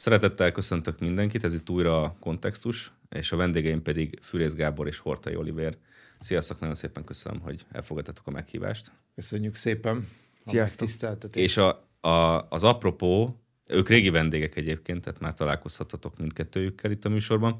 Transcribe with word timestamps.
Szeretettel 0.00 0.52
köszöntök 0.52 0.98
mindenkit, 0.98 1.44
ez 1.44 1.54
itt 1.54 1.70
újra 1.70 2.02
a 2.02 2.16
kontextus, 2.20 2.92
és 3.08 3.32
a 3.32 3.36
vendégeim 3.36 3.82
pedig 3.82 4.18
Fűrész 4.22 4.54
Gábor 4.54 4.86
és 4.86 4.98
Hortai 4.98 5.36
Oliver. 5.36 5.76
Sziasztok, 6.20 6.60
nagyon 6.60 6.74
szépen 6.74 7.04
köszönöm, 7.04 7.40
hogy 7.40 7.64
elfogadtatok 7.72 8.26
a 8.26 8.30
meghívást. 8.30 8.92
Köszönjük 9.14 9.54
szépen. 9.54 10.08
Sziasztok. 10.40 10.88
És 11.34 11.56
a, 11.56 11.88
a, 12.00 12.46
az 12.48 12.64
apropó, 12.64 13.40
ők 13.68 13.88
régi 13.88 14.10
vendégek 14.10 14.56
egyébként, 14.56 15.04
tehát 15.04 15.20
már 15.20 15.34
találkozhatatok 15.34 16.18
mindkettőjükkel 16.18 16.90
itt 16.90 17.04
a 17.04 17.08
műsorban. 17.08 17.58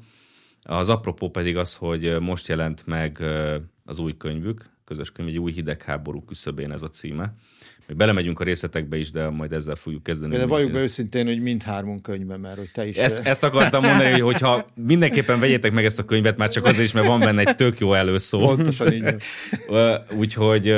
Az 0.61 0.89
apropó 0.89 1.29
pedig 1.29 1.57
az, 1.57 1.75
hogy 1.75 2.19
most 2.19 2.47
jelent 2.47 2.85
meg 2.85 3.23
az 3.85 3.99
új 3.99 4.17
könyvük, 4.17 4.69
közös 4.91 5.11
könyv, 5.11 5.29
egy 5.29 5.37
új 5.37 5.51
hidegháború 5.51 6.23
küszöbén 6.25 6.71
ez 6.71 6.81
a 6.81 6.89
címe. 6.89 7.33
Még 7.87 7.97
belemegyünk 7.97 8.39
a 8.39 8.43
részletekbe 8.43 8.97
is, 8.97 9.11
de 9.11 9.29
majd 9.29 9.51
ezzel 9.51 9.75
fogjuk 9.75 10.03
kezdeni. 10.03 10.37
De 10.37 10.45
valljuk 10.45 10.71
be 10.71 10.79
őszintén, 10.79 11.25
hogy 11.25 11.41
mindhármunk 11.41 12.01
könyvben, 12.01 12.39
mert 12.39 12.57
hogy 12.57 12.69
te 12.73 12.87
is... 12.87 12.95
Ezt, 12.97 13.19
ezt 13.25 13.43
akartam 13.43 13.83
mondani, 13.83 14.11
hogy 14.11 14.21
hogyha 14.21 14.65
mindenképpen 14.93 15.39
vegyétek 15.39 15.71
meg 15.71 15.85
ezt 15.85 15.99
a 15.99 16.03
könyvet, 16.03 16.37
már 16.37 16.49
csak 16.49 16.65
azért 16.65 16.83
is, 16.83 16.91
mert 16.91 17.07
van 17.07 17.19
benne 17.19 17.43
egy 17.43 17.55
tök 17.55 17.79
jó 17.79 17.93
előszó. 17.93 18.39
Pontosan 18.39 18.93
így. 18.93 19.15
Úgyhogy 20.21 20.75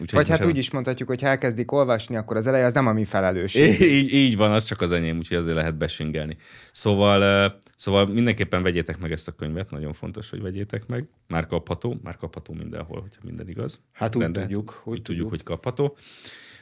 Úgyhogy 0.00 0.18
Vagy 0.18 0.28
hát 0.28 0.44
úgy 0.44 0.56
is 0.56 0.70
mondhatjuk, 0.70 1.08
hogy 1.08 1.20
ha 1.20 1.28
elkezdik 1.28 1.72
olvasni, 1.72 2.16
akkor 2.16 2.36
az 2.36 2.46
eleje 2.46 2.64
az 2.64 2.72
nem 2.72 2.86
a 2.86 2.92
mi 2.92 3.04
felelősség. 3.04 3.80
Így, 3.96 4.12
így 4.12 4.36
van, 4.36 4.52
az 4.52 4.64
csak 4.64 4.80
az 4.80 4.92
enyém, 4.92 5.16
úgyhogy 5.16 5.36
azért 5.36 5.56
lehet 5.56 5.76
besingelni. 5.76 6.36
Szóval, 6.72 7.52
szóval 7.76 8.06
mindenképpen 8.06 8.62
vegyétek 8.62 8.98
meg 8.98 9.12
ezt 9.12 9.28
a 9.28 9.32
könyvet, 9.32 9.70
nagyon 9.70 9.92
fontos, 9.92 10.30
hogy 10.30 10.42
vegyétek 10.42 10.86
meg. 10.86 11.08
Már 11.28 11.46
kapható, 11.46 12.00
már 12.02 12.16
kapható 12.16 12.54
mindenhol, 12.54 13.00
hogyha 13.00 13.20
minden 13.24 13.48
igaz. 13.48 13.80
Hát 13.92 14.16
úgy 14.16 14.22
Rende, 14.22 14.40
tudjuk. 14.40 14.70
Hogy 14.70 14.92
úgy 14.92 15.02
tudjuk, 15.02 15.28
hogy 15.28 15.42
kapható. 15.42 15.96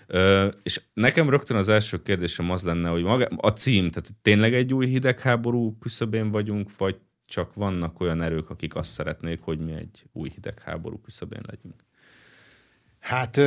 Uh, 0.08 0.52
és 0.62 0.80
nekem 0.94 1.30
rögtön 1.30 1.56
az 1.56 1.68
első 1.68 2.02
kérdésem 2.02 2.50
az 2.50 2.62
lenne, 2.62 2.88
hogy 2.88 3.02
maga, 3.02 3.24
a 3.36 3.48
cím, 3.48 3.90
tehát 3.90 4.14
tényleg 4.22 4.54
egy 4.54 4.74
új 4.74 4.86
hidegháború 4.86 5.78
küszöbén 5.78 6.30
vagyunk, 6.30 6.76
vagy 6.76 6.96
csak 7.26 7.54
vannak 7.54 8.00
olyan 8.00 8.22
erők, 8.22 8.50
akik 8.50 8.74
azt 8.74 8.90
szeretnék, 8.90 9.40
hogy 9.40 9.58
mi 9.58 9.72
egy 9.72 10.04
új 10.12 10.28
hidegháború 10.28 11.00
küszöbén 11.00 11.42
legyünk? 11.46 11.84
Hát 13.04 13.40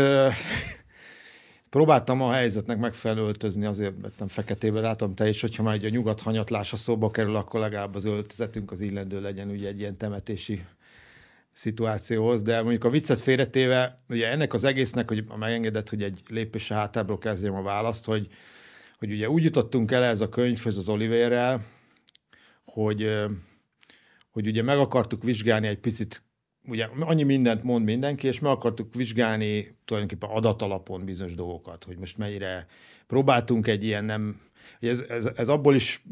próbáltam 1.69 2.21
a 2.21 2.31
helyzetnek 2.31 2.77
megfelelő 2.77 3.21
öltözni, 3.21 3.65
azért 3.65 3.93
vettem 4.01 4.27
feketébe, 4.27 4.79
látom 4.79 5.13
te 5.13 5.29
is, 5.29 5.41
hogyha 5.41 5.63
már 5.63 5.73
egy 5.73 5.85
a 5.85 5.89
nyugat 5.89 6.21
hanyatlása 6.21 6.75
szóba 6.75 7.09
kerül, 7.09 7.35
akkor 7.35 7.59
legalább 7.59 7.95
az 7.95 8.05
öltözetünk 8.05 8.71
az 8.71 8.81
illendő 8.81 9.21
legyen 9.21 9.49
ugye 9.49 9.67
egy 9.67 9.79
ilyen 9.79 9.97
temetési 9.97 10.65
szituációhoz, 11.53 12.41
de 12.41 12.61
mondjuk 12.61 12.83
a 12.83 12.89
viccet 12.89 13.19
félretéve, 13.19 13.95
ugye 14.09 14.29
ennek 14.29 14.53
az 14.53 14.63
egésznek, 14.63 15.07
hogy 15.07 15.25
megengedett, 15.39 15.89
hogy 15.89 16.03
egy 16.03 16.21
lépés 16.29 16.67
hátábról 16.67 17.17
kezdjem 17.17 17.55
a 17.55 17.61
választ, 17.61 18.05
hogy, 18.05 18.27
hogy 18.97 19.11
ugye 19.11 19.29
úgy 19.29 19.43
jutottunk 19.43 19.91
el 19.91 20.03
ez 20.03 20.21
a 20.21 20.29
könyvhöz 20.29 20.77
az 20.77 20.89
Oliverrel, 20.89 21.65
hogy, 22.65 23.15
hogy 24.31 24.47
ugye 24.47 24.63
meg 24.63 24.77
akartuk 24.77 25.23
vizsgálni 25.23 25.67
egy 25.67 25.79
picit 25.79 26.26
ugye 26.67 26.87
annyi 26.99 27.23
mindent 27.23 27.63
mond 27.63 27.85
mindenki, 27.85 28.27
és 28.27 28.39
meg 28.39 28.51
akartuk 28.51 28.93
vizsgálni 28.93 29.77
tulajdonképpen 29.85 30.29
adatalapon 30.29 31.05
bizonyos 31.05 31.35
dolgokat, 31.35 31.83
hogy 31.83 31.97
most 31.97 32.17
mennyire 32.17 32.67
próbáltunk 33.07 33.67
egy 33.67 33.83
ilyen 33.83 34.05
nem, 34.05 34.41
ez, 34.79 34.99
ez, 35.09 35.31
ez 35.35 35.49
abból 35.49 35.75
is 35.75 36.03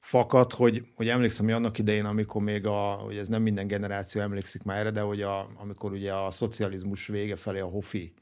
fakad, 0.00 0.52
hogy, 0.52 0.84
hogy 0.94 1.08
emlékszem, 1.08 1.44
hogy 1.44 1.54
annak 1.54 1.78
idején, 1.78 2.04
amikor 2.04 2.42
még 2.42 2.66
a, 2.66 2.80
hogy 2.80 3.16
ez 3.16 3.28
nem 3.28 3.42
minden 3.42 3.66
generáció 3.66 4.20
emlékszik 4.20 4.62
már 4.62 4.78
erre, 4.78 4.90
de 4.90 5.00
hogy 5.00 5.22
a, 5.22 5.48
amikor 5.56 5.92
ugye 5.92 6.12
a 6.12 6.30
szocializmus 6.30 7.06
vége 7.06 7.36
felé 7.36 7.60
a 7.60 7.66
hofi 7.66 8.12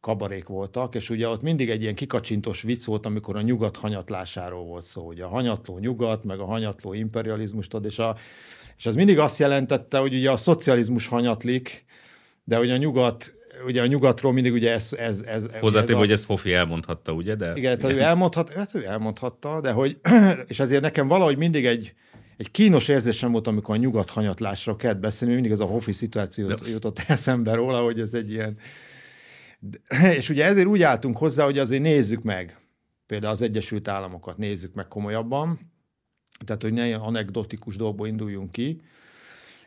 kabarék 0.00 0.46
voltak, 0.46 0.94
és 0.94 1.10
ugye 1.10 1.28
ott 1.28 1.42
mindig 1.42 1.70
egy 1.70 1.82
ilyen 1.82 1.94
kikacsintos 1.94 2.62
vicc 2.62 2.84
volt, 2.84 3.06
amikor 3.06 3.36
a 3.36 3.40
nyugat 3.40 3.76
hanyatlásáról 3.76 4.64
volt 4.64 4.84
szó, 4.84 5.06
ugye 5.06 5.24
a 5.24 5.28
hanyatló 5.28 5.78
nyugat, 5.78 6.24
meg 6.24 6.38
a 6.38 6.44
hanyatló 6.44 6.92
imperializmust 6.92 7.74
ad, 7.74 7.84
és 7.84 7.98
a, 7.98 8.16
és 8.80 8.86
az 8.86 8.94
mindig 8.94 9.18
azt 9.18 9.38
jelentette, 9.38 9.98
hogy 9.98 10.14
ugye 10.14 10.30
a 10.30 10.36
szocializmus 10.36 11.06
hanyatlik, 11.06 11.84
de 12.44 12.56
hogy 12.56 12.70
a 12.70 12.76
nyugat 12.76 13.34
ugye 13.66 13.82
a 13.82 13.86
nyugatról 13.86 14.32
mindig 14.32 14.52
ugye 14.52 14.72
ez... 14.72 14.92
ez, 14.92 15.22
ez 15.26 15.46
Hozzátéve, 15.60 15.98
hogy 15.98 16.10
ezt 16.10 16.26
Hofi 16.26 16.52
elmondhatta, 16.52 17.12
ugye? 17.12 17.34
De... 17.34 17.52
Igen, 17.56 17.78
tehát 17.78 17.96
ő, 17.96 18.00
elmondhat, 18.00 18.52
hát 18.52 18.74
ő 18.74 18.86
elmondhatta, 18.86 19.60
de 19.60 19.72
hogy, 19.72 20.00
és 20.48 20.60
ezért 20.60 20.82
nekem 20.82 21.08
valahogy 21.08 21.36
mindig 21.36 21.66
egy, 21.66 21.94
egy 22.36 22.50
kínos 22.50 22.88
érzésem 22.88 23.32
volt, 23.32 23.46
amikor 23.46 23.74
a 23.74 23.78
nyugat 23.78 24.10
hanyatlásra 24.10 24.76
kellett 24.76 25.00
beszélni, 25.00 25.34
mindig 25.34 25.52
ez 25.52 25.60
a 25.60 25.64
Hofi 25.64 25.92
szituáció 25.92 26.46
de... 26.46 26.56
jutott 26.70 27.02
eszembe 27.06 27.54
róla, 27.54 27.82
hogy 27.82 28.00
ez 28.00 28.14
egy 28.14 28.30
ilyen... 28.30 28.56
És 30.18 30.28
ugye 30.28 30.44
ezért 30.44 30.66
úgy 30.66 30.82
álltunk 30.82 31.16
hozzá, 31.16 31.44
hogy 31.44 31.58
azért 31.58 31.82
nézzük 31.82 32.22
meg, 32.22 32.60
például 33.06 33.32
az 33.32 33.42
Egyesült 33.42 33.88
Államokat 33.88 34.36
nézzük 34.36 34.74
meg 34.74 34.88
komolyabban, 34.88 35.69
tehát 36.44 36.62
hogy 36.62 36.72
ne 36.72 36.86
ilyen 36.86 37.00
anekdotikus 37.00 37.76
dolgból 37.76 38.06
induljunk 38.06 38.52
ki. 38.52 38.80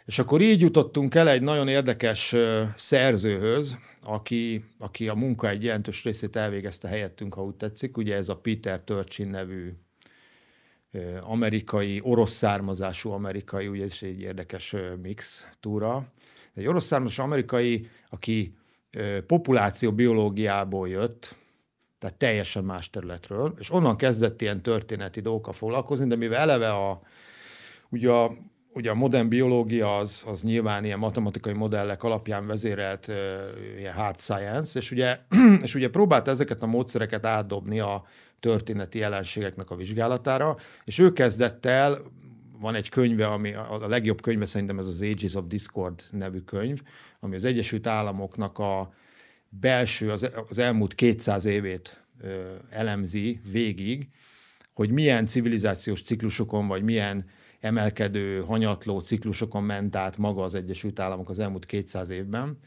És 0.06 0.20
akkor 0.20 0.42
így 0.42 0.62
jutottunk 0.62 1.16
el 1.16 1.30
egy 1.30 1.42
nagyon 1.42 1.68
érdekes 1.68 2.36
szerzőhöz, 2.78 3.78
aki, 4.02 4.66
aki 4.78 5.08
a 5.08 5.14
munka 5.14 5.50
egy 5.50 5.64
jelentős 5.64 6.04
részét 6.04 6.36
elvégezte 6.36 6.88
helyettünk, 6.88 7.34
ha 7.34 7.44
úgy 7.44 7.56
tetszik. 7.56 7.98
Ugye 7.98 8.16
ez 8.16 8.30
a 8.30 8.38
Peter 8.38 8.80
Turchin 8.80 9.28
nevű 9.28 9.74
amerikai, 11.22 12.00
orosz 12.04 12.34
származású 12.34 13.10
amerikai, 13.10 13.68
ugye 13.68 13.84
ez 13.84 13.98
egy 14.02 14.22
érdekes 14.22 14.76
mix 15.02 15.48
túra. 15.60 16.12
Egy 16.54 16.66
orosz 16.66 16.86
származású 16.86 17.24
amerikai, 17.24 17.90
aki 18.10 18.56
populáció 19.28 19.92
biológiából 19.92 20.90
jött, 20.90 21.36
tehát 22.04 22.18
teljesen 22.18 22.64
más 22.64 22.90
területről, 22.90 23.54
és 23.60 23.72
onnan 23.72 23.98
kezdett 23.98 24.42
ilyen 24.42 24.62
történeti 24.62 25.22
dolgokkal 25.22 25.54
foglalkozni, 25.54 26.08
de 26.08 26.16
mivel 26.16 26.40
eleve 26.40 26.72
a, 26.72 27.02
ugye 27.90 28.12
a, 28.12 28.32
ugye 28.74 28.90
a 28.90 28.94
modern 28.94 29.28
biológia 29.28 29.98
az, 29.98 30.24
az 30.28 30.44
nyilván 30.44 30.86
ilyen 30.86 31.00
matematikai 31.00 31.54
modellek 31.54 32.04
alapján 32.04 32.48
vezérelt 32.48 33.08
uh, 33.08 33.16
ilyen 33.78 33.94
hard 33.94 34.20
science, 34.20 34.80
és 34.80 34.92
ugye, 34.92 35.20
és 35.66 35.76
ugye 35.76 35.90
próbált 35.90 36.28
ezeket 36.28 36.62
a 36.62 36.66
módszereket 36.66 37.26
átdobni 37.26 37.80
a 37.80 38.06
történeti 38.40 38.98
jelenségeknek 38.98 39.72
a 39.72 39.76
vizsgálatára, 39.76 40.58
és 40.84 41.00
ő 41.00 41.14
kezdett 41.14 41.66
el, 41.66 41.98
van 42.60 42.76
egy 42.76 42.90
könyve, 42.90 43.28
ami 43.28 43.54
a 43.54 43.88
legjobb 43.88 44.22
könyve 44.22 44.46
szerintem 44.46 44.80
ez 44.80 44.88
az 44.88 45.02
Ages 45.02 45.36
of 45.36 45.46
Discord 45.48 46.04
nevű 46.12 46.40
könyv, 46.40 46.82
ami 47.20 47.36
az 47.36 47.44
Egyesült 47.44 47.88
Államoknak 47.88 48.60
a 48.60 48.94
belső, 49.60 50.12
az, 50.12 50.30
az 50.50 50.58
elmúlt 50.58 50.96
200 50.96 51.46
évét 51.46 52.04
ö, 52.22 52.54
elemzi 52.70 53.42
végig, 53.52 54.08
hogy 54.74 54.90
milyen 54.90 55.26
civilizációs 55.26 56.02
ciklusokon, 56.02 56.68
vagy 56.68 56.84
milyen 56.84 57.26
emelkedő, 57.60 58.42
hanyatló 58.42 59.00
ciklusokon 59.00 59.64
ment 59.64 59.96
át 59.96 60.18
maga 60.18 60.44
az 60.44 60.54
Egyesült 60.54 61.00
Államok 61.00 61.30
az 61.30 61.40
elmúlt 61.40 61.66
200 61.66 62.10
évben. 62.10 62.58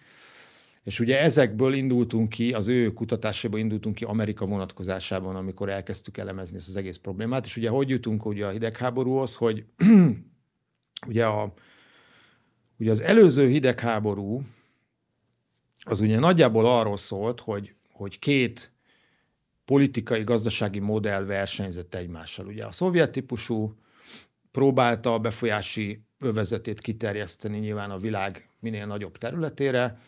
És 0.83 1.01
ugye 1.01 1.21
ezekből 1.21 1.75
indultunk 1.75 2.29
ki, 2.29 2.53
az 2.53 2.69
ő 2.69 2.93
kutatásából 2.93 3.59
indultunk 3.59 3.95
ki 3.95 4.05
Amerika 4.05 4.47
vonatkozásában, 4.47 5.37
amikor 5.37 5.69
elkezdtük 5.69 6.19
elemezni 6.19 6.57
ezt 6.57 6.69
az 6.69 6.77
egész 6.77 6.97
problémát. 6.97 7.45
És 7.45 7.57
ugye 7.57 7.69
hogy 7.69 7.89
jutunk 7.89 8.27
ugye 8.27 8.47
a 8.47 8.51
hidegháborúhoz, 8.51 9.35
hogy 9.35 9.65
ugye, 11.09 11.27
a, 11.27 11.55
ugye 12.79 12.91
az 12.91 13.01
előző 13.01 13.49
hidegháború, 13.49 14.43
az 15.89 16.01
ugye 16.01 16.19
nagyjából 16.19 16.67
arról 16.67 16.97
szólt, 16.97 17.41
hogy, 17.41 17.75
hogy 17.93 18.19
két 18.19 18.73
politikai, 19.65 20.23
gazdasági 20.23 20.79
modell 20.79 21.25
versenyzett 21.25 21.95
egymással. 21.95 22.47
Ugye 22.47 22.65
a 22.65 22.73
szovjet 22.73 23.13
típusú 23.13 23.75
próbálta 24.51 25.15
a 25.15 25.19
befolyási 25.19 26.05
övezetét 26.19 26.81
kiterjeszteni 26.81 27.59
nyilván 27.59 27.91
a 27.91 27.99
világ 27.99 28.51
minél 28.61 28.87
nagyobb 28.87 29.19
területére, 29.19 29.99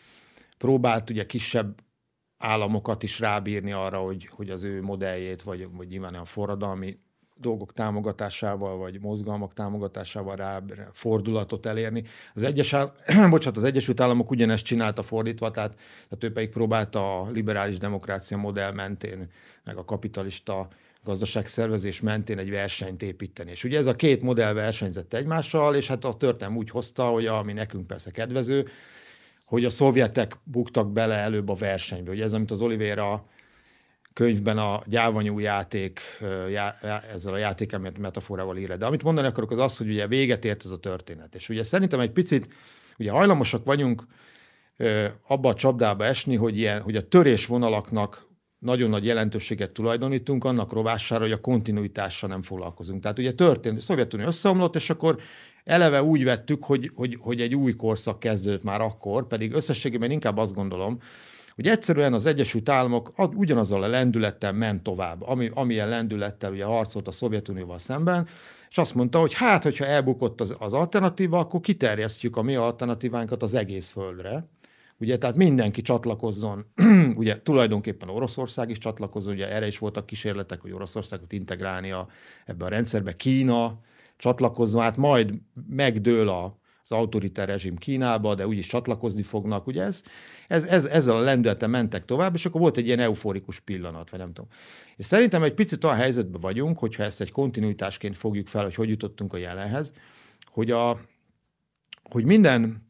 próbált 0.57 1.09
ugye 1.09 1.25
kisebb 1.25 1.83
államokat 2.37 3.03
is 3.03 3.19
rábírni 3.19 3.71
arra, 3.71 3.97
hogy, 3.97 4.29
hogy 4.31 4.49
az 4.49 4.63
ő 4.63 4.81
modelljét, 4.81 5.41
vagy, 5.41 5.67
vagy 5.71 5.87
nyilván 5.87 6.13
a 6.13 6.25
forradalmi 6.25 6.99
dolgok 7.41 7.73
támogatásával, 7.73 8.77
vagy 8.77 8.99
mozgalmak 8.99 9.53
támogatásával 9.53 10.35
rá 10.35 10.61
fordulatot 10.93 11.65
elérni. 11.65 12.03
Az, 12.33 12.43
egyes, 12.43 12.75
bocsánat, 13.29 13.57
az 13.57 13.63
Egyesült 13.63 13.99
Államok 13.99 14.31
ugyanezt 14.31 14.63
csinálta 14.63 15.01
fordítva, 15.01 15.51
tehát, 15.51 15.75
tehát 15.75 16.23
ő 16.23 16.31
pedig 16.31 16.49
próbálta 16.49 17.21
a 17.21 17.29
liberális 17.29 17.77
demokrácia 17.77 18.37
modell 18.37 18.71
mentén, 18.71 19.31
meg 19.63 19.77
a 19.77 19.85
kapitalista 19.85 20.67
gazdaságszervezés 21.03 22.01
mentén 22.01 22.37
egy 22.37 22.49
versenyt 22.49 23.03
építeni. 23.03 23.51
És 23.51 23.63
ugye 23.63 23.77
ez 23.77 23.85
a 23.85 23.95
két 23.95 24.21
modell 24.21 24.53
versenyzett 24.53 25.13
egymással, 25.13 25.75
és 25.75 25.87
hát 25.87 26.05
a 26.05 26.13
történelem 26.13 26.57
úgy 26.57 26.69
hozta, 26.69 27.05
hogy 27.05 27.25
ami 27.25 27.53
nekünk 27.53 27.87
persze 27.87 28.11
kedvező, 28.11 28.67
hogy 29.45 29.65
a 29.65 29.69
szovjetek 29.69 30.37
buktak 30.43 30.91
bele 30.91 31.15
előbb 31.15 31.49
a 31.49 31.53
versenybe. 31.53 32.11
Ugye 32.11 32.23
ez, 32.23 32.33
amit 32.33 32.51
az 32.51 32.61
Oliveira 32.61 33.25
könyvben 34.19 34.57
a 34.57 34.81
gyávanyú 34.85 35.39
játék, 35.39 36.01
já, 36.49 36.77
ezzel 37.13 37.33
a 37.33 37.37
játék 37.37 37.77
metaforával 37.77 38.57
ír. 38.57 38.77
De 38.77 38.85
amit 38.85 39.03
mondani 39.03 39.27
akarok, 39.27 39.51
az 39.51 39.57
az, 39.57 39.77
hogy 39.77 39.89
ugye 39.89 40.07
véget 40.07 40.45
ért 40.45 40.65
ez 40.65 40.71
a 40.71 40.77
történet. 40.77 41.35
És 41.35 41.49
ugye 41.49 41.63
szerintem 41.63 41.99
egy 41.99 42.11
picit, 42.11 42.47
ugye 42.97 43.11
hajlamosak 43.11 43.65
vagyunk 43.65 44.03
abba 45.27 45.49
a 45.49 45.53
csapdába 45.53 46.05
esni, 46.05 46.35
hogy, 46.35 46.57
ilyen, 46.57 46.81
hogy 46.81 46.95
a 46.95 47.07
törésvonalaknak 47.07 48.27
nagyon 48.57 48.89
nagy 48.89 49.05
jelentőséget 49.05 49.71
tulajdonítunk 49.71 50.43
annak 50.43 50.73
rovására, 50.73 51.21
hogy 51.21 51.31
a 51.31 51.41
kontinuitással 51.41 52.29
nem 52.29 52.41
foglalkozunk. 52.41 53.01
Tehát 53.01 53.19
ugye 53.19 53.31
történt, 53.31 53.77
a 53.77 53.81
Szovjetunió 53.81 54.25
összeomlott, 54.25 54.75
és 54.75 54.89
akkor 54.89 55.19
eleve 55.63 56.03
úgy 56.03 56.23
vettük, 56.23 56.63
hogy, 56.63 56.91
hogy, 56.95 57.17
hogy 57.19 57.41
egy 57.41 57.55
új 57.55 57.75
korszak 57.75 58.19
kezdődött 58.19 58.63
már 58.63 58.81
akkor, 58.81 59.27
pedig 59.27 59.53
összességében 59.53 60.11
inkább 60.11 60.37
azt 60.37 60.53
gondolom, 60.53 60.99
hogy 61.59 61.67
egyszerűen 61.67 62.13
az 62.13 62.25
Egyesült 62.25 62.69
Államok 62.69 63.11
ugyanazzal 63.35 63.83
a 63.83 63.87
lendülettel 63.87 64.51
ment 64.53 64.83
tovább, 64.83 65.21
ami, 65.21 65.51
amilyen 65.53 65.89
lendülettel 65.89 66.51
ugye 66.51 66.63
harcolt 66.63 67.07
a 67.07 67.11
Szovjetunióval 67.11 67.77
szemben, 67.77 68.27
és 68.69 68.77
azt 68.77 68.95
mondta, 68.95 69.19
hogy 69.19 69.33
hát, 69.33 69.63
hogyha 69.63 69.85
elbukott 69.85 70.41
az, 70.41 70.55
az 70.59 70.73
alternatíva, 70.73 71.39
akkor 71.39 71.59
kiterjesztjük 71.59 72.37
a 72.37 72.41
mi 72.41 72.55
alternatívánkat 72.55 73.43
az 73.43 73.53
egész 73.53 73.89
földre. 73.89 74.49
Ugye, 74.97 75.17
tehát 75.17 75.35
mindenki 75.35 75.81
csatlakozzon, 75.81 76.65
ugye 77.15 77.41
tulajdonképpen 77.41 78.09
Oroszország 78.09 78.69
is 78.69 78.77
csatlakozzon, 78.77 79.33
ugye 79.33 79.49
erre 79.51 79.67
is 79.67 79.77
voltak 79.77 80.05
kísérletek, 80.05 80.61
hogy 80.61 80.71
Oroszországot 80.71 81.33
integrálni 81.33 81.91
a, 81.91 82.07
ebbe 82.45 82.65
a 82.65 82.69
rendszerbe, 82.69 83.15
Kína 83.15 83.79
csatlakozzon, 84.17 84.81
hát 84.81 84.97
majd 84.97 85.33
megdől 85.69 86.29
a, 86.29 86.58
az 86.91 86.97
autoritár 86.97 87.47
rezsim 87.47 87.77
Kínába, 87.77 88.35
de 88.35 88.47
úgyis 88.47 88.67
csatlakozni 88.67 89.23
fognak, 89.23 89.67
ugye 89.67 89.83
ez, 89.83 90.03
ez, 90.47 90.63
ez 90.63 90.85
ezzel 90.85 91.15
a 91.15 91.21
lendületen 91.21 91.69
mentek 91.69 92.05
tovább, 92.05 92.35
és 92.35 92.45
akkor 92.45 92.61
volt 92.61 92.77
egy 92.77 92.85
ilyen 92.85 92.99
euforikus 92.99 93.59
pillanat, 93.59 94.09
vagy 94.09 94.19
nem 94.19 94.33
tudom. 94.33 94.49
És 94.95 95.05
szerintem 95.05 95.43
egy 95.43 95.53
picit 95.53 95.83
olyan 95.83 95.97
helyzetben 95.97 96.41
vagyunk, 96.41 96.79
hogyha 96.79 97.03
ezt 97.03 97.21
egy 97.21 97.31
kontinuitásként 97.31 98.17
fogjuk 98.17 98.47
fel, 98.47 98.63
hogy 98.63 98.75
hogy 98.75 98.89
jutottunk 98.89 99.33
a 99.33 99.37
jelenhez, 99.37 99.93
hogy, 100.45 100.71
a, 100.71 100.99
hogy 102.03 102.25
minden 102.25 102.87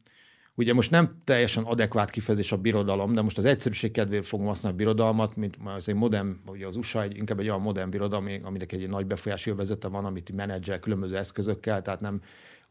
Ugye 0.54 0.74
most 0.74 0.90
nem 0.90 1.20
teljesen 1.24 1.64
adekvát 1.64 2.10
kifejezés 2.10 2.52
a 2.52 2.56
birodalom, 2.56 3.14
de 3.14 3.20
most 3.20 3.38
az 3.38 3.44
egyszerűség 3.44 3.90
kedvéért 3.90 4.26
fogom 4.26 4.46
használni 4.46 4.76
a 4.76 4.80
birodalmat, 4.80 5.36
mint 5.36 5.58
az 5.64 5.88
egy 5.88 5.94
modern, 5.94 6.36
ugye 6.46 6.66
az 6.66 6.76
USA 6.76 7.02
egy, 7.02 7.16
inkább 7.16 7.38
egy 7.38 7.48
olyan 7.48 7.60
modern 7.60 7.90
birodalom, 7.90 8.28
aminek 8.42 8.72
egy 8.72 8.88
nagy 8.88 9.06
befolyási 9.06 9.50
vezete 9.50 9.88
van, 9.88 10.04
amit 10.04 10.32
menedzsel 10.32 10.78
különböző 10.78 11.16
eszközökkel, 11.16 11.82
tehát 11.82 12.00
nem 12.00 12.20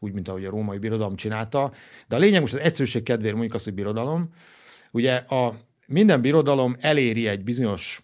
úgy, 0.00 0.12
mint 0.12 0.28
ahogy 0.28 0.44
a 0.44 0.50
római 0.50 0.78
birodalom 0.78 1.16
csinálta. 1.16 1.72
De 2.08 2.16
a 2.16 2.18
lényeg 2.18 2.40
most 2.40 2.54
az 2.54 2.60
egyszerűség 2.60 3.02
kedvéért 3.02 3.34
mondjuk 3.34 3.54
azt, 3.54 3.64
hogy 3.64 3.74
birodalom. 3.74 4.28
Ugye 4.92 5.14
a, 5.14 5.54
minden 5.86 6.20
birodalom 6.20 6.76
eléri 6.78 7.28
egy 7.28 7.44
bizonyos 7.44 8.02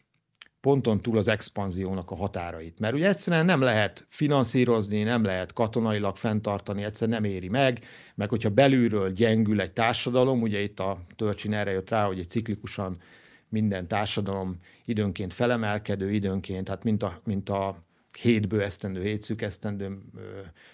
ponton 0.61 1.01
túl 1.01 1.19
az 1.19 1.29
expanziónak 1.29 2.11
a 2.11 2.17
határait. 2.17 2.79
Mert 2.79 2.95
ugye 2.95 3.09
egyszerűen 3.09 3.45
nem 3.45 3.61
lehet 3.61 4.07
finanszírozni, 4.09 5.03
nem 5.03 5.25
lehet 5.25 5.53
katonailag 5.53 6.17
fenntartani, 6.17 6.85
egyszerűen 6.85 7.23
nem 7.23 7.31
éri 7.31 7.49
meg, 7.49 7.85
meg 8.15 8.29
hogyha 8.29 8.49
belülről 8.49 9.13
gyengül 9.13 9.61
egy 9.61 9.73
társadalom, 9.73 10.43
ugye 10.43 10.61
itt 10.61 10.81
a 10.81 10.99
Törcsin 11.17 11.53
erre 11.53 11.71
jött 11.71 11.91
rá, 11.91 12.07
hogy 12.07 12.19
egy 12.19 12.29
ciklikusan 12.29 13.01
minden 13.49 13.89
társadalom 13.89 14.57
időnként 14.85 15.33
felemelkedő, 15.33 16.11
időnként, 16.11 16.69
hát 16.69 16.85
mint 16.85 17.03
a, 17.03 17.21
mint 17.25 17.49
a 17.49 17.86
hétből 18.17 18.63
esztendő, 18.63 19.03
hét 19.03 19.43
esztendő 19.43 19.99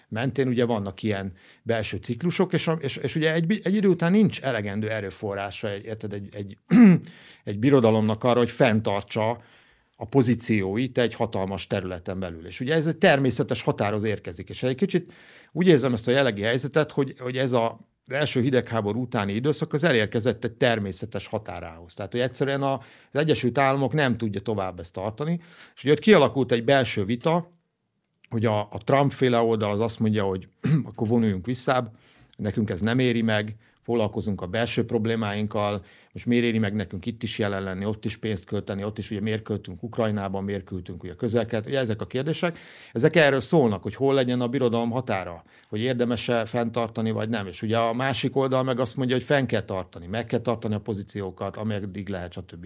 mentén 0.09 0.47
ugye 0.47 0.65
vannak 0.65 1.03
ilyen 1.03 1.33
belső 1.63 1.97
ciklusok, 1.97 2.53
és, 2.53 2.69
és, 2.79 2.95
és 2.95 3.15
ugye 3.15 3.33
egy, 3.33 3.59
egy 3.63 3.75
idő 3.75 3.87
után 3.87 4.11
nincs 4.11 4.41
elegendő 4.41 4.89
erőforrása 4.89 5.69
egy, 5.69 5.85
érted, 5.85 6.13
egy, 6.13 6.29
egy, 6.35 6.57
egy 7.43 7.59
birodalomnak 7.59 8.23
arra, 8.23 8.39
hogy 8.39 8.51
fenntartsa 8.51 9.41
a 9.95 10.05
pozícióit 10.05 10.97
egy 10.97 11.13
hatalmas 11.13 11.67
területen 11.67 12.19
belül. 12.19 12.45
És 12.45 12.59
ugye 12.59 12.73
ez 12.73 12.87
egy 12.87 12.97
természetes 12.97 13.61
határoz 13.61 14.03
érkezik. 14.03 14.49
És 14.49 14.63
egy 14.63 14.75
kicsit 14.75 15.13
úgy 15.51 15.67
érzem 15.67 15.93
ezt 15.93 16.07
a 16.07 16.11
jellegi 16.11 16.41
helyzetet, 16.41 16.91
hogy, 16.91 17.15
hogy 17.19 17.37
ez 17.37 17.51
a 17.51 17.92
az 18.05 18.13
első 18.13 18.41
hidegháború 18.41 19.01
utáni 19.01 19.33
időszak 19.33 19.73
az 19.73 19.83
elérkezett 19.83 20.43
egy 20.43 20.51
természetes 20.51 21.27
határához. 21.27 21.93
Tehát, 21.93 22.11
hogy 22.11 22.21
egyszerűen 22.21 22.61
az 22.63 22.79
Egyesült 23.11 23.57
Államok 23.57 23.93
nem 23.93 24.17
tudja 24.17 24.41
tovább 24.41 24.79
ezt 24.79 24.93
tartani. 24.93 25.39
És 25.75 25.83
ugye 25.83 25.91
ott 25.91 25.99
kialakult 25.99 26.51
egy 26.51 26.63
belső 26.63 27.05
vita, 27.05 27.51
hogy 28.29 28.45
a, 28.45 28.59
a 28.59 28.77
Trump-féle 28.83 29.39
oldal 29.39 29.71
az 29.71 29.79
azt 29.79 29.99
mondja, 29.99 30.23
hogy 30.23 30.47
akkor 30.87 31.07
vonuljunk 31.07 31.45
vissza, 31.45 31.91
nekünk 32.35 32.69
ez 32.69 32.81
nem 32.81 32.99
éri 32.99 33.21
meg, 33.21 33.55
foglalkozunk 33.83 34.41
a 34.41 34.45
belső 34.45 34.85
problémáinkkal, 34.85 35.85
most 36.13 36.25
miért 36.25 36.45
éri 36.45 36.57
meg 36.57 36.73
nekünk 36.73 37.05
itt 37.05 37.23
is 37.23 37.39
jelen 37.39 37.63
lenni, 37.63 37.85
ott 37.85 38.05
is 38.05 38.17
pénzt 38.17 38.45
költeni, 38.45 38.83
ott 38.83 38.97
is 38.97 39.11
ugye 39.11 39.21
miért 39.21 39.41
költünk 39.41 39.83
Ukrajnában, 39.83 40.43
miért 40.43 40.63
költünk 40.63 41.03
ugye 41.03 41.15
közelket, 41.15 41.65
ugye 41.65 41.79
ezek 41.79 42.01
a 42.01 42.07
kérdések, 42.07 42.59
ezek 42.93 43.15
erről 43.15 43.39
szólnak, 43.39 43.83
hogy 43.83 43.95
hol 43.95 44.13
legyen 44.13 44.41
a 44.41 44.47
birodalom 44.47 44.89
határa, 44.89 45.43
hogy 45.69 45.79
érdemes-e 45.79 46.45
fenntartani, 46.45 47.11
vagy 47.11 47.29
nem. 47.29 47.47
És 47.47 47.61
ugye 47.61 47.77
a 47.77 47.93
másik 47.93 48.35
oldal 48.35 48.63
meg 48.63 48.79
azt 48.79 48.95
mondja, 48.95 49.15
hogy 49.15 49.25
fenn 49.25 49.45
kell 49.45 49.61
tartani, 49.61 50.07
meg 50.07 50.25
kell 50.25 50.39
tartani 50.39 50.73
a 50.73 50.79
pozíciókat, 50.79 51.55
ameddig 51.55 52.09
lehet, 52.09 52.31
stb. 52.31 52.65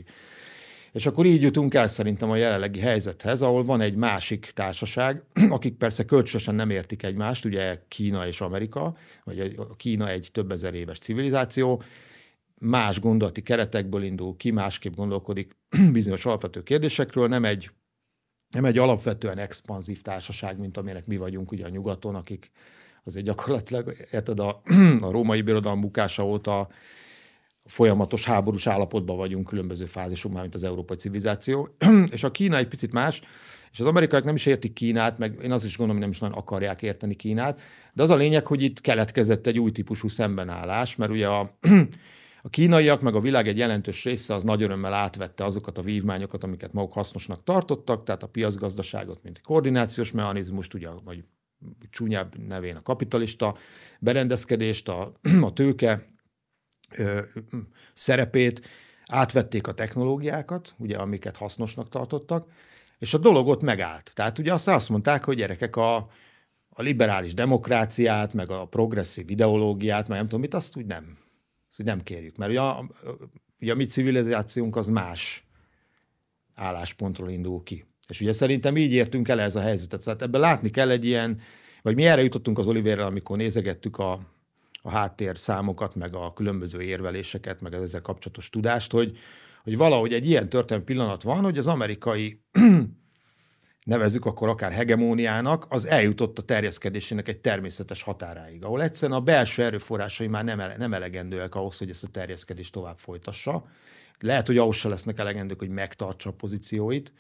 És 0.92 1.06
akkor 1.06 1.26
így 1.26 1.42
jutunk 1.42 1.74
el 1.74 1.88
szerintem 1.88 2.30
a 2.30 2.36
jelenlegi 2.36 2.80
helyzethez, 2.80 3.42
ahol 3.42 3.64
van 3.64 3.82
egy 3.82 3.96
másik 3.96 4.52
társaság, 4.54 5.24
akik 5.50 5.76
persze 5.76 6.06
kölcsönösen 6.06 6.56
nem 6.56 6.70
értik 6.70 7.04
egymást, 7.04 7.46
ugye 7.46 7.80
Kína 7.88 8.28
és 8.28 8.42
Amerika, 8.42 8.96
vagy 9.24 9.56
Kína 9.78 10.10
egy 10.10 10.30
több 10.32 10.52
ezer 10.52 10.74
éves 10.74 11.00
civilizáció, 11.00 11.82
más 12.60 13.00
gondolati 13.00 13.42
keretekből 13.42 14.04
indul 14.04 14.36
ki, 14.38 14.52
másképp 14.52 14.96
gondolkodik 14.96 15.58
bizonyos 15.92 16.26
alapvető 16.26 16.64
kérdésekről, 16.64 17.28
nem 17.28 17.46
egy, 17.46 17.72
nem 18.50 18.66
egy 18.66 18.78
alapvetően 18.78 19.38
expanzív 19.38 20.02
társaság, 20.02 20.60
mint 20.60 20.78
amilyenek 20.78 21.06
mi 21.06 21.18
vagyunk 21.18 21.52
ugye 21.52 21.66
a 21.66 21.70
nyugaton, 21.70 22.16
akik 22.16 22.52
azért 23.04 23.26
gyakorlatilag, 23.26 23.96
érted, 24.12 24.40
a, 24.40 24.62
a 25.02 25.12
római 25.12 25.42
birodalom 25.42 25.82
bukása 25.82 26.26
óta 26.26 26.70
folyamatos 27.68 28.26
háborús 28.26 28.68
állapotban 28.68 29.18
vagyunk 29.18 29.48
különböző 29.48 29.86
fázisokban, 29.86 30.42
mint 30.42 30.56
az 30.56 30.64
európai 30.64 30.98
civilizáció. 30.98 31.76
és 32.12 32.24
a 32.24 32.32
Kína 32.32 32.58
egy 32.58 32.68
picit 32.68 32.92
más, 32.92 33.22
és 33.72 33.80
az 33.80 33.86
amerikaiak 33.86 34.26
nem 34.26 34.36
is 34.36 34.46
értik 34.46 34.74
Kínát, 34.74 35.18
meg 35.18 35.40
én 35.44 35.52
azt 35.52 35.66
is 35.66 35.78
gondolom, 35.78 36.02
hogy 36.02 36.02
nem 36.02 36.10
is 36.10 36.20
nagyon 36.20 36.38
akarják 36.38 36.82
érteni 36.82 37.16
Kínát, 37.16 37.62
de 37.94 38.04
az 38.04 38.10
a 38.10 38.16
lényeg, 38.16 38.48
hogy 38.48 38.64
itt 38.64 38.82
keletkezett 38.82 39.48
egy 39.48 39.60
új 39.60 39.72
típusú 39.72 40.08
szembenállás, 40.08 40.96
mert 40.96 41.12
ugye 41.12 41.28
a, 41.28 41.50
a 42.48 42.50
kínaiak, 42.50 43.02
meg 43.02 43.16
a 43.16 43.20
világ 43.20 43.48
egy 43.48 43.58
jelentős 43.58 44.04
része 44.04 44.34
az 44.34 44.44
nagy 44.44 44.62
örömmel 44.62 44.94
átvette 44.94 45.46
azokat 45.46 45.78
a 45.78 45.82
vívmányokat, 45.82 46.44
amiket 46.44 46.74
maguk 46.74 46.94
hasznosnak 46.94 47.44
tartottak, 47.44 48.04
tehát 48.04 48.24
a 48.24 48.28
piacgazdaságot, 48.28 49.24
mint 49.24 49.38
egy 49.38 49.44
koordinációs 49.44 50.12
mechanizmust, 50.12 50.74
ugye, 50.74 50.90
vagy 51.04 51.24
csúnyább 51.90 52.38
nevén 52.48 52.76
a 52.76 52.82
kapitalista 52.82 53.56
berendezkedést, 54.00 54.90
a, 54.90 55.12
a 55.42 55.54
tőke 55.54 56.06
ö, 56.96 57.22
szerepét, 57.94 58.68
átvették 59.08 59.68
a 59.68 59.74
technológiákat, 59.74 60.74
ugye, 60.78 60.98
amiket 60.98 61.38
hasznosnak 61.38 61.90
tartottak, 61.90 62.50
és 63.00 63.14
a 63.14 63.18
dolog 63.18 63.48
ott 63.48 63.62
megállt. 63.62 64.12
Tehát 64.14 64.40
ugye 64.40 64.54
azt, 64.54 64.68
azt 64.68 64.90
mondták, 64.90 65.24
hogy 65.24 65.36
gyerekek 65.38 65.76
a, 65.76 65.96
a 66.70 66.82
liberális 66.82 67.34
demokráciát, 67.34 68.34
meg 68.34 68.50
a 68.50 68.66
progresszív 68.66 69.30
ideológiát, 69.30 70.08
meg 70.08 70.18
nem 70.18 70.26
tudom 70.26 70.42
mit, 70.42 70.54
azt 70.54 70.78
úgy 70.78 70.86
nem, 70.86 71.18
azt 71.70 71.80
úgy 71.80 71.86
nem 71.86 72.04
kérjük. 72.04 72.38
Mert 72.38 72.52
ugye 72.52 72.62
a, 72.62 72.90
ugye 73.62 73.72
a 73.72 73.76
mi 73.76 73.86
civilizációnk 73.86 74.76
az 74.76 74.88
más 74.88 75.48
álláspontról 76.56 77.30
indul 77.30 77.64
ki. 77.64 77.86
És 78.08 78.22
ugye 78.22 78.34
szerintem 78.34 78.78
így 78.78 78.92
értünk 78.92 79.28
el 79.28 79.42
ez 79.42 79.56
a 79.56 79.62
helyzetet. 79.62 80.04
Tehát 80.04 80.22
ebben 80.22 80.42
látni 80.42 80.70
kell 80.70 80.90
egy 80.90 81.06
ilyen, 81.06 81.42
vagy 81.82 81.96
mi 81.96 82.06
erre 82.06 82.24
jutottunk 82.24 82.58
az 82.58 82.68
Oliverrel, 82.68 83.06
amikor 83.06 83.38
nézegettük 83.38 83.98
a, 83.98 84.20
a 84.88 84.90
háttér 84.90 85.38
számokat, 85.38 85.96
meg 85.96 86.16
a 86.16 86.34
különböző 86.34 86.82
érveléseket, 86.82 87.62
meg 87.62 87.74
az 87.74 87.82
ezzel 87.82 88.02
kapcsolatos 88.02 88.50
tudást, 88.50 88.92
hogy, 88.92 89.18
hogy 89.64 89.78
valahogy 89.78 90.14
egy 90.14 90.28
ilyen 90.28 90.50
történelmi 90.50 90.86
pillanat 90.86 91.24
van, 91.24 91.44
hogy 91.44 91.58
az 91.58 91.68
amerikai 91.68 92.42
nevezzük 93.84 94.26
akkor 94.26 94.50
akár 94.50 94.72
hegemóniának, 94.72 95.66
az 95.70 95.88
eljutott 95.88 96.38
a 96.40 96.42
terjeszkedésének 96.42 97.28
egy 97.28 97.38
természetes 97.38 98.02
határáig, 98.02 98.64
ahol 98.64 98.82
egyszerűen 98.82 99.20
a 99.20 99.24
belső 99.24 99.64
erőforrásai 99.64 100.28
már 100.28 100.44
nem, 100.44 100.60
ele, 100.60 100.76
nem 100.78 100.94
elegendőek 100.94 101.56
ahhoz, 101.56 101.78
hogy 101.78 101.90
ezt 101.90 102.04
a 102.04 102.08
terjeszkedést 102.08 102.74
tovább 102.74 102.98
folytassa. 102.98 103.66
Lehet, 104.20 104.48
hogy 104.48 104.58
ahhoz 104.58 104.76
se 104.76 104.88
lesznek 104.88 105.20
elegendők, 105.20 105.60
hogy 105.60 105.70
megtartsa 105.70 106.30
a 106.30 106.34
pozícióit. 106.34 107.14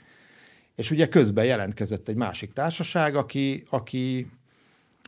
És 0.75 0.91
ugye 0.91 1.07
közben 1.07 1.45
jelentkezett 1.45 2.07
egy 2.07 2.15
másik 2.15 2.53
társaság, 2.53 3.15
aki, 3.15 3.63
aki 3.69 4.27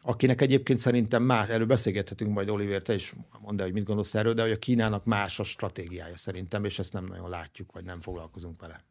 akinek 0.01 0.41
egyébként 0.41 0.79
szerintem 0.79 1.24
más, 1.24 1.48
erről 1.48 1.65
beszélgethetünk 1.65 2.34
majd 2.34 2.50
Oliver, 2.50 2.82
te 2.82 2.94
is 2.94 3.13
mondd 3.41 3.60
el, 3.60 3.65
hogy 3.65 3.74
mit 3.74 3.84
gondolsz 3.84 4.15
erről, 4.15 4.34
de 4.34 4.41
hogy 4.41 4.51
a 4.51 4.60
Kínának 4.60 5.06
más 5.06 5.39
a 5.39 5.44
stratégiája 5.44 6.18
szerintem, 6.18 6.63
és 6.63 6.79
ezt 6.79 6.94
nem 6.94 7.06
nagyon 7.06 7.29
látjuk, 7.29 7.72
vagy 7.72 7.84
nem 7.84 8.01
foglalkozunk 8.01 8.62
vele. 8.62 8.84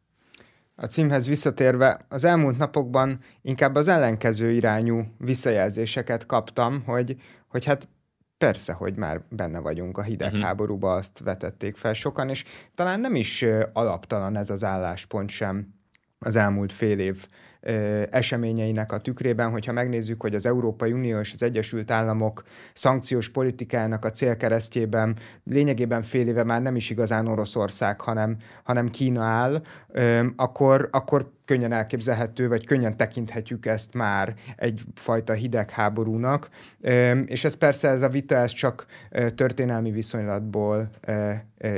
A 0.75 0.85
címhez 0.85 1.27
visszatérve, 1.27 2.05
az 2.09 2.23
elmúlt 2.23 2.57
napokban 2.57 3.19
inkább 3.41 3.75
az 3.75 3.87
ellenkező 3.87 4.51
irányú 4.51 5.03
visszajelzéseket 5.17 6.25
kaptam, 6.25 6.83
hogy, 6.85 7.15
hogy 7.47 7.65
hát 7.65 7.87
persze, 8.37 8.73
hogy 8.73 8.95
már 8.95 9.21
benne 9.29 9.59
vagyunk 9.59 9.97
a 9.97 10.01
hidegháborúba, 10.01 10.89
mhm. 10.89 10.97
azt 10.97 11.19
vetették 11.19 11.75
fel 11.75 11.93
sokan, 11.93 12.29
és 12.29 12.43
talán 12.75 12.99
nem 12.99 13.15
is 13.15 13.45
alaptalan 13.73 14.37
ez 14.37 14.49
az 14.49 14.63
álláspont 14.63 15.29
sem 15.29 15.73
az 16.19 16.35
elmúlt 16.35 16.71
fél 16.71 16.99
év 16.99 17.27
eseményeinek 18.09 18.91
a 18.91 18.97
tükrében, 18.97 19.49
hogyha 19.49 19.71
megnézzük, 19.71 20.21
hogy 20.21 20.35
az 20.35 20.45
Európai 20.45 20.91
Unió 20.91 21.19
és 21.19 21.33
az 21.33 21.43
Egyesült 21.43 21.91
Államok 21.91 22.43
szankciós 22.73 23.29
politikájának 23.29 24.05
a 24.05 24.09
célkeresztjében 24.09 25.17
lényegében 25.43 26.01
fél 26.01 26.27
éve 26.27 26.43
már 26.43 26.61
nem 26.61 26.75
is 26.75 26.89
igazán 26.89 27.27
Oroszország, 27.27 28.01
hanem, 28.01 28.37
hanem 28.63 28.89
Kína 28.89 29.23
áll, 29.23 29.61
akkor, 30.35 30.89
akkor 30.91 31.31
könnyen 31.49 31.71
elképzelhető, 31.71 32.47
vagy 32.47 32.65
könnyen 32.65 32.97
tekinthetjük 32.97 33.65
ezt 33.65 33.93
már 33.93 34.33
egyfajta 34.55 35.33
hidegháborúnak. 35.33 36.49
És 37.25 37.43
ez 37.43 37.53
persze, 37.53 37.89
ez 37.89 38.01
a 38.01 38.09
vita, 38.09 38.35
ez 38.35 38.51
csak 38.51 38.85
történelmi 39.35 39.91
viszonylatból 39.91 40.89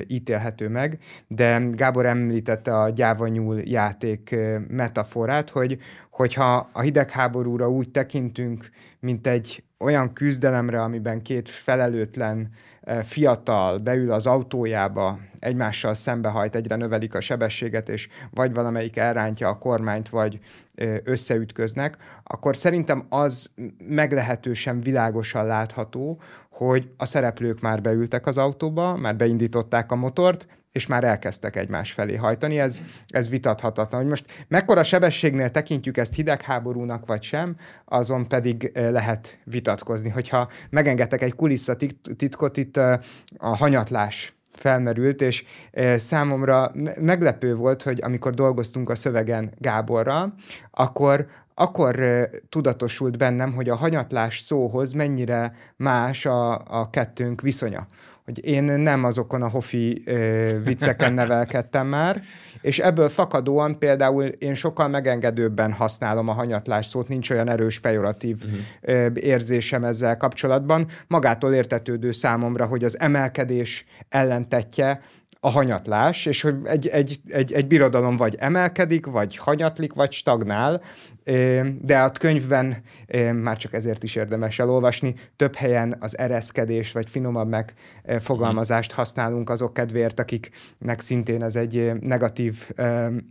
ítélhető 0.07 0.69
meg, 0.69 0.97
de 1.27 1.67
Gábor 1.71 2.05
említette 2.05 2.79
a 2.79 2.89
gyávanyúl 2.89 3.59
játék 3.63 4.35
metaforát, 4.67 5.49
hogy 5.49 5.77
hogyha 6.09 6.69
a 6.73 6.81
hidegháborúra 6.81 7.69
úgy 7.69 7.89
tekintünk, 7.91 8.69
mint 8.99 9.27
egy 9.27 9.63
olyan 9.79 10.13
küzdelemre, 10.13 10.81
amiben 10.81 11.21
két 11.21 11.49
felelőtlen 11.49 12.49
fiatal 13.03 13.77
beül 13.77 14.11
az 14.11 14.25
autójába, 14.25 15.19
egymással 15.39 15.93
szembehajt, 15.93 16.55
egyre 16.55 16.75
növelik 16.75 17.13
a 17.13 17.21
sebességet, 17.21 17.89
és 17.89 18.09
vagy 18.31 18.53
valamelyik 18.53 18.97
elrántja 18.97 19.47
a 19.49 19.57
kormányt, 19.57 20.09
vagy 20.09 20.39
összeütköznek, 21.03 21.97
akkor 22.23 22.55
szerintem 22.55 23.05
az 23.09 23.49
meglehetősen 23.87 24.81
világosan 24.81 25.45
látható, 25.45 26.21
hogy 26.51 26.89
a 26.97 27.05
szereplők 27.05 27.61
már 27.61 27.81
beültek 27.81 28.25
az 28.25 28.37
autóba, 28.37 28.95
már 28.95 29.15
beindították 29.15 29.91
a 29.91 29.95
motort, 29.95 30.47
és 30.71 30.87
már 30.87 31.03
elkezdtek 31.03 31.55
egymás 31.55 31.91
felé 31.91 32.15
hajtani. 32.15 32.59
Ez, 32.59 32.81
ez 33.07 33.29
vitathatatlan. 33.29 34.01
Hogy 34.01 34.09
most 34.09 34.45
mekkora 34.47 34.83
sebességnél 34.83 35.49
tekintjük 35.49 35.97
ezt 35.97 36.15
hidegháborúnak 36.15 37.05
vagy 37.05 37.23
sem, 37.23 37.55
azon 37.85 38.27
pedig 38.27 38.71
lehet 38.73 39.39
vitatkozni. 39.43 40.09
Hogyha 40.09 40.49
megengedtek 40.69 41.21
egy 41.21 41.35
kulisszatitkot, 41.35 42.57
itt 42.57 42.77
a 42.77 42.99
hanyatlás 43.37 44.33
felmerült, 44.53 45.21
és 45.21 45.43
számomra 45.95 46.71
meglepő 46.99 47.55
volt, 47.55 47.83
hogy 47.83 47.99
amikor 48.01 48.33
dolgoztunk 48.33 48.89
a 48.89 48.95
szövegen 48.95 49.53
Gáborral, 49.57 50.33
akkor 50.71 51.27
akkor 51.53 51.99
tudatosult 52.49 53.17
bennem, 53.17 53.53
hogy 53.53 53.69
a 53.69 53.75
hanyatlás 53.75 54.39
szóhoz 54.39 54.91
mennyire 54.91 55.55
más 55.75 56.25
a, 56.25 56.53
a 56.67 56.89
kettőnk 56.89 57.41
viszonya 57.41 57.85
hogy 58.35 58.45
én 58.45 58.63
nem 58.63 59.03
azokon 59.03 59.41
a 59.41 59.49
hofi 59.49 60.01
ö, 60.05 60.49
vicceken 60.63 61.13
nevelkedtem 61.13 61.87
már, 61.87 62.21
és 62.61 62.79
ebből 62.79 63.09
fakadóan 63.09 63.79
például 63.79 64.23
én 64.23 64.53
sokkal 64.53 64.87
megengedőbben 64.87 65.73
használom 65.73 66.27
a 66.27 66.33
hanyatlás 66.33 66.85
szót, 66.85 67.07
nincs 67.07 67.29
olyan 67.29 67.49
erős 67.49 67.79
pejoratív 67.79 68.37
uh-huh. 68.43 68.59
ö, 68.81 69.07
érzésem 69.13 69.83
ezzel 69.83 70.17
kapcsolatban. 70.17 70.87
Magától 71.07 71.53
értetődő 71.53 72.11
számomra, 72.11 72.65
hogy 72.65 72.83
az 72.83 72.99
emelkedés 72.99 73.85
ellentetje 74.09 75.01
a 75.43 75.49
hanyatlás, 75.49 76.25
és 76.25 76.41
hogy 76.41 76.55
egy, 76.63 76.87
egy, 76.87 77.17
egy, 77.27 77.53
egy 77.53 77.67
birodalom 77.67 78.15
vagy 78.15 78.35
emelkedik, 78.35 79.05
vagy 79.05 79.37
hanyatlik, 79.37 79.93
vagy 79.93 80.11
stagnál, 80.11 80.81
de 81.81 81.99
a 81.99 82.11
könyvben 82.11 82.81
már 83.33 83.57
csak 83.57 83.73
ezért 83.73 84.03
is 84.03 84.15
érdemes 84.15 84.59
elolvasni, 84.59 85.15
több 85.35 85.55
helyen 85.55 85.95
az 85.99 86.17
ereszkedés, 86.17 86.91
vagy 86.91 87.09
finomabb 87.09 87.49
megfogalmazást 87.49 88.91
használunk 88.91 89.49
azok 89.49 89.73
kedvéért, 89.73 90.19
akiknek 90.19 90.99
szintén 90.99 91.43
ez 91.43 91.55
egy 91.55 91.91
negatív 91.99 92.69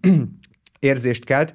érzést 0.78 1.24
kelt. 1.24 1.52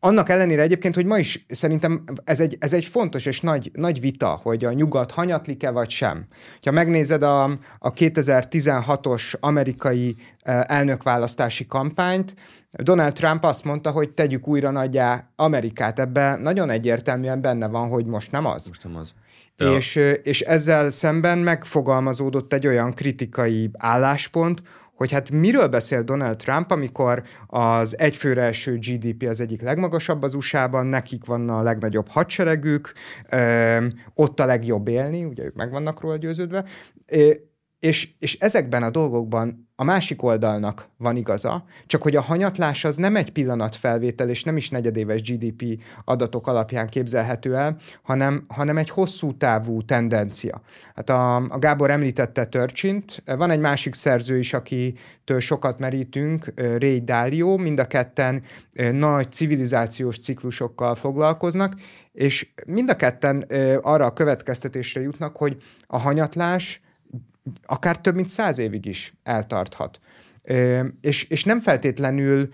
Annak 0.00 0.28
ellenére 0.28 0.62
egyébként, 0.62 0.94
hogy 0.94 1.06
ma 1.06 1.18
is 1.18 1.44
szerintem 1.48 2.04
ez 2.24 2.40
egy, 2.40 2.56
ez 2.60 2.72
egy 2.72 2.84
fontos 2.84 3.26
és 3.26 3.40
nagy, 3.40 3.70
nagy 3.74 4.00
vita, 4.00 4.40
hogy 4.42 4.64
a 4.64 4.72
nyugat 4.72 5.10
hanyatlik-e 5.10 5.70
vagy 5.70 5.90
sem. 5.90 6.26
Ha 6.62 6.70
megnézed 6.70 7.22
a, 7.22 7.44
a 7.78 7.92
2016-os 7.92 9.40
amerikai 9.40 10.16
eh, 10.42 10.60
elnökválasztási 10.66 11.66
kampányt, 11.66 12.34
Donald 12.70 13.12
Trump 13.12 13.44
azt 13.44 13.64
mondta, 13.64 13.90
hogy 13.90 14.10
tegyük 14.10 14.48
újra 14.48 14.70
nagyjá 14.70 15.30
Amerikát. 15.36 15.98
Ebben 15.98 16.40
nagyon 16.40 16.70
egyértelműen 16.70 17.40
benne 17.40 17.66
van, 17.66 17.88
hogy 17.88 18.06
most 18.06 18.32
nem 18.32 18.46
az. 18.46 18.68
Most 18.68 18.84
nem 18.84 18.96
az. 18.96 19.14
Ja. 19.56 19.76
És, 19.76 19.96
és 20.22 20.40
ezzel 20.40 20.90
szemben 20.90 21.38
megfogalmazódott 21.38 22.52
egy 22.52 22.66
olyan 22.66 22.94
kritikai 22.94 23.70
álláspont, 23.78 24.62
hogy 24.98 25.12
hát 25.12 25.30
miről 25.30 25.66
beszél 25.66 26.02
Donald 26.02 26.36
Trump, 26.36 26.70
amikor 26.70 27.22
az 27.46 27.98
egyfőre 27.98 28.42
eső 28.42 28.78
GDP 28.78 29.28
az 29.28 29.40
egyik 29.40 29.62
legmagasabb 29.62 30.22
az 30.22 30.34
USA-ban, 30.34 30.86
nekik 30.86 31.24
van 31.24 31.48
a 31.48 31.62
legnagyobb 31.62 32.08
hadseregük, 32.08 32.92
ott 34.14 34.40
a 34.40 34.44
legjobb 34.44 34.88
élni, 34.88 35.24
ugye 35.24 35.44
ők 35.44 35.54
meg 35.54 35.70
vannak 35.70 36.00
róla 36.00 36.16
győződve, 36.16 36.64
és, 37.80 38.08
és 38.18 38.38
ezekben 38.38 38.82
a 38.82 38.90
dolgokban 38.90 39.68
a 39.76 39.84
másik 39.84 40.22
oldalnak 40.22 40.88
van 40.96 41.16
igaza, 41.16 41.64
csak 41.86 42.02
hogy 42.02 42.16
a 42.16 42.20
hanyatlás 42.20 42.84
az 42.84 42.96
nem 42.96 43.16
egy 43.16 43.32
pillanatfelvétel, 43.32 44.28
és 44.28 44.44
nem 44.44 44.56
is 44.56 44.70
negyedéves 44.70 45.22
GDP 45.22 45.82
adatok 46.04 46.46
alapján 46.46 46.86
képzelhető 46.86 47.56
el, 47.56 47.76
hanem, 48.02 48.44
hanem 48.48 48.78
egy 48.78 48.90
hosszú 48.90 49.36
távú 49.36 49.82
tendencia. 49.82 50.60
Hát 50.94 51.10
a, 51.10 51.36
a 51.36 51.58
Gábor 51.58 51.90
említette 51.90 52.44
Törcsint, 52.44 53.22
van 53.24 53.50
egy 53.50 53.60
másik 53.60 53.94
szerző 53.94 54.38
is, 54.38 54.52
akitől 54.52 55.40
sokat 55.40 55.78
merítünk, 55.78 56.52
Ray 56.56 57.00
Dalio, 57.00 57.56
mind 57.56 57.78
a 57.78 57.86
ketten 57.86 58.42
nagy 58.92 59.32
civilizációs 59.32 60.18
ciklusokkal 60.18 60.94
foglalkoznak, 60.94 61.72
és 62.12 62.48
mind 62.66 62.90
a 62.90 62.96
ketten 62.96 63.46
arra 63.80 64.04
a 64.04 64.12
következtetésre 64.12 65.00
jutnak, 65.00 65.36
hogy 65.36 65.56
a 65.86 65.98
hanyatlás 65.98 66.80
akár 67.62 68.00
több 68.00 68.14
mint 68.14 68.28
száz 68.28 68.58
évig 68.58 68.86
is 68.86 69.14
eltarthat. 69.22 70.00
És, 71.00 71.24
és 71.24 71.44
nem 71.44 71.60
feltétlenül 71.60 72.48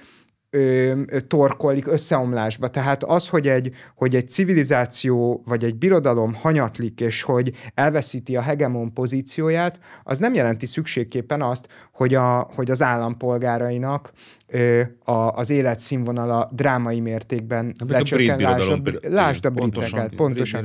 ö, 0.54 0.92
torkolik 1.28 1.86
összeomlásba. 1.86 2.68
Tehát 2.68 3.04
az, 3.04 3.28
hogy 3.28 3.48
egy, 3.48 3.70
hogy 3.94 4.14
egy 4.14 4.28
civilizáció 4.28 5.42
vagy 5.46 5.64
egy 5.64 5.76
birodalom 5.76 6.34
hanyatlik, 6.34 7.00
és 7.00 7.22
hogy 7.22 7.52
elveszíti 7.74 8.36
a 8.36 8.40
hegemon 8.40 8.92
pozícióját, 8.92 9.78
az 10.02 10.18
nem 10.18 10.34
jelenti 10.34 10.66
szükségképpen 10.66 11.42
azt, 11.42 11.68
hogy, 11.92 12.14
a, 12.14 12.48
hogy 12.54 12.70
az 12.70 12.82
állampolgárainak 12.82 14.12
ö, 14.46 14.82
a, 15.04 15.12
az 15.12 15.50
életszínvonala 15.50 16.50
drámai 16.52 17.00
mértékben 17.00 17.74
lecsökken. 17.88 18.38
Lásd 18.38 18.70
a, 18.70 19.08
lásd 19.08 19.44
a 19.44 19.50
briteket. 19.50 20.14
Pontosan, 20.14 20.64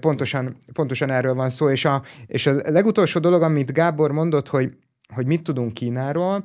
pontosan, 0.00 0.56
pontosan 0.72 1.10
erről 1.10 1.34
van 1.34 1.50
szó. 1.50 1.70
És 1.70 1.84
a, 1.84 2.02
és 2.26 2.46
a 2.46 2.54
legutolsó 2.64 3.20
dolog, 3.20 3.42
amit 3.42 3.72
Gábor 3.72 4.12
mondott, 4.12 4.48
hogy 4.48 4.74
hogy 5.14 5.26
mit 5.26 5.42
tudunk 5.42 5.74
Kínáról, 5.74 6.44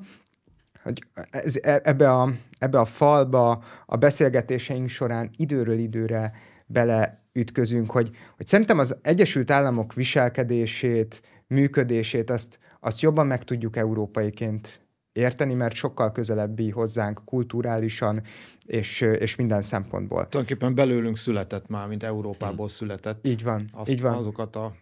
hogy 0.84 1.04
ez, 1.30 1.56
e, 1.62 1.80
ebbe, 1.84 2.12
a, 2.12 2.34
ebbe 2.66 2.80
a 2.80 2.86
falba 2.86 3.64
a 3.86 3.96
beszélgetéseink 3.96 4.90
során 4.90 5.30
időről 5.36 5.78
időre 5.78 6.32
beleütközünk, 6.68 7.92
hogy, 7.92 8.12
hogy 8.38 8.48
szerintem 8.48 8.80
az 8.80 8.98
Egyesült 9.02 9.52
Államok 9.52 9.94
viselkedését, 9.94 11.22
működését, 11.48 12.30
azt, 12.30 12.60
azt 12.80 13.02
jobban 13.02 13.28
meg 13.28 13.44
tudjuk 13.44 13.76
európaiként 13.76 14.80
érteni, 15.12 15.54
mert 15.54 15.76
sokkal 15.76 16.12
közelebbi 16.12 16.70
hozzánk 16.70 17.22
kulturálisan 17.26 18.22
és, 18.66 19.02
és 19.02 19.36
minden 19.36 19.62
szempontból. 19.62 20.28
Tulajdonképpen 20.28 20.76
belőlünk 20.76 21.18
született 21.18 21.68
már, 21.68 21.88
mint 21.88 22.04
Európából 22.04 22.70
született. 22.70 23.28
Így 23.28 23.44
van, 23.44 23.70
azt, 23.74 23.92
így 23.92 24.02
van. 24.02 24.14
Azokat 24.14 24.56
a 24.56 24.76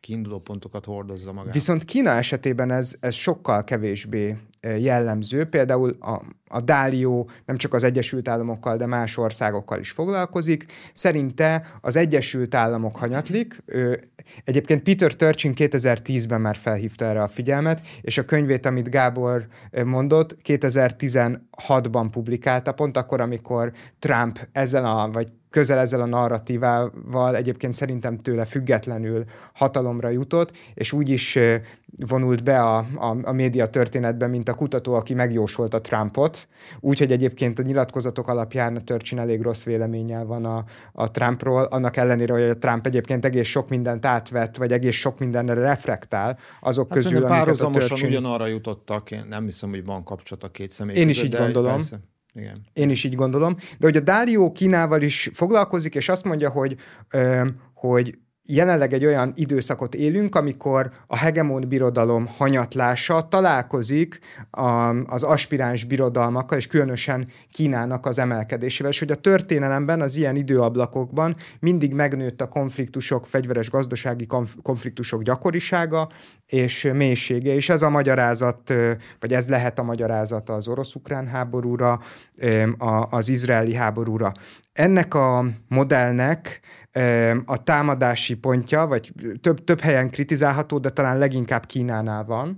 kiinduló 0.00 0.38
pontokat 0.38 0.84
hordozza 0.84 1.32
magát. 1.32 1.52
Viszont 1.52 1.84
Kína 1.84 2.10
esetében 2.10 2.70
ez, 2.70 2.96
ez 3.00 3.14
sokkal 3.14 3.64
kevésbé 3.64 4.36
eh, 4.60 4.82
jellemző. 4.82 5.44
Például 5.44 5.96
a, 6.00 6.22
a 6.52 6.60
Dálió 6.60 7.30
nem 7.44 7.56
csak 7.56 7.74
az 7.74 7.84
Egyesült 7.84 8.28
Államokkal, 8.28 8.76
de 8.76 8.86
más 8.86 9.16
országokkal 9.16 9.78
is 9.78 9.90
foglalkozik. 9.90 10.66
Szerinte 10.92 11.66
az 11.80 11.96
Egyesült 11.96 12.54
Államok 12.54 12.96
hanyatlik. 12.96 13.62
Ő, 13.66 14.10
egyébként 14.44 14.82
Peter 14.82 15.14
Turchin 15.14 15.52
2010-ben 15.56 16.40
már 16.40 16.56
felhívta 16.56 17.04
erre 17.04 17.22
a 17.22 17.28
figyelmet, 17.28 17.86
és 18.00 18.18
a 18.18 18.24
könyvét, 18.24 18.66
amit 18.66 18.90
Gábor 18.90 19.46
mondott, 19.84 20.36
2016-ban 20.44 22.08
publikálta, 22.10 22.72
pont 22.72 22.96
akkor, 22.96 23.20
amikor 23.20 23.72
Trump 23.98 24.48
ezzel 24.52 24.84
a, 24.84 25.10
vagy 25.10 25.28
közel 25.50 25.78
ezzel 25.78 26.00
a 26.00 26.06
narratívával 26.06 27.36
egyébként 27.36 27.72
szerintem 27.72 28.18
tőle 28.18 28.44
függetlenül 28.44 29.24
hatalomra 29.52 30.08
jutott, 30.08 30.56
és 30.74 30.92
úgy 30.92 31.08
is 31.08 31.38
vonult 32.06 32.42
be 32.42 32.60
a, 32.62 32.76
a, 32.78 33.16
a 33.22 33.32
média 33.32 33.66
történetbe, 33.66 34.26
mint 34.26 34.48
a 34.48 34.54
kutató, 34.54 34.94
aki 34.94 35.14
megjósolta 35.14 35.80
Trumpot, 35.80 36.39
úgyhogy 36.80 37.12
egyébként 37.12 37.58
a 37.58 37.62
nyilatkozatok 37.62 38.28
alapján 38.28 38.76
a 38.76 38.80
Törcsin 38.80 39.18
elég 39.18 39.42
rossz 39.42 39.64
véleménnyel 39.64 40.24
van 40.24 40.44
a, 40.44 40.64
a 40.92 41.10
Trumpról, 41.10 41.62
annak 41.62 41.96
ellenére, 41.96 42.32
hogy 42.32 42.42
a 42.42 42.58
Trump 42.58 42.86
egyébként 42.86 43.24
egész 43.24 43.46
sok 43.46 43.68
mindent 43.68 44.06
átvett, 44.06 44.56
vagy 44.56 44.72
egész 44.72 44.96
sok 44.96 45.18
mindenre 45.18 45.54
reflektál, 45.54 46.38
azok 46.60 46.88
hát 46.88 47.02
közül, 47.02 47.24
amiket 47.24 47.60
a 47.60 47.70
Törcsin... 47.70 48.08
ugyanarra 48.08 48.46
jutottak, 48.46 49.10
én 49.10 49.24
nem 49.28 49.44
hiszem, 49.44 49.70
hogy 49.70 49.84
van 49.84 50.04
kapcsolat 50.04 50.44
a 50.44 50.48
két 50.48 50.70
személy 50.70 50.96
Én 50.96 51.06
között, 51.06 51.24
is 51.24 51.28
így 51.30 51.36
gondolom. 51.36 51.72
Persze 51.72 52.00
Igen. 52.34 52.56
Én 52.72 52.90
is 52.90 53.04
így 53.04 53.14
gondolom. 53.14 53.56
De 53.78 53.86
hogy 53.86 53.96
a 53.96 54.00
Dálió 54.00 54.52
Kínával 54.52 55.02
is 55.02 55.30
foglalkozik, 55.32 55.94
és 55.94 56.08
azt 56.08 56.24
mondja, 56.24 56.50
hogy, 56.50 56.76
hogy 57.74 58.18
jelenleg 58.46 58.92
egy 58.92 59.04
olyan 59.04 59.32
időszakot 59.34 59.94
élünk, 59.94 60.34
amikor 60.34 60.90
a 61.06 61.16
hegemon 61.16 61.68
birodalom 61.68 62.26
hanyatlása 62.26 63.28
találkozik 63.28 64.18
az 65.06 65.22
aspiráns 65.22 65.84
birodalmakkal, 65.84 66.58
és 66.58 66.66
különösen 66.66 67.28
Kínának 67.52 68.06
az 68.06 68.18
emelkedésével, 68.18 68.92
és 68.92 68.98
hogy 68.98 69.10
a 69.10 69.14
történelemben, 69.14 70.00
az 70.00 70.16
ilyen 70.16 70.36
időablakokban 70.36 71.36
mindig 71.60 71.94
megnőtt 71.94 72.40
a 72.40 72.48
konfliktusok, 72.48 73.26
fegyveres 73.26 73.70
gazdasági 73.70 74.26
konfliktusok 74.62 75.22
gyakorisága 75.22 76.08
és 76.50 76.90
mélysége, 76.94 77.54
és 77.54 77.68
ez 77.68 77.82
a 77.82 77.90
magyarázat, 77.90 78.74
vagy 79.20 79.32
ez 79.32 79.48
lehet 79.48 79.78
a 79.78 79.82
magyarázat 79.82 80.50
az 80.50 80.68
orosz-ukrán 80.68 81.26
háborúra, 81.26 82.00
az 83.10 83.28
izraeli 83.28 83.74
háborúra. 83.74 84.32
Ennek 84.72 85.14
a 85.14 85.44
modellnek 85.68 86.60
a 87.44 87.62
támadási 87.62 88.34
pontja, 88.34 88.86
vagy 88.86 89.12
több, 89.40 89.64
több 89.64 89.80
helyen 89.80 90.10
kritizálható, 90.10 90.78
de 90.78 90.90
talán 90.90 91.18
leginkább 91.18 91.66
Kínánál 91.66 92.24
van. 92.24 92.56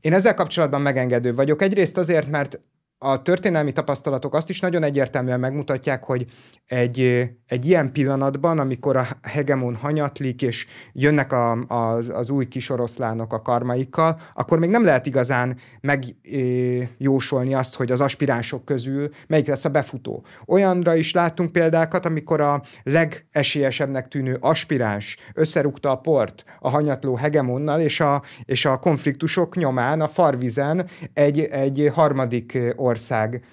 Én 0.00 0.12
ezzel 0.12 0.34
kapcsolatban 0.34 0.80
megengedő 0.80 1.34
vagyok. 1.34 1.62
Egyrészt 1.62 1.98
azért, 1.98 2.30
mert 2.30 2.60
a 3.02 3.22
történelmi 3.22 3.72
tapasztalatok 3.72 4.34
azt 4.34 4.48
is 4.48 4.60
nagyon 4.60 4.82
egyértelműen 4.82 5.40
megmutatják, 5.40 6.04
hogy 6.04 6.26
egy, 6.66 7.28
egy 7.46 7.66
ilyen 7.66 7.92
pillanatban, 7.92 8.58
amikor 8.58 8.96
a 8.96 9.06
hegemon 9.22 9.74
hanyatlik, 9.74 10.42
és 10.42 10.66
jönnek 10.92 11.32
a, 11.32 11.52
az, 11.66 12.10
az 12.14 12.30
új 12.30 12.48
kis 12.48 12.70
oroszlánok 12.70 13.32
a 13.32 13.42
karmaikkal, 13.42 14.20
akkor 14.32 14.58
még 14.58 14.70
nem 14.70 14.84
lehet 14.84 15.06
igazán 15.06 15.56
megjósolni 15.80 17.54
azt, 17.54 17.74
hogy 17.74 17.92
az 17.92 18.00
aspiránsok 18.00 18.64
közül 18.64 19.08
melyik 19.26 19.46
lesz 19.46 19.64
a 19.64 19.68
befutó. 19.68 20.24
Olyanra 20.46 20.94
is 20.94 21.12
láttunk 21.12 21.52
példákat, 21.52 22.06
amikor 22.06 22.40
a 22.40 22.62
legesélyesebbnek 22.82 24.08
tűnő 24.08 24.36
aspiráns 24.40 25.16
összerúgta 25.34 25.90
a 25.90 25.96
port 25.96 26.44
a 26.58 26.70
hanyatló 26.70 27.14
hegemonnal, 27.14 27.80
és 27.80 28.00
a, 28.00 28.22
és 28.44 28.64
a 28.64 28.76
konfliktusok 28.76 29.56
nyomán 29.56 30.00
a 30.00 30.08
farvizen 30.08 30.88
egy, 31.12 31.40
egy 31.40 31.90
harmadik 31.94 32.58
ország 32.90 33.44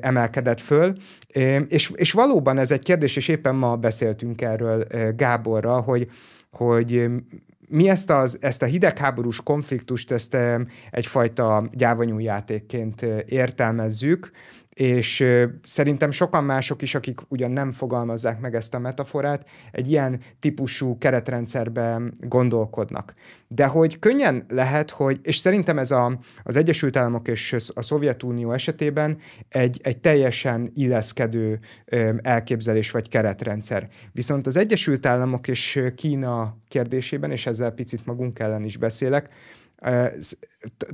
emelkedett 0.00 0.60
föl, 0.60 0.96
és, 1.68 1.92
és 1.94 2.12
valóban 2.12 2.58
ez 2.58 2.70
egy 2.70 2.82
kérdés, 2.82 3.16
és 3.16 3.28
éppen 3.28 3.54
ma 3.54 3.76
beszéltünk 3.76 4.42
erről 4.42 4.86
Gáborra, 5.16 5.80
hogy, 5.80 6.10
hogy 6.50 7.10
mi 7.68 7.88
ezt, 7.88 8.10
az, 8.10 8.38
ezt 8.40 8.62
a 8.62 8.66
hidegháborús 8.66 9.42
konfliktust 9.42 10.10
ezt 10.10 10.36
egyfajta 10.90 11.68
gyávanyújátékként 11.72 13.02
értelmezzük, 13.26 14.30
és 14.74 15.24
szerintem 15.62 16.10
sokan 16.10 16.44
mások 16.44 16.82
is, 16.82 16.94
akik 16.94 17.20
ugyan 17.28 17.50
nem 17.50 17.70
fogalmazzák 17.70 18.40
meg 18.40 18.54
ezt 18.54 18.74
a 18.74 18.78
metaforát, 18.78 19.46
egy 19.72 19.90
ilyen 19.90 20.20
típusú 20.40 20.98
keretrendszerben 20.98 22.12
gondolkodnak. 22.20 23.14
De 23.48 23.66
hogy 23.66 23.98
könnyen 23.98 24.44
lehet, 24.48 24.90
hogy, 24.90 25.20
és 25.22 25.36
szerintem 25.36 25.78
ez 25.78 25.90
a, 25.90 26.18
az 26.42 26.56
Egyesült 26.56 26.96
Államok 26.96 27.28
és 27.28 27.56
a 27.74 27.82
Szovjetunió 27.82 28.52
esetében 28.52 29.18
egy, 29.48 29.80
egy 29.82 29.98
teljesen 29.98 30.70
illeszkedő 30.74 31.58
elképzelés 32.22 32.90
vagy 32.90 33.08
keretrendszer. 33.08 33.88
Viszont 34.12 34.46
az 34.46 34.56
Egyesült 34.56 35.06
Államok 35.06 35.48
és 35.48 35.82
Kína 35.96 36.56
kérdésében, 36.68 37.30
és 37.30 37.46
ezzel 37.46 37.70
picit 37.70 38.06
magunk 38.06 38.38
ellen 38.38 38.64
is 38.64 38.76
beszélek, 38.76 39.28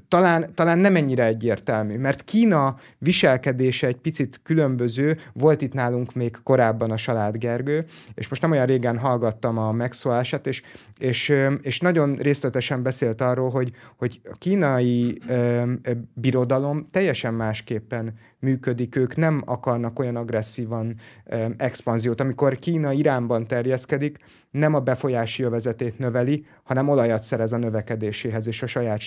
talán, 0.08 0.54
talán 0.54 0.78
nem 0.78 0.96
ennyire 0.96 1.24
egyértelmű, 1.24 1.96
mert 1.98 2.22
Kína 2.22 2.76
viselkedése 2.98 3.86
egy 3.86 3.96
picit 3.96 4.40
különböző, 4.42 5.16
volt 5.32 5.62
itt 5.62 5.72
nálunk 5.72 6.14
még 6.14 6.36
korábban 6.42 6.90
a 6.90 6.96
Salád 6.96 7.36
Gergő, 7.36 7.84
és 8.14 8.28
most 8.28 8.42
nem 8.42 8.50
olyan 8.50 8.66
régen 8.66 8.98
hallgattam 8.98 9.58
a 9.58 9.72
megszólását, 9.72 10.46
és, 10.46 10.62
és, 10.98 11.32
és 11.62 11.80
nagyon 11.80 12.16
részletesen 12.16 12.82
beszélt 12.82 13.20
arról, 13.20 13.50
hogy, 13.50 13.72
hogy 13.96 14.20
a 14.24 14.36
kínai 14.38 15.18
ö, 15.28 15.62
birodalom 16.14 16.86
teljesen 16.90 17.34
másképpen 17.34 18.14
működik, 18.40 18.96
ők 18.96 19.16
nem 19.16 19.42
akarnak 19.46 19.98
olyan 19.98 20.16
agresszívan 20.16 20.94
ö, 21.24 21.46
expanziót. 21.56 22.20
Amikor 22.20 22.58
Kína 22.58 22.92
Iránban 22.92 23.46
terjeszkedik, 23.46 24.18
nem 24.50 24.74
a 24.74 24.80
befolyási 24.80 25.42
övezetét 25.42 25.98
növeli, 25.98 26.46
hanem 26.62 26.88
olajat 26.88 27.22
szerez 27.22 27.52
a 27.52 27.56
növekedéséhez 27.56 28.46
és 28.46 28.62
a 28.62 28.66
saját 28.66 29.00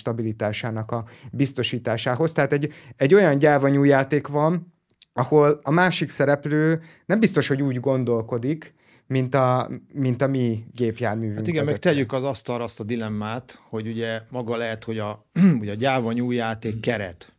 stabilitásának 0.51 0.91
a 0.91 1.05
biztosításához. 1.31 2.31
Tehát 2.31 2.53
egy, 2.53 2.73
egy 2.95 3.13
olyan 3.13 3.37
gyávanyú 3.37 3.83
játék 3.83 4.27
van, 4.27 4.73
ahol 5.13 5.59
a 5.63 5.71
másik 5.71 6.09
szereplő 6.09 6.81
nem 7.05 7.19
biztos, 7.19 7.47
hogy 7.47 7.61
úgy 7.61 7.79
gondolkodik, 7.79 8.73
mint 9.07 9.35
a, 9.35 9.69
mint 9.93 10.21
a 10.21 10.27
mi 10.27 10.63
gépjárművünk. 10.71 11.37
Hát 11.37 11.47
igen, 11.47 11.65
meg 11.65 11.79
tegyük 11.79 12.13
az 12.13 12.23
asztalra 12.23 12.63
azt 12.63 12.79
a 12.79 12.83
dilemmát, 12.83 13.59
hogy 13.69 13.87
ugye 13.87 14.21
maga 14.29 14.55
lehet, 14.55 14.83
hogy 14.83 14.99
a, 14.99 15.25
ugye 15.61 15.71
a 15.71 15.75
gyávanyú 15.75 16.31
játék 16.31 16.79
keret 16.79 17.33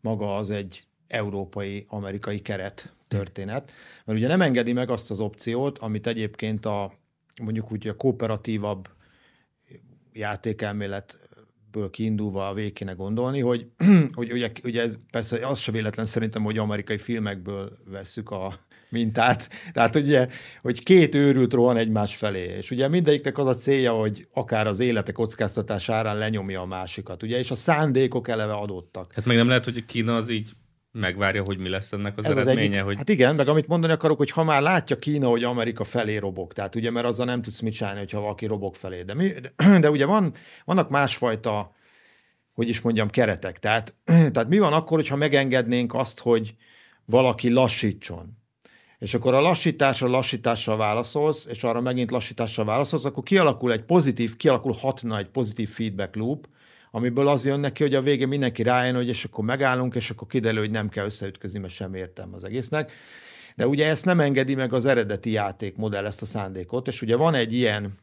maga 0.00 0.36
az 0.36 0.50
egy 0.50 0.84
európai, 1.08 1.86
amerikai 1.88 2.40
keret 2.40 2.92
történet, 3.08 3.72
mert 4.04 4.18
ugye 4.18 4.28
nem 4.28 4.40
engedi 4.40 4.72
meg 4.72 4.90
azt 4.90 5.10
az 5.10 5.20
opciót, 5.20 5.78
amit 5.78 6.06
egyébként 6.06 6.66
a 6.66 6.92
mondjuk 7.42 7.72
úgy 7.72 7.88
a 7.88 7.96
kooperatívabb 7.96 8.88
játékelméletből 11.70 11.90
kiindulva 11.90 12.48
a 12.48 12.54
végig 12.54 12.96
gondolni, 12.96 13.40
hogy, 13.40 13.66
hogy 14.12 14.32
ugye, 14.32 14.50
ugye 14.64 14.82
ez 14.82 14.96
persze 15.10 15.46
az 15.46 15.58
se 15.58 15.72
véletlen 15.72 16.06
szerintem, 16.06 16.42
hogy 16.42 16.58
amerikai 16.58 16.98
filmekből 16.98 17.72
vesszük 17.84 18.30
a 18.30 18.58
mintát. 18.88 19.48
Tehát 19.72 19.96
ugye, 19.96 20.28
hogy 20.60 20.82
két 20.82 21.14
őrült 21.14 21.52
rohan 21.52 21.76
egymás 21.76 22.16
felé, 22.16 22.56
és 22.58 22.70
ugye 22.70 22.88
mindegyiknek 22.88 23.38
az 23.38 23.46
a 23.46 23.54
célja, 23.54 23.92
hogy 23.92 24.26
akár 24.32 24.66
az 24.66 24.80
élete 24.80 25.12
kockáztatásárán 25.12 26.18
lenyomja 26.18 26.60
a 26.60 26.66
másikat, 26.66 27.22
ugye, 27.22 27.38
és 27.38 27.50
a 27.50 27.54
szándékok 27.54 28.28
eleve 28.28 28.52
adottak. 28.52 29.12
Hát 29.14 29.24
meg 29.24 29.36
nem 29.36 29.48
lehet, 29.48 29.64
hogy 29.64 29.84
Kína 29.84 30.16
az 30.16 30.28
így 30.28 30.50
megvárja, 30.92 31.42
hogy 31.44 31.58
mi 31.58 31.68
lesz 31.68 31.92
ennek 31.92 32.16
az 32.16 32.24
Ez 32.24 32.36
eredménye. 32.36 32.60
Az 32.60 32.66
egyik, 32.66 32.82
hogy... 32.82 32.96
Hát 32.96 33.08
igen, 33.08 33.34
meg 33.34 33.48
amit 33.48 33.66
mondani 33.66 33.92
akarok, 33.92 34.16
hogy 34.16 34.30
ha 34.30 34.44
már 34.44 34.62
látja 34.62 34.98
Kína, 34.98 35.28
hogy 35.28 35.44
Amerika 35.44 35.84
felé 35.84 36.16
robog, 36.16 36.52
tehát 36.52 36.74
ugye, 36.74 36.90
mert 36.90 37.06
azzal 37.06 37.26
nem 37.26 37.42
tudsz 37.42 37.60
mit 37.60 37.72
csinálni, 37.72 37.98
hogyha 37.98 38.20
valaki 38.20 38.46
robog 38.46 38.74
felé. 38.74 39.02
De, 39.02 39.14
mi, 39.14 39.28
de, 39.28 39.78
de 39.80 39.90
ugye 39.90 40.06
van, 40.06 40.34
vannak 40.64 40.90
másfajta, 40.90 41.74
hogy 42.52 42.68
is 42.68 42.80
mondjam, 42.80 43.08
keretek. 43.08 43.58
Tehát, 43.58 43.94
tehát 44.32 44.48
mi 44.48 44.58
van 44.58 44.72
akkor, 44.72 44.98
hogyha 44.98 45.16
megengednénk 45.16 45.94
azt, 45.94 46.20
hogy 46.20 46.54
valaki 47.04 47.50
lassítson? 47.50 48.38
És 48.98 49.14
akkor 49.14 49.34
a 49.34 49.40
lassításra 49.40 50.08
lassítással 50.08 50.76
válaszolsz, 50.76 51.46
és 51.50 51.64
arra 51.64 51.80
megint 51.80 52.10
lassítással 52.10 52.64
válaszolsz, 52.64 53.04
akkor 53.04 53.22
kialakul 53.22 53.72
egy 53.72 53.82
pozitív, 53.82 54.36
kialakulhatna 54.36 55.18
egy 55.18 55.28
pozitív 55.28 55.68
feedback 55.68 56.16
loop, 56.16 56.48
amiből 56.90 57.28
az 57.28 57.44
jön 57.46 57.60
neki, 57.60 57.82
hogy 57.82 57.94
a 57.94 58.02
végén 58.02 58.28
mindenki 58.28 58.62
rájön, 58.62 58.94
hogy 58.94 59.08
és 59.08 59.24
akkor 59.24 59.44
megállunk, 59.44 59.94
és 59.94 60.10
akkor 60.10 60.28
kiderül, 60.28 60.58
hogy 60.60 60.70
nem 60.70 60.88
kell 60.88 61.04
összeütközni, 61.04 61.58
mert 61.58 61.72
sem 61.72 61.94
értem 61.94 62.34
az 62.34 62.44
egésznek. 62.44 62.92
De 63.56 63.66
ugye 63.66 63.88
ezt 63.88 64.04
nem 64.04 64.20
engedi 64.20 64.54
meg 64.54 64.72
az 64.72 64.84
eredeti 64.84 65.30
játékmodell, 65.30 66.06
ezt 66.06 66.22
a 66.22 66.26
szándékot, 66.26 66.88
és 66.88 67.02
ugye 67.02 67.16
van 67.16 67.34
egy 67.34 67.52
ilyen, 67.52 67.98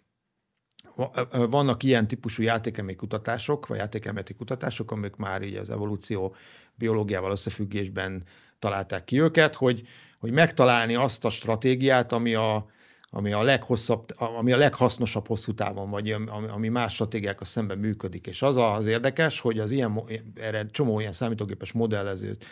vannak 1.31 1.83
ilyen 1.83 2.07
típusú 2.07 2.43
játékelmi 2.43 2.95
kutatások, 2.95 3.67
vagy 3.67 3.77
játékelméleti 3.77 4.33
kutatások, 4.33 4.91
amik 4.91 5.15
már 5.15 5.41
így 5.41 5.55
az 5.55 5.69
evolúció 5.69 6.35
biológiával 6.75 7.31
összefüggésben 7.31 8.23
találták 8.59 9.03
ki 9.03 9.21
őket, 9.21 9.55
hogy, 9.55 9.87
hogy 10.19 10.31
megtalálni 10.31 10.95
azt 10.95 11.25
a 11.25 11.29
stratégiát, 11.29 12.11
ami 12.11 12.33
a, 12.33 12.69
ami 13.17 13.31
a 13.31 13.41
leghosszabb, 13.41 14.13
ami 14.17 14.51
a 14.51 14.57
leghasznosabb 14.57 15.27
hosszú 15.27 15.53
távon, 15.53 15.89
vagy 15.89 16.11
ami, 16.11 16.47
ami 16.47 16.67
más 16.67 16.93
stratégiákkal 16.93 17.45
szemben 17.45 17.77
működik. 17.77 18.27
És 18.27 18.41
az 18.41 18.57
az 18.57 18.85
érdekes, 18.85 19.39
hogy 19.39 19.59
az 19.59 19.71
ilyen, 19.71 20.01
erre 20.35 20.65
csomó 20.65 20.99
ilyen 20.99 21.11
számítógépes 21.11 21.71
modellezőt, 21.71 22.45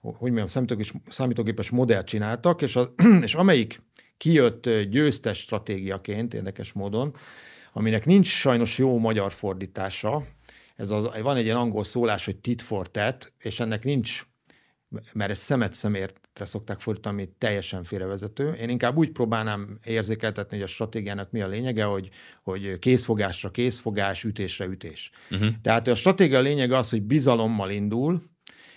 hogy 0.00 0.16
mondjam, 0.20 0.46
számítógépes, 0.46 0.92
számítógépes 1.08 1.70
modellt 1.70 2.06
csináltak, 2.06 2.62
és, 2.62 2.76
a, 2.76 2.94
és 3.26 3.34
amelyik 3.34 3.82
kijött 4.16 4.68
győztes 4.90 5.38
stratégiaként, 5.38 6.34
érdekes 6.34 6.72
módon, 6.72 7.14
aminek 7.72 8.06
nincs 8.06 8.26
sajnos 8.26 8.78
jó 8.78 8.98
magyar 8.98 9.32
fordítása, 9.32 10.26
ez 10.76 10.90
az, 10.90 11.08
van 11.22 11.36
egy 11.36 11.44
ilyen 11.44 11.56
angol 11.56 11.84
szólás, 11.84 12.24
hogy 12.24 12.36
tit 12.36 12.62
for 12.62 12.90
tat, 12.90 13.32
és 13.38 13.60
ennek 13.60 13.84
nincs, 13.84 14.26
mert 15.12 15.30
ez 15.30 15.38
szemet 15.38 15.74
szemért 15.74 16.20
szokták 16.44 16.80
fordítani, 16.80 17.14
ami 17.14 17.30
teljesen 17.38 17.84
félrevezető. 17.84 18.52
Én 18.52 18.68
inkább 18.68 18.96
úgy 18.96 19.10
próbálnám 19.10 19.78
érzékeltetni, 19.84 20.56
hogy 20.56 20.64
a 20.64 20.68
stratégiának 20.68 21.30
mi 21.30 21.40
a 21.40 21.46
lényege, 21.46 21.84
hogy, 21.84 22.08
hogy 22.42 22.78
készfogásra 22.78 23.50
készfogás, 23.50 24.24
ütésre 24.24 24.64
ütés. 24.64 25.10
Uh-huh. 25.30 25.48
Tehát 25.62 25.88
a 25.88 25.94
stratégia 25.94 26.40
lényege 26.40 26.76
az, 26.76 26.90
hogy 26.90 27.02
bizalommal 27.02 27.70
indul, 27.70 28.22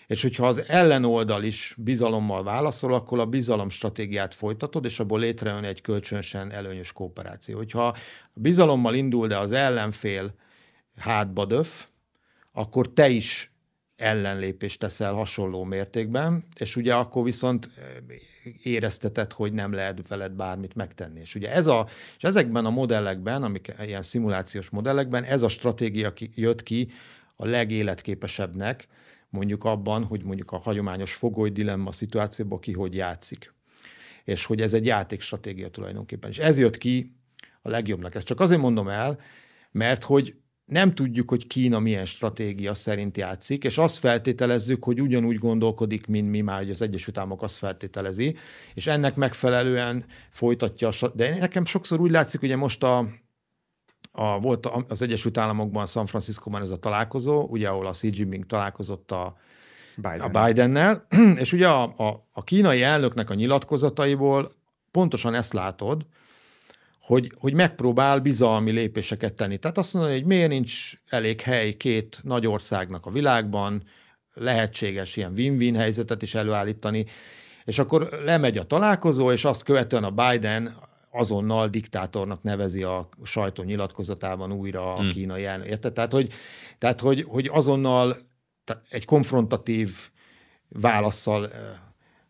és 0.08 0.22
hogyha 0.22 0.48
az 0.48 0.70
ellenoldal 0.70 1.44
is 1.44 1.76
bizalommal 1.78 2.44
válaszol, 2.44 2.94
akkor 2.94 3.20
a 3.20 3.26
bizalom 3.26 3.70
stratégiát 3.70 4.36
folytatod, 4.36 4.86
és 4.86 5.00
abból 5.00 5.20
létrejön 5.20 5.64
egy 5.64 5.82
kölcsönösen 5.82 6.52
előnyös 6.52 6.92
kooperáció. 6.92 7.58
Hogyha 7.58 7.96
bizalommal 8.34 8.94
indul, 8.94 9.28
de 9.28 9.38
az 9.38 9.52
ellenfél 9.52 10.36
hátba 10.98 11.46
döf, 11.46 11.86
akkor 12.52 12.94
te 12.94 13.10
is 13.10 13.51
ellenlépést 14.02 14.80
teszel 14.80 15.14
hasonló 15.14 15.64
mértékben, 15.64 16.44
és 16.60 16.76
ugye 16.76 16.94
akkor 16.94 17.24
viszont 17.24 17.70
érezteted, 18.64 19.32
hogy 19.32 19.54
nem 19.54 19.74
lehet 19.74 20.08
veled 20.08 20.32
bármit 20.32 20.76
megtenni. 20.76 21.20
És 21.20 21.36
ugye 21.36 21.52
ez 21.52 21.68
a, 21.68 21.88
és 22.18 22.24
ezekben 22.24 22.66
a 22.66 22.70
modellekben, 22.70 23.44
amik 23.44 23.74
ilyen 23.86 24.04
szimulációs 24.04 24.70
modellekben, 24.70 25.24
ez 25.24 25.42
a 25.42 25.50
stratégia 25.50 26.14
jött 26.36 26.64
ki 26.64 26.92
a 27.36 27.46
legéletképesebbnek, 27.46 28.88
mondjuk 29.30 29.64
abban, 29.64 30.04
hogy 30.04 30.24
mondjuk 30.24 30.52
a 30.52 30.58
hagyományos 30.58 31.14
fogoly 31.14 31.50
dilemma 31.50 31.92
szituációban 31.92 32.60
ki 32.60 32.74
hogy 32.74 32.96
játszik. 32.96 33.54
És 34.24 34.46
hogy 34.46 34.62
ez 34.62 34.74
egy 34.74 34.86
játékstratégia 34.86 35.70
tulajdonképpen. 35.70 36.30
És 36.30 36.38
ez 36.38 36.58
jött 36.58 36.78
ki 36.78 37.16
a 37.62 37.70
legjobbnak. 37.70 38.16
Ezt 38.16 38.26
csak 38.26 38.40
azért 38.40 38.62
mondom 38.62 38.88
el, 38.88 39.20
mert 39.72 40.04
hogy 40.04 40.36
nem 40.72 40.94
tudjuk, 40.94 41.30
hogy 41.30 41.48
Kína 41.48 41.80
milyen 41.80 42.06
stratégia 42.06 42.74
szerint 42.74 43.18
játszik, 43.18 43.64
és 43.64 43.78
azt 43.78 43.98
feltételezzük, 43.98 44.84
hogy 44.84 45.02
ugyanúgy 45.02 45.38
gondolkodik, 45.38 46.08
mint 46.08 46.30
mi 46.30 46.42
már, 46.42 46.58
hogy 46.58 46.70
az 46.70 46.82
Egyesült 46.82 47.18
Államok 47.18 47.42
azt 47.42 47.58
feltételezi, 47.58 48.36
és 48.74 48.88
ennek 48.88 49.16
megfelelően 49.16 50.06
folytatja. 50.30 50.90
De 51.14 51.38
nekem 51.38 51.66
sokszor 51.66 52.00
úgy 52.00 52.12
látszik, 52.12 52.42
ugye 52.42 52.56
most 52.56 52.84
a, 52.84 52.98
a, 54.12 54.40
volt 54.40 54.66
az 54.88 55.02
Egyesült 55.02 55.38
Államokban, 55.38 55.86
San 55.86 56.06
Franciscóban 56.06 56.62
ez 56.62 56.70
a 56.70 56.80
találkozó, 56.80 57.46
ugye 57.50 57.70
ahol 57.70 57.88
a 57.88 57.92
Xi 57.92 58.10
Jinping 58.14 58.46
találkozott 58.46 59.12
a, 59.12 59.36
Biden. 59.96 60.20
a 60.20 60.46
Bidennel, 60.46 61.08
és 61.44 61.54
ugye 61.54 61.68
a, 61.68 61.84
a, 61.84 62.28
a 62.32 62.44
kínai 62.44 62.82
elnöknek 62.82 63.30
a 63.30 63.34
nyilatkozataiból 63.34 64.52
pontosan 64.92 65.34
ezt 65.34 65.54
látod, 65.54 66.06
hogy, 67.02 67.32
hogy 67.40 67.54
megpróbál 67.54 68.20
bizalmi 68.20 68.72
lépéseket 68.72 69.34
tenni. 69.34 69.58
Tehát 69.58 69.78
azt 69.78 69.94
mondani, 69.94 70.16
hogy 70.16 70.26
miért 70.26 70.50
nincs 70.50 70.94
elég 71.10 71.42
hely 71.42 71.74
két 71.74 72.20
nagy 72.24 72.48
országnak 72.48 73.06
a 73.06 73.12
világban, 73.12 73.84
lehetséges 74.34 75.16
ilyen 75.16 75.34
win-win 75.36 75.76
helyzetet 75.76 76.22
is 76.22 76.36
előállítani, 76.36 77.06
és 77.64 77.80
akkor 77.80 78.10
lemegy 78.24 78.58
a 78.58 78.64
találkozó, 78.64 79.32
és 79.32 79.46
azt 79.46 79.64
követően 79.64 80.04
a 80.04 80.12
Biden 80.12 80.76
azonnal 81.12 81.68
diktátornak 81.68 82.44
nevezi 82.44 82.84
a 82.84 83.10
sajtó 83.24 83.64
nyilatkozatában 83.64 84.52
újra 84.52 84.94
a 84.94 85.00
hmm. 85.00 85.12
kínai 85.12 85.46
elnök. 85.46 85.68
Érted? 85.68 85.94
Tehát, 85.94 86.12
hogy, 86.12 86.32
tehát 86.78 87.00
hogy, 87.00 87.26
hogy 87.28 87.50
azonnal 87.54 88.16
egy 88.90 89.06
konfrontatív 89.06 89.96
válaszsal 90.68 91.52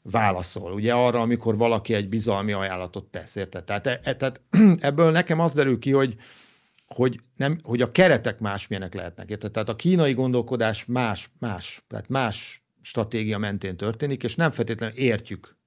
válaszol, 0.02 0.74
ugye 0.74 0.94
arra, 0.94 1.22
amikor 1.22 1.58
valaki 1.58 1.94
egy 1.94 2.10
bizalmi 2.10 2.52
ajánlatot 2.52 3.06
tesz, 3.06 3.36
érted? 3.36 3.64
Tehát, 3.64 3.88
e, 3.88 4.00
e 4.04 4.16
tehát 4.16 4.42
ebből 4.80 5.12
nekem 5.12 5.40
az 5.40 5.54
derül 5.54 5.80
ki, 5.80 5.92
hogy, 5.92 6.16
hogy, 6.88 7.20
nem, 7.36 7.58
hogy 7.64 7.82
a 7.82 7.92
keretek 7.92 8.40
másmilyenek 8.40 8.94
lehetnek, 8.94 9.30
érted? 9.30 9.52
Tehát 9.52 9.70
a 9.70 9.76
kínai 9.76 10.14
gondolkodás 10.14 10.86
más, 10.86 11.32
más, 11.40 11.84
tehát 11.88 12.10
más 12.10 12.64
stratégia 12.82 13.38
mentén 13.38 13.78
történik, 13.78 14.24
és 14.24 14.36
nem 14.36 14.52
feltétlenül 14.52 14.98
értjük 14.98 15.58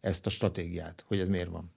ezt 0.00 0.26
a 0.26 0.30
stratégiát, 0.30 1.04
hogy 1.06 1.20
ez 1.20 1.28
miért 1.28 1.48
van. 1.48 1.72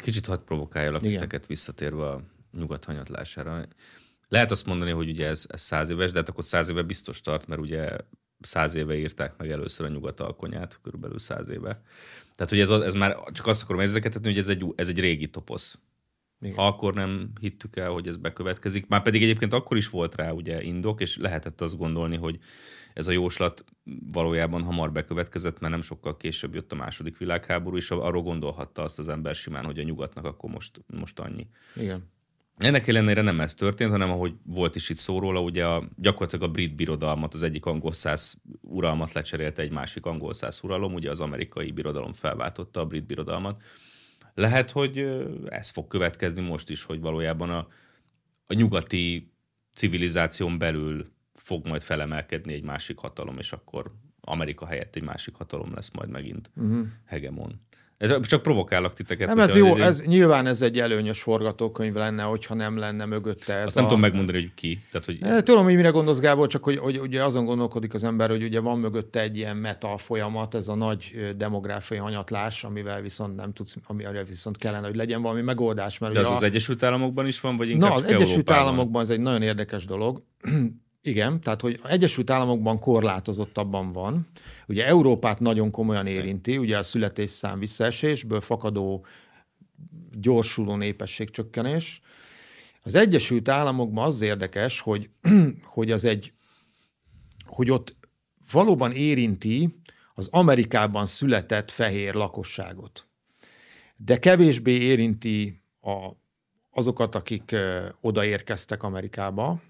Kicsit 0.00 0.26
hadd 0.26 0.44
provokáljalak 0.44 1.02
titeket 1.02 1.46
visszatérve 1.46 2.08
a 2.08 2.20
nyugat 2.58 2.84
hanyatlására. 2.84 3.64
Lehet 4.28 4.50
azt 4.50 4.66
mondani, 4.66 4.90
hogy 4.90 5.08
ugye 5.08 5.26
ez, 5.26 5.44
ez 5.48 5.60
száz 5.60 5.88
éves, 5.88 6.10
de 6.10 6.18
hát 6.18 6.28
akkor 6.28 6.44
száz 6.44 6.68
éve 6.68 6.82
biztos 6.82 7.20
tart, 7.20 7.46
mert 7.46 7.60
ugye 7.60 7.96
száz 8.42 8.74
éve 8.74 8.96
írták 8.96 9.36
meg 9.36 9.50
először 9.50 9.86
a 9.86 9.88
nyugat 9.88 10.20
alkonyát, 10.20 10.78
körülbelül 10.82 11.18
száz 11.18 11.48
éve. 11.48 11.82
Tehát, 12.34 12.50
hogy 12.50 12.60
ez, 12.60 12.70
ez 12.70 12.94
már 12.94 13.16
csak 13.32 13.46
azt 13.46 13.62
akarom 13.62 13.80
érzékeltetni, 13.80 14.28
hogy 14.28 14.38
ez 14.38 14.48
egy, 14.48 14.64
ez 14.76 14.88
egy 14.88 15.00
régi 15.00 15.28
toposz. 15.28 15.78
Igen. 16.40 16.56
Akkor 16.56 16.94
nem 16.94 17.30
hittük 17.40 17.76
el, 17.76 17.90
hogy 17.90 18.08
ez 18.08 18.16
bekövetkezik. 18.16 18.86
Már 18.86 19.02
pedig 19.02 19.22
egyébként 19.22 19.52
akkor 19.52 19.76
is 19.76 19.88
volt 19.88 20.14
rá 20.14 20.30
ugye 20.30 20.62
indok, 20.62 21.00
és 21.00 21.16
lehetett 21.16 21.60
azt 21.60 21.76
gondolni, 21.76 22.16
hogy 22.16 22.38
ez 22.94 23.08
a 23.08 23.12
jóslat 23.12 23.64
valójában 24.12 24.62
hamar 24.62 24.92
bekövetkezett, 24.92 25.60
mert 25.60 25.72
nem 25.72 25.82
sokkal 25.82 26.16
később 26.16 26.54
jött 26.54 26.72
a 26.72 26.76
második 26.76 27.18
világháború, 27.18 27.76
és 27.76 27.90
arról 27.90 28.22
gondolhatta 28.22 28.82
azt 28.82 28.98
az 28.98 29.08
ember 29.08 29.34
simán, 29.34 29.64
hogy 29.64 29.78
a 29.78 29.82
nyugatnak 29.82 30.24
akkor 30.24 30.50
most, 30.50 30.80
most 30.86 31.18
annyi. 31.18 31.48
Igen. 31.76 32.10
Ennek 32.58 32.88
ellenére 32.88 33.22
nem 33.22 33.40
ez 33.40 33.54
történt, 33.54 33.90
hanem 33.90 34.10
ahogy 34.10 34.34
volt 34.44 34.74
is 34.74 34.88
itt 34.88 34.96
szó 34.96 35.18
róla, 35.18 35.40
ugye 35.40 35.66
a, 35.66 35.88
gyakorlatilag 35.96 36.48
a 36.48 36.52
brit 36.52 36.74
birodalmat, 36.74 37.34
az 37.34 37.42
egyik 37.42 37.66
angol 37.66 37.92
száz 37.92 38.36
uralmat 38.60 39.12
lecserélte 39.12 39.62
egy 39.62 39.70
másik 39.70 40.06
angol 40.06 40.32
száz 40.32 40.60
uralom, 40.62 40.94
ugye 40.94 41.10
az 41.10 41.20
amerikai 41.20 41.70
birodalom 41.70 42.12
felváltotta 42.12 42.80
a 42.80 42.86
brit 42.86 43.06
birodalmat. 43.06 43.62
Lehet, 44.34 44.70
hogy 44.70 44.98
ez 45.48 45.70
fog 45.70 45.86
következni 45.86 46.42
most 46.42 46.70
is, 46.70 46.84
hogy 46.84 47.00
valójában 47.00 47.50
a, 47.50 47.68
a 48.46 48.54
nyugati 48.54 49.32
civilizáción 49.74 50.58
belül 50.58 51.12
fog 51.32 51.66
majd 51.66 51.82
felemelkedni 51.82 52.52
egy 52.52 52.62
másik 52.62 52.98
hatalom, 52.98 53.38
és 53.38 53.52
akkor 53.52 53.92
Amerika 54.20 54.66
helyett 54.66 54.96
egy 54.96 55.02
másik 55.02 55.34
hatalom 55.34 55.74
lesz 55.74 55.90
majd 55.90 56.08
megint 56.08 56.50
uh-huh. 56.56 56.86
hegemon. 57.04 57.60
Ez 58.02 58.26
csak 58.26 58.42
provokálok 58.42 58.92
titeket. 58.92 59.28
Nem, 59.28 59.38
ez 59.38 59.56
jó, 59.56 59.76
ez, 59.76 60.02
nyilván 60.02 60.46
ez 60.46 60.62
egy 60.62 60.78
előnyös 60.78 61.22
forgatókönyv 61.22 61.94
lenne, 61.94 62.22
hogyha 62.22 62.54
nem 62.54 62.78
lenne 62.78 63.04
mögötte 63.04 63.54
ez 63.54 63.66
Azt 63.66 63.76
a... 63.76 63.78
nem 63.80 63.88
tudom 63.88 64.02
megmondani, 64.02 64.40
hogy 64.40 64.54
ki. 64.54 64.80
Tehát, 64.90 65.06
hogy... 65.06 65.18
É, 65.22 65.42
tudom, 65.42 65.64
hogy 65.64 65.74
mire 65.74 65.88
gondolsz, 65.88 66.20
Gábor, 66.20 66.46
csak 66.46 66.64
hogy, 66.64 66.78
hogy 66.78 67.00
ugye 67.00 67.24
azon 67.24 67.44
gondolkodik 67.44 67.94
az 67.94 68.04
ember, 68.04 68.30
hogy 68.30 68.42
ugye 68.42 68.60
van 68.60 68.78
mögötte 68.78 69.20
egy 69.20 69.36
ilyen 69.36 69.56
meta 69.56 69.98
folyamat, 69.98 70.54
ez 70.54 70.68
a 70.68 70.74
nagy 70.74 71.32
demográfiai 71.36 72.00
hanyatlás, 72.00 72.64
amivel 72.64 73.00
viszont 73.00 73.36
nem 73.36 73.52
tudsz, 73.52 73.76
amire 73.86 74.24
viszont 74.24 74.56
kellene, 74.56 74.86
hogy 74.86 74.96
legyen 74.96 75.22
valami 75.22 75.40
megoldás. 75.40 75.98
Mert 75.98 76.14
De 76.14 76.20
az 76.20 76.30
a... 76.30 76.32
az 76.32 76.42
Egyesült 76.42 76.82
Államokban 76.82 77.26
is 77.26 77.40
van, 77.40 77.56
vagy 77.56 77.68
inkább 77.68 77.88
Na, 77.88 77.94
az 77.94 78.04
Egyesült 78.04 78.30
Európában? 78.30 78.62
Államokban 78.62 79.02
ez 79.02 79.08
egy 79.08 79.20
nagyon 79.20 79.42
érdekes 79.42 79.84
dolog. 79.84 80.22
Igen, 81.04 81.40
tehát 81.40 81.60
hogy 81.60 81.80
az 81.82 81.90
Egyesült 81.90 82.30
Államokban 82.30 82.78
korlátozottabban 82.78 83.92
van. 83.92 84.26
Ugye 84.66 84.86
Európát 84.86 85.40
nagyon 85.40 85.70
komolyan 85.70 86.06
érinti, 86.06 86.58
ugye 86.58 86.78
a 86.78 86.82
születésszám 86.82 87.58
visszaesésből 87.58 88.40
fakadó 88.40 89.06
gyorsuló 90.12 90.76
népességcsökkenés. 90.76 92.02
Az 92.82 92.94
Egyesült 92.94 93.48
Államokban 93.48 94.04
az 94.04 94.20
érdekes, 94.20 94.80
hogy, 94.80 95.10
hogy 95.74 95.90
az 95.90 96.04
egy, 96.04 96.32
hogy 97.44 97.70
ott 97.70 97.96
valóban 98.52 98.92
érinti 98.92 99.80
az 100.14 100.28
Amerikában 100.30 101.06
született 101.06 101.70
fehér 101.70 102.14
lakosságot. 102.14 103.06
De 103.96 104.18
kevésbé 104.18 104.72
érinti 104.72 105.62
a, 105.80 106.10
azokat, 106.70 107.14
akik 107.14 107.54
odaérkeztek 108.00 108.82
Amerikába, 108.82 109.60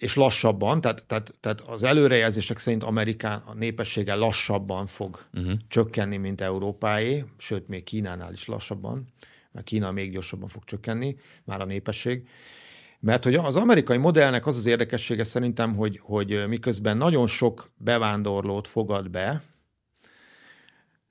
és 0.00 0.14
lassabban, 0.14 0.80
tehát, 0.80 1.04
tehát, 1.06 1.34
tehát 1.40 1.60
az 1.60 1.82
előrejelzések 1.82 2.58
szerint 2.58 2.82
Amerikán 2.82 3.42
a 3.46 3.54
népessége 3.54 4.14
lassabban 4.14 4.86
fog 4.86 5.24
uh-huh. 5.32 5.52
csökkenni, 5.68 6.16
mint 6.16 6.40
Európáé, 6.40 7.24
sőt, 7.38 7.68
még 7.68 7.84
Kínánál 7.84 8.32
is 8.32 8.46
lassabban, 8.46 9.12
mert 9.52 9.66
Kína 9.66 9.92
még 9.92 10.12
gyorsabban 10.12 10.48
fog 10.48 10.64
csökkenni, 10.64 11.16
már 11.44 11.60
a 11.60 11.64
népesség. 11.64 12.28
Mert 13.00 13.24
hogy 13.24 13.34
az 13.34 13.56
amerikai 13.56 13.96
modellnek 13.96 14.46
az 14.46 14.56
az 14.56 14.66
érdekessége 14.66 15.24
szerintem, 15.24 15.74
hogy, 15.74 15.98
hogy 16.02 16.44
miközben 16.48 16.96
nagyon 16.96 17.26
sok 17.26 17.70
bevándorlót 17.76 18.68
fogad 18.68 19.10
be, 19.10 19.42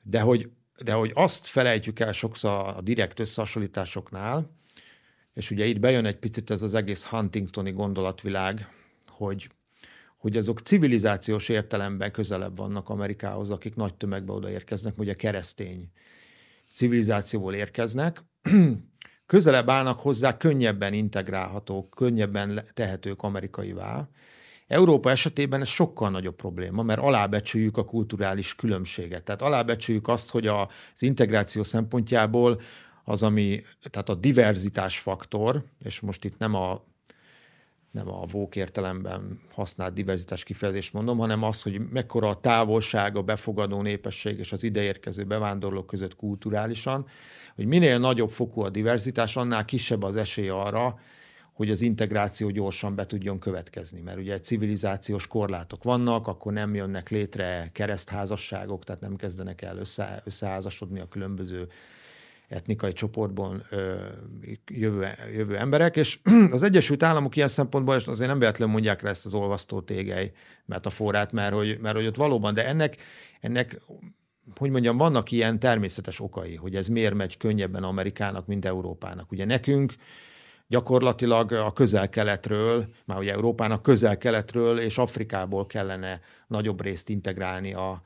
de 0.04 0.22
hogy, 0.22 0.50
de 0.84 0.94
hogy 0.94 1.12
azt 1.14 1.46
felejtjük 1.46 2.00
el 2.00 2.12
sokszor 2.12 2.52
a 2.52 2.82
direkt 2.82 3.20
összehasonlításoknál, 3.20 4.52
és 5.34 5.52
ugye 5.52 5.66
itt 5.66 5.80
bejön 5.80 6.06
egy 6.06 6.18
picit 6.20 6.50
ez 6.52 6.62
az 6.62 6.74
egész 6.74 7.06
Huntingtoni 7.06 7.72
gondolatvilág, 7.72 8.68
hogy, 9.20 9.50
hogy 10.18 10.38
azok 10.38 10.60
civilizációs 10.60 11.50
értelemben 11.50 12.12
közelebb 12.12 12.58
vannak 12.58 12.90
Amerikához, 12.90 13.50
akik 13.50 13.76
nagy 13.76 13.96
tömegbe 13.96 14.32
odaérkeznek, 14.32 14.98
ugye 14.98 15.14
keresztény 15.14 15.92
civilizációból 16.70 17.54
érkeznek, 17.54 18.24
közelebb 19.26 19.70
állnak 19.70 20.00
hozzá, 20.00 20.38
könnyebben 20.38 20.94
integrálhatók, 20.94 21.90
könnyebben 21.90 22.66
tehetők 22.74 23.22
amerikaivá. 23.22 24.10
Európa 24.68 25.10
esetében 25.10 25.62
ez 25.62 25.68
sokkal 25.68 26.10
nagyobb 26.10 26.36
probléma, 26.36 26.84
mert 26.84 27.00
alábecsüljük 27.00 27.78
a 27.78 27.86
kulturális 27.86 28.56
különbséget. 28.56 29.24
Tehát 29.24 29.42
alábecsüljük 29.42 30.08
azt, 30.08 30.30
hogy 30.30 30.48
az 30.48 30.68
integráció 31.02 31.64
szempontjából 31.64 32.62
az, 33.04 33.24
ami, 33.24 33.64
tehát 33.90 34.10
a 34.10 34.16
diverzitás 34.16 35.00
faktor, 35.00 35.64
és 35.84 36.00
most 36.00 36.26
itt 36.26 36.38
nem 36.38 36.56
a 36.56 36.89
nem 37.92 38.10
a 38.10 38.26
vók 38.26 38.56
értelemben 38.56 39.40
használt 39.54 39.94
diverzitás 39.94 40.44
kifejezést 40.44 40.94
mondom, 40.94 41.18
hanem 41.18 41.44
az, 41.44 41.62
hogy 41.62 41.80
mekkora 41.92 42.30
a 42.30 42.40
távolság 42.40 43.16
a 43.16 43.22
befogadó 43.22 43.82
népesség 43.82 44.40
és 44.40 44.52
az 44.52 44.64
ideérkező 44.64 45.24
bevándorlók 45.24 45.88
között 45.88 46.16
kulturálisan, 46.16 47.08
hogy 47.56 47.66
minél 47.66 48.00
nagyobb 48.00 48.30
fokú 48.30 48.62
a 48.62 48.70
diverzitás, 48.70 49.36
annál 49.36 49.66
kisebb 49.66 50.04
az 50.04 50.16
esély 50.16 50.50
arra, 50.50 51.00
hogy 51.54 51.70
az 51.70 51.82
integráció 51.82 52.50
gyorsan 52.50 52.96
be 52.96 53.06
tudjon 53.06 53.40
következni. 53.40 54.02
Mert 54.02 54.18
ugye 54.18 54.40
civilizációs 54.40 55.28
korlátok 55.28 55.84
vannak, 55.84 56.28
akkor 56.28 56.54
nem 56.54 56.76
jönnek 56.76 57.10
létre 57.10 57.70
keresztházasságok, 57.74 58.84
tehát 58.84 59.02
nem 59.02 59.16
kezdenek 59.16 59.62
el 59.62 59.78
össze, 59.78 60.22
összeházasodni 60.26 61.00
a 61.00 61.08
különböző 61.08 61.68
etnikai 62.50 62.94
csoportban 62.94 63.64
jövő, 64.72 65.08
jövő 65.34 65.58
emberek, 65.58 65.96
és 65.96 66.20
az 66.52 66.64
Egyesült 66.64 67.04
Államok 67.04 67.36
ilyen 67.36 67.48
szempontból 67.48 67.96
és 67.96 68.06
azért 68.06 68.30
nem 68.30 68.40
véletlenül 68.40 68.74
mondják 68.74 69.02
rá 69.02 69.10
ezt 69.10 69.26
az 69.26 69.34
olvasztó 69.34 69.82
tégely 69.82 70.32
metaforát, 70.66 71.32
mert 71.32 71.54
hogy, 71.54 71.78
mert 71.82 71.96
hogy 71.96 72.06
ott 72.06 72.16
valóban, 72.16 72.54
de 72.54 72.68
ennek, 72.68 72.98
ennek 73.40 73.82
hogy 74.56 74.70
mondjam, 74.70 74.98
vannak 74.98 75.32
ilyen 75.32 75.60
természetes 75.60 76.20
okai, 76.20 76.56
hogy 76.56 76.76
ez 76.76 76.88
miért 76.88 77.14
megy 77.14 77.38
könnyebben 77.38 77.84
Amerikának, 77.84 78.48
mint 78.48 78.66
Európának. 78.66 79.32
Ugye 79.32 79.46
nekünk 79.46 79.94
gyakorlatilag 80.68 81.52
a 81.52 81.74
közel-keletről, 81.74 82.86
már 83.06 83.20
ugye 83.20 83.32
Európának 83.32 83.82
közel-keletről 83.82 84.80
és 84.80 84.98
Afrikából 84.98 85.66
kellene 85.66 86.22
nagyobb 86.48 86.82
részt 86.82 87.10
integrálni 87.10 87.74
a 87.74 88.02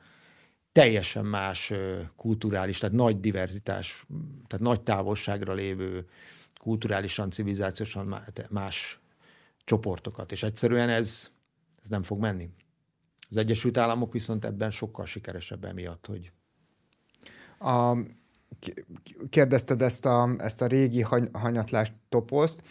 teljesen 0.74 1.24
más 1.24 1.72
kulturális, 2.16 2.78
tehát 2.78 2.94
nagy 2.94 3.20
diverzitás, 3.20 4.06
tehát 4.46 4.64
nagy 4.64 4.82
távolságra 4.82 5.52
lévő 5.52 6.06
kulturálisan, 6.60 7.30
civilizációsan 7.30 8.22
más 8.50 9.00
csoportokat, 9.64 10.32
és 10.32 10.42
egyszerűen 10.42 10.88
ez, 10.88 11.30
ez 11.82 11.88
nem 11.88 12.02
fog 12.02 12.20
menni. 12.20 12.50
Az 13.30 13.36
Egyesült 13.36 13.76
Államok 13.76 14.12
viszont 14.12 14.44
ebben 14.44 14.70
sokkal 14.70 15.06
sikeresebb 15.06 15.64
emiatt, 15.64 16.06
hogy... 16.06 16.32
A, 17.58 17.96
kérdezted 19.28 19.82
ezt 19.82 20.06
a, 20.06 20.34
ezt 20.38 20.62
a 20.62 20.66
régi 20.66 21.00
hany, 21.00 21.28
hanyatlás 21.32 21.92
toposzt. 22.08 22.62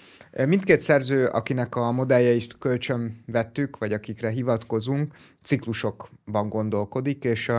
Mindkét 0.45 0.79
szerző, 0.79 1.25
akinek 1.25 1.75
a 1.75 1.91
modelljeit 1.91 2.57
kölcsön 2.57 3.23
vettük, 3.25 3.77
vagy 3.77 3.93
akikre 3.93 4.29
hivatkozunk, 4.29 5.13
ciklusokban 5.41 6.49
gondolkodik, 6.49 7.23
és 7.23 7.49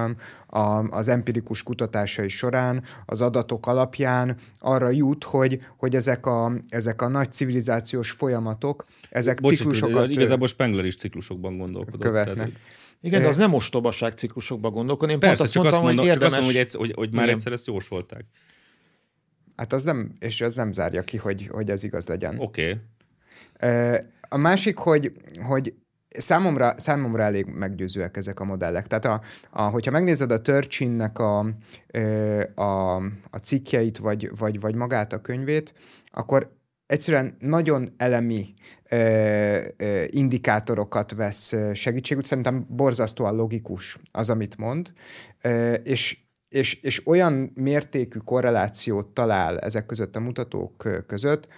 a, 0.47 0.79
az 0.91 1.09
empirikus 1.09 1.63
kutatásai 1.63 2.29
során 2.29 2.83
az 3.07 3.21
adatok 3.21 3.67
alapján 3.67 4.37
arra 4.61 4.91
jut, 4.91 5.25
hogy, 5.25 5.61
hogy 5.77 5.95
ezek, 5.95 6.27
a, 6.27 6.53
ezek 6.69 7.03
a 7.03 7.09
nagy 7.09 7.33
civilizációs 7.33 8.11
folyamatok, 8.11 8.85
ezek 9.11 9.41
Bocs, 9.41 9.57
ciklusokat... 9.57 10.11
Igazából 10.11 10.47
Spengler 10.47 10.85
is 10.85 10.97
ciklusokban 10.97 11.57
gondolkodott. 11.57 12.03
Követnek. 12.03 12.35
Tehát, 12.35 12.53
igen, 13.01 13.23
de 13.23 13.29
az 13.29 13.37
nem 13.37 13.55
ostobaság 13.55 14.13
ciklusokba 14.13 14.71
gondolkodni. 14.71 15.13
Én 15.13 15.19
Persze, 15.19 15.37
pont 15.37 15.47
azt 15.47 15.53
csak 15.53 15.63
mondtam, 15.63 15.85
azt 15.85 15.95
mondom, 15.95 16.05
hogy 16.05 16.15
érdemes... 16.15 16.33
Csak 16.33 16.39
azt 16.39 16.47
mondom, 16.47 16.55
hogy, 16.55 16.65
egyszer, 16.65 16.81
hogy, 16.81 17.07
hogy 17.07 17.15
már 17.15 17.25
Igen. 17.25 17.37
egyszer 17.37 17.53
ezt 17.53 17.67
jósolták. 17.67 18.25
Hát 19.57 19.73
az 19.73 19.85
nem, 19.85 20.13
és 20.19 20.41
az 20.41 20.57
nem 20.57 20.73
zárja 20.73 21.03
ki, 21.03 21.17
hogy, 21.17 21.49
hogy 21.53 21.71
ez 21.71 21.83
igaz 21.83 22.07
legyen. 22.07 22.39
Oké. 22.39 22.81
Okay. 23.57 23.99
A 24.29 24.37
másik, 24.37 24.79
hogy, 24.79 25.13
hogy 25.43 25.75
számomra, 26.09 26.75
számomra 26.77 27.23
elég 27.23 27.47
meggyőzőek 27.47 28.17
ezek 28.17 28.41
a 28.41 28.45
modellek. 28.45 28.87
Tehát 28.87 29.05
a, 29.05 29.21
a, 29.51 29.63
hogyha 29.63 29.91
megnézed 29.91 30.31
a 30.31 30.41
Törcsinnek 30.41 31.19
a, 31.19 31.39
a, 32.55 32.95
a 33.31 33.39
cikkjeit, 33.43 33.99
vagy, 33.99 34.31
vagy, 34.39 34.61
vagy 34.61 34.75
magát 34.75 35.13
a 35.13 35.21
könyvét, 35.21 35.75
akkor 36.11 36.57
egyszerűen 36.87 37.37
nagyon 37.39 37.95
elemi 37.97 38.55
ö, 38.89 38.97
ö, 39.77 40.05
indikátorokat 40.07 41.13
vesz 41.13 41.55
segítségül. 41.73 42.25
Szerintem 42.25 42.67
borzasztóan 42.69 43.35
logikus 43.35 43.99
az, 44.11 44.31
amit 44.31 44.57
mond, 44.57 44.93
ö, 45.43 45.73
és 45.73 46.24
és, 46.55 46.75
és 46.83 47.07
olyan 47.07 47.53
mértékű 47.55 48.19
korrelációt 48.19 49.07
talál 49.07 49.59
ezek 49.59 49.87
között 49.87 50.17
a 50.17 50.21
mutatók 50.21 51.05
között, 51.07 51.49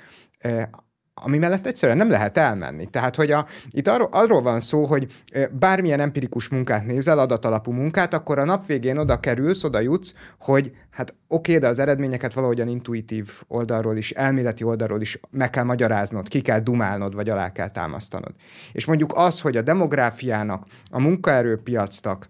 ami 1.15 1.39
mellett 1.39 1.67
egyszerűen 1.67 1.99
nem 1.99 2.11
lehet 2.11 2.39
elmenni. 2.39 2.87
Tehát, 2.87 3.17
hogy 3.17 3.31
a, 3.31 3.47
itt 3.71 3.89
arról, 3.89 4.09
arról 4.11 4.43
van 4.43 4.61
szó, 4.61 4.85
hogy 4.85 5.23
bármilyen 5.51 6.01
empirikus 6.01 6.49
munkát 6.49 6.87
nézel, 6.87 7.19
adatalapú 7.19 7.71
munkát, 7.71 8.15
akkor 8.15 8.39
a 8.39 8.45
nap 8.45 8.67
végén 8.67 8.97
oda 8.97 9.21
kerülsz, 9.21 9.65
oda 9.65 9.81
jutsz, 9.81 10.15
hogy 10.41 10.73
hát 10.91 11.11
oké, 11.11 11.51
okay, 11.51 11.59
de 11.59 11.69
az 11.69 11.79
eredményeket 11.79 12.33
valahogyan 12.33 12.69
intuitív 12.69 13.43
oldalról 13.49 13.97
is, 13.97 14.11
elméleti 14.11 14.65
oldalról 14.65 15.01
is 15.01 15.21
meg 15.31 15.51
kell 15.51 15.65
magyaráznod, 15.65 16.29
ki 16.29 16.41
kell 16.41 16.61
dumálnod, 16.61 17.15
vagy 17.15 17.29
alá 17.29 17.53
kell 17.53 17.71
támasztanod. 17.71 18.35
És 18.73 18.85
mondjuk 18.85 19.13
az, 19.15 19.41
hogy 19.41 19.57
a 19.57 19.63
demográfiának, 19.63 20.67
a 20.91 21.01
munkaerőpiacnak 21.01 22.27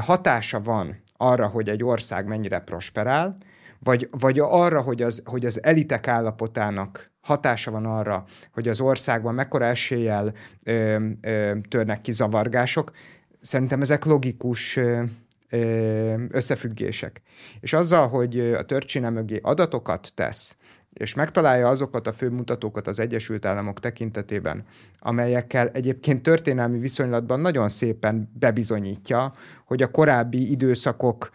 hatása 0.00 0.60
van 0.60 1.08
arra, 1.22 1.46
hogy 1.46 1.68
egy 1.68 1.84
ország 1.84 2.26
mennyire 2.26 2.58
prosperál, 2.58 3.36
vagy, 3.78 4.08
vagy 4.10 4.38
arra, 4.38 4.80
hogy 4.82 5.02
az, 5.02 5.22
hogy 5.24 5.46
az 5.46 5.62
elitek 5.64 6.08
állapotának 6.08 7.10
hatása 7.20 7.70
van 7.70 7.86
arra, 7.86 8.24
hogy 8.52 8.68
az 8.68 8.80
országban 8.80 9.34
mekkora 9.34 9.64
eséllyel 9.64 10.32
ö, 10.64 11.06
ö, 11.20 11.56
törnek 11.68 12.00
ki 12.00 12.12
zavargások, 12.12 12.92
szerintem 13.40 13.80
ezek 13.80 14.04
logikus 14.04 14.76
ö, 14.76 15.02
összefüggések. 16.28 17.22
És 17.60 17.72
azzal, 17.72 18.08
hogy 18.08 18.40
a 18.40 18.64
történelem 18.64 19.14
mögé 19.14 19.38
adatokat 19.42 20.12
tesz, 20.14 20.56
és 20.92 21.14
megtalálja 21.14 21.68
azokat 21.68 22.06
a 22.06 22.12
fő 22.12 22.28
mutatókat 22.28 22.86
az 22.86 22.98
Egyesült 22.98 23.46
Államok 23.46 23.80
tekintetében, 23.80 24.64
amelyekkel 24.98 25.68
egyébként 25.68 26.22
történelmi 26.22 26.78
viszonylatban 26.78 27.40
nagyon 27.40 27.68
szépen 27.68 28.30
bebizonyítja, 28.38 29.32
hogy 29.66 29.82
a 29.82 29.90
korábbi 29.90 30.50
időszakok 30.50 31.30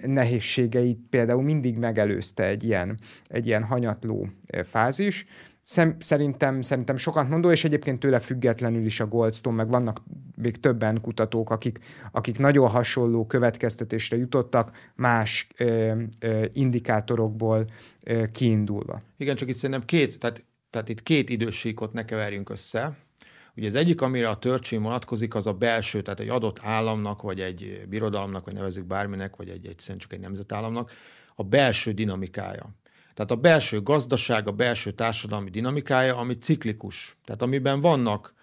nehézségeit 0.00 0.98
például 1.10 1.42
mindig 1.42 1.78
megelőzte 1.78 2.44
egy 2.44 2.64
ilyen, 2.64 2.98
egy 3.26 3.46
ilyen 3.46 3.64
hanyatló 3.64 4.28
eh, 4.46 4.62
fázis, 4.62 5.26
Szem, 5.68 5.96
szerintem, 5.98 6.62
szerintem 6.62 6.96
sokat 6.96 7.28
mondó, 7.28 7.50
és 7.50 7.64
egyébként 7.64 8.00
tőle 8.00 8.20
függetlenül 8.20 8.84
is 8.84 9.00
a 9.00 9.06
Goldstone, 9.06 9.56
meg 9.56 9.68
vannak 9.68 10.02
még 10.34 10.60
többen 10.60 11.00
kutatók, 11.00 11.50
akik, 11.50 11.78
akik 12.12 12.38
nagyon 12.38 12.68
hasonló 12.68 13.26
következtetésre 13.26 14.16
jutottak 14.16 14.92
más 14.94 15.46
ö, 15.56 15.92
ö, 16.20 16.44
indikátorokból 16.52 17.70
ö, 18.04 18.24
kiindulva. 18.32 19.02
Igen, 19.16 19.36
csak 19.36 19.48
itt 19.48 19.56
szerintem 19.56 19.84
két, 19.84 20.18
tehát, 20.18 20.44
tehát 20.70 20.88
itt 20.88 21.02
két 21.02 21.30
idősíkot 21.30 21.92
ne 21.92 22.04
keverjünk 22.04 22.50
össze. 22.50 22.96
Ugye 23.56 23.66
az 23.66 23.74
egyik, 23.74 24.00
amire 24.00 24.28
a 24.28 24.38
törcsén 24.38 24.82
vonatkozik, 24.82 25.34
az 25.34 25.46
a 25.46 25.52
belső, 25.52 26.02
tehát 26.02 26.20
egy 26.20 26.28
adott 26.28 26.58
államnak, 26.62 27.22
vagy 27.22 27.40
egy 27.40 27.82
birodalomnak, 27.88 28.44
vagy 28.44 28.54
nevezzük 28.54 28.84
bárminek, 28.84 29.36
vagy 29.36 29.48
egy 29.48 29.66
egyszerűen 29.66 29.98
csak 29.98 30.12
egy 30.12 30.20
nemzetállamnak, 30.20 30.90
a 31.34 31.42
belső 31.42 31.92
dinamikája. 31.92 32.74
Tehát 33.16 33.30
a 33.30 33.36
belső 33.36 33.82
gazdaság, 33.82 34.48
a 34.48 34.52
belső 34.52 34.90
társadalmi 34.90 35.50
dinamikája, 35.50 36.16
ami 36.16 36.34
ciklikus. 36.34 37.16
Tehát 37.24 37.42
amiben 37.42 37.80
vannak 37.80 38.34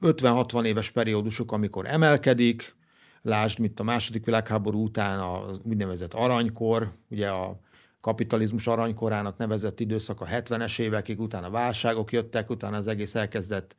50-60 0.00 0.64
éves 0.64 0.90
periódusok, 0.90 1.52
amikor 1.52 1.86
emelkedik, 1.86 2.76
lásd, 3.22 3.58
mint 3.58 3.80
a 3.80 3.82
második 3.82 4.24
világháború 4.24 4.84
után 4.84 5.20
az 5.20 5.60
úgynevezett 5.62 6.14
aranykor, 6.14 6.92
ugye 7.10 7.28
a 7.28 7.60
kapitalizmus 8.00 8.66
aranykorának 8.66 9.36
nevezett 9.36 9.80
időszak 9.80 10.20
a 10.20 10.26
70-es 10.26 10.78
évekig, 10.78 11.20
utána 11.20 11.50
válságok 11.50 12.12
jöttek, 12.12 12.50
utána 12.50 12.76
az 12.76 12.86
egész 12.86 13.14
elkezdett 13.14 13.76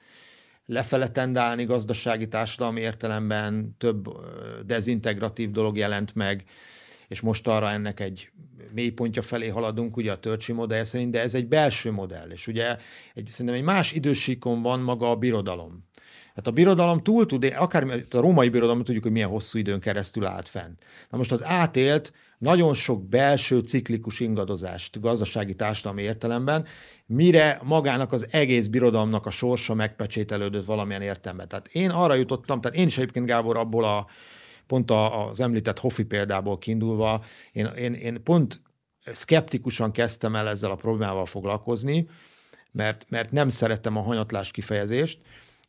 lefele 0.65 1.07
tendálni 1.07 1.63
gazdasági 1.63 2.27
társadalmi 2.27 2.81
értelemben, 2.81 3.75
több 3.77 4.07
dezintegratív 4.65 5.51
dolog 5.51 5.77
jelent 5.77 6.15
meg, 6.15 6.43
és 7.07 7.21
most 7.21 7.47
arra 7.47 7.69
ennek 7.69 7.99
egy 7.99 8.31
mélypontja 8.73 9.21
felé 9.21 9.47
haladunk, 9.47 9.97
ugye 9.97 10.11
a 10.11 10.19
Törcsi 10.19 10.51
modell 10.51 10.83
szerint, 10.83 11.11
de 11.11 11.21
ez 11.21 11.33
egy 11.33 11.47
belső 11.47 11.91
modell, 11.91 12.29
és 12.29 12.47
ugye 12.47 12.77
egy, 13.13 13.27
szerintem 13.29 13.55
egy 13.55 13.61
más 13.61 13.91
idősíkon 13.91 14.61
van 14.61 14.79
maga 14.79 15.09
a 15.09 15.15
birodalom. 15.15 15.85
Hát 16.35 16.47
a 16.47 16.51
birodalom 16.51 16.99
túl 16.99 17.25
tud, 17.25 17.53
akár 17.57 17.83
a 17.83 18.19
római 18.19 18.49
birodalom 18.49 18.83
tudjuk, 18.83 19.03
hogy 19.03 19.11
milyen 19.11 19.29
hosszú 19.29 19.59
időn 19.59 19.79
keresztül 19.79 20.25
állt 20.25 20.49
fenn. 20.49 20.71
Na 21.09 21.17
most 21.17 21.31
az 21.31 21.43
átélt 21.43 22.13
nagyon 22.37 22.73
sok 22.73 23.09
belső 23.09 23.59
ciklikus 23.59 24.19
ingadozást 24.19 24.99
gazdasági 24.99 25.55
társadalmi 25.55 26.01
értelemben, 26.01 26.65
mire 27.05 27.59
magának 27.63 28.11
az 28.11 28.27
egész 28.31 28.67
birodalomnak 28.67 29.25
a 29.25 29.31
sorsa 29.31 29.73
megpecsételődött 29.73 30.65
valamilyen 30.65 31.01
értelemben. 31.01 31.47
Tehát 31.47 31.67
én 31.67 31.89
arra 31.89 32.13
jutottam, 32.13 32.61
tehát 32.61 32.77
én 32.77 32.87
is 32.87 32.97
egyébként 32.97 33.25
Gábor 33.25 33.57
abból 33.57 33.83
a 33.83 34.07
pont 34.67 34.91
az 34.91 35.39
említett 35.39 35.79
Hoffi 35.79 36.03
példából 36.03 36.57
kiindulva, 36.57 37.23
én, 37.51 37.65
én, 37.65 37.93
én 37.93 38.23
pont 38.23 38.61
szkeptikusan 39.05 39.91
kezdtem 39.91 40.35
el 40.35 40.47
ezzel 40.47 40.71
a 40.71 40.75
problémával 40.75 41.25
foglalkozni, 41.25 42.07
mert, 42.71 43.05
mert 43.09 43.31
nem 43.31 43.49
szerettem 43.49 43.97
a 43.97 44.01
hanyatlás 44.01 44.51
kifejezést, 44.51 45.19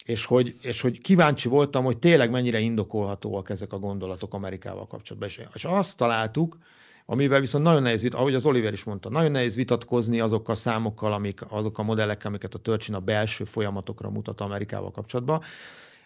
és 0.04 0.24
hogy, 0.24 0.56
és 0.62 0.80
hogy 0.80 1.00
kíváncsi 1.00 1.48
voltam, 1.48 1.84
hogy 1.84 1.98
tényleg 1.98 2.30
mennyire 2.30 2.58
indokolhatóak 2.58 3.50
ezek 3.50 3.72
a 3.72 3.78
gondolatok 3.78 4.34
Amerikával 4.34 4.86
kapcsolatban. 4.86 5.28
És, 5.28 5.40
és 5.54 5.64
azt 5.64 5.96
találtuk, 5.96 6.58
amivel 7.06 7.40
viszont 7.40 7.64
nagyon 7.64 7.82
nehéz, 7.82 8.08
ahogy 8.10 8.34
az 8.34 8.46
Oliver 8.46 8.72
is 8.72 8.84
mondta, 8.84 9.10
nagyon 9.10 9.30
nehéz 9.30 9.54
vitatkozni 9.54 10.20
azokkal 10.20 10.54
a 10.54 10.58
számokkal, 10.58 11.12
amik, 11.12 11.40
azok 11.48 11.78
a 11.78 11.82
modellekkel, 11.82 12.26
amiket 12.26 12.54
a 12.54 12.58
Törcsin 12.58 12.94
a 12.94 13.00
belső 13.00 13.44
folyamatokra 13.44 14.10
mutat 14.10 14.40
Amerikával 14.40 14.90
kapcsolatban, 14.90 15.42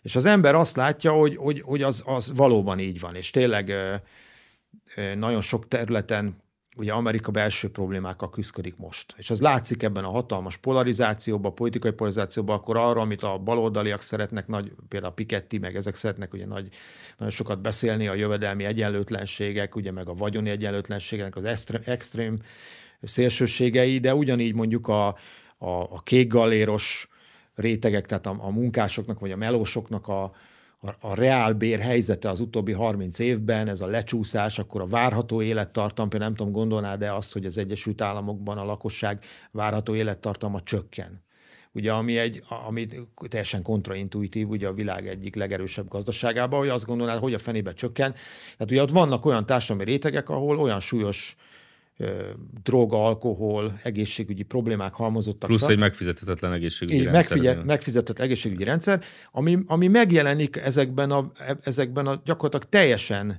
és 0.03 0.17
az 0.17 0.25
ember 0.25 0.55
azt 0.55 0.77
látja, 0.77 1.13
hogy, 1.13 1.37
hogy, 1.37 1.61
hogy 1.61 1.83
az, 1.83 2.03
az 2.07 2.33
valóban 2.35 2.79
így 2.79 3.01
van, 3.01 3.15
és 3.15 3.31
tényleg 3.31 3.73
nagyon 5.17 5.41
sok 5.41 5.69
területen 5.69 6.43
ugye 6.77 6.93
Amerika 6.93 7.31
belső 7.31 7.71
problémákkal 7.71 8.31
küzdik 8.31 8.77
most. 8.77 9.15
És 9.17 9.31
az 9.31 9.41
látszik 9.41 9.83
ebben 9.83 10.05
a 10.05 10.11
hatalmas 10.11 10.57
polarizációban, 10.57 11.55
politikai 11.55 11.91
polarizációban, 11.91 12.57
akkor 12.57 12.77
arra, 12.77 13.01
amit 13.01 13.23
a 13.23 13.39
baloldaliak 13.39 14.03
szeretnek, 14.03 14.47
nagy, 14.47 14.73
például 14.89 15.13
a 15.13 15.15
Piketty, 15.15 15.59
meg 15.59 15.77
ezek 15.77 15.97
szeretnek 15.97 16.33
ugye 16.33 16.47
nagy, 16.47 16.69
nagyon 17.17 17.33
sokat 17.33 17.61
beszélni, 17.61 18.09
a 18.09 18.15
jövedelmi 18.15 18.65
egyenlőtlenségek, 18.65 19.77
ugye 19.77 19.91
meg 19.91 20.09
a 20.09 20.15
vagyoni 20.15 20.51
egyenlőtlenségek, 20.51 21.37
az 21.37 21.45
extrém, 21.45 21.81
extrém 21.85 22.39
szélsőségei, 23.03 23.99
de 23.99 24.15
ugyanígy 24.15 24.55
mondjuk 24.55 24.89
a, 24.89 25.07
a, 25.07 25.17
a 25.69 26.03
kékgaléros 26.05 27.09
rétegek, 27.55 28.07
tehát 28.07 28.27
a, 28.27 28.37
a 28.39 28.51
munkásoknak 28.51 29.21
vagy 29.21 29.31
a 29.31 29.37
melósoknak 29.37 30.09
a, 30.09 30.23
a, 30.81 30.95
a 31.01 31.15
reálbér 31.15 31.81
helyzete 31.81 32.29
az 32.29 32.41
utóbbi 32.41 32.73
30 32.73 33.19
évben, 33.19 33.69
ez 33.69 33.81
a 33.81 33.87
lecsúszás, 33.87 34.59
akkor 34.59 34.81
a 34.81 34.87
várható 34.87 35.43
élettartam, 35.43 36.09
például 36.09 36.31
nem 36.31 36.39
tudom, 36.39 36.53
gondolnád 36.53 36.99
de 36.99 37.13
azt, 37.13 37.33
hogy 37.33 37.47
az 37.47 37.59
Egyesült 37.59 38.01
Államokban 38.01 38.59
a 38.59 38.65
lakosság 38.65 39.25
várható 39.51 39.95
élettartalma 39.95 40.61
csökken. 40.61 41.23
Ugye, 41.75 41.93
ami, 41.93 42.19
egy, 42.19 42.43
ami 42.67 42.87
teljesen 43.29 43.63
kontraintuitív, 43.63 44.49
ugye 44.49 44.69
a 44.69 44.73
világ 44.73 45.09
egyik 45.09 45.35
legerősebb 45.35 45.89
gazdaságában, 45.89 46.59
hogy 46.59 46.69
azt 46.69 46.87
gondolnád, 46.87 47.19
hogy 47.19 47.35
a 47.35 47.39
fenébe 47.39 47.75
csökken. 47.75 48.13
Tehát 48.43 48.71
ugye 48.71 48.83
ott 48.83 48.91
vannak 48.91 49.25
olyan 49.27 49.47
társadalmi 49.47 49.91
rétegek, 49.91 50.29
ahol 50.29 50.59
olyan 50.59 50.81
súlyos 50.81 51.37
droga, 52.63 53.05
alkohol, 53.05 53.79
egészségügyi 53.83 54.43
problémák 54.43 54.95
halmozottak 54.95 55.49
Plusz 55.49 55.63
fel. 55.63 55.71
egy 55.71 55.79
megfizethetetlen 55.79 56.53
egészségügyi 56.53 56.99
Így, 56.99 57.05
rendszer. 57.05 57.37
Megfigye, 57.37 57.65
megfizetett 57.65 58.19
egészségügyi 58.19 58.65
rendszer, 58.65 59.03
ami, 59.33 59.59
ami 59.67 59.89
megjelenik 59.89 60.57
ezekben 60.57 61.11
a, 61.11 61.31
ezekben 61.63 62.07
a 62.07 62.23
gyakorlatilag 62.25 62.69
teljesen 62.69 63.39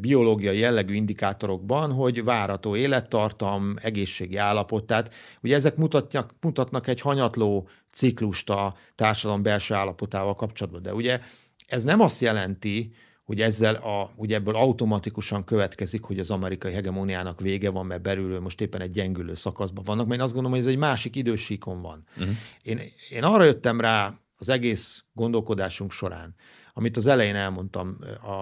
biológiai 0.00 0.58
jellegű 0.58 0.94
indikátorokban, 0.94 1.92
hogy 1.92 2.24
várató 2.24 2.76
élettartam, 2.76 3.74
egészségi 3.82 4.36
állapot. 4.36 4.84
Tehát 4.84 5.14
ugye 5.42 5.54
ezek 5.54 5.76
mutatnak, 5.76 6.34
mutatnak 6.40 6.86
egy 6.86 7.00
hanyatló 7.00 7.68
ciklust 7.92 8.50
a 8.50 8.74
társadalom 8.94 9.42
belső 9.42 9.74
állapotával 9.74 10.34
kapcsolatban. 10.34 10.82
De 10.82 10.94
ugye 10.94 11.20
ez 11.66 11.84
nem 11.84 12.00
azt 12.00 12.20
jelenti, 12.20 12.92
hogy 13.28 13.40
ezzel 13.40 13.74
a, 13.74 14.10
ugye 14.16 14.34
ebből 14.34 14.54
automatikusan 14.54 15.44
következik, 15.44 16.02
hogy 16.02 16.18
az 16.18 16.30
amerikai 16.30 16.72
hegemóniának 16.72 17.40
vége 17.40 17.70
van, 17.70 17.86
mert 17.86 18.02
belülről 18.02 18.40
most 18.40 18.60
éppen 18.60 18.80
egy 18.80 18.92
gyengülő 18.92 19.34
szakaszban 19.34 19.84
vannak, 19.84 20.06
mert 20.06 20.18
én 20.18 20.24
azt 20.24 20.34
gondolom, 20.34 20.56
hogy 20.58 20.66
ez 20.66 20.72
egy 20.72 20.78
másik 20.78 21.16
idősíkon 21.16 21.82
van. 21.82 22.04
Uh-huh. 22.16 22.34
Én, 22.62 22.80
én 23.10 23.22
arra 23.22 23.44
jöttem 23.44 23.80
rá 23.80 24.14
az 24.36 24.48
egész 24.48 25.04
gondolkodásunk 25.12 25.92
során, 25.92 26.34
amit 26.72 26.96
az 26.96 27.06
elején 27.06 27.34
elmondtam 27.34 27.98
a, 28.22 28.32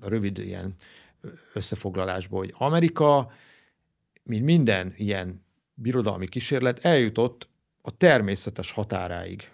a 0.00 0.08
rövid 0.08 0.38
ilyen 0.38 0.74
összefoglalásból, 1.52 2.38
hogy 2.38 2.54
Amerika, 2.58 3.32
mint 4.22 4.44
minden 4.44 4.94
ilyen 4.96 5.44
birodalmi 5.74 6.28
kísérlet, 6.28 6.84
eljutott 6.84 7.48
a 7.82 7.96
természetes 7.96 8.70
határáig. 8.70 9.50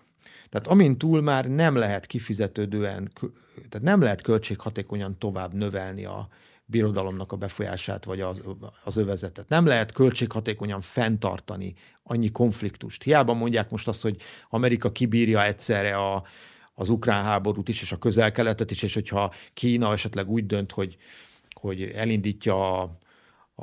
Tehát 0.51 0.67
amint 0.67 0.99
túl 0.99 1.21
már 1.21 1.45
nem 1.49 1.77
lehet 1.77 2.07
kifizetődően, 2.07 3.13
tehát 3.55 3.87
nem 3.87 4.01
lehet 4.01 4.23
költséghatékonyan 4.23 5.19
tovább 5.19 5.53
növelni 5.55 6.05
a 6.05 6.29
birodalomnak 6.71 7.33
a 7.33 7.37
befolyását, 7.37 8.05
vagy 8.05 8.21
az, 8.21 8.43
az 8.85 8.97
övezetet. 8.97 9.49
Nem 9.49 9.67
lehet 9.67 9.93
költséghatékonyan 9.93 10.81
fenntartani 10.81 11.75
annyi 12.03 12.31
konfliktust. 12.31 13.03
Hiába 13.03 13.35
mondják 13.35 13.71
most 13.71 13.89
azt, 13.89 14.03
hogy 14.03 14.17
Amerika 14.49 14.93
kibírja 14.93 15.45
egyszerre 15.45 15.97
a, 15.97 16.25
az 16.75 16.89
ukrán 16.89 17.25
háborút 17.25 17.69
is, 17.69 17.83
és 17.83 17.93
a 17.93 17.99
közel-keletet 17.99 18.71
is, 18.71 18.83
és 18.83 18.95
hogyha 18.95 19.35
Kína 19.55 19.93
esetleg 19.93 20.31
úgy 20.31 20.47
dönt, 20.47 20.73
hogy, 20.73 20.97
hogy 21.53 21.83
elindítja 21.83 22.83
a, 22.83 22.99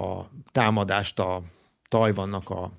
a 0.02 0.30
támadást 0.52 1.20
a 1.20 1.44
Tajvannak 1.88 2.50
a 2.50 2.72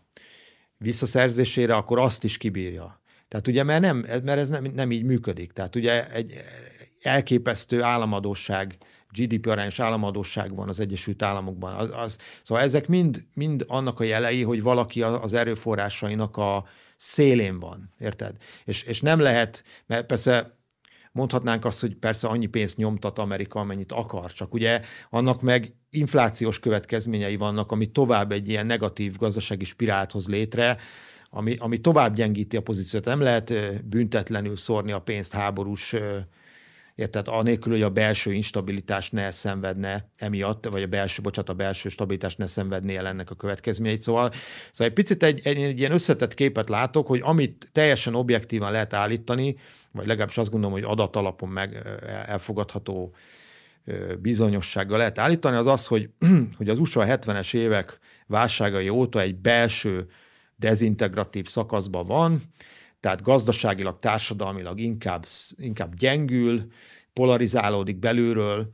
visszaszerzésére, 0.77 1.75
akkor 1.75 1.99
azt 1.99 2.25
is 2.25 2.39
kibírja. 2.39 3.01
Tehát 3.37 3.51
ugye, 3.51 3.63
mert, 3.63 3.81
nem, 3.81 4.23
mert 4.25 4.39
ez 4.39 4.49
nem, 4.49 4.65
nem 4.75 4.93
így 4.93 5.03
működik. 5.03 5.53
Tehát 5.53 5.77
ugye 5.77 6.11
egy 6.13 6.33
elképesztő 7.03 7.83
államadóság, 7.83 8.77
GDP 9.11 9.47
arányos 9.47 9.81
államadóság 9.81 10.55
van 10.55 10.69
az 10.69 10.81
Egyesült 10.81 11.23
Államokban. 11.23 11.75
Az, 11.75 11.91
az, 11.93 12.19
szóval 12.43 12.65
ezek 12.65 12.89
mind, 12.89 13.25
mind 13.35 13.65
annak 13.69 14.01
a 14.01 14.05
jelei, 14.05 14.43
hogy 14.43 14.63
valaki 14.63 15.03
az 15.03 15.33
erőforrásainak 15.33 16.37
a 16.37 16.65
szélén 16.97 17.61
van, 17.61 17.93
érted? 17.99 18.37
És, 18.65 18.83
és 18.83 19.01
nem 19.01 19.21
lehet, 19.21 19.65
mert 19.87 20.07
persze 20.07 20.59
mondhatnánk 21.13 21.65
azt, 21.65 21.81
hogy 21.81 21.95
persze 21.95 22.29
annyi 22.29 22.47
pénzt 22.47 22.77
nyomtat 22.77 23.19
Amerika, 23.19 23.61
amennyit 23.61 23.93
akar, 23.93 24.33
csak 24.33 24.55
ugye 24.55 24.81
annak 25.11 25.43
meg 25.43 25.75
inflációs 25.91 26.59
következményei 26.59 27.37
vannak, 27.37 27.73
ami 27.73 27.87
tovább 27.87 28.33
egy 28.33 28.49
ilyen 28.49 28.67
negatív 28.67 29.17
gazdasági 29.17 29.65
spirált 29.65 30.13
hoz 30.13 30.29
létre, 30.29 30.79
ami, 31.37 31.57
ami 31.59 31.79
tovább 31.79 32.15
gyengíti 32.15 32.57
a 32.57 32.63
pozíciót. 32.63 33.05
Nem 33.05 33.21
lehet 33.21 33.53
büntetlenül 33.85 34.57
szórni 34.57 34.93
a 34.93 34.99
pénzt 34.99 35.33
háborús 35.33 35.95
érted, 36.95 37.29
anélkül, 37.29 37.73
hogy 37.73 37.83
a 37.83 37.91
belső 37.91 38.33
instabilitás 38.33 39.11
ne 39.11 39.31
szenvedne 39.31 40.11
emiatt, 40.19 40.67
vagy 40.71 40.83
a 40.83 40.87
belső, 40.87 41.23
bocsánat, 41.23 41.51
a 41.51 41.55
belső 41.55 41.89
stabilitás 41.89 42.37
ne 42.37 42.47
szenvedné 42.47 42.97
el 42.97 43.07
ennek 43.07 43.31
a 43.31 43.35
következményeit. 43.35 44.03
Szóval, 44.03 44.31
szóval 44.71 44.87
egy 44.87 44.93
picit 44.93 45.23
egy, 45.23 45.41
egy, 45.45 45.63
egy 45.63 45.79
ilyen 45.79 45.93
összetett 45.93 46.35
képet 46.35 46.69
látok, 46.69 47.07
hogy 47.07 47.21
amit 47.23 47.69
teljesen 47.73 48.15
objektívan 48.15 48.71
lehet 48.71 48.95
állítani, 48.95 49.57
vagy 49.93 50.07
legalábbis 50.07 50.39
azt 50.39 50.51
gondolom, 50.51 50.75
hogy 50.75 50.85
adatalapon 50.87 51.49
meg 51.49 51.83
elfogadható 52.27 53.15
bizonyossággal 54.19 54.99
lehet 54.99 55.19
állítani, 55.19 55.57
az 55.57 55.67
az, 55.67 55.87
hogy, 55.87 56.11
hogy 56.59 56.69
az 56.69 56.79
USA 56.79 57.05
70-es 57.07 57.55
évek 57.55 57.99
válságai 58.27 58.89
óta 58.89 59.21
egy 59.21 59.37
belső 59.37 60.07
dezintegratív 60.57 61.47
szakaszban 61.47 62.07
van, 62.07 62.43
tehát 63.01 63.23
gazdaságilag, 63.23 63.99
társadalmilag 63.99 64.81
inkább, 64.81 65.25
inkább 65.57 65.95
gyengül, 65.95 66.67
polarizálódik 67.13 67.99
belülről, 67.99 68.71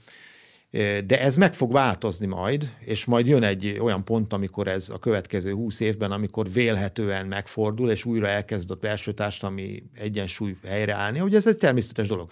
de 1.04 1.20
ez 1.20 1.36
meg 1.36 1.54
fog 1.54 1.72
változni 1.72 2.26
majd, 2.26 2.74
és 2.78 3.04
majd 3.04 3.26
jön 3.26 3.42
egy 3.42 3.78
olyan 3.80 4.04
pont, 4.04 4.32
amikor 4.32 4.68
ez 4.68 4.88
a 4.88 4.98
következő 4.98 5.52
húsz 5.52 5.80
évben, 5.80 6.10
amikor 6.10 6.50
vélhetően 6.50 7.26
megfordul, 7.26 7.90
és 7.90 8.04
újra 8.04 8.26
elkezd 8.26 8.70
a 8.70 8.74
belső 8.74 9.12
társadalmi 9.12 9.82
egyensúly 9.94 10.56
helyreállni, 10.66 11.18
hogy 11.18 11.34
ez 11.34 11.46
egy 11.46 11.56
természetes 11.56 12.08
dolog. 12.08 12.30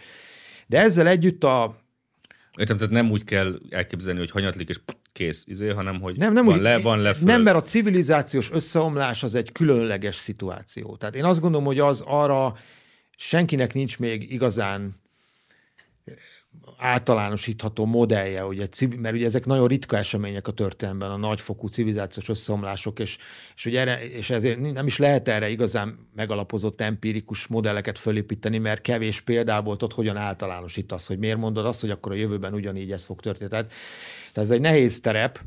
De 0.66 0.80
ezzel 0.80 1.06
együtt 1.06 1.44
a... 1.44 1.76
Értem, 2.58 2.76
tehát 2.76 2.92
nem 2.92 3.10
úgy 3.10 3.24
kell 3.24 3.60
elképzelni, 3.70 4.18
hogy 4.18 4.30
hanyatlik, 4.30 4.68
és 4.68 4.80
kész, 5.12 5.44
izé, 5.46 5.68
hanem 5.68 6.00
hogy 6.00 6.16
nem, 6.16 6.32
nem 6.32 6.44
van 6.44 6.54
úgy, 6.54 6.60
le, 6.60 6.78
van 6.78 7.00
le, 7.00 7.12
föl. 7.12 7.26
Nem, 7.26 7.42
mert 7.42 7.56
a 7.56 7.62
civilizációs 7.62 8.50
összeomlás 8.50 9.22
az 9.22 9.34
egy 9.34 9.52
különleges 9.52 10.14
szituáció. 10.14 10.96
Tehát 10.96 11.16
én 11.16 11.24
azt 11.24 11.40
gondolom, 11.40 11.66
hogy 11.66 11.78
az 11.78 12.02
arra 12.06 12.56
senkinek 13.16 13.74
nincs 13.74 13.98
még 13.98 14.32
igazán 14.32 15.00
általánosítható 16.76 17.84
modellje, 17.84 18.44
ugye, 18.44 18.66
mert 18.96 19.14
ugye 19.14 19.24
ezek 19.24 19.46
nagyon 19.46 19.66
ritka 19.66 19.96
események 19.96 20.48
a 20.48 20.52
történelemben, 20.52 21.10
a 21.10 21.16
nagyfokú 21.16 21.68
civilizációs 21.68 22.28
összeomlások, 22.28 22.98
és, 22.98 23.18
és, 23.56 23.66
ugye 23.66 23.80
erre, 23.80 24.08
és 24.08 24.30
ezért 24.30 24.72
nem 24.72 24.86
is 24.86 24.98
lehet 24.98 25.28
erre 25.28 25.48
igazán 25.48 26.08
megalapozott 26.14 26.80
empirikus 26.80 27.46
modelleket 27.46 27.98
fölépíteni, 27.98 28.58
mert 28.58 28.80
kevés 28.80 29.20
példából 29.20 29.76
ott 29.80 29.92
hogyan 29.92 30.16
általánosítasz, 30.16 31.06
hogy 31.06 31.18
miért 31.18 31.38
mondod 31.38 31.66
azt, 31.66 31.80
hogy 31.80 31.90
akkor 31.90 32.12
a 32.12 32.16
jövőben 32.16 32.54
ugyanígy 32.54 32.92
ez 32.92 33.04
fog 33.04 33.20
történni. 33.20 33.50
Tehát, 33.50 33.72
tehát 34.32 34.50
ez 34.50 34.56
egy 34.56 34.60
nehéz 34.60 35.00
terep, 35.00 35.40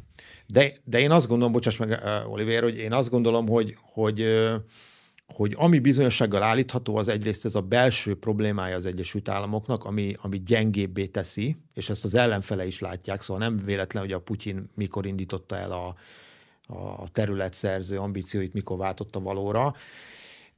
de, 0.48 0.72
de 0.84 1.00
én 1.00 1.12
azt 1.12 1.28
gondolom, 1.28 1.54
bocsáss 1.54 1.78
meg, 1.78 2.00
Oliver, 2.28 2.64
hogy 2.64 2.78
én 2.78 2.94
azt 2.94 3.10
gondolom, 3.10 3.48
hogy, 3.48 3.78
hogy 3.94 4.26
hogy 5.28 5.54
ami 5.58 5.80
bizonyossággal 5.80 6.44
állítható, 6.44 6.96
az 6.96 7.08
egyrészt 7.08 7.46
ez 7.46 7.56
a 7.56 7.62
belső 7.62 8.16
problémája 8.16 8.76
az 8.76 8.86
Egyesült 8.86 9.30
Államoknak, 9.30 9.84
ami, 9.84 10.16
ami 10.22 10.44
gyengébbé 10.44 11.06
teszi, 11.06 11.58
és 11.74 11.90
ezt 11.90 12.04
az 12.04 12.16
ellenfele 12.16 12.66
is 12.66 12.80
látják, 12.80 13.22
szóval 13.22 13.48
nem 13.48 13.66
véletlen, 13.66 14.04
hogy 14.04 14.12
a 14.12 14.20
Putyin 14.20 14.70
mikor 14.76 15.06
indította 15.06 15.56
el 15.56 15.72
a, 15.72 15.96
a 17.04 17.10
területszerző 17.12 17.98
ambícióit, 17.98 18.54
mikor 18.54 18.78
váltotta 18.78 19.20
valóra. 19.20 19.76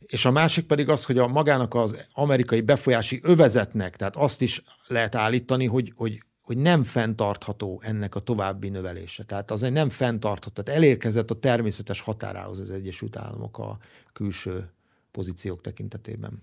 És 0.06 0.26
a 0.26 0.32
másik 0.32 0.66
pedig 0.66 0.90
az, 0.90 1.06
hogy 1.06 1.18
a 1.18 1.28
magának 1.28 1.74
az 1.74 2.06
amerikai 2.14 2.62
befolyási 2.62 3.20
övezetnek, 3.24 3.96
tehát 3.96 4.16
azt 4.16 4.42
is 4.42 4.64
lehet 4.88 5.16
állítani, 5.16 5.66
hogy, 5.66 5.94
hogy 5.96 6.24
hogy 6.46 6.58
nem 6.58 6.84
fenntartható 6.84 7.82
ennek 7.84 8.16
a 8.16 8.20
további 8.20 8.70
növelése. 8.70 9.24
Tehát 9.24 9.52
az 9.52 9.64
egy 9.64 9.72
nem 9.72 9.90
fenntartható. 9.90 10.62
Tehát 10.62 10.82
elérkezett 10.82 11.32
a 11.32 11.40
természetes 11.40 12.02
határához 12.02 12.60
az 12.60 12.70
Egyesült 12.70 13.18
Államok 13.18 13.58
a 13.58 13.78
külső 14.14 14.70
pozíciók 15.12 15.62
tekintetében. 15.62 16.40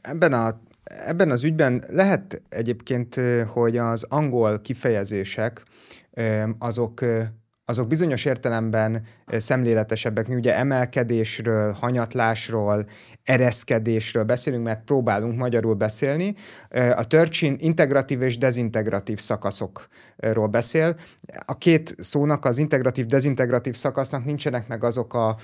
Ebben, 0.00 0.32
a, 0.32 0.60
ebben 0.84 1.30
az 1.30 1.44
ügyben 1.44 1.84
lehet 1.88 2.42
egyébként, 2.48 3.20
hogy 3.46 3.76
az 3.76 4.06
angol 4.08 4.60
kifejezések 4.60 5.64
azok 6.58 7.00
azok 7.64 7.88
bizonyos 7.88 8.24
értelemben 8.24 9.06
szemléletesebbek. 9.26 10.28
Mi 10.28 10.34
ugye 10.34 10.56
emelkedésről, 10.56 11.72
hanyatlásról, 11.72 12.86
ereszkedésről 13.22 14.24
beszélünk, 14.24 14.64
mert 14.64 14.84
próbálunk 14.84 15.38
magyarul 15.38 15.74
beszélni. 15.74 16.34
A 16.94 17.06
Törcsin 17.06 17.56
integratív 17.58 18.22
és 18.22 18.38
dezintegratív 18.38 19.18
szakaszokról 19.18 20.46
beszél. 20.50 20.96
A 21.46 21.58
két 21.58 21.94
szónak, 21.98 22.44
az 22.44 22.58
integratív-dezintegratív 22.58 23.74
szakasznak 23.74 24.24
nincsenek 24.24 24.68
meg 24.68 24.84
azok, 24.84 25.14
a, 25.14 25.36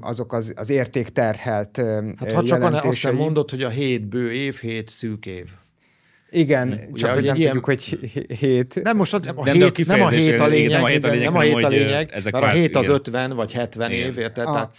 azok 0.00 0.32
az, 0.32 0.52
az 0.56 0.70
értékterhelt 0.70 1.76
Hát 2.16 2.32
ha 2.32 2.42
csak 2.42 2.62
azt 2.84 3.02
nem 3.02 3.14
mondod, 3.14 3.50
hogy 3.50 3.62
a 3.62 3.68
hét 3.68 4.08
bő 4.08 4.32
év, 4.32 4.54
hét 4.54 4.88
szűk 4.88 5.26
év. 5.26 5.50
Igen, 6.34 6.68
Ugye, 6.68 7.06
csak 7.06 7.14
hogy 7.14 7.24
nem 7.24 7.36
ilyen... 7.36 7.46
tudjuk, 7.46 7.64
hogy 7.64 7.82
hét. 8.38 8.80
Nem 8.82 8.96
most 8.96 9.14
a, 9.14 9.20
a, 9.34 9.44
nem, 9.44 9.54
hét, 9.54 9.86
nem 9.86 10.02
a 10.02 10.08
hét 10.08 10.40
a 10.40 10.46
lényeg, 10.46 10.70
nem 10.70 10.82
a 10.84 10.86
hét 10.86 11.04
a 11.04 11.08
lényeg, 11.08 11.24
nem 11.24 11.36
a, 11.36 11.40
hét 11.40 11.64
a 11.64 11.68
lényeg 11.68 12.10
mert 12.10 12.44
a 12.44 12.48
hét 12.48 12.76
az 12.76 12.88
50 12.88 13.36
vagy 13.36 13.52
70 13.52 13.90
igen. 13.90 14.06
év, 14.06 14.18
érted? 14.18 14.44
Tehát 14.44 14.76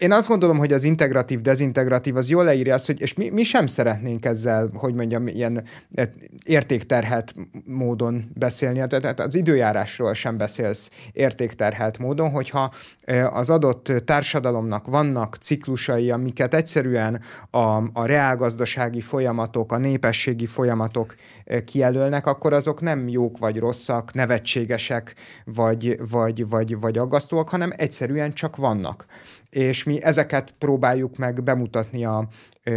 én 0.00 0.12
azt 0.12 0.28
gondolom, 0.28 0.58
hogy 0.58 0.72
az 0.72 0.84
integratív, 0.84 1.40
dezintegratív 1.40 2.16
az 2.16 2.28
jól 2.28 2.44
leírja 2.44 2.74
azt, 2.74 2.86
hogy 2.86 3.00
és 3.00 3.14
mi, 3.14 3.28
mi 3.28 3.42
sem 3.42 3.66
szeretnénk 3.66 4.24
ezzel, 4.24 4.70
hogy 4.74 4.94
mondjam, 4.94 5.26
ilyen 5.26 5.64
e, 5.94 6.12
értékterhelt 6.44 7.34
módon 7.64 8.30
beszélni. 8.34 8.86
Tehát 8.86 9.20
az 9.20 9.34
időjárásról 9.34 10.14
sem 10.14 10.36
beszélsz 10.36 10.90
értékterhelt 11.12 11.98
módon, 11.98 12.30
hogyha 12.30 12.72
e, 13.04 13.28
az 13.28 13.50
adott 13.50 13.92
társadalomnak 14.04 14.86
vannak 14.86 15.36
ciklusai, 15.36 16.10
amiket 16.10 16.54
egyszerűen 16.54 17.20
a, 17.50 17.58
a 17.92 18.06
reálgazdasági 18.06 19.00
folyamatok, 19.00 19.72
a 19.72 19.78
népességi 19.78 20.46
folyamatok 20.46 21.14
e, 21.44 21.64
kijelölnek, 21.64 22.26
akkor 22.26 22.52
azok 22.52 22.80
nem 22.80 23.08
jók 23.08 23.38
vagy 23.38 23.58
rosszak, 23.58 24.14
nevetségesek 24.14 25.14
vagy, 25.44 26.00
vagy, 26.10 26.48
vagy, 26.48 26.80
vagy 26.80 26.98
aggasztóak, 26.98 27.48
hanem 27.48 27.72
egyszerűen 27.76 28.32
csak 28.32 28.56
vannak 28.56 29.06
és 29.50 29.84
mi 29.84 30.02
ezeket 30.02 30.54
próbáljuk 30.58 31.16
meg 31.16 31.42
bemutatni 31.42 32.04
a, 32.04 32.28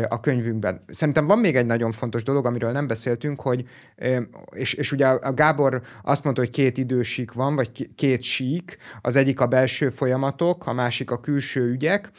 a 0.08 0.20
könyvünkben. 0.20 0.84
Szerintem 0.88 1.26
van 1.26 1.40
még 1.40 1.56
egy 1.56 1.66
nagyon 1.66 1.92
fontos 1.92 2.24
dolog, 2.24 2.46
amiről 2.46 2.72
nem 2.72 2.88
beszéltünk, 2.88 3.42
hogy, 3.42 3.68
és, 4.52 4.74
és 4.74 4.92
ugye 4.92 5.08
a 5.08 5.34
Gábor 5.34 5.82
azt 6.04 6.24
mondta, 6.24 6.42
hogy 6.42 6.52
két 6.52 6.78
idősík 6.78 7.32
van, 7.32 7.56
vagy 7.56 7.96
két 7.96 8.22
sík, 8.22 8.78
az 9.02 9.16
egyik 9.16 9.40
a 9.40 9.48
belső 9.48 9.90
folyamatok, 9.90 10.68
a 10.68 10.74
másik 10.74 11.12
a 11.12 11.20
külső 11.20 11.70
ügyek, 11.70 12.12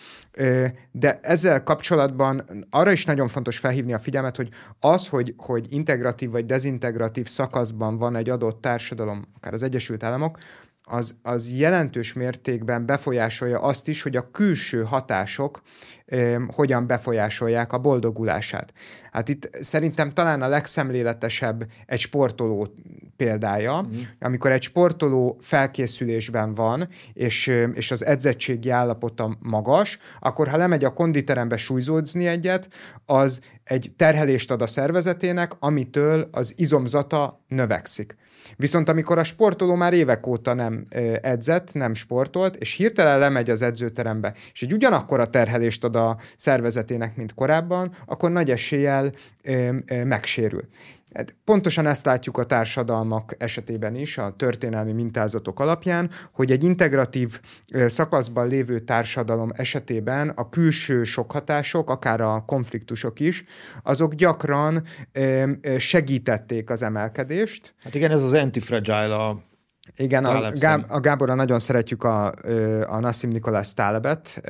de 0.91 1.19
ezzel 1.23 1.63
kapcsolatban 1.63 2.45
arra 2.71 2.93
is 2.93 3.05
nagyon 3.05 3.29
fontos 3.29 3.59
felhívni 3.59 3.93
a 3.93 3.99
figyelmet, 3.99 4.37
hogy 4.37 4.49
az, 4.81 5.09
hogy, 5.09 5.35
hogy 5.37 5.67
integratív 5.69 6.31
vagy 6.31 6.47
dezintegratív 6.47 7.27
szakaszban 7.27 7.97
van 7.97 8.17
egy 8.17 8.31
adott 8.31 8.61
társadalom, 8.61 9.25
akár 9.37 9.53
az 9.53 9.63
Egyesült 9.63 10.03
Államok, 10.03 10.39
az, 10.85 11.19
az 11.23 11.53
jelentős 11.59 12.13
mértékben 12.13 12.87
befolyásolja 12.87 13.61
azt 13.61 13.89
is, 13.89 14.03
hogy 14.03 14.17
a 14.17 14.31
külső 14.31 14.83
hatások 14.83 15.63
ö, 16.07 16.37
hogyan 16.55 16.87
befolyásolják 16.87 17.73
a 17.73 17.79
boldogulását. 17.79 18.73
Hát 19.13 19.29
itt 19.29 19.49
szerintem 19.61 20.11
talán 20.11 20.43
a 20.43 20.49
legszemléletesebb 20.49 21.67
egy 21.87 22.01
sportoló 22.01 22.69
példája, 23.17 23.83
mm. 23.83 24.01
amikor 24.21 24.51
egy 24.53 24.63
sportoló 24.63 25.39
felkészülésben 25.41 26.55
van, 26.55 26.89
és, 27.13 27.47
és 27.75 27.91
az 27.91 28.05
edzettségi 28.05 28.71
állapota 28.71 29.37
magas, 29.41 29.99
akkor 30.21 30.49
ha 30.49 30.57
lemegy 30.57 30.85
a 30.85 30.93
konditerembe 30.93 31.57
súlyzódzni 31.57 32.27
egyet, 32.27 32.69
az 33.05 33.41
egy 33.65 33.93
terhelést 33.97 34.51
ad 34.51 34.63
a 34.63 34.67
szervezetének, 34.67 35.53
amitől 35.59 36.29
az 36.33 36.53
izomzata 36.57 37.45
növekszik. 37.49 38.17
Viszont 38.57 38.89
amikor 38.89 39.19
a 39.19 39.25
sportoló 39.25 39.75
már 39.75 39.93
évek 39.93 40.27
óta 40.27 40.55
nem 40.55 40.87
edzett, 41.23 41.73
nem 41.73 41.95
sportolt, 41.95 42.57
és 42.57 42.73
hirtelen 42.73 43.19
lemegy 43.19 43.51
az 43.51 43.63
edzőterembe, 43.63 44.35
és 44.53 44.63
egy 44.63 44.73
ugyanakkor 44.73 45.21
a 45.21 45.27
terhelést 45.27 45.85
ad 45.85 45.97
a 45.97 46.19
szervezetének, 46.37 47.17
mint 47.17 47.35
korábban, 47.35 47.95
akkor 48.07 48.31
nagy 48.31 48.51
eséllyel 48.51 49.13
megsérül. 50.05 50.69
Hát 51.15 51.37
pontosan 51.45 51.87
ezt 51.87 52.05
látjuk 52.05 52.39
a 52.39 52.45
társadalmak 52.45 53.35
esetében 53.39 53.95
is, 53.95 54.19
a 54.19 54.35
történelmi 54.37 54.93
mintázatok 54.93 55.61
alapján, 55.61 56.11
hogy 56.33 56.51
egy 56.51 56.63
integratív 56.63 57.41
szakaszban 57.87 58.49
lévő 58.49 58.81
társadalom 58.81 59.53
esetében 59.57 60.29
a 60.29 60.49
külső 60.49 61.05
sokhatások, 61.05 61.91
akár 61.91 62.21
a 62.21 62.45
konfliktusok 62.47 63.21
is, 63.21 63.45
azok 63.83 64.15
gyakran 64.15 64.83
segítették 65.79 66.71
az 66.71 66.83
emelkedést. 66.83 67.75
Hát 67.83 67.95
igen, 67.95 68.11
ez 68.11 68.23
az 68.23 68.33
antifragile 68.33 69.15
a 69.15 69.37
igen, 69.97 70.25
a, 70.25 70.51
Gáb- 70.53 70.91
a 70.91 71.01
Gáborra 71.01 71.35
nagyon 71.35 71.59
szeretjük 71.59 72.05
a, 72.05 72.33
a 72.87 73.01
Nassim 73.01 73.31
Nikolás 73.31 73.75
Talebet, 73.75 74.43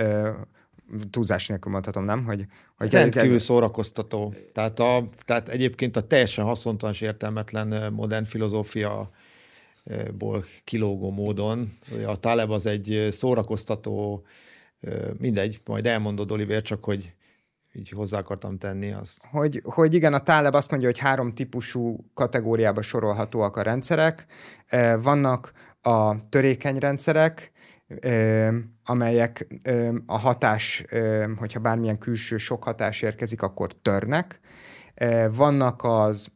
túlzás 1.10 1.46
nélkül 1.46 1.72
mondhatom, 1.72 2.04
nem? 2.04 2.24
Hogy, 2.24 2.46
hogy 2.76 2.90
Rendkívül 2.90 3.38
szórakoztató. 3.38 4.34
Tehát, 4.52 4.80
a, 4.80 5.04
tehát 5.24 5.48
egyébként 5.48 5.96
a 5.96 6.06
teljesen 6.06 6.44
haszontalan 6.44 6.94
és 6.94 7.00
értelmetlen 7.00 7.92
modern 7.92 8.24
filozófia 8.24 9.10
ból 10.18 10.44
kilógó 10.64 11.10
módon. 11.10 11.72
A 12.06 12.16
Taleb 12.16 12.50
az 12.50 12.66
egy 12.66 13.08
szórakoztató, 13.10 14.24
mindegy, 15.18 15.60
majd 15.64 15.86
elmondod, 15.86 16.30
Oliver, 16.30 16.62
csak 16.62 16.84
hogy 16.84 17.12
így 17.72 17.88
hozzá 17.88 18.18
akartam 18.18 18.58
tenni 18.58 18.92
azt. 18.92 19.26
Hogy, 19.30 19.60
hogy 19.64 19.94
igen, 19.94 20.14
a 20.14 20.18
Taleb 20.18 20.54
azt 20.54 20.70
mondja, 20.70 20.88
hogy 20.88 20.98
három 20.98 21.34
típusú 21.34 22.10
kategóriába 22.14 22.82
sorolhatóak 22.82 23.56
a 23.56 23.62
rendszerek. 23.62 24.26
Vannak 24.98 25.52
a 25.82 26.28
törékeny 26.28 26.78
rendszerek, 26.78 27.52
amelyek 28.84 29.46
a 30.06 30.18
hatás, 30.18 30.84
hogyha 31.36 31.60
bármilyen 31.60 31.98
külső 31.98 32.36
sok 32.36 32.64
hatás 32.64 33.02
érkezik, 33.02 33.42
akkor 33.42 33.72
törnek. 33.72 34.40
Vannak 35.30 35.82
az 35.82 36.32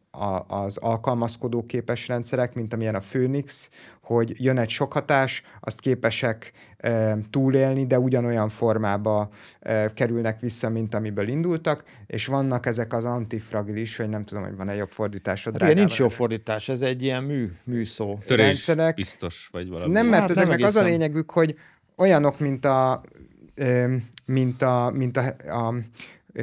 az 0.47 0.77
alkalmazkodó 0.77 1.67
képes 1.67 2.09
rendszerek, 2.09 2.55
mint 2.55 2.73
amilyen 2.73 2.95
a 2.95 2.99
Phoenix, 2.99 3.71
hogy 4.09 4.45
jön 4.45 4.59
egy 4.59 4.69
sok 4.69 4.93
hatás, 4.93 5.43
azt 5.61 5.81
képesek 5.81 6.53
e, 6.77 7.19
túlélni, 7.31 7.87
de 7.87 7.99
ugyanolyan 7.99 8.49
formába 8.49 9.29
e, 9.61 9.93
kerülnek 9.93 10.41
vissza, 10.41 10.69
mint 10.69 10.95
amiből 10.95 11.29
indultak, 11.29 11.85
és 12.07 12.27
vannak 12.27 12.67
ezek 12.67 12.93
az 12.93 13.05
antifragilis, 13.05 13.97
vagy 13.97 14.09
nem 14.09 14.25
tudom, 14.25 14.45
hogy 14.45 14.57
van-e 14.57 14.75
jobb 14.75 14.89
fordításod. 14.89 15.53
Hát 15.53 15.63
igen, 15.63 15.85
nincs 15.85 15.99
jó 15.99 16.09
fordítás, 16.09 16.69
ez 16.69 16.81
egy 16.81 17.03
ilyen 17.03 17.23
mű, 17.23 17.53
műszó. 17.65 18.19
Törés 18.27 18.45
rendszerek. 18.45 18.95
biztos, 18.95 19.49
vagy 19.53 19.69
valami. 19.69 19.93
Nem, 19.93 20.07
mert 20.07 20.21
hát 20.21 20.31
ezeknek 20.31 20.59
nem 20.59 20.67
az 20.67 20.77
a 20.77 20.83
lényegük, 20.83 21.31
hogy 21.31 21.59
olyanok, 21.97 22.39
mint 22.39 22.65
a, 22.65 23.03
mint 24.25 24.63
a, 24.63 24.91
mint 24.95 25.17
a, 25.17 25.27
a 25.67 25.75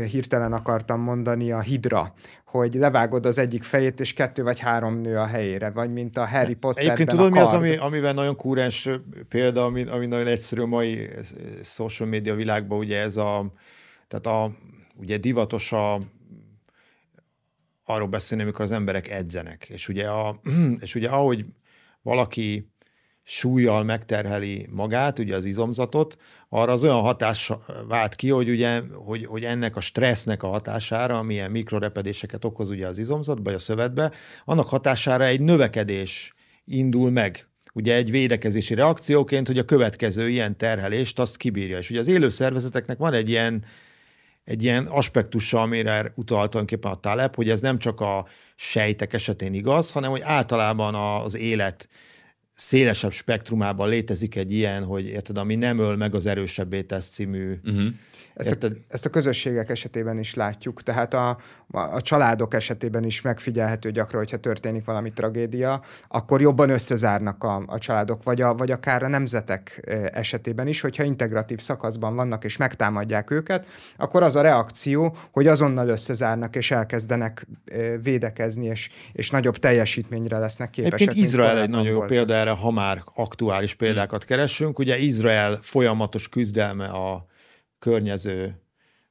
hirtelen 0.03 0.53
akartam 0.53 1.01
mondani, 1.01 1.51
a 1.51 1.59
hidra, 1.59 2.13
hogy 2.45 2.73
levágod 2.73 3.25
az 3.25 3.37
egyik 3.37 3.63
fejét, 3.63 3.99
és 3.99 4.13
kettő 4.13 4.43
vagy 4.43 4.59
három 4.59 5.01
nő 5.01 5.17
a 5.17 5.25
helyére, 5.25 5.69
vagy 5.69 5.93
mint 5.93 6.17
a 6.17 6.27
Harry 6.27 6.53
Potterben 6.53 6.85
Egyébként 6.85 7.09
tudod, 7.09 7.31
mi 7.31 7.39
az, 7.39 7.53
ami, 7.53 7.75
amivel 7.75 8.13
nagyon 8.13 8.35
kúrens 8.35 8.89
példa, 9.29 9.63
ami, 9.63 9.83
ami 9.83 10.05
nagyon 10.05 10.27
egyszerű 10.27 10.61
a 10.61 10.65
mai 10.65 11.09
social 11.63 12.09
media 12.09 12.35
világban, 12.35 12.77
ugye 12.77 12.99
ez 12.99 13.17
a, 13.17 13.51
tehát 14.07 14.25
a, 14.25 14.51
ugye 14.97 15.17
divatos 15.17 15.71
a, 15.71 15.99
arról 17.83 18.07
beszélni, 18.07 18.43
amikor 18.43 18.65
az 18.65 18.71
emberek 18.71 19.09
edzenek, 19.09 19.65
és 19.69 19.87
ugye, 19.87 20.07
a, 20.07 20.41
és 20.79 20.95
ugye 20.95 21.09
ahogy 21.09 21.45
valaki 22.01 22.73
súlyjal 23.27 23.83
megterheli 23.83 24.67
magát, 24.71 25.19
ugye 25.19 25.35
az 25.35 25.45
izomzatot, 25.45 26.17
arra 26.49 26.71
az 26.71 26.83
olyan 26.83 27.01
hatás 27.01 27.51
vált 27.87 28.15
ki, 28.15 28.29
hogy, 28.29 28.49
ugye, 28.49 28.81
hogy, 28.93 29.25
hogy 29.25 29.43
ennek 29.43 29.75
a 29.75 29.81
stressznek 29.81 30.43
a 30.43 30.47
hatására, 30.47 31.17
amilyen 31.17 31.51
mikrorepedéseket 31.51 32.45
okoz 32.45 32.69
ugye 32.69 32.87
az 32.87 32.97
izomzat, 32.97 33.39
vagy 33.43 33.53
a 33.53 33.59
szövetbe, 33.59 34.11
annak 34.45 34.69
hatására 34.69 35.23
egy 35.23 35.41
növekedés 35.41 36.33
indul 36.65 37.11
meg 37.11 37.47
ugye 37.73 37.95
egy 37.95 38.11
védekezési 38.11 38.73
reakcióként, 38.73 39.47
hogy 39.47 39.57
a 39.57 39.65
következő 39.65 40.29
ilyen 40.29 40.57
terhelést 40.57 41.19
azt 41.19 41.37
kibírja. 41.37 41.77
És 41.77 41.89
ugye 41.89 41.99
az 41.99 42.07
élő 42.07 42.29
szervezeteknek 42.29 42.97
van 42.97 43.13
egy 43.13 43.29
ilyen, 43.29 43.65
egy 44.43 44.63
ilyen 44.63 44.85
aspektusa, 44.85 45.61
amire 45.61 45.99
utalt 46.15 46.49
tulajdonképpen 46.49 46.91
a 46.91 46.99
Taleb, 46.99 47.35
hogy 47.35 47.49
ez 47.49 47.61
nem 47.61 47.77
csak 47.77 48.01
a 48.01 48.25
sejtek 48.55 49.13
esetén 49.13 49.53
igaz, 49.53 49.91
hanem 49.91 50.11
hogy 50.11 50.21
általában 50.23 50.95
az 50.95 51.35
élet 51.35 51.89
szélesebb 52.55 53.11
spektrumában 53.11 53.89
létezik 53.89 54.35
egy 54.35 54.53
ilyen, 54.53 54.83
hogy 54.83 55.05
érted, 55.05 55.37
ami 55.37 55.55
nem 55.55 55.79
öl 55.79 55.95
meg 55.95 56.15
az 56.15 56.25
erősebbé 56.25 56.81
tesz 56.81 57.07
című 57.07 57.59
uh-huh. 57.63 57.87
Ezt 58.35 58.63
a, 58.63 58.67
ezt 58.87 59.05
a 59.05 59.09
közösségek 59.09 59.69
esetében 59.69 60.19
is 60.19 60.33
látjuk, 60.33 60.83
tehát 60.83 61.13
a, 61.13 61.37
a 61.71 62.01
családok 62.01 62.53
esetében 62.53 63.03
is 63.03 63.21
megfigyelhető 63.21 63.91
gyakran, 63.91 64.21
hogyha 64.21 64.37
történik 64.37 64.85
valami 64.85 65.13
tragédia, 65.13 65.81
akkor 66.07 66.41
jobban 66.41 66.69
összezárnak 66.69 67.43
a, 67.43 67.63
a 67.67 67.77
családok, 67.77 68.23
vagy, 68.23 68.41
a, 68.41 68.55
vagy 68.55 68.71
akár 68.71 69.03
a 69.03 69.07
nemzetek 69.07 69.81
esetében 70.13 70.67
is, 70.67 70.81
hogyha 70.81 71.03
integratív 71.03 71.59
szakaszban 71.59 72.15
vannak 72.15 72.43
és 72.43 72.57
megtámadják 72.57 73.31
őket, 73.31 73.67
akkor 73.97 74.23
az 74.23 74.35
a 74.35 74.41
reakció, 74.41 75.17
hogy 75.31 75.47
azonnal 75.47 75.87
összezárnak 75.87 76.55
és 76.55 76.71
elkezdenek 76.71 77.47
védekezni, 78.01 78.65
és, 78.65 78.89
és 79.13 79.29
nagyobb 79.29 79.57
teljesítményre 79.57 80.37
lesznek 80.37 80.69
képesek. 80.69 80.99
Egyébként 80.99 81.25
Izrael 81.25 81.59
egy 81.59 81.69
nagyon 81.69 81.91
jó 81.91 82.01
példa 82.01 82.33
erre, 82.33 82.51
ha 82.51 82.71
már 82.71 83.01
aktuális 83.13 83.73
példákat 83.73 84.25
keresünk. 84.25 84.79
Ugye 84.79 84.97
Izrael 84.97 85.59
folyamatos 85.61 86.29
küzdelme 86.29 86.85
a 86.85 87.25
környező 87.85 88.59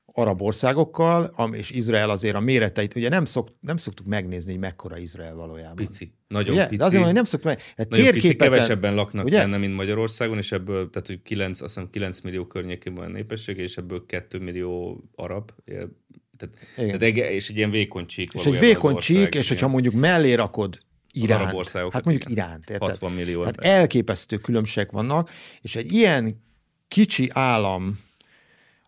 arab 0.06 0.42
országokkal, 0.42 1.34
és 1.52 1.70
Izrael 1.70 2.10
azért 2.10 2.34
a 2.34 2.40
méreteit, 2.40 2.94
ugye 2.94 3.08
nem, 3.08 3.24
szok, 3.24 3.48
nem 3.60 3.76
szoktuk 3.76 4.06
megnézni, 4.06 4.50
hogy 4.50 4.60
mekkora 4.60 4.98
Izrael 4.98 5.34
valójában. 5.34 5.74
Pici. 5.74 6.12
Nagyon 6.28 6.54
ugye? 6.54 6.64
pici. 6.64 6.76
De 6.76 6.84
azért 6.84 6.98
mondom, 6.98 7.16
nem 7.16 7.24
szoktuk 7.24 7.50
meg. 7.50 7.60
Hát 7.76 7.88
Nagyon 7.88 8.12
pici, 8.12 8.36
kevesebben 8.36 8.94
laknak 8.94 9.24
ugye? 9.24 9.38
benne, 9.38 9.56
mint 9.56 9.74
Magyarországon, 9.74 10.38
és 10.38 10.52
ebből, 10.52 10.90
tehát 10.90 11.06
hogy 11.06 11.22
9, 11.22 11.60
azt 11.60 11.74
hiszem 11.74 11.90
9 11.90 12.20
millió 12.20 12.46
környékén 12.46 12.94
van 12.94 13.04
a 13.04 13.08
népessége, 13.08 13.62
és 13.62 13.76
ebből 13.76 14.06
2 14.06 14.38
millió 14.38 15.04
arab. 15.14 15.50
Ilyen- 15.64 15.96
Tehát, 16.36 16.54
Igen. 16.76 16.98
tehát 16.98 17.30
és 17.32 17.48
egy 17.48 17.56
ilyen 17.56 17.70
vékony 17.70 18.06
csík 18.06 18.32
És 18.32 18.44
egy 18.44 18.58
vékony 18.58 18.94
ország, 18.94 19.16
csík, 19.16 19.34
és 19.34 19.44
igen. 19.44 19.48
hogyha 19.48 19.68
mondjuk 19.68 19.94
mellé 19.94 20.32
rakod 20.32 20.78
Iránt, 21.12 21.52
országokat, 21.52 21.94
hát 21.94 22.04
mondjuk 22.04 22.30
igen. 22.30 22.44
Iránt, 22.46 22.70
érted? 22.70 22.88
60 22.88 23.12
millió 23.12 23.40
Tehát 23.40 23.60
elképesztő 23.60 24.36
különbségek 24.36 24.90
vannak, 24.90 25.30
és 25.60 25.76
egy 25.76 25.92
ilyen 25.92 26.42
kicsi 26.88 27.30
állam 27.32 27.98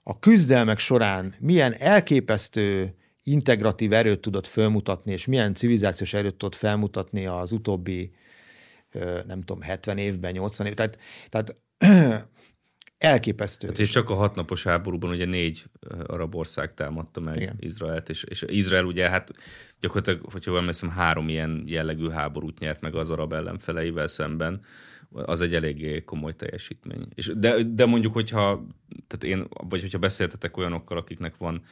a 0.09 0.19
küzdelmek 0.19 0.79
során 0.79 1.35
milyen 1.41 1.75
elképesztő 1.79 2.95
integratív 3.23 3.93
erőt 3.93 4.21
tudott 4.21 4.47
felmutatni, 4.47 5.13
és 5.13 5.27
milyen 5.27 5.55
civilizációs 5.55 6.15
erőt 6.15 6.35
tudott 6.35 6.55
felmutatni 6.55 7.27
az 7.27 7.53
utóbbi, 7.53 8.13
nem 9.27 9.43
tudom, 9.43 9.63
70 9.63 9.99
évben, 9.99 10.33
80 10.33 10.67
évben. 10.67 10.91
Tehát, 11.29 11.57
tehát 11.79 12.29
elképesztő. 12.99 13.67
Hát, 13.67 13.79
és 13.79 13.89
csak 13.89 14.11
a 14.11 14.15
hatnapos 14.15 14.63
háborúban 14.63 15.11
ugye 15.11 15.25
négy 15.25 15.65
arab 16.07 16.35
ország 16.35 16.75
támadta 16.75 17.21
meg. 17.21 17.41
Igen. 17.41 17.57
Izraelt, 17.59 18.09
és, 18.09 18.23
és 18.23 18.45
Izrael 18.47 18.85
ugye 18.85 19.09
hát 19.09 19.31
gyakorlatilag, 19.81 20.33
hogyha 20.33 20.51
jól 20.51 20.61
emlékszem, 20.61 20.91
három 20.91 21.29
ilyen 21.29 21.63
jellegű 21.67 22.09
háborút 22.09 22.59
nyert 22.59 22.81
meg 22.81 22.95
az 22.95 23.11
arab 23.11 23.33
ellenfeleivel 23.33 24.07
szemben, 24.07 24.61
az 25.25 25.41
egy 25.41 25.55
eléggé 25.55 26.05
komoly 26.05 26.33
teljesítmény. 26.33 27.07
És 27.15 27.33
de, 27.37 27.63
de 27.63 27.87
mondjuk, 27.87 28.13
hogyha, 28.13 28.67
tehát 29.07 29.37
én, 29.39 29.49
vagy 29.69 29.81
hogyha 29.81 29.99
beszéltetek 29.99 30.57
olyanokkal, 30.57 30.97
akiknek 30.97 31.37
van 31.37 31.63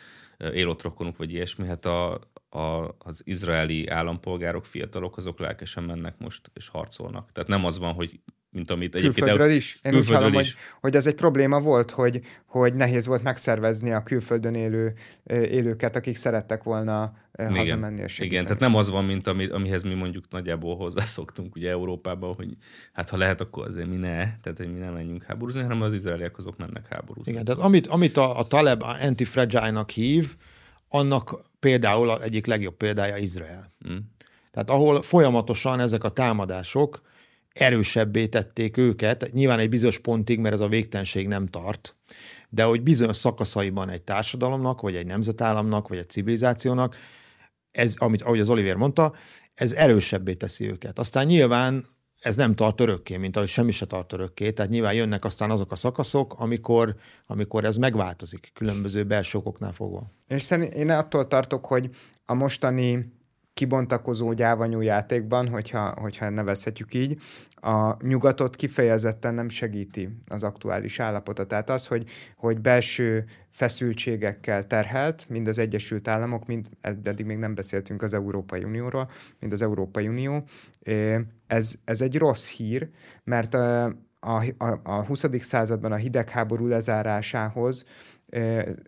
élott 0.52 0.82
rokonuk, 0.82 1.16
vagy 1.16 1.32
ilyesmi, 1.32 1.66
hát 1.66 1.86
a, 1.86 2.20
a, 2.48 2.94
az 2.98 3.22
izraeli 3.24 3.88
állampolgárok, 3.88 4.66
fiatalok, 4.66 5.16
azok 5.16 5.38
lelkesen 5.38 5.84
mennek 5.84 6.18
most 6.18 6.50
és 6.54 6.68
harcolnak. 6.68 7.32
Tehát 7.32 7.48
nem 7.48 7.64
az 7.64 7.78
van, 7.78 7.92
hogy 7.92 8.20
mint 8.54 8.70
amit 8.70 8.94
egyébként... 8.94 9.26
Külföldről 9.26 9.56
is? 9.56 9.78
Én 9.82 9.92
úgy 9.92 9.98
külföldről 9.98 10.28
hallom, 10.28 10.40
is. 10.40 10.52
hogy, 10.52 10.62
hogy 10.80 10.96
ez 10.96 11.06
egy 11.06 11.14
probléma 11.14 11.60
volt, 11.60 11.90
hogy, 11.90 12.20
hogy 12.48 12.74
nehéz 12.74 13.06
volt 13.06 13.22
megszervezni 13.22 13.92
a 13.92 14.02
külföldön 14.02 14.54
élő 14.54 14.92
élőket, 15.24 15.96
akik 15.96 16.16
szerettek 16.16 16.62
volna 16.62 17.12
ö, 17.32 17.44
hazamenni 17.44 18.00
és 18.00 18.12
segíteni. 18.12 18.30
Igen, 18.30 18.44
tehát 18.44 18.60
nem 18.60 18.74
az 18.74 18.90
van, 18.90 19.04
mint 19.04 19.26
ami, 19.26 19.46
amihez 19.46 19.82
mi 19.82 19.94
mondjuk 19.94 20.24
nagyjából 20.30 20.76
hozzászoktunk 20.76 21.54
ugye 21.54 21.70
Európában, 21.70 22.34
hogy 22.34 22.56
hát 22.92 23.10
ha 23.10 23.16
lehet, 23.16 23.40
akkor 23.40 23.68
azért 23.68 23.88
mi 23.88 23.96
ne, 23.96 24.16
tehát 24.16 24.54
hogy 24.56 24.72
mi 24.72 24.78
nem 24.78 24.92
menjünk 24.92 25.22
háborúzni, 25.22 25.62
hanem 25.62 25.82
az 25.82 25.92
izraeliek 25.92 26.38
azok 26.38 26.56
mennek 26.56 26.86
háborúzni. 26.88 27.32
Igen, 27.32 27.44
tehát 27.44 27.60
amit, 27.60 27.86
amit 27.86 28.16
a, 28.16 28.38
a 28.38 28.46
Taleb 28.46 28.82
anti-fragile-nak 28.82 29.90
hív, 29.90 30.34
annak 30.88 31.40
például 31.60 32.22
egyik 32.22 32.46
legjobb 32.46 32.76
példája 32.76 33.16
Izrael. 33.16 33.72
Mm. 33.88 33.96
Tehát 34.50 34.70
ahol 34.70 35.02
folyamatosan 35.02 35.80
ezek 35.80 36.04
a 36.04 36.08
támadások 36.08 37.02
erősebbé 37.54 38.26
tették 38.26 38.76
őket, 38.76 39.32
nyilván 39.32 39.58
egy 39.58 39.68
bizonyos 39.68 39.98
pontig, 39.98 40.38
mert 40.38 40.54
ez 40.54 40.60
a 40.60 40.68
végtelenség 40.68 41.28
nem 41.28 41.46
tart, 41.46 41.96
de 42.48 42.62
hogy 42.64 42.82
bizonyos 42.82 43.16
szakaszaiban 43.16 43.88
egy 43.88 44.02
társadalomnak, 44.02 44.80
vagy 44.80 44.96
egy 44.96 45.06
nemzetállamnak, 45.06 45.88
vagy 45.88 45.98
egy 45.98 46.08
civilizációnak, 46.08 46.96
ez, 47.70 47.94
amit, 47.98 48.22
ahogy 48.22 48.40
az 48.40 48.50
Oliver 48.50 48.76
mondta, 48.76 49.14
ez 49.54 49.72
erősebbé 49.72 50.34
teszi 50.34 50.70
őket. 50.70 50.98
Aztán 50.98 51.26
nyilván 51.26 51.84
ez 52.20 52.36
nem 52.36 52.54
tart 52.54 52.80
örökké, 52.80 53.16
mint 53.16 53.36
ahogy 53.36 53.48
semmi 53.48 53.70
se 53.70 53.86
tart 53.86 54.12
örökké, 54.12 54.50
tehát 54.50 54.70
nyilván 54.70 54.94
jönnek 54.94 55.24
aztán 55.24 55.50
azok 55.50 55.72
a 55.72 55.76
szakaszok, 55.76 56.34
amikor, 56.38 56.96
amikor 57.26 57.64
ez 57.64 57.76
megváltozik, 57.76 58.50
különböző 58.54 59.04
belső 59.04 59.38
okoknál 59.38 59.72
fogva. 59.72 60.12
És 60.28 60.42
szerint 60.42 60.74
én 60.74 60.90
attól 60.90 61.26
tartok, 61.26 61.66
hogy 61.66 61.90
a 62.24 62.34
mostani 62.34 63.13
kibontakozó 63.54 64.32
gyávanyú 64.32 64.80
játékban, 64.80 65.48
hogyha, 65.48 65.94
hogyha 66.00 66.28
nevezhetjük 66.28 66.94
így, 66.94 67.20
a 67.54 67.96
nyugatot 68.06 68.56
kifejezetten 68.56 69.34
nem 69.34 69.48
segíti 69.48 70.08
az 70.26 70.42
aktuális 70.42 70.98
állapota. 70.98 71.46
Tehát 71.46 71.70
az, 71.70 71.86
hogy, 71.86 72.08
hogy 72.36 72.60
belső 72.60 73.24
feszültségekkel 73.50 74.66
terhelt, 74.66 75.28
mind 75.28 75.48
az 75.48 75.58
Egyesült 75.58 76.08
Államok, 76.08 76.46
mind 76.46 76.68
eddig 76.80 77.26
még 77.26 77.36
nem 77.36 77.54
beszéltünk 77.54 78.02
az 78.02 78.14
Európai 78.14 78.64
Unióról, 78.64 79.08
mind 79.40 79.52
az 79.52 79.62
Európai 79.62 80.08
Unió, 80.08 80.44
eh, 80.82 81.20
ez, 81.46 81.74
ez 81.84 82.00
egy 82.00 82.16
rossz 82.18 82.48
hír, 82.48 82.88
mert 83.24 83.56
a, 84.24 84.44
a, 84.58 84.64
a, 84.64 84.80
a 84.82 85.04
20. 85.04 85.24
században 85.40 85.92
a 85.92 85.96
hidegháború 85.96 86.66
lezárásához 86.66 87.86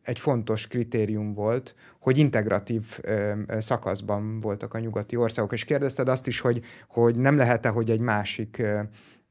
egy 0.02 0.18
fontos 0.18 0.66
kritérium 0.66 1.34
volt, 1.34 1.74
hogy 2.00 2.18
integratív 2.18 3.00
szakaszban 3.58 4.38
voltak 4.38 4.74
a 4.74 4.78
nyugati 4.78 5.16
országok. 5.16 5.52
És 5.52 5.64
kérdezted 5.64 6.08
azt 6.08 6.26
is, 6.26 6.40
hogy, 6.40 6.62
hogy 6.88 7.18
nem 7.18 7.36
lehet-e, 7.36 7.68
hogy 7.68 7.90
egy 7.90 8.00
másik 8.00 8.62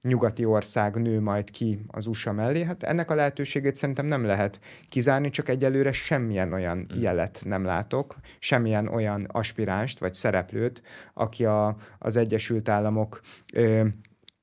nyugati 0.02 0.46
ország 0.46 0.96
nő 0.96 1.20
majd 1.22 1.50
ki 1.50 1.80
az 1.88 2.06
USA 2.06 2.32
mellé. 2.32 2.64
Hát 2.64 2.84
ennek 2.84 3.12
a 3.12 3.16
lehetőségét 3.16 3.76
szerintem 3.76 4.06
nem 4.06 4.26
lehet 4.26 4.60
kizárni, 4.90 5.30
csak 5.30 5.50
egyelőre 5.50 5.92
semmilyen 5.92 6.54
olyan 6.54 6.88
jelet 6.94 7.42
nem 7.46 7.64
látok, 7.64 8.16
semmilyen 8.40 8.88
olyan 8.88 9.28
aspiránst 9.32 10.00
vagy 10.00 10.14
szereplőt, 10.14 10.82
aki 11.14 11.46
a, 11.46 11.76
az 12.00 12.16
Egyesült 12.16 12.70
Államok 12.70 13.22
ö, 13.54 13.86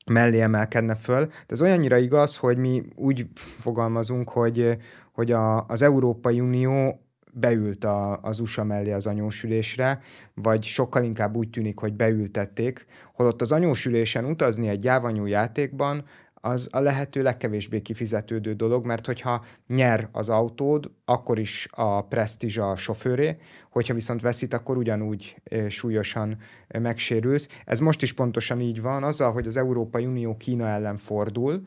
mellé 0.07 0.41
emelkedne 0.41 0.95
föl. 0.95 1.25
De 1.27 1.33
ez 1.47 1.61
olyannyira 1.61 1.97
igaz, 1.97 2.37
hogy 2.37 2.59
mi 2.59 2.83
úgy 2.95 3.27
fogalmazunk, 3.59 4.29
hogy, 4.29 4.77
hogy 5.13 5.33
a, 5.33 5.67
az 5.67 5.83
Európai 5.83 6.41
Unió 6.41 7.01
beült 7.33 7.85
a, 7.85 8.19
az 8.23 8.41
USA 8.41 8.65
mellé 8.65 8.93
az 8.93 9.07
anyósülésre, 9.07 10.01
vagy 10.35 10.63
sokkal 10.63 11.05
inkább 11.05 11.37
úgy 11.37 11.51
tűnik, 11.51 11.79
hogy 11.79 11.93
beültették, 11.93 12.87
holott 13.15 13.41
az 13.41 13.53
anyósülésen 13.53 14.25
utazni 14.25 14.69
egy 14.69 14.81
gyávanyú 14.81 15.27
játékban, 15.27 16.05
az 16.45 16.69
a 16.71 16.79
lehető 16.79 17.23
legkevésbé 17.23 17.81
kifizetődő 17.81 18.53
dolog, 18.53 18.85
mert 18.85 19.07
hogyha 19.07 19.41
nyer 19.67 20.09
az 20.13 20.29
autód, 20.29 20.91
akkor 21.05 21.39
is 21.39 21.69
a 21.71 22.05
presztízs 22.05 22.59
a 22.59 22.77
sofőré, 22.77 23.37
hogyha 23.71 23.95
viszont 23.95 24.21
veszít, 24.21 24.55
akkor 24.55 24.77
ugyanúgy 24.77 25.43
súlyosan 25.69 26.39
megsérülsz. 26.79 27.49
Ez 27.65 27.79
most 27.79 28.03
is 28.03 28.13
pontosan 28.13 28.61
így 28.61 28.81
van, 28.81 29.03
azzal, 29.03 29.33
hogy 29.33 29.47
az 29.47 29.57
Európai 29.57 30.07
Unió 30.07 30.37
Kína 30.37 30.69
ellen 30.69 30.97
fordul, 30.97 31.67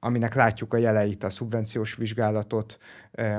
aminek 0.00 0.34
látjuk 0.34 0.74
a 0.74 0.76
jeleit, 0.76 1.24
a 1.24 1.30
szubvenciós 1.30 1.94
vizsgálatot, 1.94 2.78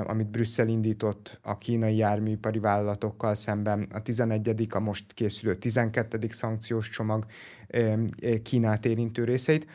amit 0.04 0.30
Brüsszel 0.30 0.68
indított 0.68 1.38
a 1.42 1.58
kínai 1.58 1.96
járműipari 1.96 2.58
vállalatokkal 2.58 3.34
szemben, 3.34 3.86
a 3.92 4.02
11. 4.02 4.66
a 4.70 4.78
most 4.78 5.12
készülő 5.12 5.56
12. 5.56 6.28
szankciós 6.30 6.88
csomag 6.88 7.26
Kínát 8.42 8.86
érintő 8.86 9.24
részeit, 9.24 9.66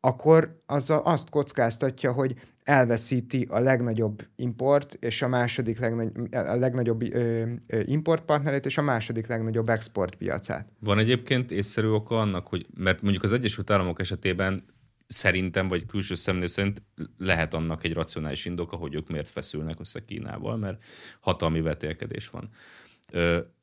akkor 0.00 0.62
azzal 0.66 0.98
azt 0.98 1.30
kockáztatja, 1.30 2.12
hogy 2.12 2.34
elveszíti 2.62 3.46
a 3.50 3.58
legnagyobb 3.58 4.26
import 4.36 4.94
és 5.00 5.22
a 5.22 5.28
második 5.28 5.78
legnagy, 5.78 6.10
a 6.30 6.56
legnagyobb 6.56 7.02
importpartnerét 7.84 8.66
és 8.66 8.78
a 8.78 8.82
második 8.82 9.26
legnagyobb 9.26 9.68
exportpiacát. 9.68 10.68
Van 10.78 10.98
egyébként 10.98 11.50
észszerű 11.50 11.88
oka 11.88 12.20
annak, 12.20 12.46
hogy, 12.46 12.66
mert 12.76 13.02
mondjuk 13.02 13.22
az 13.22 13.32
Egyesült 13.32 13.70
Államok 13.70 14.00
esetében 14.00 14.64
szerintem, 15.06 15.68
vagy 15.68 15.86
külső 15.86 16.14
szemlélő 16.14 16.46
szerint 16.46 16.82
lehet 17.18 17.54
annak 17.54 17.84
egy 17.84 17.92
racionális 17.92 18.44
indoka, 18.44 18.76
hogy 18.76 18.94
ők 18.94 19.08
miért 19.08 19.28
feszülnek 19.28 19.80
össze 19.80 20.04
Kínával, 20.04 20.56
mert 20.56 20.84
hatalmi 21.20 21.60
vetélkedés 21.60 22.30
van. 22.30 22.50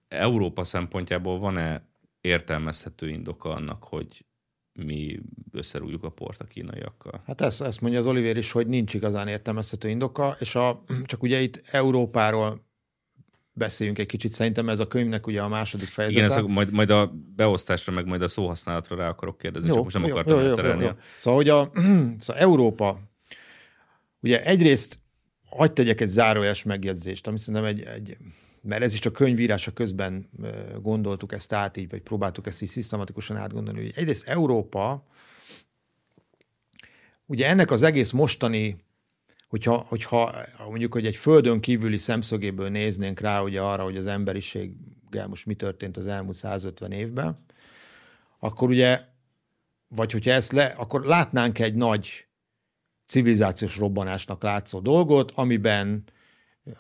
Európa 0.07 0.63
szempontjából 0.63 1.39
van-e 1.39 1.85
értelmezhető 2.21 3.07
indoka 3.07 3.49
annak, 3.49 3.83
hogy 3.83 4.25
mi 4.73 5.19
összerújjuk 5.51 6.03
a 6.03 6.09
port 6.09 6.39
a 6.39 6.45
kínaiakkal? 6.45 7.21
Hát 7.25 7.41
ezt, 7.41 7.61
ezt 7.61 7.81
mondja 7.81 7.99
az 7.99 8.07
Oliver 8.07 8.37
is, 8.37 8.51
hogy 8.51 8.67
nincs 8.67 8.93
igazán 8.93 9.27
értelmezhető 9.27 9.89
indoka, 9.89 10.35
és 10.39 10.55
a, 10.55 10.83
csak 11.05 11.23
ugye 11.23 11.41
itt 11.41 11.61
Európáról 11.65 12.65
beszéljünk 13.53 13.99
egy 13.99 14.05
kicsit. 14.05 14.33
Szerintem 14.33 14.69
ez 14.69 14.79
a 14.79 14.87
könyvnek 14.87 15.27
ugye 15.27 15.41
a 15.41 15.47
második 15.47 15.87
fejezete. 15.87 16.25
Igen, 16.25 16.37
ez 16.37 16.43
a, 16.43 16.47
majd, 16.47 16.71
majd 16.71 16.89
a 16.89 17.13
beosztásra, 17.35 17.93
meg 17.93 18.05
majd 18.05 18.21
a 18.21 18.27
szóhasználatra 18.27 18.95
rá 18.95 19.09
akarok 19.09 19.37
kérdezni, 19.37 19.67
jó, 19.69 19.75
csak 19.75 19.83
most 19.83 19.95
nem 19.95 20.05
jó, 20.05 20.11
akartam 20.11 20.33
jó, 20.33 20.45
jó, 20.45 20.55
jó, 20.55 20.79
jó. 20.79 20.89
Szóval, 21.17 21.39
hogy 21.39 21.49
a, 21.49 21.71
szóval 22.23 22.41
Európa, 22.41 22.99
ugye 24.19 24.43
egyrészt 24.43 24.99
hagyd 25.49 25.73
tegyek 25.73 26.01
egy 26.01 26.09
zárójeles 26.09 26.63
megjegyzést, 26.63 27.27
ami 27.27 27.39
szerintem 27.39 27.63
egy, 27.63 27.81
egy 27.81 28.17
mert 28.63 28.83
ez 28.83 28.93
is 28.93 28.99
csak 28.99 29.13
könyvírása 29.13 29.71
közben 29.71 30.29
gondoltuk 30.81 31.31
ezt 31.31 31.53
át 31.53 31.77
így, 31.77 31.89
vagy 31.89 32.01
próbáltuk 32.01 32.47
ezt 32.47 32.61
így 32.61 32.69
szisztematikusan 32.69 33.37
átgondolni, 33.37 33.81
hogy 33.81 33.93
egyrészt 33.95 34.27
Európa, 34.27 35.05
ugye 37.25 37.47
ennek 37.47 37.71
az 37.71 37.81
egész 37.81 38.11
mostani 38.11 38.81
hogyha, 39.47 39.85
hogyha 39.89 40.35
mondjuk, 40.69 40.93
hogy 40.93 41.05
egy 41.05 41.15
földön 41.15 41.59
kívüli 41.59 41.97
szemszögéből 41.97 42.69
néznénk 42.69 43.19
rá 43.19 43.41
ugye 43.41 43.61
arra, 43.61 43.83
hogy 43.83 43.97
az 43.97 44.07
emberiség, 44.07 44.73
most 45.27 45.45
mi 45.45 45.53
történt 45.53 45.97
az 45.97 46.07
elmúlt 46.07 46.35
150 46.35 46.91
évben, 46.91 47.45
akkor 48.39 48.69
ugye 48.69 49.01
vagy 49.95 50.11
hogyha 50.11 50.31
ezt 50.31 50.51
le, 50.51 50.65
akkor 50.65 51.05
látnánk 51.05 51.59
egy 51.59 51.73
nagy 51.73 52.27
civilizációs 53.07 53.77
robbanásnak 53.77 54.43
látszó 54.43 54.79
dolgot, 54.79 55.31
amiben 55.31 56.03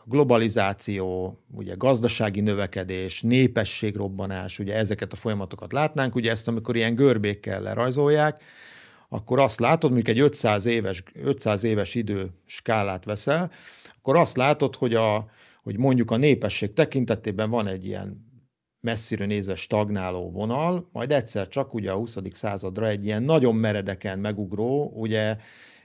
globalizáció, 0.05 1.37
ugye 1.51 1.75
gazdasági 1.75 2.41
növekedés, 2.41 3.21
népességrobbanás, 3.21 4.59
ugye 4.59 4.75
ezeket 4.75 5.13
a 5.13 5.15
folyamatokat 5.15 5.71
látnánk, 5.71 6.15
ugye 6.15 6.31
ezt 6.31 6.47
amikor 6.47 6.75
ilyen 6.75 6.95
görbékkel 6.95 7.61
lerajzolják, 7.61 8.43
akkor 9.09 9.39
azt 9.39 9.59
látod, 9.59 9.91
mondjuk 9.91 10.15
egy 10.15 10.23
500 10.23 10.65
éves, 10.65 11.03
500 11.13 11.63
éves 11.63 11.95
idő 11.95 12.29
skálát 12.45 13.05
veszel, 13.05 13.51
akkor 13.97 14.15
azt 14.15 14.37
látod, 14.37 14.75
hogy, 14.75 14.95
a, 14.95 15.29
hogy 15.63 15.77
mondjuk 15.77 16.11
a 16.11 16.17
népesség 16.17 16.73
tekintetében 16.73 17.49
van 17.49 17.67
egy 17.67 17.85
ilyen 17.85 18.31
messziről 18.79 19.27
nézve 19.27 19.55
stagnáló 19.55 20.31
vonal, 20.31 20.89
majd 20.91 21.11
egyszer 21.11 21.47
csak 21.47 21.73
ugye 21.73 21.91
a 21.91 21.95
20. 21.95 22.17
századra 22.33 22.87
egy 22.87 23.05
ilyen 23.05 23.23
nagyon 23.23 23.55
meredeken 23.55 24.19
megugró, 24.19 24.91
ugye 24.95 25.37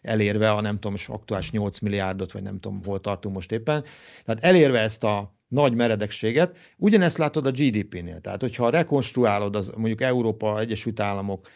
elérve 0.03 0.51
a 0.51 0.61
nem 0.61 0.78
tudom, 0.78 0.96
aktuális 1.07 1.51
8 1.51 1.78
milliárdot, 1.78 2.32
vagy 2.32 2.42
nem 2.42 2.61
tudom, 2.61 2.84
hol 2.84 3.01
tartunk 3.01 3.34
most 3.34 3.53
éppen. 3.53 3.84
Tehát 4.24 4.42
elérve 4.44 4.80
ezt 4.80 5.05
a 5.05 5.36
nagy 5.49 5.74
meredekséget, 5.74 6.59
ugyanezt 6.76 7.18
látod 7.18 7.46
a 7.46 7.51
GDP-nél. 7.51 8.20
Tehát, 8.20 8.40
hogyha 8.40 8.70
rekonstruálod 8.70 9.57
az 9.57 9.72
mondjuk 9.76 10.01
Európa, 10.01 10.61
Egyesült 10.61 11.01
Államok 11.01 11.49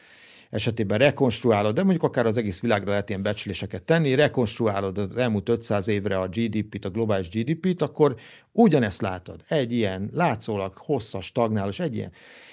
esetében 0.52 0.98
rekonstruálod, 0.98 1.74
de 1.74 1.82
mondjuk 1.82 2.02
akár 2.02 2.26
az 2.26 2.36
egész 2.36 2.60
világra 2.60 2.90
lehet 2.90 3.08
ilyen 3.08 3.22
becsléseket 3.22 3.82
tenni, 3.82 4.14
rekonstruálod 4.14 4.98
az 4.98 5.16
elmúlt 5.16 5.48
500 5.48 5.88
évre 5.88 6.18
a 6.18 6.28
GDP-t, 6.28 6.84
a 6.84 6.90
globális 6.90 7.28
GDP-t, 7.28 7.82
akkor 7.82 8.16
ugyanezt 8.52 9.00
látod. 9.00 9.42
Egy 9.48 9.72
ilyen 9.72 10.10
látszólag 10.12 10.76
hosszas, 10.76 11.26
stagnálós, 11.26 11.80
egy 11.80 11.94
ilyen. 11.94 12.12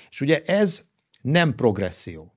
És 0.09 0.21
ugye 0.21 0.41
ez 0.45 0.83
nem 1.21 1.55
progresszió. 1.55 2.33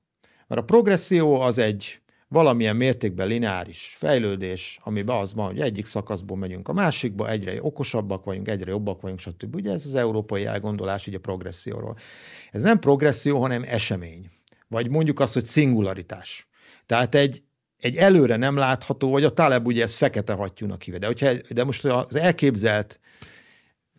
Mert 0.46 0.60
a 0.60 0.64
progresszió 0.64 1.40
az 1.40 1.58
egy 1.58 2.01
valamilyen 2.32 2.76
mértékben 2.76 3.26
lineáris 3.26 3.94
fejlődés, 3.98 4.78
amiben 4.82 5.16
az 5.16 5.34
van, 5.34 5.46
hogy 5.46 5.60
egyik 5.60 5.86
szakaszból 5.86 6.36
megyünk 6.36 6.68
a 6.68 6.72
másikba, 6.72 7.30
egyre 7.30 7.62
okosabbak 7.62 8.24
vagyunk, 8.24 8.48
egyre 8.48 8.70
jobbak 8.70 9.00
vagyunk, 9.00 9.20
stb. 9.20 9.54
Ugye 9.54 9.72
ez 9.72 9.86
az 9.86 9.94
európai 9.94 10.44
elgondolás 10.44 11.06
így 11.06 11.14
a 11.14 11.18
progresszióról. 11.18 11.96
Ez 12.50 12.62
nem 12.62 12.78
progresszió, 12.78 13.40
hanem 13.40 13.62
esemény. 13.66 14.30
Vagy 14.68 14.90
mondjuk 14.90 15.20
azt, 15.20 15.34
hogy 15.34 15.44
szingularitás. 15.44 16.48
Tehát 16.86 17.14
egy, 17.14 17.42
egy 17.78 17.96
előre 17.96 18.36
nem 18.36 18.56
látható, 18.56 19.10
vagy 19.10 19.24
a 19.24 19.30
Taleb 19.30 19.66
ugye 19.66 19.82
ezt 19.82 19.96
fekete 19.96 20.32
hattyúnak 20.32 20.82
hívja. 20.82 21.00
De, 21.00 21.06
hogyha, 21.06 21.30
de 21.48 21.64
most 21.64 21.84
az 21.84 22.14
elképzelt 22.14 23.00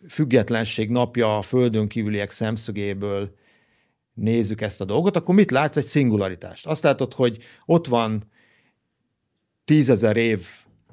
függetlenség 0.10 0.90
napja 0.90 1.38
a 1.38 1.42
földön 1.42 1.88
kívüliek 1.88 2.32
szemszögéből 2.32 3.36
nézzük 4.14 4.62
ezt 4.62 4.82
a 4.82 4.86
dolgot, 4.86 5.16
akkor 5.16 5.36
mit 5.36 5.52
látsz? 5.52 5.78
Egy 5.78 5.86
szingularitást. 5.86 6.66
Azt 6.66 6.84
látod, 6.84 7.14
hogy 7.14 7.38
ott 7.66 7.88
van 7.88 8.24
tízezer 9.66 10.18
év 10.18 10.48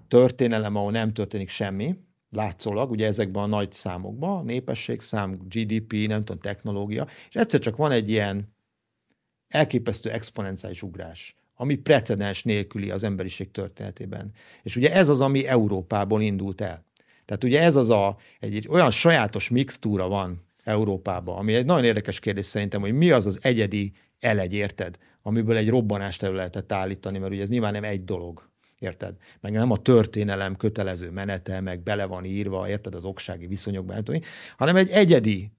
történelem, 0.09 0.77
ahol 0.77 0.91
nem 0.91 1.13
történik 1.13 1.49
semmi, 1.49 1.97
látszólag, 2.31 2.91
ugye 2.91 3.07
ezekben 3.07 3.43
a 3.43 3.47
nagy 3.47 3.73
számokban, 3.73 4.45
népességszám, 4.45 5.39
GDP, 5.49 5.93
nem 5.93 6.25
tudom, 6.25 6.41
technológia, 6.41 7.07
és 7.29 7.35
egyszer 7.35 7.61
csak 7.61 7.77
van 7.77 7.91
egy 7.91 8.11
ilyen 8.11 8.55
elképesztő 9.49 10.11
exponenciális 10.11 10.83
ugrás, 10.83 11.37
ami 11.55 11.75
precedens 11.75 12.43
nélküli 12.43 12.91
az 12.91 13.03
emberiség 13.03 13.51
történetében. 13.51 14.33
És 14.63 14.77
ugye 14.77 14.93
ez 14.93 15.09
az, 15.09 15.21
ami 15.21 15.47
Európából 15.47 16.23
indult 16.23 16.61
el. 16.61 16.85
Tehát 17.25 17.45
ugye 17.45 17.61
ez 17.61 17.77
az 17.77 17.89
a, 17.91 18.17
egy, 18.41 18.57
egy 18.57 18.69
olyan 18.69 18.91
sajátos 18.91 19.49
mixtúra 19.49 20.09
van 20.09 20.43
Európában, 20.65 21.39
ami 21.39 21.55
egy 21.55 21.65
nagyon 21.65 21.85
érdekes 21.85 22.19
kérdés 22.19 22.47
szerintem, 22.47 22.81
hogy 22.81 22.93
mi 22.93 23.11
az 23.11 23.27
az 23.27 23.39
egyedi 23.43 23.93
elegy, 24.19 24.57
érted? 24.57 24.97
Amiből 25.23 25.57
egy 25.57 25.69
robbanást 25.69 26.23
elő 26.23 26.35
lehetett 26.35 26.73
állítani, 26.73 27.19
mert 27.19 27.33
ugye 27.33 27.43
ez 27.43 27.49
nyilván 27.49 27.73
nem 27.73 27.85
egy 27.85 28.05
dolog, 28.05 28.51
érted? 28.79 29.15
Meg 29.41 29.53
nem 29.53 29.71
a 29.71 29.77
történelem 29.77 30.57
kötelező 30.57 31.11
menete, 31.11 31.61
meg 31.61 31.83
bele 31.83 32.05
van 32.05 32.25
írva, 32.25 32.69
érted, 32.69 32.95
az 32.95 33.05
oksági 33.05 33.47
viszonyokban, 33.47 34.05
hanem 34.57 34.77
egy 34.77 34.91
egyedi 34.91 35.53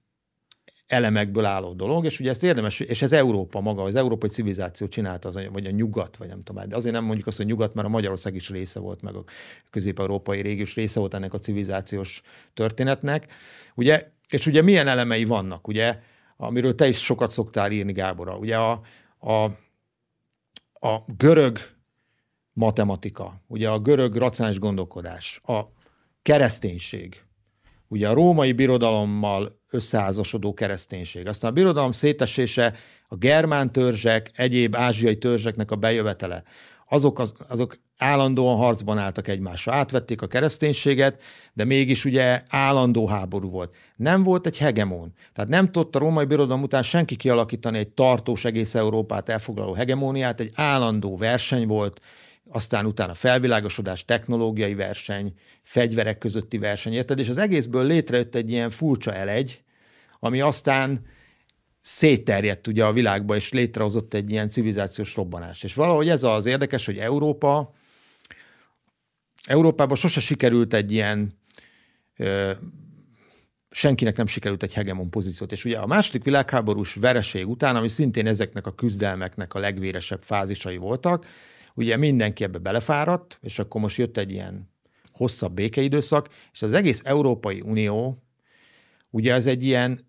elemekből 0.92 1.44
álló 1.44 1.72
dolog, 1.72 2.04
és 2.04 2.20
ugye 2.20 2.30
ezt 2.30 2.42
érdemes, 2.42 2.80
és 2.80 3.02
ez 3.02 3.12
Európa 3.12 3.60
maga, 3.60 3.82
az 3.82 3.94
európai 3.94 4.28
civilizáció 4.28 4.86
csinálta, 4.86 5.28
az, 5.28 5.38
vagy 5.52 5.66
a 5.66 5.70
nyugat, 5.70 6.16
vagy 6.16 6.28
nem 6.28 6.42
tudom, 6.42 6.68
de 6.68 6.76
azért 6.76 6.94
nem 6.94 7.04
mondjuk 7.04 7.26
azt, 7.26 7.36
hogy 7.36 7.46
nyugat, 7.46 7.74
mert 7.74 7.86
a 7.86 7.90
Magyarország 7.90 8.34
is 8.34 8.48
része 8.50 8.80
volt, 8.80 9.02
meg 9.02 9.14
a 9.14 9.24
közép-európai 9.70 10.40
régiós 10.40 10.74
része 10.74 11.00
volt 11.00 11.14
ennek 11.14 11.34
a 11.34 11.38
civilizációs 11.38 12.22
történetnek. 12.54 13.26
Ugye, 13.74 14.11
és 14.32 14.46
ugye 14.46 14.62
milyen 14.62 14.88
elemei 14.88 15.24
vannak, 15.24 15.68
ugye, 15.68 15.98
amiről 16.36 16.74
te 16.74 16.88
is 16.88 16.98
sokat 16.98 17.30
szoktál 17.30 17.70
írni, 17.70 17.92
Gábora. 17.92 18.36
Ugye 18.36 18.56
a, 18.56 18.80
a, 19.18 19.44
a 20.88 21.02
görög 21.16 21.58
matematika, 22.52 23.42
ugye 23.46 23.70
a 23.70 23.78
görög 23.78 24.14
racionális 24.14 24.58
gondolkodás, 24.58 25.40
a 25.44 25.60
kereszténység, 26.22 27.22
ugye 27.88 28.08
a 28.08 28.14
római 28.14 28.52
birodalommal 28.52 29.60
összeházasodó 29.70 30.54
kereszténység. 30.54 31.26
Aztán 31.26 31.50
a 31.50 31.54
birodalom 31.54 31.90
szétesése, 31.90 32.74
a 33.08 33.16
germán 33.16 33.72
törzsek, 33.72 34.30
egyéb 34.34 34.76
ázsiai 34.76 35.18
törzseknek 35.18 35.70
a 35.70 35.76
bejövetele, 35.76 36.42
azok, 36.88 37.18
az, 37.18 37.34
azok 37.48 37.78
állandóan 38.02 38.56
harcban 38.56 38.98
álltak 38.98 39.28
egymással. 39.28 39.74
Átvették 39.74 40.22
a 40.22 40.26
kereszténységet, 40.26 41.22
de 41.52 41.64
mégis 41.64 42.04
ugye 42.04 42.42
állandó 42.48 43.06
háború 43.06 43.50
volt. 43.50 43.76
Nem 43.96 44.22
volt 44.22 44.46
egy 44.46 44.58
hegemón. 44.58 45.12
Tehát 45.32 45.50
nem 45.50 45.72
tudta 45.72 45.98
a 45.98 46.02
római 46.02 46.24
birodalom 46.24 46.62
után 46.62 46.82
senki 46.82 47.16
kialakítani 47.16 47.78
egy 47.78 47.88
tartós 47.88 48.44
egész 48.44 48.74
Európát 48.74 49.28
elfoglaló 49.28 49.72
hegemóniát, 49.72 50.40
egy 50.40 50.50
állandó 50.54 51.16
verseny 51.16 51.66
volt, 51.66 52.00
aztán 52.50 52.86
utána 52.86 53.14
felvilágosodás, 53.14 54.04
technológiai 54.04 54.74
verseny, 54.74 55.32
fegyverek 55.62 56.18
közötti 56.18 56.58
verseny, 56.58 56.92
érted? 56.92 57.18
És 57.18 57.28
az 57.28 57.36
egészből 57.36 57.86
létrejött 57.86 58.34
egy 58.34 58.50
ilyen 58.50 58.70
furcsa 58.70 59.14
elegy, 59.14 59.62
ami 60.20 60.40
aztán 60.40 61.06
szétterjedt 61.80 62.66
ugye 62.66 62.84
a 62.84 62.92
világba, 62.92 63.36
és 63.36 63.52
létrehozott 63.52 64.14
egy 64.14 64.30
ilyen 64.30 64.48
civilizációs 64.48 65.14
robbanás. 65.14 65.62
És 65.62 65.74
valahogy 65.74 66.08
ez 66.08 66.22
az 66.22 66.46
érdekes, 66.46 66.86
hogy 66.86 66.98
Európa, 66.98 67.72
Európában 69.46 69.96
sose 69.96 70.20
sikerült 70.20 70.74
egy 70.74 70.92
ilyen 70.92 71.38
ö, 72.16 72.50
senkinek 73.70 74.16
nem 74.16 74.26
sikerült 74.26 74.62
egy 74.62 74.74
hegemon 74.74 75.10
pozíciót. 75.10 75.52
És 75.52 75.64
ugye 75.64 75.78
a 75.78 75.86
második 75.86 76.24
világháborús 76.24 76.94
vereség 76.94 77.48
után, 77.48 77.76
ami 77.76 77.88
szintén 77.88 78.26
ezeknek 78.26 78.66
a 78.66 78.74
küzdelmeknek 78.74 79.54
a 79.54 79.58
legvéresebb 79.58 80.22
fázisai 80.22 80.76
voltak, 80.76 81.26
ugye 81.74 81.96
mindenki 81.96 82.44
ebbe 82.44 82.58
belefáradt, 82.58 83.38
és 83.42 83.58
akkor 83.58 83.80
most 83.80 83.96
jött 83.96 84.16
egy 84.16 84.30
ilyen 84.30 84.70
hosszabb 85.12 85.54
békeidőszak, 85.54 86.28
és 86.52 86.62
az 86.62 86.72
egész 86.72 87.02
Európai 87.04 87.60
Unió, 87.60 88.22
ugye 89.10 89.34
ez 89.34 89.46
egy 89.46 89.64
ilyen 89.64 90.00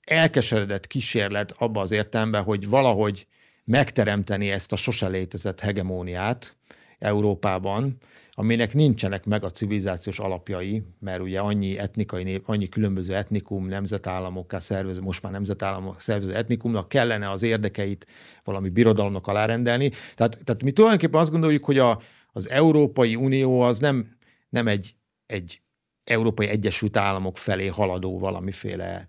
elkeseredett 0.00 0.86
kísérlet 0.86 1.52
abba 1.58 1.80
az 1.80 1.90
értelemben, 1.90 2.42
hogy 2.42 2.68
valahogy 2.68 3.26
megteremteni 3.64 4.50
ezt 4.50 4.72
a 4.72 4.76
sose 4.76 5.08
létezett 5.08 5.60
hegemóniát 5.60 6.56
Európában, 7.00 7.96
aminek 8.32 8.74
nincsenek 8.74 9.24
meg 9.24 9.44
a 9.44 9.50
civilizációs 9.50 10.18
alapjai, 10.18 10.82
mert 10.98 11.20
ugye 11.20 11.40
annyi 11.40 11.78
etnikai 11.78 12.22
nép, 12.22 12.42
annyi 12.48 12.68
különböző 12.68 13.14
etnikum, 13.14 13.66
nemzetállamokká 13.66 14.58
szervező, 14.58 15.00
most 15.00 15.22
már 15.22 15.32
nemzetállamok 15.32 16.00
szervező 16.00 16.34
etnikumnak 16.34 16.88
kellene 16.88 17.30
az 17.30 17.42
érdekeit 17.42 18.06
valami 18.44 18.68
birodalomnak 18.68 19.26
alárendelni. 19.26 19.90
Tehát, 20.14 20.38
tehát 20.44 20.62
mi 20.62 20.70
tulajdonképpen 20.72 21.20
azt 21.20 21.30
gondoljuk, 21.30 21.64
hogy 21.64 21.78
a, 21.78 22.00
az 22.32 22.48
Európai 22.48 23.16
Unió 23.16 23.60
az 23.60 23.78
nem, 23.78 24.16
nem 24.48 24.68
egy, 24.68 24.94
egy 25.26 25.60
Európai 26.04 26.46
Egyesült 26.46 26.96
Államok 26.96 27.38
felé 27.38 27.66
haladó 27.66 28.18
valamiféle 28.18 29.06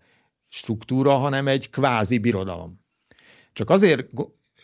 struktúra, 0.50 1.12
hanem 1.12 1.48
egy 1.48 1.70
kvázi 1.70 2.18
birodalom. 2.18 2.80
Csak 3.54 3.70
azért 3.70 4.08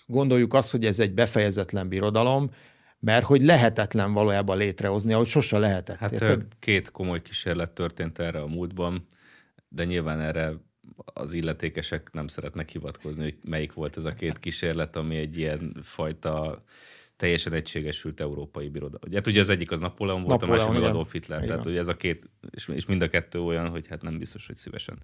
gondoljuk 0.06 0.54
azt, 0.54 0.72
hogy 0.72 0.86
ez 0.86 1.00
egy 1.00 1.14
befejezetlen 1.14 1.88
birodalom, 1.88 2.50
mert 3.08 3.26
hogy 3.26 3.44
lehetetlen 3.44 4.14
valójában 4.14 4.58
létrehozni, 4.58 5.14
ahogy 5.14 5.28
sose 5.28 5.58
lehetett. 5.58 5.98
Hát 5.98 6.12
érted? 6.12 6.46
két 6.60 6.92
komoly 6.92 7.22
kísérlet 7.22 7.72
történt 7.72 8.20
erre 8.20 8.42
a 8.42 8.48
múltban, 8.48 9.06
de 9.70 9.84
nyilván 9.84 10.22
erre 10.22 10.54
az 11.14 11.34
illetékesek 11.34 12.10
nem 12.14 12.28
szeretnek 12.28 12.70
hivatkozni, 12.70 13.24
hogy 13.24 13.38
melyik 13.44 13.74
volt 13.74 13.98
ez 13.98 14.06
a 14.06 14.14
két 14.14 14.40
kísérlet, 14.46 14.96
ami 14.96 15.16
egy 15.16 15.38
ilyen 15.38 15.78
fajta 15.82 16.64
teljesen 17.16 17.54
egységesült 17.54 18.20
európai 18.20 18.70
birodalom. 18.70 19.08
Ugye, 19.08 19.16
hát 19.16 19.28
ugye 19.28 19.40
az 19.40 19.50
egyik 19.50 19.72
az 19.72 19.80
Napóleon 19.80 20.24
volt, 20.24 20.40
Napóleon, 20.40 20.66
a 20.66 20.68
másik 20.68 20.82
meg 20.82 20.90
Adolf 20.90 21.12
Hitler. 21.12 21.38
Igen. 21.38 21.50
Tehát 21.50 21.66
ugye 21.66 21.80
ez 21.80 21.88
a 21.88 21.96
két, 21.96 22.30
és, 22.50 22.68
és 22.68 22.86
mind 22.86 23.02
a 23.02 23.10
kettő 23.10 23.40
olyan, 23.40 23.70
hogy 23.70 23.88
hát 23.88 24.02
nem 24.02 24.18
biztos, 24.18 24.46
hogy 24.46 24.56
szívesen 24.56 24.98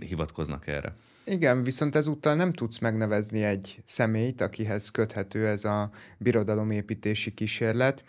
hivatkoznak 0.00 0.66
erre. 0.66 0.96
Igen, 1.26 1.62
viszont 1.62 1.94
ezúttal 1.94 2.34
nem 2.34 2.52
tudsz 2.52 2.78
megnevezni 2.78 3.42
egy 3.42 3.82
személyt, 3.84 4.40
akihez 4.40 4.90
köthető 4.90 5.46
ez 5.46 5.64
a 5.64 5.90
birodalomépítési 6.18 7.34
kísérlet. 7.34 8.04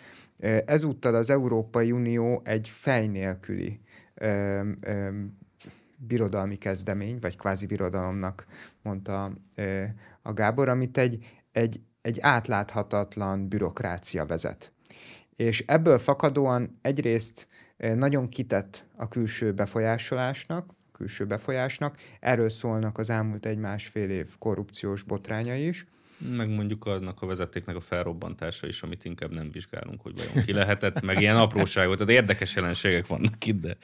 Ezúttal 0.65 1.15
az 1.15 1.29
Európai 1.29 1.91
Unió 1.91 2.41
egy 2.43 2.69
fej 2.69 3.07
nélküli 3.07 3.79
ö, 4.13 4.61
ö, 4.81 5.09
birodalmi 5.97 6.55
kezdemény, 6.55 7.17
vagy 7.21 7.37
kvázi 7.37 7.65
birodalomnak 7.65 8.45
mondta 8.81 9.31
ö, 9.55 9.83
a 10.21 10.33
Gábor, 10.33 10.69
amit 10.69 10.97
egy, 10.97 11.25
egy, 11.51 11.81
egy 12.01 12.17
átláthatatlan 12.21 13.47
bürokrácia 13.47 14.25
vezet. 14.25 14.71
És 15.35 15.63
ebből 15.67 15.99
fakadóan 15.99 16.79
egyrészt 16.81 17.47
nagyon 17.77 18.29
kitett 18.29 18.85
a 18.95 19.07
külső 19.07 19.53
befolyásolásnak, 19.53 20.73
külső 20.97 21.25
befolyásnak. 21.25 21.97
Erről 22.19 22.49
szólnak 22.49 22.97
az 22.97 23.09
elmúlt 23.09 23.45
egy-másfél 23.45 24.09
év 24.09 24.27
korrupciós 24.39 25.03
botránya 25.03 25.55
is. 25.55 25.85
Meg 26.17 26.49
mondjuk 26.49 26.85
annak 26.85 27.21
a 27.21 27.25
vezetéknek 27.25 27.75
a 27.75 27.81
felrobbantása 27.81 28.67
is, 28.67 28.81
amit 28.81 29.05
inkább 29.05 29.33
nem 29.33 29.51
vizsgálunk, 29.51 30.01
hogy 30.01 30.15
vajon 30.15 30.45
ki 30.45 30.53
lehetett, 30.53 31.01
meg 31.01 31.21
ilyen 31.21 31.37
apróságok, 31.37 31.93
tehát 31.95 32.13
érdekes 32.13 32.55
jelenségek 32.55 33.07
vannak 33.07 33.45
itt, 33.45 33.61
de... 33.61 33.77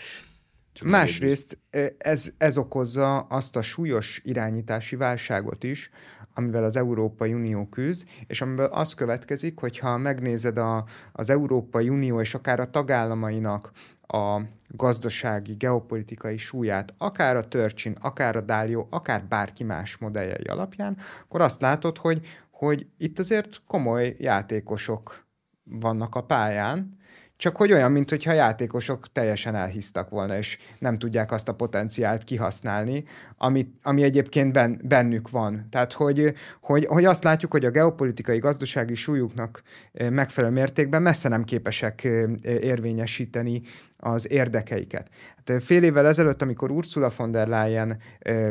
Csak 0.74 0.88
Másrészt 0.88 1.58
ez, 1.98 2.34
ez 2.38 2.58
okozza 2.58 3.20
azt 3.20 3.56
a 3.56 3.62
súlyos 3.62 4.22
irányítási 4.24 4.96
válságot 4.96 5.64
is, 5.64 5.90
amivel 6.34 6.64
az 6.64 6.76
Európai 6.76 7.34
Unió 7.34 7.68
küzd, 7.68 8.08
és 8.28 8.42
amiből 8.42 8.66
az 8.66 8.94
következik, 8.94 9.60
hogyha 9.60 9.98
megnézed 9.98 10.58
a, 10.58 10.86
az 11.12 11.30
Európai 11.30 11.90
Unió 11.90 12.22
és 12.22 12.34
akár 12.34 12.60
a 12.60 12.70
tagállamainak 12.70 13.72
a 14.12 14.42
gazdasági, 14.68 15.54
geopolitikai 15.54 16.38
súlyát, 16.38 16.94
akár 16.98 17.36
a 17.36 17.48
Törcsin, 17.48 17.96
akár 18.02 18.36
a 18.36 18.42
Dálió, 18.42 18.88
akár 18.90 19.26
bárki 19.26 19.64
más 19.64 19.98
modelljei 19.98 20.44
alapján, 20.44 20.98
akkor 21.24 21.42
azt 21.42 21.62
látod, 21.62 21.98
hogy, 21.98 22.26
hogy 22.52 22.88
itt 22.98 23.20
azért 23.20 23.62
komoly 23.68 24.16
játékosok 24.20 25.26
vannak 25.64 26.16
a 26.16 26.24
pályán, 26.24 27.00
csak 27.42 27.58
hogy 27.58 27.72
olyan, 27.72 27.92
mint 27.92 28.10
hogyha 28.10 28.32
a 28.32 28.36
játékosok 28.36 29.12
teljesen 29.12 29.56
elhisztak 29.56 30.10
volna, 30.10 30.38
és 30.38 30.58
nem 30.80 30.98
tudják 30.98 31.32
azt 31.32 31.48
a 31.48 31.54
potenciált 31.54 32.24
kihasználni, 32.24 33.04
ami, 33.38 33.68
ami 33.82 34.04
egyébként 34.04 34.54
ben, 34.54 34.82
bennük 34.84 35.30
van. 35.30 35.68
Tehát, 35.70 35.94
hogy, 35.94 36.34
hogy, 36.62 36.86
hogy 36.86 37.06
azt 37.06 37.24
látjuk, 37.24 37.52
hogy 37.52 37.66
a 37.66 37.70
geopolitikai, 37.70 38.38
gazdasági 38.38 38.96
súlyuknak 38.96 39.62
megfelelő 40.10 40.54
mértékben 40.54 41.02
messze 41.02 41.30
nem 41.30 41.44
képesek 41.44 42.04
érvényesíteni 42.44 43.62
az 43.98 44.32
érdekeiket. 44.32 45.10
Hát 45.36 45.64
fél 45.64 45.84
évvel 45.84 46.08
ezelőtt, 46.08 46.42
amikor 46.42 46.72
Ursula 46.72 47.12
von 47.18 47.32
der 47.32 47.48
Leyen 47.48 47.98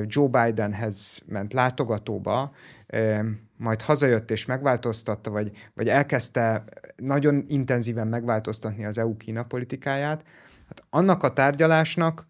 Joe 0.05 0.28
Bidenhez 0.28 1.20
ment 1.26 1.53
látogatóba, 1.53 2.53
majd 3.57 3.82
hazajött 3.82 4.30
és 4.30 4.47
megváltoztatta, 4.47 5.30
vagy, 5.30 5.51
vagy 5.74 5.88
elkezdte 5.88 6.64
nagyon 7.01 7.45
intenzíven 7.49 8.07
megváltoztatni 8.07 8.85
az 8.85 8.99
EU-Kína 8.99 9.43
politikáját, 9.43 10.25
hát 10.69 10.85
annak 10.91 11.23
a 11.23 11.33
tárgyalásnak 11.33 12.29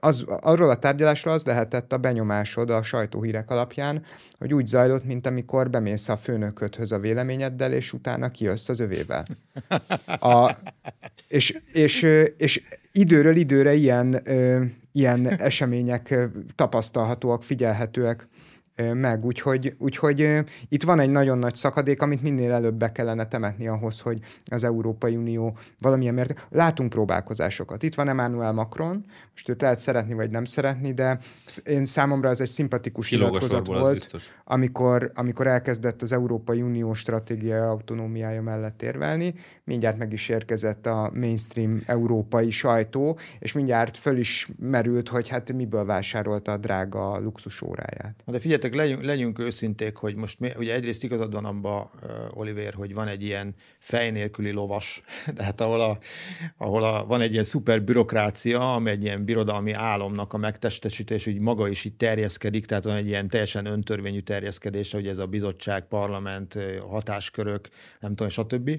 az, 0.00 0.24
arról 0.26 0.70
a 0.70 0.78
tárgyalásról 0.78 1.34
az 1.34 1.44
lehetett 1.44 1.92
a 1.92 1.98
benyomásod 1.98 2.70
a 2.70 2.82
sajtóhírek 2.82 3.50
alapján, 3.50 4.04
hogy 4.38 4.54
úgy 4.54 4.66
zajlott, 4.66 5.04
mint 5.04 5.26
amikor 5.26 5.70
bemész 5.70 6.08
a 6.08 6.16
főnököthöz 6.16 6.92
a 6.92 6.98
véleményeddel, 6.98 7.72
és 7.72 7.92
utána 7.92 8.30
kijössz 8.30 8.68
az 8.68 8.80
övével. 8.80 9.26
A, 10.20 10.56
és, 11.28 11.58
és, 11.72 12.02
és 12.36 12.62
időről 12.92 13.36
időre 13.36 13.74
ilyen, 13.74 14.22
ilyen 14.92 15.26
események 15.26 16.18
tapasztalhatóak, 16.54 17.42
figyelhetőek 17.42 18.28
meg. 18.94 19.24
Úgyhogy, 19.24 19.74
úgyhogy 19.78 20.40
itt 20.68 20.82
van 20.82 21.00
egy 21.00 21.10
nagyon 21.10 21.38
nagy 21.38 21.54
szakadék, 21.54 22.02
amit 22.02 22.22
minél 22.22 22.52
előbb 22.52 22.74
be 22.74 22.92
kellene 22.92 23.28
temetni 23.28 23.68
ahhoz, 23.68 24.00
hogy 24.00 24.18
az 24.44 24.64
Európai 24.64 25.16
Unió 25.16 25.58
valamilyen 25.78 26.14
mérték. 26.14 26.46
Látunk 26.50 26.90
próbálkozásokat. 26.90 27.82
Itt 27.82 27.94
van 27.94 28.08
Emmanuel 28.08 28.52
Macron, 28.52 29.04
most 29.30 29.48
őt 29.48 29.60
lehet 29.60 29.78
szeretni 29.78 30.14
vagy 30.14 30.30
nem 30.30 30.44
szeretni, 30.44 30.92
de 30.92 31.18
én 31.64 31.84
számomra 31.84 32.28
ez 32.28 32.40
egy 32.40 32.48
szimpatikus 32.48 33.10
nyilatkozat 33.10 33.66
volt, 33.66 34.30
amikor, 34.44 35.10
amikor 35.14 35.46
elkezdett 35.46 36.02
az 36.02 36.12
Európai 36.12 36.62
Unió 36.62 36.94
stratégiai 36.94 37.58
autonómiája 37.58 38.42
mellett 38.42 38.82
érvelni. 38.82 39.34
Mindjárt 39.64 39.98
meg 39.98 40.12
is 40.12 40.28
érkezett 40.28 40.86
a 40.86 41.10
mainstream 41.14 41.82
európai 41.86 42.50
sajtó, 42.50 43.18
és 43.38 43.52
mindjárt 43.52 43.96
föl 43.96 44.18
is 44.18 44.48
merült, 44.58 45.08
hogy 45.08 45.28
hát 45.28 45.52
miből 45.52 45.84
vásárolta 45.84 46.52
a 46.52 46.56
drága 46.56 47.18
luxusóráját. 47.18 48.22
De 48.26 48.38
figyeljetek, 48.40 48.69
legyünk, 48.74 49.02
legyünk 49.02 49.38
őszinték, 49.38 49.96
hogy 49.96 50.14
most 50.14 50.38
ugye 50.56 50.74
egyrészt 50.74 51.04
igazad 51.04 51.32
van 51.32 51.44
abba, 51.44 51.90
Oliver, 52.30 52.74
hogy 52.74 52.94
van 52.94 53.08
egy 53.08 53.22
ilyen 53.22 53.54
fej 53.78 54.10
nélküli 54.10 54.52
lovas, 54.52 55.02
tehát 55.36 55.60
ahol, 55.60 55.80
a, 55.80 55.98
ahol 56.56 56.82
a, 56.82 57.06
van 57.06 57.20
egy 57.20 57.32
ilyen 57.32 57.44
szuper 57.44 57.82
bürokrácia, 57.82 58.74
ami 58.74 58.90
egy 58.90 59.02
ilyen 59.02 59.24
birodalmi 59.24 59.72
álomnak 59.72 60.32
a 60.32 60.36
megtestesítés, 60.36 61.24
hogy 61.24 61.38
maga 61.38 61.68
is 61.68 61.84
itt 61.84 61.98
terjeszkedik, 61.98 62.66
tehát 62.66 62.84
van 62.84 62.96
egy 62.96 63.06
ilyen 63.06 63.28
teljesen 63.28 63.66
öntörvényű 63.66 64.20
terjeszkedése, 64.20 64.96
hogy 64.96 65.06
ez 65.06 65.18
a 65.18 65.26
bizottság, 65.26 65.88
parlament, 65.88 66.58
hatáskörök, 66.88 67.68
nem 68.00 68.14
tudom, 68.14 68.28
stb. 68.28 68.70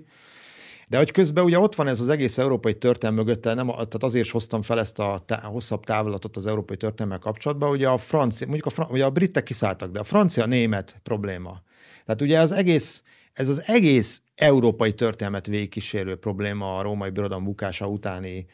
De 0.92 0.98
hogy 0.98 1.12
közben 1.12 1.44
ugye 1.44 1.60
ott 1.60 1.76
van 1.76 1.88
ez 1.88 2.02
az 2.02 2.10
egész 2.10 2.38
európai 2.38 2.78
történelm 2.78 3.16
mögötte, 3.16 3.54
nem, 3.54 3.68
tehát 3.68 4.04
azért 4.04 4.26
is 4.26 4.32
hoztam 4.32 4.62
fel 4.62 4.80
ezt 4.80 5.00
a 5.00 5.24
tá- 5.26 5.44
hosszabb 5.44 5.84
távolatot 5.84 6.38
az 6.38 6.46
európai 6.46 6.78
történelmmel 6.78 7.20
kapcsolatban, 7.20 7.70
ugye 7.70 7.90
a 7.90 7.98
francia, 7.98 8.48
mondjuk 8.48 8.68
a, 8.68 8.70
fran- 8.70 8.92
ugye 8.92 9.06
a 9.06 9.10
britek 9.10 9.44
kiszálltak, 9.44 9.92
de 9.92 10.00
a 10.00 10.04
francia-német 10.04 11.00
probléma. 11.04 11.62
Tehát 12.06 12.22
ugye 12.22 12.40
az 12.40 12.52
egész, 12.52 13.04
ez 13.34 13.50
az 13.50 13.64
egész 13.66 14.22
európai 14.36 14.94
történelmet 14.94 15.46
végigkísérő 15.46 16.16
probléma 16.16 16.78
a 16.78 16.82
római 16.82 17.10
birodalom 17.10 17.44
bukása 17.44 17.88
utáni 17.88 18.46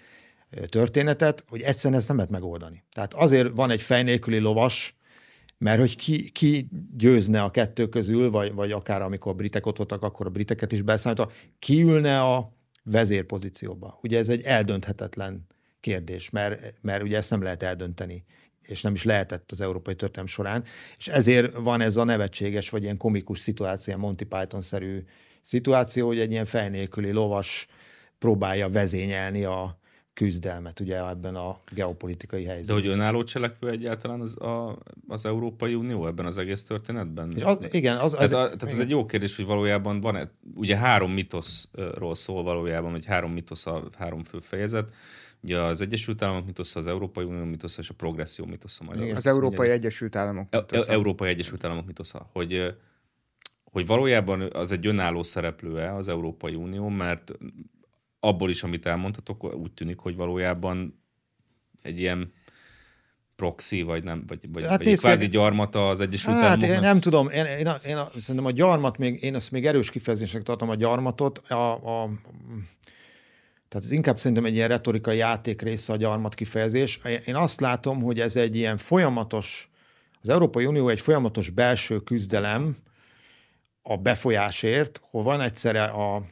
történetet, 0.68 1.44
hogy 1.50 1.62
egyszerűen 1.62 2.00
ezt 2.00 2.08
nem 2.08 2.18
lehet 2.18 2.32
megoldani. 2.32 2.84
Tehát 2.94 3.14
azért 3.14 3.50
van 3.56 3.70
egy 3.70 3.82
fej 3.82 4.04
nélküli 4.04 4.40
lovas, 4.40 4.97
mert 5.58 5.80
hogy 5.80 5.96
ki, 5.96 6.30
ki 6.30 6.70
győzne 6.98 7.42
a 7.44 7.52
kettő 7.52 7.88
közül, 7.88 8.30
vagy, 8.30 8.54
vagy 8.54 8.72
akár 8.72 9.02
amikor 9.02 9.32
a 9.32 9.36
britek 9.36 9.66
ott 9.66 9.78
voltak, 9.78 10.04
akkor 10.04 10.26
a 10.26 10.30
briteket 10.30 10.72
is 10.72 10.82
beszállítva, 10.82 11.32
ki 11.60 11.82
ülne 11.82 12.22
a 12.22 12.54
vezérpozícióba. 12.84 14.00
Ugye 14.02 14.18
ez 14.18 14.30
egy 14.30 14.42
eldönthetetlen 14.42 15.48
kérdés, 15.80 16.30
mert, 16.30 16.74
mert 16.82 17.04
ugye 17.04 17.18
ezt 17.18 17.30
nem 17.30 17.42
lehet 17.42 17.64
eldönteni 17.64 18.26
és 18.68 18.82
nem 18.82 18.94
is 18.94 19.04
lehetett 19.04 19.52
az 19.52 19.62
európai 19.62 19.96
történelem 19.96 20.28
során, 20.28 20.64
és 20.98 21.08
ezért 21.08 21.56
van 21.56 21.82
ez 21.82 21.96
a 21.96 22.04
nevetséges, 22.04 22.70
vagy 22.70 22.84
ilyen 22.84 22.98
komikus 22.98 23.40
szituáció, 23.40 23.98
Monty 23.98 24.24
Python-szerű 24.24 25.04
szituáció, 25.42 26.08
hogy 26.08 26.20
egy 26.20 26.32
ilyen 26.32 26.46
fejnélküli 26.46 27.12
lovas 27.12 27.68
próbálja 28.20 28.70
vezényelni 28.70 29.44
a, 29.44 29.80
küzdelmet 30.18 30.80
ugye 30.80 31.08
ebben 31.10 31.36
a 31.36 31.58
geopolitikai 31.72 32.46
helyzetben. 32.46 32.76
De 32.76 32.88
hogy 32.88 32.92
önálló 33.00 33.24
cselekvő 33.24 33.70
egyáltalán 33.70 34.22
az, 34.22 34.42
a, 34.42 34.78
az 35.08 35.26
Európai 35.26 35.76
Unió 35.76 36.08
ebben 36.08 36.26
az 36.26 36.38
egész 36.38 36.64
történetben? 36.64 37.34
És 37.36 37.42
az, 37.42 37.68
igen. 37.72 37.98
Az, 37.98 38.14
az, 38.14 38.20
ez, 38.20 38.32
a, 38.32 38.36
tehát 38.36 38.62
igen. 38.62 38.74
ez 38.74 38.80
egy 38.80 38.90
jó 38.90 39.06
kérdés, 39.06 39.36
hogy 39.36 39.46
valójában 39.46 40.00
van-e, 40.02 40.32
ugye 40.56 40.78
három 40.78 41.12
mitoszról 41.12 42.16
szól 42.16 42.44
valójában, 42.44 42.92
vagy 42.92 43.06
három 43.06 43.32
mitosz 43.32 43.66
a 43.66 43.84
három 43.98 44.24
fő 44.24 44.40
fejezet, 44.40 44.94
Ugye 45.42 45.60
az 45.60 45.82
Egyesült 45.82 46.22
Államok 46.22 46.46
mitosza, 46.46 46.80
az 46.80 46.88
Európai 46.88 47.24
Unió 47.24 47.44
mitosza 47.44 47.82
és 47.82 47.90
a 47.90 47.94
progresszió 47.94 48.46
mitosza 48.46 48.84
majd. 48.84 49.02
Igen, 49.02 49.16
az 49.16 49.28
Európai 49.28 49.70
Egyesült 49.70 50.16
Államok 50.16 50.48
e- 50.50 50.58
mitosza. 50.58 50.92
Európai 50.92 51.30
Egyesült 51.30 51.64
Államok 51.64 51.86
mitosza. 51.86 52.30
Hogy, 52.34 52.76
hogy 53.64 53.86
valójában 53.86 54.42
az 54.54 54.72
egy 54.72 54.88
önálló 54.88 55.24
szereplőe 55.24 55.96
az 55.96 56.08
Európai 56.08 56.56
Unió, 56.56 56.90
mert 56.90 57.32
abból 58.28 58.50
is, 58.50 58.64
amit 58.64 58.86
elmondhatok, 58.86 59.56
úgy 59.56 59.72
tűnik, 59.72 60.00
hogy 60.00 60.16
valójában 60.16 61.04
egy 61.84 62.00
ilyen 62.00 62.34
proxy, 63.36 63.82
vagy 63.82 64.04
nem, 64.04 64.24
vagy, 64.28 64.40
vagy, 64.52 64.64
hát 64.64 64.78
vagy 64.78 64.88
egy 64.88 64.98
kvázi 64.98 65.24
meg... 65.24 65.32
gyarmata 65.32 65.90
az 65.90 66.00
Egyesült 66.00 66.36
hát, 66.36 66.44
Államoknak? 66.44 66.76
Én 66.76 66.80
nem 66.80 67.00
tudom, 67.00 67.30
én, 67.30 67.46
én, 67.46 67.66
én, 67.66 67.76
én 67.86 67.98
szerintem 68.20 68.46
a 68.46 68.52
gyarmat, 68.52 68.98
még, 68.98 69.24
én 69.24 69.36
ezt 69.36 69.52
még 69.52 69.66
erős 69.66 69.90
kifejezésnek 69.90 70.44
tartom 70.44 70.70
a 70.70 70.76
gyarmatot, 70.76 71.38
a, 71.38 71.74
a, 71.74 72.10
tehát 73.68 73.86
ez 73.86 73.92
inkább 73.92 74.18
szerintem 74.18 74.46
egy 74.46 74.56
ilyen 74.56 74.68
retorikai 74.68 75.18
játék 75.18 75.62
része 75.62 75.94
a 75.94 75.96
gyarmat 75.96 76.34
kifejezés. 76.34 77.00
Én 77.26 77.36
azt 77.36 77.62
látom, 77.62 78.02
hogy 78.02 78.20
ez 78.20 78.36
egy 78.36 78.56
ilyen 78.56 78.78
folyamatos, 78.78 79.70
az 80.22 80.30
Európai 80.30 80.66
Unió 80.66 80.90
egy 80.90 81.02
folyamatos 81.02 81.50
belső 81.50 82.00
küzdelem 82.00 82.78
a 83.82 83.98
befolyásért, 83.98 85.02
hol 85.10 85.24
van 85.24 85.42
egyszerre 85.42 85.84
a, 85.84 86.24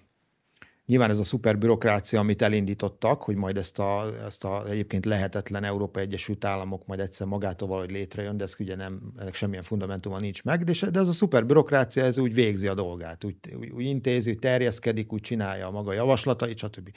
Nyilván 0.86 1.10
ez 1.10 1.20
a 1.20 1.24
szuper 1.24 1.58
bürokrácia, 1.58 2.20
amit 2.20 2.42
elindítottak, 2.42 3.22
hogy 3.22 3.36
majd 3.36 3.58
ezt 3.58 3.80
a, 3.80 4.14
ezt 4.26 4.44
a 4.44 4.70
egyébként 4.70 5.06
lehetetlen 5.06 5.64
Európa 5.64 6.00
Egyesült 6.00 6.46
Államok 6.46 6.86
majd 6.86 7.00
egyszer 7.00 7.28
magától 7.28 7.68
valahogy 7.68 7.92
létrejön, 7.92 8.38
de 8.38 8.44
ez 8.44 8.56
ugye 8.60 8.76
nem, 8.76 9.02
ennek 9.18 9.34
semmilyen 9.34 9.64
fundamentuma 9.64 10.20
nincs 10.20 10.44
meg, 10.44 10.64
de, 10.64 10.74
de 10.92 11.00
ez 11.00 11.08
a 11.08 11.14
szuper 11.14 11.46
bürokrácia, 11.46 12.04
ez 12.04 12.18
úgy 12.18 12.34
végzi 12.34 12.68
a 12.68 12.74
dolgát, 12.74 13.24
úgy, 13.24 13.36
úgy, 13.60 13.70
úgy 13.70 13.86
intézi, 13.86 14.32
úgy 14.32 14.40
terjeszkedik, 14.40 15.14
úgy 15.14 15.22
csinálja 15.22 15.68
a 15.68 15.72
maga 15.72 15.94
javaslatait, 15.94 16.58
stb. 16.58 16.90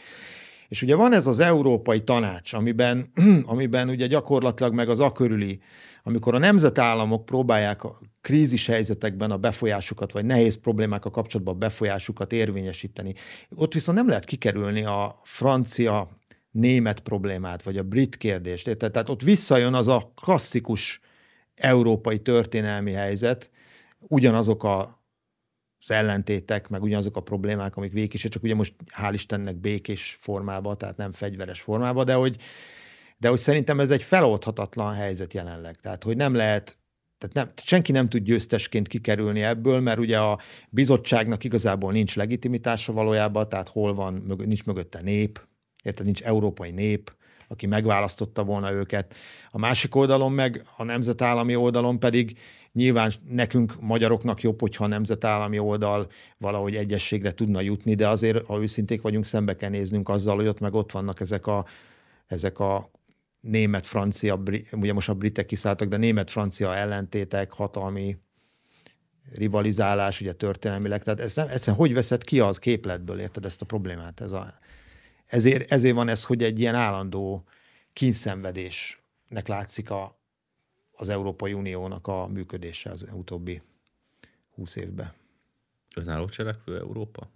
És 0.69 0.83
ugye 0.83 0.95
van 0.95 1.13
ez 1.13 1.27
az 1.27 1.39
Európai 1.39 2.05
Tanács, 2.05 2.53
amiben, 2.53 3.13
amiben 3.43 3.89
ugye 3.89 4.07
gyakorlatilag 4.07 4.75
meg 4.75 4.89
az 4.89 5.01
akörüli, 5.01 5.61
amikor 6.03 6.35
a 6.35 6.39
nemzetállamok 6.39 7.25
próbálják 7.25 7.85
a 7.85 7.99
krízis 8.21 8.67
helyzetekben 8.67 9.31
a 9.31 9.37
befolyásukat, 9.37 10.13
vagy 10.13 10.25
nehéz 10.25 10.61
problémákkal 10.61 11.11
kapcsolatban 11.11 11.55
a 11.55 11.59
befolyásukat 11.59 12.33
érvényesíteni. 12.33 13.15
Ott 13.57 13.73
viszont 13.73 13.99
nem 13.99 14.09
lehet 14.09 14.25
kikerülni 14.25 14.85
a 14.85 15.21
francia 15.23 16.09
német 16.51 17.01
problémát, 17.01 17.63
vagy 17.63 17.77
a 17.77 17.83
brit 17.83 18.17
kérdést. 18.17 18.77
Tehát 18.77 19.09
ott 19.09 19.23
visszajön 19.23 19.75
az 19.75 19.89
a 19.89 20.13
klasszikus 20.23 21.01
európai 21.55 22.19
történelmi 22.19 22.93
helyzet, 22.93 23.51
ugyanazok 23.99 24.65
a 24.65 24.98
az 25.89 25.97
ellentétek, 25.97 26.69
meg 26.69 26.83
ugyanazok 26.83 27.17
a 27.17 27.21
problémák, 27.21 27.77
amik 27.77 27.93
végig 27.93 28.21
csak 28.21 28.43
ugye 28.43 28.55
most 28.55 28.75
hál' 29.03 29.11
Istennek 29.13 29.57
békés 29.57 30.17
formában, 30.21 30.79
tehát 30.79 30.97
nem 30.97 31.13
fegyveres 31.13 31.61
formában, 31.61 32.05
de 32.05 32.15
hogy, 32.15 32.37
de 33.17 33.29
hogy 33.29 33.39
szerintem 33.39 33.81
ez 33.81 33.91
egy 33.91 34.03
feloldhatatlan 34.03 34.95
helyzet 34.95 35.35
jelenleg. 35.35 35.77
Tehát, 35.81 36.03
hogy 36.03 36.17
nem 36.17 36.35
lehet 36.35 36.79
tehát 37.19 37.35
nem, 37.35 37.53
senki 37.57 37.93
nem 37.93 38.09
tud 38.09 38.23
győztesként 38.23 38.89
kikerülni 38.89 39.43
ebből, 39.43 39.81
mert 39.81 39.99
ugye 39.99 40.19
a 40.19 40.39
bizottságnak 40.69 41.45
igazából 41.45 41.93
nincs 41.93 42.17
legitimitása 42.17 42.93
valójában, 42.93 43.49
tehát 43.49 43.69
hol 43.69 43.95
van, 43.95 44.37
nincs 44.37 44.65
mögötte 44.65 45.01
nép, 45.01 45.41
érted, 45.83 46.05
nincs 46.05 46.23
európai 46.23 46.71
nép, 46.71 47.17
aki 47.49 47.67
megválasztotta 47.67 48.45
volna 48.45 48.73
őket. 48.73 49.15
A 49.51 49.59
másik 49.59 49.95
oldalon 49.95 50.33
meg, 50.33 50.65
a 50.77 50.85
nemzetállami 50.85 51.57
oldalon 51.57 51.99
pedig 51.99 52.39
nyilván 52.73 53.13
nekünk 53.29 53.81
magyaroknak 53.81 54.43
jobb, 54.43 54.61
hogyha 54.61 54.85
a 54.85 54.87
nemzetállami 54.87 55.59
oldal 55.59 56.11
valahogy 56.39 56.77
egyességre 56.77 57.33
tudna 57.33 57.61
jutni, 57.61 57.95
de 57.95 58.09
azért, 58.09 58.47
ha 58.47 58.61
őszinték 58.61 59.03
vagyunk, 59.03 59.25
szembe 59.25 59.57
kell 59.57 59.71
néznünk 59.71 60.09
azzal, 60.09 60.37
hogy 60.37 60.47
ott 60.47 60.61
meg 60.61 60.75
ott 60.75 60.93
vannak 60.93 61.21
ezek 61.21 61.47
a, 61.47 61.67
ezek 62.27 62.59
a 62.59 62.91
német, 63.41 63.87
francia, 63.87 64.43
ugye 64.73 64.93
most 64.93 65.09
a 65.09 65.15
britek 65.15 65.47
kiszálltak, 65.47 65.89
de 65.89 65.97
német-francia 65.97 66.75
ellentétek, 66.75 67.53
hatalmi 67.53 68.17
rivalizálás, 69.35 70.21
ugye 70.21 70.33
történelmileg, 70.33 71.03
tehát 71.03 71.21
ez 71.21 71.35
nem, 71.35 71.49
egyszerűen 71.49 71.77
hogy 71.77 71.95
veszed 71.95 72.25
ki 72.25 72.41
az 72.41 72.59
képletből, 72.59 73.21
érted 73.21 73.45
ezt 73.45 73.63
a 73.63 73.67
problémát? 73.67 74.21
Ez 74.21 74.33
a, 74.33 74.55
ezért, 75.27 75.73
ezért 75.73 75.95
van 75.95 76.09
ez, 76.09 76.25
hogy 76.25 76.43
egy 76.43 76.61
ilyen 76.61 76.75
állandó 76.75 77.45
kínszenvedésnek 77.93 79.47
látszik 79.47 79.91
a, 79.91 80.18
az 81.01 81.09
Európai 81.09 81.53
Uniónak 81.53 82.07
a 82.07 82.27
működése 82.27 82.91
az 82.91 83.07
utóbbi 83.13 83.63
húsz 84.55 84.77
évben. 84.77 85.13
Önálló 85.97 86.29
cselekvő 86.29 86.79
Európa? 86.79 87.31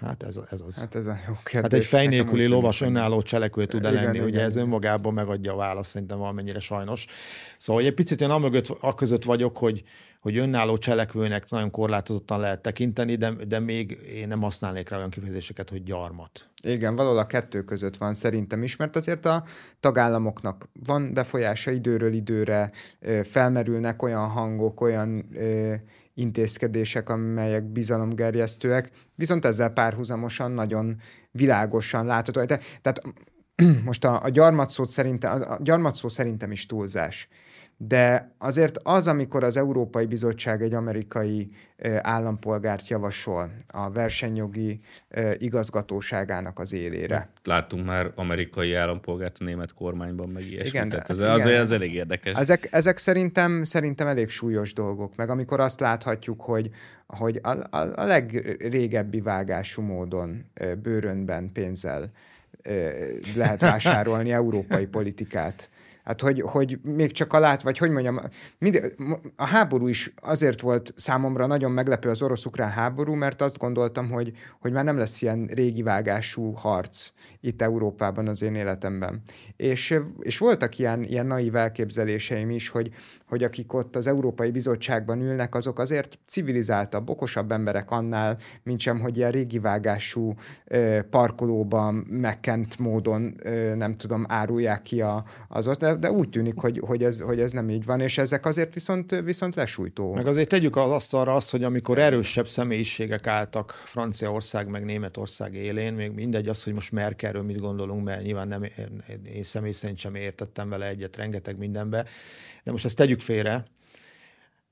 Hát 0.00 0.22
ez, 0.22 0.40
ez 0.50 0.60
az. 0.60 0.78
Hát 0.78 0.94
ez 0.94 1.06
a 1.06 1.16
jó 1.26 1.34
kérdés. 1.44 1.60
Hát 1.60 1.72
egy 1.72 1.86
fej 1.86 2.06
nélküli 2.06 2.46
lovas 2.46 2.80
önálló 2.80 3.22
cselekvő 3.22 3.66
tud 3.66 3.84
-e 3.84 3.90
lenni, 3.90 4.16
igen, 4.16 4.24
ugye 4.24 4.36
igen. 4.36 4.44
ez 4.44 4.56
önmagában 4.56 5.14
megadja 5.14 5.52
a 5.52 5.56
választ 5.56 5.90
szerintem 5.90 6.18
valamennyire 6.18 6.58
sajnos. 6.58 7.06
Szóval 7.58 7.82
egy 7.82 7.94
picit 7.94 8.20
én 8.20 8.30
amögött, 8.30 8.68
aközött 8.68 9.24
vagyok, 9.24 9.58
hogy, 9.58 9.82
hogy 10.20 10.36
önálló 10.36 10.76
cselekvőnek 10.76 11.50
nagyon 11.50 11.70
korlátozottan 11.70 12.40
lehet 12.40 12.60
tekinteni, 12.60 13.14
de, 13.14 13.30
de 13.30 13.58
még 13.58 13.90
én 14.14 14.28
nem 14.28 14.40
használnék 14.40 14.88
rá 14.88 14.96
olyan 14.96 15.10
kifejezéseket, 15.10 15.70
hogy 15.70 15.82
gyarmat. 15.82 16.48
Igen, 16.62 16.96
valahol 16.96 17.18
a 17.18 17.26
kettő 17.26 17.62
között 17.62 17.96
van 17.96 18.14
szerintem 18.14 18.62
is, 18.62 18.76
mert 18.76 18.96
azért 18.96 19.26
a 19.26 19.44
tagállamoknak 19.80 20.68
van 20.84 21.14
befolyása 21.14 21.70
időről 21.70 22.12
időre, 22.12 22.70
felmerülnek 23.24 24.02
olyan 24.02 24.28
hangok, 24.28 24.80
olyan 24.80 25.28
intézkedések, 26.14 27.08
amelyek 27.08 27.64
bizalomgerjesztőek, 27.64 28.90
viszont 29.16 29.44
ezzel 29.44 29.70
párhuzamosan 29.70 30.50
nagyon 30.50 31.00
világosan 31.30 32.06
látható. 32.06 32.44
Tehát 32.44 33.02
most 33.84 34.04
a, 34.04 34.22
a 34.22 34.28
gyarmatszó 34.28 34.84
szerintem, 34.84 35.42
a 35.42 35.58
gyarmatszó 35.62 36.08
szerintem 36.08 36.52
is 36.52 36.66
túlzás 36.66 37.28
de 37.80 38.34
azért 38.38 38.78
az, 38.82 39.08
amikor 39.08 39.44
az 39.44 39.56
Európai 39.56 40.06
Bizottság 40.06 40.62
egy 40.62 40.74
amerikai 40.74 41.50
állampolgárt 42.00 42.88
javasol 42.88 43.50
a 43.66 43.90
versenyjogi 43.90 44.80
igazgatóságának 45.38 46.58
az 46.58 46.72
élére. 46.72 47.28
Láttunk 47.44 47.86
már 47.86 48.12
amerikai 48.14 48.74
állampolgárt 48.74 49.36
a 49.40 49.44
német 49.44 49.74
kormányban, 49.74 50.28
meg 50.28 50.42
ilyesmit. 50.42 50.72
Igen, 50.72 50.88
Tehát 50.88 51.10
ez, 51.10 51.18
igen. 51.18 51.30
Az, 51.30 51.44
az 51.44 51.70
elég 51.70 51.94
érdekes. 51.94 52.36
Ezek, 52.36 52.68
ezek 52.70 52.98
szerintem, 52.98 53.62
szerintem 53.62 54.06
elég 54.06 54.28
súlyos 54.28 54.72
dolgok, 54.72 55.16
meg 55.16 55.30
amikor 55.30 55.60
azt 55.60 55.80
láthatjuk, 55.80 56.40
hogy, 56.40 56.70
hogy 57.06 57.40
a, 57.42 57.76
a, 57.76 57.92
a 57.94 58.04
legrégebbi 58.04 59.20
vágású 59.20 59.82
módon 59.82 60.44
bőrönben 60.82 61.52
pénzzel 61.52 62.10
lehet 63.34 63.60
vásárolni 63.60 64.32
európai 64.32 64.86
politikát 64.86 65.70
Hát, 66.08 66.20
hogy, 66.20 66.40
hogy 66.40 66.78
még 66.82 67.12
csak 67.12 67.32
a 67.32 67.38
lát, 67.38 67.62
vagy 67.62 67.78
hogy 67.78 67.90
mondjam, 67.90 68.20
mind, 68.58 68.94
a 69.36 69.46
háború 69.46 69.86
is 69.86 70.12
azért 70.22 70.60
volt 70.60 70.92
számomra 70.96 71.46
nagyon 71.46 71.72
meglepő 71.72 72.10
az 72.10 72.22
orosz-ukrán 72.22 72.70
háború, 72.70 73.14
mert 73.14 73.42
azt 73.42 73.58
gondoltam, 73.58 74.10
hogy, 74.10 74.32
hogy 74.60 74.72
már 74.72 74.84
nem 74.84 74.98
lesz 74.98 75.22
ilyen 75.22 75.46
régi 75.46 75.82
vágású 75.82 76.52
harc 76.52 77.10
itt 77.40 77.62
Európában 77.62 78.28
az 78.28 78.42
én 78.42 78.54
életemben. 78.54 79.22
És, 79.56 79.98
és 80.20 80.38
voltak 80.38 80.78
ilyen, 80.78 81.02
ilyen 81.02 81.26
naív 81.26 81.56
elképzeléseim 81.56 82.50
is, 82.50 82.68
hogy, 82.68 82.90
hogy 83.26 83.44
akik 83.44 83.72
ott 83.72 83.96
az 83.96 84.06
Európai 84.06 84.50
Bizottságban 84.50 85.20
ülnek, 85.20 85.54
azok 85.54 85.78
azért 85.78 86.18
civilizáltabb, 86.26 87.10
okosabb 87.10 87.52
emberek 87.52 87.90
annál, 87.90 88.38
mint 88.62 88.80
sem, 88.80 89.00
hogy 89.00 89.16
ilyen 89.16 89.30
régi 89.30 89.58
vágású 89.58 90.34
parkolóban 91.10 91.94
megkent 91.94 92.78
módon, 92.78 93.34
nem 93.76 93.94
tudom, 93.94 94.24
árulják 94.28 94.82
ki 94.82 95.00
a, 95.00 95.24
az 95.48 95.68
ott 95.68 95.96
de 95.97 95.97
úgy 96.04 96.28
tűnik, 96.28 96.58
hogy, 96.58 96.80
hogy, 96.86 97.04
ez, 97.04 97.20
hogy 97.20 97.40
ez 97.40 97.52
nem 97.52 97.70
így 97.70 97.84
van, 97.84 98.00
és 98.00 98.18
ezek 98.18 98.46
azért 98.46 98.74
viszont, 98.74 99.10
viszont 99.10 99.54
lesújtó. 99.54 100.14
Meg 100.14 100.26
azért 100.26 100.48
tegyük 100.48 100.76
az 100.76 100.90
asztalra 100.90 101.34
azt, 101.34 101.50
hogy 101.50 101.64
amikor 101.64 101.98
erősebb 101.98 102.48
személyiségek 102.48 103.26
álltak 103.26 103.82
Franciaország 103.84 104.68
meg 104.68 104.84
Németország 104.84 105.54
élén, 105.54 105.92
még 105.92 106.10
mindegy 106.10 106.48
az, 106.48 106.62
hogy 106.62 106.72
most 106.72 106.92
Merkelről 106.92 107.42
mit 107.42 107.60
gondolunk, 107.60 108.04
mert 108.04 108.22
nyilván 108.22 108.48
nem, 108.48 108.62
én 109.34 109.42
személy 109.42 109.72
szerint 109.72 109.98
sem 109.98 110.14
értettem 110.14 110.68
vele 110.68 110.86
egyet 110.86 111.16
rengeteg 111.16 111.58
mindenbe, 111.58 112.06
de 112.64 112.70
most 112.70 112.84
ezt 112.84 112.96
tegyük 112.96 113.20
félre, 113.20 113.64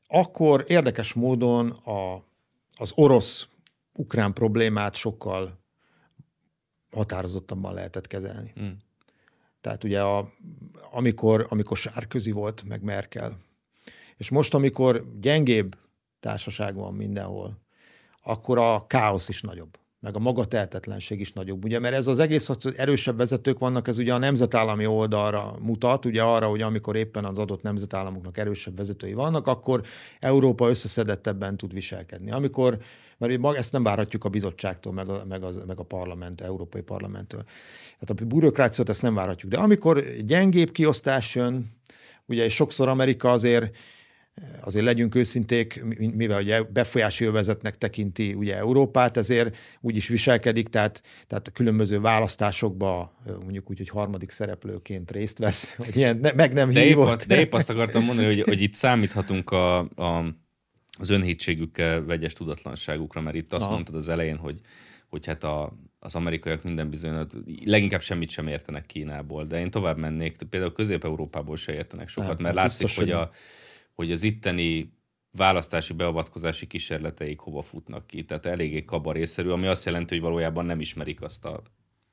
akkor 0.06 0.64
érdekes 0.68 1.12
módon 1.12 1.70
a, 1.70 2.24
az 2.76 2.92
orosz-ukrán 2.94 4.32
problémát 4.32 4.94
sokkal 4.94 5.64
határozottabban 6.90 7.74
lehetett 7.74 8.06
kezelni. 8.06 8.52
Hmm. 8.54 8.84
Tehát 9.66 9.84
ugye 9.84 10.02
a, 10.02 10.28
amikor, 10.90 11.46
amikor 11.48 11.76
Sárközi 11.76 12.30
volt, 12.30 12.62
meg 12.68 12.82
Merkel. 12.82 13.38
És 14.16 14.30
most, 14.30 14.54
amikor 14.54 15.04
gyengébb 15.20 15.76
társaság 16.20 16.74
van 16.74 16.94
mindenhol, 16.94 17.60
akkor 18.22 18.58
a 18.58 18.86
káosz 18.86 19.28
is 19.28 19.40
nagyobb 19.40 19.78
meg 20.06 20.16
a 20.16 20.18
maga 20.18 20.44
tehetetlenség 20.44 21.20
is 21.20 21.32
nagyobb, 21.32 21.64
ugye, 21.64 21.78
mert 21.78 21.94
ez 21.94 22.06
az 22.06 22.18
egész, 22.18 22.46
hogy 22.46 22.74
erősebb 22.76 23.16
vezetők 23.16 23.58
vannak, 23.58 23.88
ez 23.88 23.98
ugye 23.98 24.14
a 24.14 24.18
nemzetállami 24.18 24.86
oldalra 24.86 25.54
mutat, 25.60 26.04
ugye 26.04 26.22
arra, 26.22 26.46
hogy 26.46 26.62
amikor 26.62 26.96
éppen 26.96 27.24
az 27.24 27.38
adott 27.38 27.62
nemzetállamoknak 27.62 28.38
erősebb 28.38 28.76
vezetői 28.76 29.12
vannak, 29.12 29.46
akkor 29.46 29.82
Európa 30.20 30.68
összeszedettebben 30.68 31.56
tud 31.56 31.72
viselkedni. 31.72 32.30
Amikor, 32.30 32.78
mert 33.18 33.56
ezt 33.56 33.72
nem 33.72 33.82
várhatjuk 33.82 34.24
a 34.24 34.28
bizottságtól, 34.28 34.92
meg 34.92 35.08
a, 35.08 35.24
meg, 35.28 35.42
az, 35.42 35.62
meg 35.66 35.78
a 35.78 35.82
parlament, 35.82 36.40
Európai 36.40 36.82
Parlamenttől. 36.82 37.42
Tehát 37.98 38.20
a 38.20 38.24
bürokráciát 38.24 38.88
ezt 38.88 39.02
nem 39.02 39.14
várhatjuk. 39.14 39.50
De 39.50 39.58
amikor 39.58 40.04
gyengébb 40.26 40.70
kiosztás 40.70 41.34
jön, 41.34 41.70
ugye 42.26 42.44
és 42.44 42.54
sokszor 42.54 42.88
Amerika 42.88 43.30
azért 43.30 43.76
azért 44.60 44.84
legyünk 44.84 45.14
őszinték, 45.14 45.82
mivel 46.14 46.42
ugye 46.42 46.62
befolyási 46.62 47.24
övezetnek 47.24 47.78
tekinti 47.78 48.34
ugye 48.34 48.56
Európát, 48.56 49.16
ezért 49.16 49.56
úgy 49.80 49.96
is 49.96 50.08
viselkedik, 50.08 50.68
tehát, 50.68 51.02
tehát 51.26 51.48
a 51.48 51.50
különböző 51.50 52.00
választásokba 52.00 53.14
mondjuk 53.40 53.70
úgy, 53.70 53.78
hogy 53.78 53.88
harmadik 53.88 54.30
szereplőként 54.30 55.10
részt 55.10 55.38
vesz, 55.38 55.74
hogy 55.84 55.96
ilyen 55.96 56.16
ne, 56.16 56.32
meg 56.32 56.52
nem 56.52 56.72
de 56.72 56.80
hívott. 56.80 57.22
Épp, 57.22 57.28
de 57.28 57.38
épp 57.38 57.52
azt 57.52 57.70
akartam 57.70 58.04
mondani, 58.04 58.26
hogy, 58.26 58.40
hogy 58.40 58.60
itt 58.60 58.74
számíthatunk 58.74 59.50
a, 59.50 59.78
a, 59.78 60.34
az 60.98 61.10
önhétségükkel 61.10 62.04
vegyes 62.04 62.32
tudatlanságukra, 62.32 63.20
mert 63.20 63.36
itt 63.36 63.52
azt 63.52 63.64
Aha. 63.64 63.74
mondtad 63.74 63.94
az 63.94 64.08
elején, 64.08 64.36
hogy, 64.36 64.60
hogy 65.08 65.26
hát 65.26 65.44
a, 65.44 65.78
az 65.98 66.14
amerikaiak 66.14 66.62
minden 66.62 66.90
bizony, 66.90 67.26
leginkább 67.64 68.02
semmit 68.02 68.30
sem 68.30 68.46
értenek 68.46 68.86
Kínából, 68.86 69.44
de 69.44 69.60
én 69.60 69.70
tovább 69.70 69.98
mennék, 69.98 70.36
például 70.50 70.72
Közép-Európából 70.72 71.56
se 71.56 71.72
értenek 71.72 72.08
sokat, 72.08 72.34
nem, 72.34 72.42
mert 72.42 72.54
látszik, 72.54 72.86
biztos, 72.86 73.04
hogy 73.04 73.12
a, 73.12 73.30
hogy 73.96 74.12
az 74.12 74.22
itteni 74.22 74.94
választási 75.36 75.92
beavatkozási 75.92 76.66
kísérleteik 76.66 77.38
hova 77.40 77.62
futnak 77.62 78.06
ki. 78.06 78.24
Tehát 78.24 78.46
eléggé 78.46 78.84
kabarészerű, 78.84 79.48
ami 79.48 79.66
azt 79.66 79.84
jelenti, 79.84 80.14
hogy 80.14 80.22
valójában 80.22 80.64
nem 80.64 80.80
ismerik 80.80 81.22
azt 81.22 81.44
a 81.44 81.62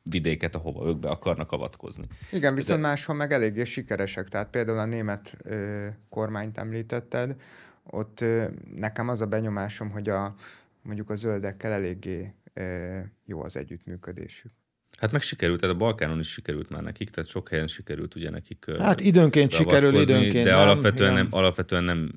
vidéket, 0.10 0.56
ahova 0.56 0.88
ők 0.88 0.98
be 0.98 1.10
akarnak 1.10 1.52
avatkozni. 1.52 2.08
Igen, 2.32 2.56
viszont 2.56 2.82
De... 2.82 2.88
máshol 2.88 3.16
meg 3.16 3.32
eléggé 3.32 3.64
sikeresek. 3.64 4.28
Tehát 4.28 4.50
például 4.50 4.80
a 4.80 4.86
német 4.86 5.38
ö, 5.44 5.88
kormányt 6.10 6.58
említetted, 6.58 7.36
ott 7.84 8.22
ö, 8.22 8.48
nekem 8.76 9.10
az 9.10 9.22
a 9.22 9.28
benyomásom, 9.28 9.90
hogy 9.90 10.10
a, 10.10 10.36
mondjuk 10.82 11.10
a 11.10 11.16
zöldekkel 11.16 11.72
eléggé 11.72 12.34
ö, 12.54 13.00
jó 13.26 13.44
az 13.44 13.56
együttműködésük. 13.56 14.52
Hát 15.00 15.12
meg 15.12 15.22
sikerült, 15.22 15.60
tehát 15.60 15.76
a 15.76 15.78
Balkánon 15.78 16.20
is 16.20 16.30
sikerült 16.30 16.70
már 16.70 16.82
nekik, 16.82 17.10
tehát 17.10 17.30
sok 17.30 17.50
helyen 17.50 17.68
sikerült 17.68 18.16
ugye 18.16 18.30
nekik. 18.30 18.66
Hát 18.78 19.02
időnként 19.02 19.52
sikerül, 19.52 19.96
időnként 19.96 20.46
De 20.46 20.52
nem, 20.52 20.60
alapvetően, 20.60 21.14
nem, 21.14 21.28
alapvetően 21.30 21.84
nem, 21.84 22.12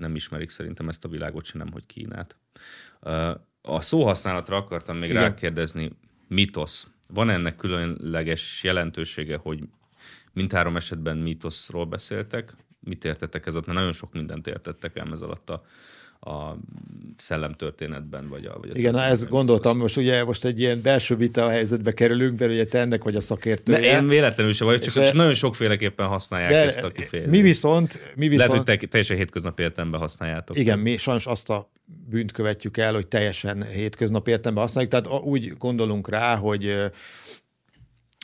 nem 0.00 0.14
ismerik 0.14 0.50
szerintem 0.50 0.88
ezt 0.88 1.04
a 1.04 1.08
világot, 1.08 1.44
sem 1.44 1.60
nem, 1.60 1.72
hogy 1.72 1.86
Kínát. 1.86 2.36
A 3.62 3.80
szóhasználatra 3.80 4.56
akartam 4.56 4.96
még 4.96 5.10
Igen. 5.10 5.22
rákérdezni, 5.22 5.92
mitosz. 6.28 6.86
Van 7.14 7.30
ennek 7.30 7.56
különleges 7.56 8.60
jelentősége, 8.62 9.36
hogy 9.36 9.60
mindhárom 10.32 10.76
esetben 10.76 11.16
mitoszról 11.16 11.84
beszéltek, 11.84 12.54
mit 12.80 13.04
értettek 13.04 13.46
ez 13.46 13.54
alatt, 13.54 13.66
mert 13.66 13.78
nagyon 13.78 13.92
sok 13.92 14.12
mindent 14.12 14.46
értettek 14.46 14.96
el 14.96 15.12
ez 15.12 15.20
alatt 15.20 15.50
a, 15.50 15.62
a 16.20 16.56
szellemtörténetben, 17.16 18.28
vagy 18.28 18.44
a... 18.44 18.58
Vagy 18.60 18.70
a 18.70 18.76
Igen, 18.76 18.92
na 18.92 19.02
ezt 19.02 19.28
gondoltam, 19.28 19.78
most 19.78 19.96
ugye 19.96 20.24
most 20.24 20.44
egy 20.44 20.60
ilyen 20.60 20.80
belső 20.82 21.16
vita 21.16 21.44
a 21.44 21.48
helyzetbe 21.48 21.92
kerülünk, 21.92 22.38
mert 22.38 22.50
ugye 22.50 22.64
te 22.64 22.78
ennek 22.78 23.04
vagy 23.04 23.16
a 23.16 23.20
szakértő. 23.20 23.72
De 23.72 23.80
én 23.80 24.08
véletlenül 24.08 24.52
sem 24.52 24.66
vagyok, 24.66 24.82
csak, 24.82 25.04
csak 25.04 25.12
nagyon 25.12 25.34
sokféleképpen 25.34 26.06
használják 26.06 26.50
de 26.50 26.56
ezt 26.56 26.82
a 26.82 26.90
kifejezést. 26.90 27.34
Mi 27.34 27.42
viszont... 27.42 28.12
Mi 28.16 28.28
viszont 28.28 28.50
Lehet, 28.50 28.66
hogy 28.66 28.78
te, 28.78 28.86
teljesen 28.86 29.16
hétköznapi 29.16 29.62
értelemben 29.62 30.00
használjátok. 30.00 30.58
Igen, 30.58 30.78
mi 30.78 30.96
sajnos 30.96 31.26
azt 31.26 31.50
a 31.50 31.70
bűnt 32.08 32.32
követjük 32.32 32.76
el, 32.76 32.94
hogy 32.94 33.06
teljesen 33.06 33.62
hétköznapi 33.62 34.30
értelemben 34.30 34.62
használjuk, 34.64 34.92
tehát 34.92 35.22
úgy 35.22 35.56
gondolunk 35.58 36.08
rá, 36.08 36.36
hogy 36.36 36.90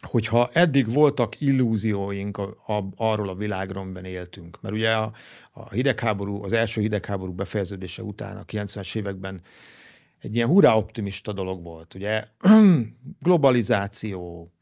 hogyha 0.07 0.51
eddig 0.53 0.93
voltak 0.93 1.41
illúzióink 1.41 2.39
a, 2.39 2.57
a, 2.67 2.85
arról 2.97 3.29
a 3.29 3.35
világról, 3.35 3.83
amiben 3.83 4.05
éltünk, 4.05 4.59
mert 4.61 4.75
ugye 4.75 4.93
a, 4.93 5.13
a 5.53 5.71
hidegháború, 5.71 6.43
az 6.43 6.53
első 6.53 6.81
hidegháború 6.81 7.33
befejeződése 7.33 8.03
után 8.03 8.37
a 8.37 8.45
90-es 8.45 8.97
években 8.97 9.41
egy 10.21 10.35
ilyen 10.35 10.49
hurrá 10.49 10.75
optimista 10.75 11.33
dolog 11.33 11.63
volt, 11.63 11.95
ugye? 11.95 12.25
Globalizáció, 13.23 14.53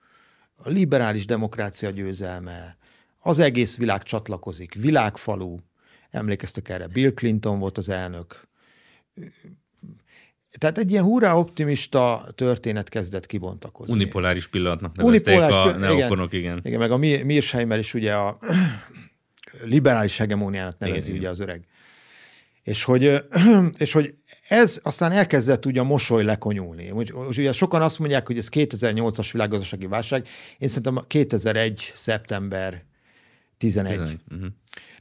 a 0.56 0.68
liberális 0.68 1.26
demokrácia 1.26 1.90
győzelme, 1.90 2.76
az 3.18 3.38
egész 3.38 3.76
világ 3.76 4.02
csatlakozik, 4.02 4.74
világfalu, 4.74 5.58
emlékeztek 6.10 6.68
erre, 6.68 6.86
Bill 6.86 7.10
Clinton 7.10 7.58
volt 7.58 7.78
az 7.78 7.88
elnök, 7.88 8.48
tehát 10.58 10.78
egy 10.78 10.90
ilyen 10.90 11.04
hurrá 11.04 11.34
optimista 11.34 12.28
történet 12.34 12.88
kezdett 12.88 13.26
kibontakozni. 13.26 13.94
Unipoláris 13.94 14.46
pillanatnak 14.48 14.96
nevezték 14.96 15.34
Unipoláris, 15.34 15.74
a 15.74 15.78
neokonok, 15.78 16.32
igen, 16.32 16.44
igen. 16.44 16.60
Igen, 16.64 16.78
meg 16.78 16.90
a 16.90 16.96
Mirsheimer 16.96 17.78
is 17.78 17.94
ugye 17.94 18.14
a 18.14 18.38
liberális 19.64 20.16
hegemóniának 20.16 20.78
nevezi 20.78 21.08
igen, 21.08 21.20
ugye 21.20 21.28
az 21.28 21.40
öreg. 21.40 21.66
És 22.62 22.84
hogy, 22.84 23.24
és 23.78 23.92
hogy 23.92 24.14
ez 24.48 24.80
aztán 24.82 25.12
elkezdett 25.12 25.66
ugye 25.66 25.80
a 25.80 25.84
mosoly 25.84 26.24
lekonyulni. 26.24 26.90
Most, 26.90 27.12
ugye 27.12 27.52
sokan 27.52 27.82
azt 27.82 27.98
mondják, 27.98 28.26
hogy 28.26 28.38
ez 28.38 28.48
2008-as 28.50 29.28
világgazdasági 29.32 29.86
válság, 29.86 30.28
én 30.58 30.68
szerintem 30.68 31.04
2001. 31.06 31.92
szeptember 31.94 32.84
11. 33.58 33.92
11. 33.96 34.18
Uh-huh. 34.30 34.48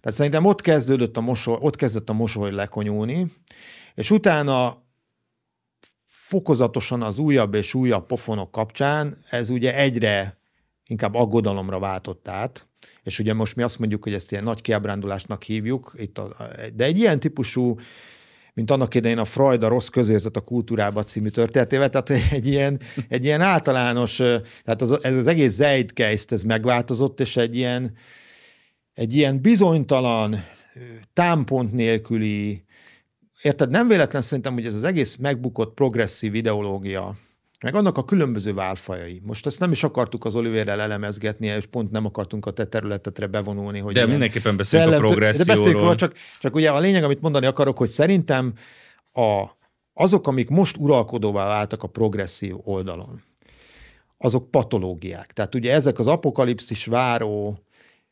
Tehát 0.01 0.17
szerintem 0.17 0.45
ott 0.45 0.61
kezdődött 0.61 1.17
a 1.17 1.21
mosoly, 1.21 1.57
ott 1.59 1.75
kezdett 1.75 2.09
a 2.09 2.13
mosoly 2.13 2.51
lekonyulni, 2.51 3.31
és 3.95 4.11
utána 4.11 4.82
fokozatosan 6.33 7.01
az 7.01 7.17
újabb 7.19 7.53
és 7.53 7.73
újabb 7.73 8.05
pofonok 8.05 8.51
kapcsán 8.51 9.17
ez 9.29 9.49
ugye 9.49 9.75
egyre 9.75 10.37
inkább 10.87 11.15
aggodalomra 11.15 11.79
váltott 11.79 12.27
át, 12.27 12.67
és 13.03 13.19
ugye 13.19 13.33
most 13.33 13.55
mi 13.55 13.63
azt 13.63 13.79
mondjuk, 13.79 14.03
hogy 14.03 14.13
ezt 14.13 14.31
ilyen 14.31 14.43
nagy 14.43 14.61
kiábrándulásnak 14.61 15.43
hívjuk, 15.43 15.93
itt 15.97 16.17
a, 16.17 16.35
de 16.73 16.83
egy 16.83 16.97
ilyen 16.97 17.19
típusú, 17.19 17.75
mint 18.53 18.71
annak 18.71 18.95
idején 18.95 19.17
a 19.17 19.25
Freud 19.25 19.63
a 19.63 19.67
rossz 19.67 19.87
közérzet 19.87 20.37
a 20.37 20.41
kultúrába 20.41 21.03
című 21.03 21.29
történetével, 21.29 21.89
tehát 21.89 22.09
egy 22.31 22.47
ilyen, 22.47 22.79
egy 23.07 23.23
ilyen 23.23 23.41
általános, 23.41 24.15
tehát 24.63 24.81
az, 24.81 25.03
ez 25.03 25.15
az 25.15 25.27
egész 25.27 25.53
Zeitgeist, 25.53 26.31
ez 26.31 26.43
megváltozott, 26.43 27.19
és 27.19 27.37
egy 27.37 27.55
ilyen, 27.55 27.93
egy 28.93 29.15
ilyen 29.15 29.41
bizonytalan, 29.41 30.45
támpont 31.13 31.71
nélküli, 31.71 32.65
Érted? 33.43 33.69
Nem 33.69 33.87
véletlen 33.87 34.21
szerintem, 34.21 34.53
hogy 34.53 34.65
ez 34.65 34.75
az 34.75 34.83
egész 34.83 35.15
megbukott 35.15 35.73
progresszív 35.73 36.35
ideológia, 36.35 37.15
meg 37.61 37.75
annak 37.75 37.97
a 37.97 38.05
különböző 38.05 38.53
válfajai. 38.53 39.21
Most 39.23 39.45
ezt 39.45 39.59
nem 39.59 39.71
is 39.71 39.83
akartuk 39.83 40.25
az 40.25 40.35
Olivérrel 40.35 40.81
elemezgetni, 40.81 41.47
és 41.47 41.65
pont 41.65 41.91
nem 41.91 42.05
akartunk 42.05 42.45
a 42.45 42.51
te 42.51 42.65
területetre 42.65 43.27
bevonulni. 43.27 43.79
Hogy 43.79 43.93
de 43.93 44.05
mindenképpen 44.05 44.57
beszélünk 44.57 44.89
szellem, 44.89 45.05
a 45.05 45.07
progresszióról. 45.07 45.55
De 45.55 45.63
beszélünk 45.63 45.95
csak, 45.95 46.13
csak 46.39 46.55
ugye 46.55 46.71
a 46.71 46.79
lényeg, 46.79 47.03
amit 47.03 47.21
mondani 47.21 47.45
akarok, 47.45 47.77
hogy 47.77 47.89
szerintem 47.89 48.53
a, 49.13 49.45
azok, 49.93 50.27
amik 50.27 50.49
most 50.49 50.77
uralkodóvá 50.77 51.45
váltak 51.45 51.83
a 51.83 51.87
progresszív 51.87 52.55
oldalon, 52.63 53.23
azok 54.17 54.51
patológiák. 54.51 55.33
Tehát 55.33 55.55
ugye 55.55 55.73
ezek 55.73 55.99
az 55.99 56.07
apokalipszis 56.07 56.85
váró, 56.85 57.63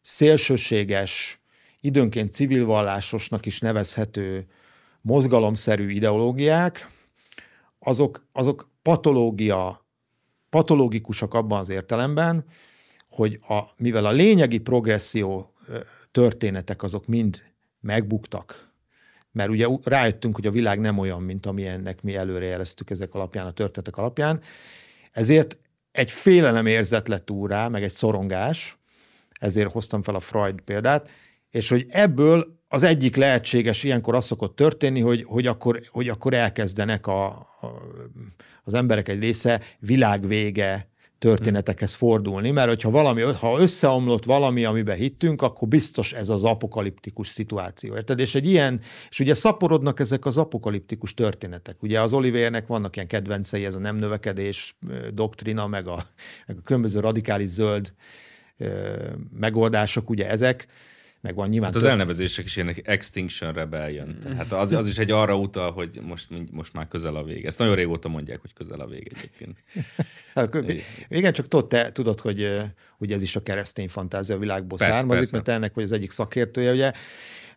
szélsőséges, 0.01 1.41
időnként 1.81 2.33
civil 2.33 2.65
vallásosnak 2.65 3.45
is 3.45 3.59
nevezhető 3.59 4.47
mozgalomszerű 5.01 5.89
ideológiák, 5.89 6.89
azok, 7.79 8.25
azok 8.31 8.69
patológia, 8.81 9.85
patológikusak 10.49 11.33
abban 11.33 11.59
az 11.59 11.69
értelemben, 11.69 12.45
hogy 13.09 13.39
a, 13.47 13.59
mivel 13.77 14.05
a 14.05 14.11
lényegi 14.11 14.59
progresszió 14.59 15.45
történetek 16.11 16.83
azok 16.83 17.07
mind 17.07 17.41
megbuktak, 17.79 18.71
mert 19.31 19.49
ugye 19.49 19.67
rájöttünk, 19.83 20.35
hogy 20.35 20.45
a 20.45 20.51
világ 20.51 20.79
nem 20.79 20.97
olyan, 20.97 21.21
mint 21.21 21.45
amilyennek 21.45 22.01
mi 22.01 22.15
előrejeleztük 22.15 22.89
ezek 22.89 23.13
alapján, 23.13 23.45
a 23.45 23.51
történetek 23.51 23.97
alapján, 23.97 24.41
ezért 25.11 25.57
egy 25.91 26.11
félelem 26.11 26.65
érzet 26.65 27.07
lett 27.07 27.31
úrá, 27.31 27.67
meg 27.67 27.83
egy 27.83 27.91
szorongás, 27.91 28.77
ezért 29.39 29.71
hoztam 29.71 30.03
fel 30.03 30.15
a 30.15 30.19
Freud 30.19 30.61
példát, 30.61 31.09
és 31.51 31.69
hogy 31.69 31.85
ebből 31.89 32.59
az 32.67 32.83
egyik 32.83 33.15
lehetséges, 33.15 33.83
ilyenkor 33.83 34.15
az 34.15 34.25
szokott 34.25 34.55
történni, 34.55 34.99
hogy, 34.99 35.23
hogy, 35.23 35.47
akkor, 35.47 35.81
hogy 35.89 36.09
akkor 36.09 36.33
elkezdenek 36.33 37.07
a, 37.07 37.25
a, 37.25 37.67
az 38.63 38.73
emberek 38.73 39.09
egy 39.09 39.19
része 39.19 39.61
világvége 39.79 40.89
történetekhez 41.21 41.93
fordulni, 41.93 42.51
mert 42.51 42.67
hogyha 42.67 42.89
valami, 42.89 43.21
ha 43.21 43.59
összeomlott 43.59 44.25
valami, 44.25 44.65
amiben 44.65 44.97
hittünk, 44.97 45.41
akkor 45.41 45.67
biztos 45.67 46.13
ez 46.13 46.29
az 46.29 46.43
apokaliptikus 46.43 47.27
szituáció. 47.27 47.95
Érted? 47.95 48.19
És 48.19 48.35
egy 48.35 48.45
ilyen, 48.45 48.81
és 49.09 49.19
ugye 49.19 49.33
szaporodnak 49.33 49.99
ezek 49.99 50.25
az 50.25 50.37
apokaliptikus 50.37 51.13
történetek. 51.13 51.83
Ugye 51.83 52.01
az 52.01 52.13
Olivernek 52.13 52.67
vannak 52.67 52.95
ilyen 52.95 53.07
kedvencei, 53.07 53.65
ez 53.65 53.75
a 53.75 53.79
nem 53.79 53.95
növekedés 53.95 54.77
doktrina, 55.13 55.67
meg 55.67 55.87
a, 55.87 56.05
meg 56.47 56.57
a 56.57 56.61
különböző 56.61 56.99
radikális 56.99 57.47
zöld 57.47 57.93
megoldások, 59.39 60.09
ugye 60.09 60.29
ezek, 60.29 60.67
meg 61.21 61.35
van 61.35 61.49
nyilván. 61.49 61.69
Hát 61.69 61.77
az 61.77 61.85
elnevezések 61.85 62.45
is 62.45 62.55
ilyenek 62.55 62.87
Extinction 62.87 63.53
Rebellion. 63.53 64.17
Tehát 64.23 64.51
az, 64.51 64.71
az 64.71 64.87
is 64.87 64.97
egy 64.97 65.11
arra 65.11 65.35
utal, 65.35 65.71
hogy 65.71 65.99
most, 66.01 66.27
most 66.51 66.73
már 66.73 66.87
közel 66.87 67.15
a 67.15 67.23
vége. 67.23 67.47
Ezt 67.47 67.59
nagyon 67.59 67.75
régóta 67.75 68.09
mondják, 68.09 68.41
hogy 68.41 68.53
közel 68.53 68.79
a 68.79 68.87
vége 68.87 69.11
egyébként. 69.17 69.63
Hát, 70.33 70.55
igen, 71.07 71.33
csak 71.33 71.47
tudod, 71.47 71.67
te 71.67 71.91
tudod, 71.91 72.19
hogy, 72.19 72.61
hogy 72.97 73.11
ez 73.11 73.21
is 73.21 73.35
a 73.35 73.43
keresztény 73.43 73.89
fantázia 73.89 74.37
világból 74.37 74.77
persze, 74.77 74.93
származik, 74.93 75.19
persze. 75.19 75.35
mert 75.35 75.47
ennek 75.47 75.73
vagy 75.73 75.83
az 75.83 75.91
egyik 75.91 76.11
szakértője, 76.11 76.71
ugye, 76.71 76.91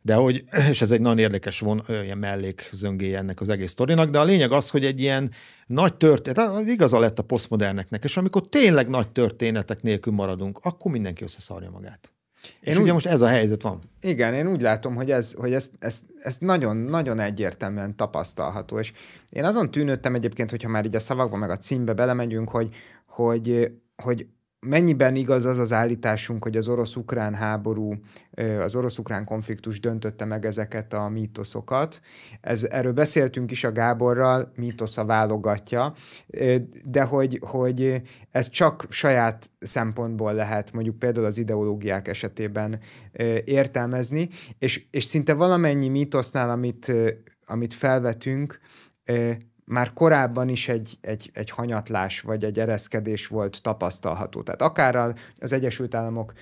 de 0.03 0.15
hogy, 0.15 0.45
és 0.71 0.83
ez 0.83 0.91
egy 0.91 1.01
nagyon 1.01 1.19
érdekes 1.19 1.61
von, 1.61 1.83
ilyen 1.89 2.19
mellék 2.19 2.69
zöngéje 2.73 3.19
ennek 3.19 3.41
az 3.41 3.49
egész 3.49 3.71
sztorinak, 3.71 4.11
de 4.11 4.19
a 4.19 4.25
lényeg 4.25 4.53
az, 4.53 4.71
hogy 4.71 4.85
egy 4.85 5.01
ilyen 5.01 5.31
nagy 5.67 5.95
történet, 5.95 6.69
igaza 6.69 6.99
lett 6.99 7.19
a 7.19 7.23
posztmoderneknek, 7.23 8.05
és 8.05 8.17
amikor 8.17 8.49
tényleg 8.49 8.89
nagy 8.89 9.09
történetek 9.09 9.83
nélkül 9.83 10.13
maradunk, 10.13 10.59
akkor 10.63 10.93
mindenki 10.93 11.23
összeszarja 11.23 11.71
magát. 11.71 12.14
Én 12.61 12.73
és 12.73 12.77
úgy, 12.77 12.83
ugye 12.83 12.93
most 12.93 13.07
ez 13.07 13.21
a 13.21 13.27
helyzet 13.27 13.63
van. 13.63 13.81
Igen, 14.01 14.35
én 14.35 14.47
úgy 14.49 14.61
látom, 14.61 14.95
hogy 14.95 15.11
ez, 15.11 15.33
hogy 15.33 15.53
ez, 15.53 15.71
ez, 15.79 16.01
ez 16.23 16.37
nagyon, 16.41 16.77
nagyon 16.77 17.21
egyértelműen 17.21 17.97
tapasztalható, 17.97 18.79
és 18.79 18.93
én 19.31 19.45
azon 19.45 19.71
tűnődtem 19.71 20.15
egyébként, 20.15 20.51
hogyha 20.51 20.69
már 20.69 20.85
így 20.85 20.95
a 20.95 21.01
szavakba 21.01 21.37
meg 21.37 21.51
a 21.51 21.57
címbe 21.57 21.93
belemegyünk, 21.93 22.49
hogy, 22.51 22.69
hogy, 23.07 23.71
hogy 24.03 24.27
mennyiben 24.65 25.15
igaz 25.15 25.45
az 25.45 25.59
az 25.59 25.73
állításunk, 25.73 26.43
hogy 26.43 26.57
az 26.57 26.69
orosz-ukrán 26.69 27.35
háború, 27.35 27.95
az 28.61 28.75
orosz-ukrán 28.75 29.25
konfliktus 29.25 29.81
döntötte 29.81 30.25
meg 30.25 30.47
ezeket 30.47 30.93
a 30.93 31.09
mítoszokat. 31.09 32.01
Ez, 32.41 32.65
erről 32.65 32.93
beszéltünk 32.93 33.51
is 33.51 33.65
a 33.65 33.73
Gáborral, 33.73 34.53
mítosza 34.57 35.05
válogatja, 35.05 35.95
de 36.85 37.03
hogy, 37.03 37.39
hogy 37.47 38.03
ez 38.31 38.49
csak 38.49 38.87
saját 38.89 39.51
szempontból 39.59 40.33
lehet, 40.33 40.73
mondjuk 40.73 40.99
például 40.99 41.27
az 41.27 41.39
ideológiák 41.39 42.09
esetében 42.09 42.79
értelmezni, 43.45 44.29
és, 44.59 44.85
és 44.91 45.05
szinte 45.05 45.35
valamennyi 45.35 45.89
mítosznál, 45.89 46.51
amit, 46.51 46.93
amit 47.47 47.73
felvetünk, 47.73 48.61
már 49.65 49.93
korábban 49.93 50.49
is 50.49 50.69
egy, 50.69 50.99
egy, 51.01 51.31
egy 51.35 51.51
hanyatlás 51.51 52.21
vagy 52.21 52.45
egy 52.45 52.59
ereszkedés 52.59 53.27
volt 53.27 53.63
tapasztalható. 53.63 54.43
Tehát 54.43 54.63
akár 54.63 55.15
az 55.39 55.53
Egyesült 55.53 55.95
Államok 55.95 56.33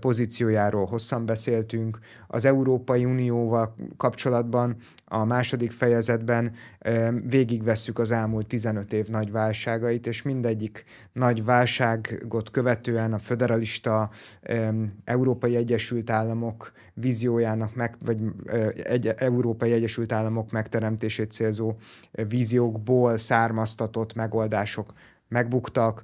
pozíciójáról 0.00 0.86
hosszan 0.86 1.26
beszéltünk, 1.26 1.98
az 2.26 2.44
Európai 2.44 3.04
Unióval 3.04 3.74
kapcsolatban 3.96 4.76
a 5.12 5.24
második 5.24 5.70
fejezetben 5.70 6.52
végigvesszük 7.26 7.98
az 7.98 8.10
elmúlt 8.10 8.46
15 8.46 8.92
év 8.92 9.06
nagy 9.06 9.30
válságait, 9.30 10.06
és 10.06 10.22
mindegyik 10.22 10.84
nagy 11.12 11.44
válságot 11.44 12.50
követően 12.50 13.12
a 13.12 13.18
föderalista 13.18 14.10
Európai 15.04 15.56
Egyesült 15.56 16.10
Államok 16.10 16.72
víziójának, 16.94 17.74
meg, 17.74 17.94
vagy 18.04 18.20
egy, 18.82 19.06
Európai 19.06 19.72
Egyesült 19.72 20.12
Államok 20.12 20.50
megteremtését 20.50 21.32
célzó 21.32 21.74
víziókból 22.28 23.18
származtatott 23.18 24.14
megoldások 24.14 24.92
megbuktak. 25.32 26.02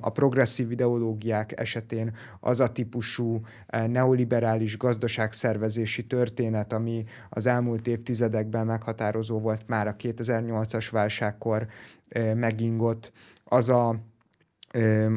A 0.00 0.10
progresszív 0.10 0.70
ideológiák 0.70 1.60
esetén 1.60 2.14
az 2.40 2.60
a 2.60 2.72
típusú 2.72 3.40
neoliberális 3.86 4.76
gazdaságszervezési 4.76 6.06
történet, 6.06 6.72
ami 6.72 7.04
az 7.28 7.46
elmúlt 7.46 7.86
évtizedekben 7.86 8.66
meghatározó 8.66 9.38
volt 9.38 9.62
már 9.66 9.86
a 9.86 9.96
2008-as 9.96 10.88
válságkor 10.90 11.66
megingott, 12.34 13.12
az 13.44 13.68
a 13.68 13.94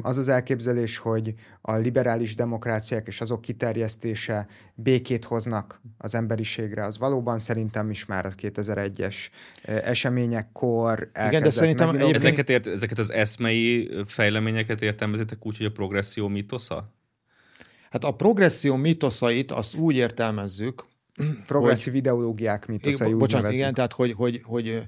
az 0.02 0.18
az 0.18 0.30
elképzelés, 0.30 0.98
hogy 0.98 1.34
a 1.62 1.76
liberális 1.76 2.36
demokráciák 2.36 3.08
és 3.08 3.22
azok 3.22 3.42
kiterjesztése 3.42 4.48
békét 4.76 5.26
hoznak 5.26 5.82
az 5.98 6.16
emberiségre, 6.16 6.86
az 6.86 6.98
valóban 6.98 7.40
szerintem 7.40 7.90
is 7.90 8.06
már 8.06 8.26
a 8.26 8.30
2001-es 8.30 9.16
eseményekkor 9.64 11.10
Igen, 11.28 11.44
de 11.44 11.50
szerintem 11.50 11.90
egyébként... 11.90 12.16
ezeket, 12.16 12.50
ért, 12.50 12.68
ezeket 12.68 12.98
az 12.98 13.14
eszmei 13.14 13.92
fejleményeket 14.06 14.82
értelmezitek 14.82 15.46
úgy, 15.46 15.58
hogy 15.58 15.66
a 15.66 15.72
progresszió 15.72 16.28
mitosza? 16.28 16.94
Hát 17.90 18.04
a 18.04 18.12
progresszió 18.12 18.76
mitoszait 18.76 19.52
azt 19.52 19.76
úgy 19.76 19.96
értelmezzük, 19.96 20.86
Progresszív 21.48 21.94
hogy, 21.94 22.02
ideológiák 22.02 22.66
mitoszai, 22.66 23.14
bocsánat, 23.14 23.52
igen, 23.52 23.74
tehát 23.74 23.94
hogy, 23.94 24.14
hogy, 24.14 24.42
hogy 24.44 24.66
hogy 24.72 24.88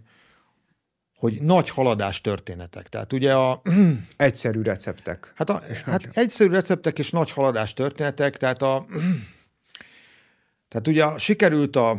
nagy 1.39 1.69
haladás 1.69 2.21
történetek. 2.21 2.89
Tehát 2.89 3.13
ugye 3.13 3.33
a... 3.33 3.61
Egyszerű 4.17 4.61
receptek. 4.61 5.33
Hát, 5.35 5.49
a, 5.49 5.61
hát 5.85 6.09
egyszerű 6.13 6.49
receptek 6.49 6.99
és 6.99 7.09
nagy 7.09 7.31
haladás 7.31 7.73
történetek, 7.73 8.37
tehát 8.37 8.61
a... 8.61 8.85
Tehát 10.69 10.87
ugye 10.87 11.17
sikerült 11.17 11.75
a, 11.75 11.89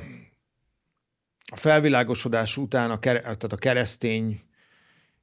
a 1.46 1.56
felvilágosodás 1.56 2.56
után 2.56 2.90
a, 2.90 2.98
tehát 2.98 3.52
a 3.52 3.56
keresztény 3.56 4.40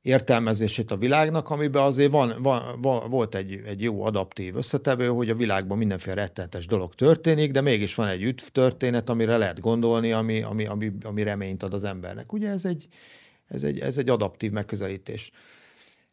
értelmezését 0.03 0.91
a 0.91 0.97
világnak, 0.97 1.49
amiben 1.49 1.83
azért 1.83 2.11
van, 2.11 2.35
van, 2.41 2.81
van, 2.81 3.09
volt 3.09 3.35
egy, 3.35 3.61
egy 3.65 3.81
jó 3.81 4.03
adaptív 4.03 4.55
összetevő, 4.55 5.07
hogy 5.07 5.29
a 5.29 5.35
világban 5.35 5.77
mindenféle 5.77 6.15
rettenetes 6.15 6.65
dolog 6.65 6.95
történik, 6.95 7.51
de 7.51 7.61
mégis 7.61 7.95
van 7.95 8.07
egy 8.07 8.23
ütv 8.23 8.45
történet, 8.45 9.09
amire 9.09 9.37
lehet 9.37 9.59
gondolni, 9.59 10.11
ami, 10.11 10.41
ami, 10.41 10.65
ami, 10.65 10.91
ami 11.03 11.23
reményt 11.23 11.63
ad 11.63 11.73
az 11.73 11.83
embernek. 11.83 12.33
Ugye 12.33 12.49
ez 12.49 12.65
egy, 12.65 12.87
ez 13.47 13.63
egy, 13.63 13.79
ez 13.79 13.97
egy 13.97 14.09
adaptív 14.09 14.51
megközelítés. 14.51 15.31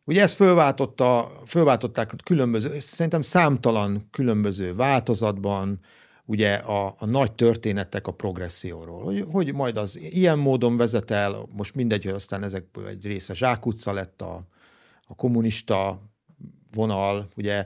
Ugye 0.04 0.22
ezt 0.22 0.34
fölváltotta, 0.34 1.32
fölváltották 1.46 2.14
különböző, 2.24 2.80
szerintem 2.80 3.22
számtalan 3.22 4.08
különböző 4.10 4.74
változatban, 4.74 5.80
ugye 6.24 6.54
a, 6.54 6.94
a 6.98 7.06
nagy 7.06 7.32
történetek 7.32 8.06
a 8.06 8.12
progresszióról, 8.12 9.02
hogy, 9.02 9.24
hogy 9.30 9.54
majd 9.54 9.76
az 9.76 9.98
ilyen 9.98 10.38
módon 10.38 10.76
vezet 10.76 11.10
el, 11.10 11.48
most 11.52 11.74
mindegy, 11.74 12.04
hogy 12.04 12.14
aztán 12.14 12.42
ezekből 12.42 12.86
egy 12.86 13.06
része 13.06 13.34
zsákutca 13.34 13.92
lett 13.92 14.22
a, 14.22 14.46
a 15.06 15.14
kommunista 15.14 16.02
vonal, 16.72 17.28
ugye 17.36 17.64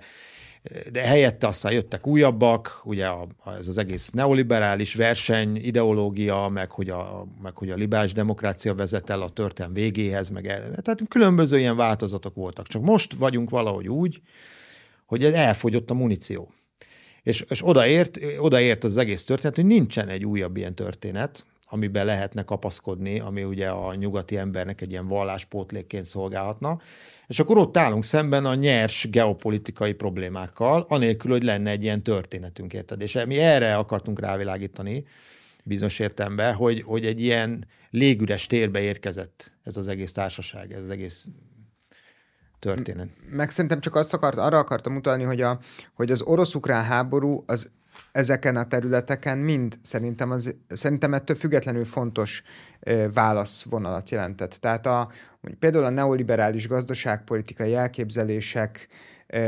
de 0.92 1.00
helyette 1.00 1.46
aztán 1.46 1.72
jöttek 1.72 2.06
újabbak, 2.06 2.80
ugye 2.84 3.06
a, 3.06 3.26
ez 3.58 3.68
az 3.68 3.78
egész 3.78 4.10
neoliberális 4.10 4.94
verseny, 4.94 5.56
ideológia, 5.56 6.48
meg 6.48 6.70
hogy 6.70 6.88
a, 6.88 7.26
meg 7.42 7.56
hogy 7.56 7.70
a 7.70 7.74
liberális 7.74 8.12
demokrácia 8.12 8.74
vezet 8.74 9.10
el 9.10 9.22
a 9.22 9.28
történelm 9.28 9.72
végéhez, 9.72 10.28
meg 10.28 10.46
el, 10.46 10.60
tehát 10.82 11.00
különböző 11.08 11.58
ilyen 11.58 11.76
változatok 11.76 12.34
voltak. 12.34 12.66
Csak 12.66 12.82
most 12.82 13.14
vagyunk 13.14 13.50
valahogy 13.50 13.88
úgy, 13.88 14.20
hogy 15.06 15.24
elfogyott 15.24 15.90
a 15.90 15.94
muníció. 15.94 16.52
És, 17.22 17.44
és 17.48 17.66
odaért, 17.66 18.18
odaért 18.38 18.84
az 18.84 18.96
egész 18.96 19.24
történet, 19.24 19.56
hogy 19.56 19.66
nincsen 19.66 20.08
egy 20.08 20.24
újabb 20.24 20.56
ilyen 20.56 20.74
történet, 20.74 21.44
amiben 21.74 22.06
lehetne 22.06 22.42
kapaszkodni, 22.42 23.20
ami 23.20 23.44
ugye 23.44 23.68
a 23.68 23.94
nyugati 23.94 24.36
embernek 24.36 24.80
egy 24.80 24.90
ilyen 24.90 25.08
valláspótlékként 25.08 26.04
szolgálhatna. 26.04 26.80
És 27.26 27.38
akkor 27.38 27.58
ott 27.58 27.76
állunk 27.76 28.04
szemben 28.04 28.44
a 28.44 28.54
nyers 28.54 29.08
geopolitikai 29.10 29.92
problémákkal, 29.92 30.84
anélkül, 30.88 31.30
hogy 31.30 31.42
lenne 31.42 31.70
egy 31.70 31.82
ilyen 31.82 32.02
történetünk, 32.02 32.72
érted? 32.72 33.00
És 33.00 33.18
mi 33.26 33.38
erre 33.38 33.76
akartunk 33.76 34.20
rávilágítani 34.20 35.06
bizonyos 35.64 35.98
értelemben, 35.98 36.54
hogy, 36.54 36.82
hogy 36.82 37.06
egy 37.06 37.20
ilyen 37.20 37.66
légüres 37.90 38.46
térbe 38.46 38.80
érkezett 38.80 39.52
ez 39.62 39.76
az 39.76 39.88
egész 39.88 40.12
társaság, 40.12 40.72
ez 40.72 40.82
az 40.82 40.90
egész 40.90 41.26
történet. 42.58 43.08
Meg 43.30 43.50
szerintem 43.50 43.80
csak 43.80 43.94
azt 43.94 44.14
akart, 44.14 44.36
arra 44.36 44.58
akartam 44.58 44.96
utalni, 44.96 45.22
hogy, 45.22 45.40
a, 45.40 45.58
hogy 45.94 46.10
az 46.10 46.22
orosz-ukrán 46.22 46.84
háború 46.84 47.44
az 47.46 47.70
ezeken 48.12 48.56
a 48.56 48.66
területeken 48.66 49.38
mind 49.38 49.78
szerintem, 49.82 50.30
az, 50.30 50.54
szerintem 50.68 51.14
ettől 51.14 51.36
függetlenül 51.36 51.84
fontos 51.84 52.42
válaszvonalat 53.14 54.10
jelentett. 54.10 54.50
Tehát 54.50 54.86
a, 54.86 55.10
például 55.58 55.84
a 55.84 55.90
neoliberális 55.90 56.68
gazdaságpolitikai 56.68 57.74
elképzelések 57.74 58.88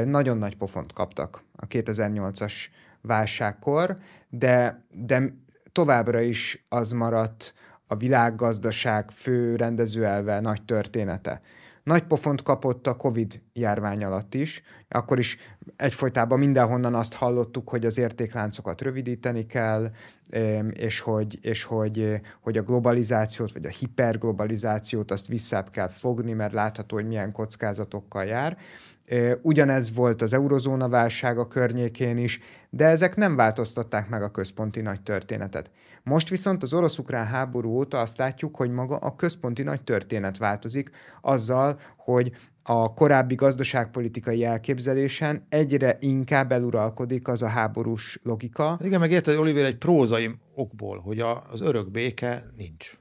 nagyon 0.04 0.38
nagy 0.38 0.56
pofont 0.56 0.92
kaptak 0.92 1.42
a 1.56 1.66
2008-as 1.66 2.52
válságkor, 3.00 3.96
de, 4.28 4.84
de 4.90 5.34
továbbra 5.72 6.20
is 6.20 6.66
az 6.68 6.90
maradt 6.90 7.54
a 7.86 7.96
világgazdaság 7.96 9.10
fő 9.10 9.56
rendezőelve, 9.56 10.40
nagy 10.40 10.62
története. 10.62 11.40
Nagy 11.86 12.02
pofont 12.02 12.42
kapott 12.42 12.86
a 12.86 12.96
Covid 12.96 13.40
járvány 13.52 14.04
alatt 14.04 14.34
is. 14.34 14.62
Akkor 14.88 15.18
is 15.18 15.38
egyfolytában 15.76 16.38
mindenhonnan 16.38 16.94
azt 16.94 17.14
hallottuk, 17.14 17.68
hogy 17.68 17.86
az 17.86 17.98
értékláncokat 17.98 18.80
rövidíteni 18.80 19.46
kell, 19.46 19.90
és 20.70 21.00
hogy, 21.00 21.38
és 21.42 21.64
hogy, 21.64 22.20
hogy 22.40 22.56
a 22.56 22.62
globalizációt, 22.62 23.52
vagy 23.52 23.64
a 23.64 23.68
hiperglobalizációt 23.68 25.10
azt 25.10 25.26
visszább 25.26 25.70
kell 25.70 25.88
fogni, 25.88 26.32
mert 26.32 26.52
látható, 26.52 26.96
hogy 26.96 27.06
milyen 27.06 27.32
kockázatokkal 27.32 28.24
jár. 28.24 28.56
Ugyanez 29.42 29.94
volt 29.94 30.22
az 30.22 30.32
eurozóna 30.32 30.88
válsága 30.88 31.48
környékén 31.48 32.16
is, 32.16 32.40
de 32.70 32.86
ezek 32.86 33.16
nem 33.16 33.36
változtatták 33.36 34.08
meg 34.08 34.22
a 34.22 34.30
központi 34.30 34.80
nagy 34.80 35.02
történetet. 35.02 35.70
Most 36.10 36.28
viszont 36.28 36.62
az 36.62 36.74
orosz-ukrán 36.74 37.26
háború 37.26 37.70
óta 37.70 38.00
azt 38.00 38.18
látjuk, 38.18 38.56
hogy 38.56 38.70
maga 38.70 38.96
a 38.96 39.14
központi 39.14 39.62
nagy 39.62 39.82
történet 39.82 40.36
változik 40.36 40.90
azzal, 41.20 41.80
hogy 41.96 42.32
a 42.62 42.94
korábbi 42.94 43.34
gazdaságpolitikai 43.34 44.44
elképzelésen 44.44 45.46
egyre 45.48 45.96
inkább 46.00 46.52
eluralkodik 46.52 47.28
az 47.28 47.42
a 47.42 47.48
háborús 47.48 48.18
logika. 48.22 48.78
Igen, 48.82 49.00
meg 49.00 49.10
érted, 49.10 49.36
Oliver, 49.36 49.64
egy 49.64 49.76
prózai 49.76 50.30
okból, 50.54 50.98
hogy 50.98 51.20
a, 51.20 51.42
az 51.50 51.60
örök 51.60 51.90
béke 51.90 52.42
nincs. 52.56 52.92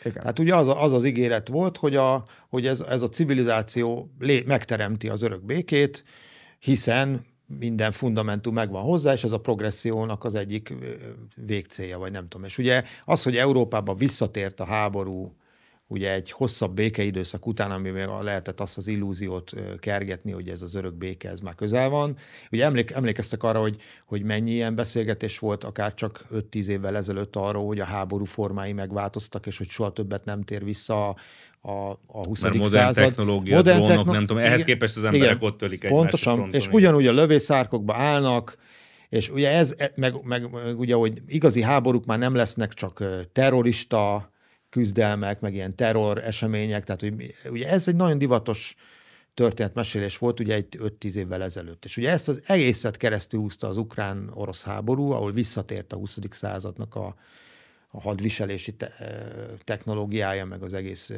Igen. 0.00 0.12
Tehát 0.12 0.38
ugye 0.38 0.56
az, 0.56 0.68
az 0.68 0.92
az 0.92 1.04
ígéret 1.04 1.48
volt, 1.48 1.76
hogy, 1.76 1.96
a, 1.96 2.24
hogy 2.48 2.66
ez, 2.66 2.80
ez 2.80 3.02
a 3.02 3.08
civilizáció 3.08 4.10
lé, 4.18 4.42
megteremti 4.46 5.08
az 5.08 5.22
örök 5.22 5.44
békét, 5.44 6.04
hiszen 6.58 7.24
minden 7.58 7.92
fundamentum 7.92 8.54
megvan 8.54 8.82
hozzá, 8.82 9.12
és 9.12 9.24
ez 9.24 9.32
a 9.32 9.40
progressziónak 9.40 10.24
az 10.24 10.34
egyik 10.34 10.74
végcélja, 11.36 11.98
vagy 11.98 12.12
nem 12.12 12.28
tudom. 12.28 12.46
És 12.46 12.58
ugye 12.58 12.84
az, 13.04 13.22
hogy 13.22 13.36
Európában 13.36 13.96
visszatért 13.96 14.60
a 14.60 14.64
háború 14.64 15.36
ugye 15.92 16.12
egy 16.12 16.30
hosszabb 16.30 16.74
békeidőszak 16.74 17.46
után, 17.46 17.70
ami 17.70 17.90
még 17.90 18.06
lehetett 18.22 18.60
azt 18.60 18.76
az 18.76 18.86
illúziót 18.86 19.52
kergetni, 19.78 20.32
hogy 20.32 20.48
ez 20.48 20.62
az 20.62 20.74
örök 20.74 20.94
béke, 20.94 21.28
ez 21.28 21.40
már 21.40 21.54
közel 21.54 21.88
van. 21.88 22.16
Ugye 22.50 22.64
emlék, 22.64 22.90
emlékeztek 22.90 23.42
arra, 23.42 23.60
hogy, 23.60 23.76
hogy 24.06 24.22
mennyi 24.22 24.50
ilyen 24.50 24.74
beszélgetés 24.74 25.38
volt, 25.38 25.64
akár 25.64 25.94
csak 25.94 26.24
5-10 26.34 26.66
évvel 26.66 26.96
ezelőtt 26.96 27.36
arról, 27.36 27.66
hogy 27.66 27.80
a 27.80 27.84
háború 27.84 28.24
formái 28.24 28.72
megváltoztak, 28.72 29.46
és 29.46 29.58
hogy 29.58 29.68
soha 29.68 29.92
többet 29.92 30.24
nem 30.24 30.42
tér 30.42 30.64
vissza 30.64 31.16
a, 31.62 31.70
a, 31.70 31.98
a 32.06 32.26
20. 32.26 32.42
Mert 32.42 32.54
modern 32.54 32.72
század. 32.72 33.04
technológia, 33.04 33.56
modern 33.56 33.76
drónok, 33.76 33.96
techno- 33.96 34.14
nem 34.14 34.26
tudom, 34.26 34.42
ehhez 34.42 34.64
képest 34.64 34.96
az 34.96 35.04
emberek 35.04 35.30
igen, 35.30 35.48
ott 35.48 35.58
tölik 35.58 35.86
Pontosan, 35.86 36.34
fronton, 36.34 36.60
és 36.60 36.68
ugyanúgy 36.68 37.06
a 37.06 37.12
lövészárkokba 37.12 37.94
állnak, 37.94 38.56
és 39.08 39.28
ugye 39.28 39.50
ez, 39.50 39.74
meg, 39.94 40.14
meg, 40.24 40.50
meg 40.50 40.78
ugye, 40.78 40.94
hogy 40.94 41.22
igazi 41.26 41.62
háborúk 41.62 42.04
már 42.04 42.18
nem 42.18 42.34
lesznek 42.34 42.72
csak 42.74 43.04
terrorista 43.32 44.32
küzdelmek, 44.70 45.40
meg 45.40 45.54
ilyen 45.54 45.76
terror 45.76 46.18
események, 46.18 46.84
tehát 46.84 47.00
hogy, 47.00 47.34
ugye 47.50 47.68
ez 47.68 47.88
egy 47.88 47.96
nagyon 47.96 48.18
divatos 48.18 48.74
történetmesélés 49.34 50.18
volt 50.18 50.40
ugye 50.40 50.54
egy 50.54 50.78
5-10 51.00 51.14
évvel 51.14 51.42
ezelőtt. 51.42 51.84
És 51.84 51.96
ugye 51.96 52.10
ezt 52.10 52.28
az 52.28 52.42
egészet 52.46 52.96
keresztül 52.96 53.40
húzta 53.40 53.68
az 53.68 53.76
ukrán-orosz 53.76 54.62
háború, 54.62 55.10
ahol 55.10 55.32
visszatért 55.32 55.92
a 55.92 55.96
20. 55.96 56.18
századnak 56.30 56.94
a, 56.94 57.14
a 57.94 58.00
hadviselési 58.00 58.72
te, 58.72 58.92
technológiája, 59.64 60.44
meg 60.44 60.62
az 60.62 60.72
egész 60.72 61.12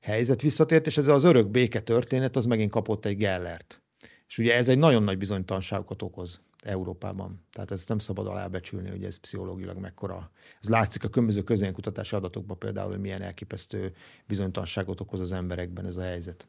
helyzet 0.00 0.40
visszatért, 0.42 0.86
és 0.86 0.96
ez 0.96 1.08
az 1.08 1.24
örök 1.24 1.48
béke 1.48 1.80
történet, 1.80 2.36
az 2.36 2.44
megint 2.44 2.70
kapott 2.70 3.04
egy 3.04 3.16
Gellert. 3.16 3.82
És 4.28 4.38
ugye 4.38 4.54
ez 4.54 4.68
egy 4.68 4.78
nagyon 4.78 5.02
nagy 5.02 5.18
bizonytalanságokat 5.18 6.02
okoz 6.02 6.40
Európában. 6.62 7.44
Tehát 7.52 7.70
ezt 7.70 7.88
nem 7.88 7.98
szabad 7.98 8.26
alábecsülni, 8.26 8.90
hogy 8.90 9.04
ez 9.04 9.16
pszichológilag 9.16 9.78
mekkora. 9.78 10.30
Ez 10.60 10.68
látszik 10.68 11.04
a 11.04 11.08
különböző 11.08 11.42
közénkutatási 11.42 12.16
adatokban 12.16 12.58
például, 12.58 12.90
hogy 12.90 13.00
milyen 13.00 13.22
elképesztő 13.22 13.92
bizonytalanságot 14.26 15.00
okoz 15.00 15.20
az 15.20 15.32
emberekben 15.32 15.86
ez 15.86 15.96
a 15.96 16.02
helyzet. 16.02 16.46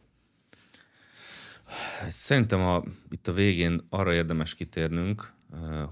Szerintem 2.10 2.62
a, 2.62 2.84
itt 3.10 3.28
a 3.28 3.34
végén 3.34 3.86
arra 3.90 4.14
érdemes 4.14 4.54
kitérnünk, 4.54 5.34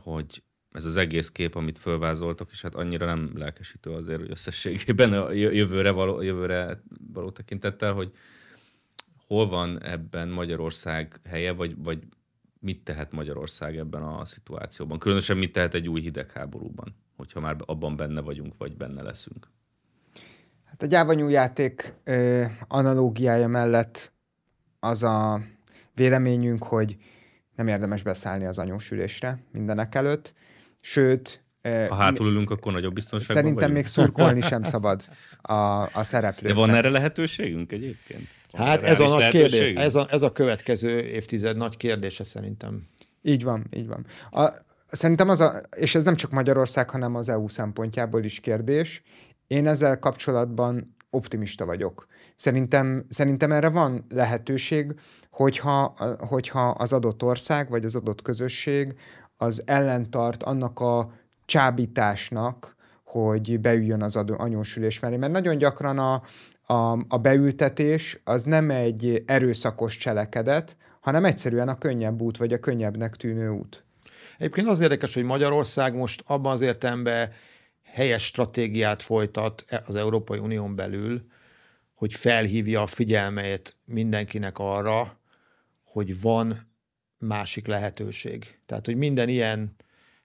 hogy 0.03 0.43
ez 0.71 0.85
az 0.85 0.97
egész 0.97 1.29
kép, 1.29 1.55
amit 1.55 1.77
fölvázoltak, 1.77 2.49
és 2.51 2.61
hát 2.61 2.75
annyira 2.75 3.05
nem 3.05 3.31
lelkesítő 3.35 3.91
azért, 3.91 4.19
hogy 4.19 4.31
összességében 4.31 5.13
a 5.13 5.31
jövőre 5.31 5.91
való, 5.91 6.21
jövőre 6.21 6.81
való 7.13 7.31
tekintettel, 7.31 7.93
hogy 7.93 8.11
hol 9.27 9.47
van 9.47 9.83
ebben 9.83 10.29
Magyarország 10.29 11.19
helye, 11.23 11.53
vagy, 11.53 11.75
vagy 11.83 11.99
mit 12.59 12.83
tehet 12.83 13.11
Magyarország 13.11 13.77
ebben 13.77 14.03
a 14.03 14.25
szituációban? 14.25 14.99
Különösen 14.99 15.37
mit 15.37 15.51
tehet 15.51 15.73
egy 15.73 15.89
új 15.89 16.01
hidegháborúban, 16.01 16.95
hogyha 17.17 17.39
már 17.39 17.55
abban 17.65 17.95
benne 17.95 18.21
vagyunk, 18.21 18.53
vagy 18.57 18.77
benne 18.77 19.01
leszünk? 19.01 19.47
Hát 20.63 20.81
a 20.81 20.85
gyávanyú 20.85 21.27
játék 21.27 21.93
ö, 22.03 22.45
analógiája 22.67 23.47
mellett 23.47 24.11
az 24.79 25.03
a 25.03 25.41
véleményünk, 25.93 26.63
hogy 26.63 26.97
nem 27.55 27.67
érdemes 27.67 28.03
beszállni 28.03 28.45
az 28.45 28.59
anyósülésre 28.59 29.43
mindenek 29.51 29.95
előtt, 29.95 30.33
sőt... 30.81 31.43
Ha 31.61 31.95
hátul 31.95 32.27
ülünk, 32.27 32.51
akkor 32.51 32.71
nagyobb 32.71 32.93
biztonságban 32.93 33.35
Szerintem 33.35 33.69
vagyunk. 33.69 33.77
még 33.77 33.85
szurkolni 33.85 34.41
sem 34.41 34.63
szabad 34.73 35.03
a, 35.41 35.53
a 35.81 36.03
szereplőknek. 36.03 36.53
De 36.53 36.59
van 36.59 36.73
erre 36.73 36.89
lehetőségünk 36.89 37.71
egyébként? 37.71 38.27
Van 38.51 38.65
Hát 38.67 38.81
ez 38.81 38.99
a 38.99 39.07
nagy 39.07 39.29
kérdés, 39.29 39.75
ez 39.75 39.95
a, 39.95 40.07
ez 40.09 40.21
a 40.21 40.31
következő 40.31 40.99
évtized 40.99 41.57
nagy 41.57 41.77
kérdése 41.77 42.23
szerintem. 42.23 42.87
Így 43.21 43.43
van, 43.43 43.67
így 43.75 43.87
van. 43.87 44.05
A, 44.31 44.53
szerintem 44.87 45.29
az 45.29 45.41
a, 45.41 45.61
és 45.75 45.95
ez 45.95 46.03
nem 46.03 46.15
csak 46.15 46.31
Magyarország, 46.31 46.89
hanem 46.89 47.15
az 47.15 47.29
EU 47.29 47.47
szempontjából 47.47 48.23
is 48.23 48.39
kérdés. 48.39 49.01
Én 49.47 49.67
ezzel 49.67 49.99
kapcsolatban 49.99 50.95
optimista 51.09 51.65
vagyok. 51.65 52.07
Szerintem, 52.35 53.05
szerintem 53.09 53.51
erre 53.51 53.69
van 53.69 54.05
lehetőség, 54.09 54.93
hogyha, 55.31 55.95
hogyha 56.19 56.69
az 56.69 56.93
adott 56.93 57.23
ország 57.23 57.69
vagy 57.69 57.85
az 57.85 57.95
adott 57.95 58.21
közösség 58.21 58.95
az 59.41 59.63
ellentart 59.65 60.43
annak 60.43 60.79
a 60.79 61.11
csábításnak, 61.45 62.75
hogy 63.03 63.59
beüljön 63.59 64.01
az 64.01 64.15
adó 64.15 64.35
anyósülés 64.37 64.99
mellé. 64.99 65.15
Mert 65.15 65.31
nagyon 65.31 65.57
gyakran 65.57 65.97
a, 65.97 66.23
a, 66.73 67.05
a 67.07 67.17
beültetés 67.17 68.19
az 68.23 68.43
nem 68.43 68.69
egy 68.69 69.23
erőszakos 69.25 69.97
cselekedet, 69.97 70.77
hanem 70.99 71.25
egyszerűen 71.25 71.67
a 71.67 71.77
könnyebb 71.77 72.21
út, 72.21 72.37
vagy 72.37 72.53
a 72.53 72.59
könnyebbnek 72.59 73.15
tűnő 73.15 73.49
út. 73.49 73.83
Egyébként 74.37 74.67
az 74.67 74.79
érdekes, 74.79 75.13
hogy 75.13 75.23
Magyarország 75.23 75.95
most 75.95 76.23
abban 76.25 76.51
az 76.51 76.61
értelemben 76.61 77.31
helyes 77.83 78.23
stratégiát 78.23 79.03
folytat 79.03 79.65
e- 79.67 79.83
az 79.85 79.95
Európai 79.95 80.39
Unión 80.39 80.75
belül, 80.75 81.25
hogy 81.93 82.13
felhívja 82.13 82.81
a 82.81 82.87
figyelmét 82.87 83.75
mindenkinek 83.85 84.59
arra, 84.59 85.19
hogy 85.83 86.21
van 86.21 86.68
másik 87.19 87.67
lehetőség. 87.67 88.59
Tehát, 88.65 88.85
hogy 88.85 88.95
minden 88.95 89.29
ilyen 89.29 89.75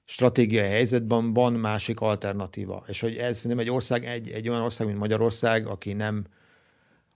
stratégiai 0.05 0.69
helyzetben 0.69 1.33
van 1.33 1.53
másik 1.53 2.01
alternatíva. 2.01 2.85
És 2.87 3.01
hogy 3.01 3.17
ez 3.17 3.43
nem 3.43 3.59
egy 3.59 3.71
ország, 3.71 4.05
egy, 4.05 4.31
egy 4.31 4.49
olyan 4.49 4.63
ország, 4.63 4.87
mint 4.87 4.99
Magyarország, 4.99 5.67
aki 5.67 5.93
nem 5.93 6.27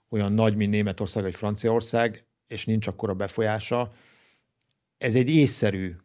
olyan 0.09 0.31
nagy, 0.31 0.55
mint 0.55 0.71
Németország 0.71 1.23
vagy 1.23 1.35
Franciaország, 1.35 2.25
és 2.47 2.65
nincs 2.65 2.87
akkora 2.87 3.13
befolyása, 3.13 3.91
ez 4.97 5.15
egy 5.15 5.29
észszerű 5.29 5.95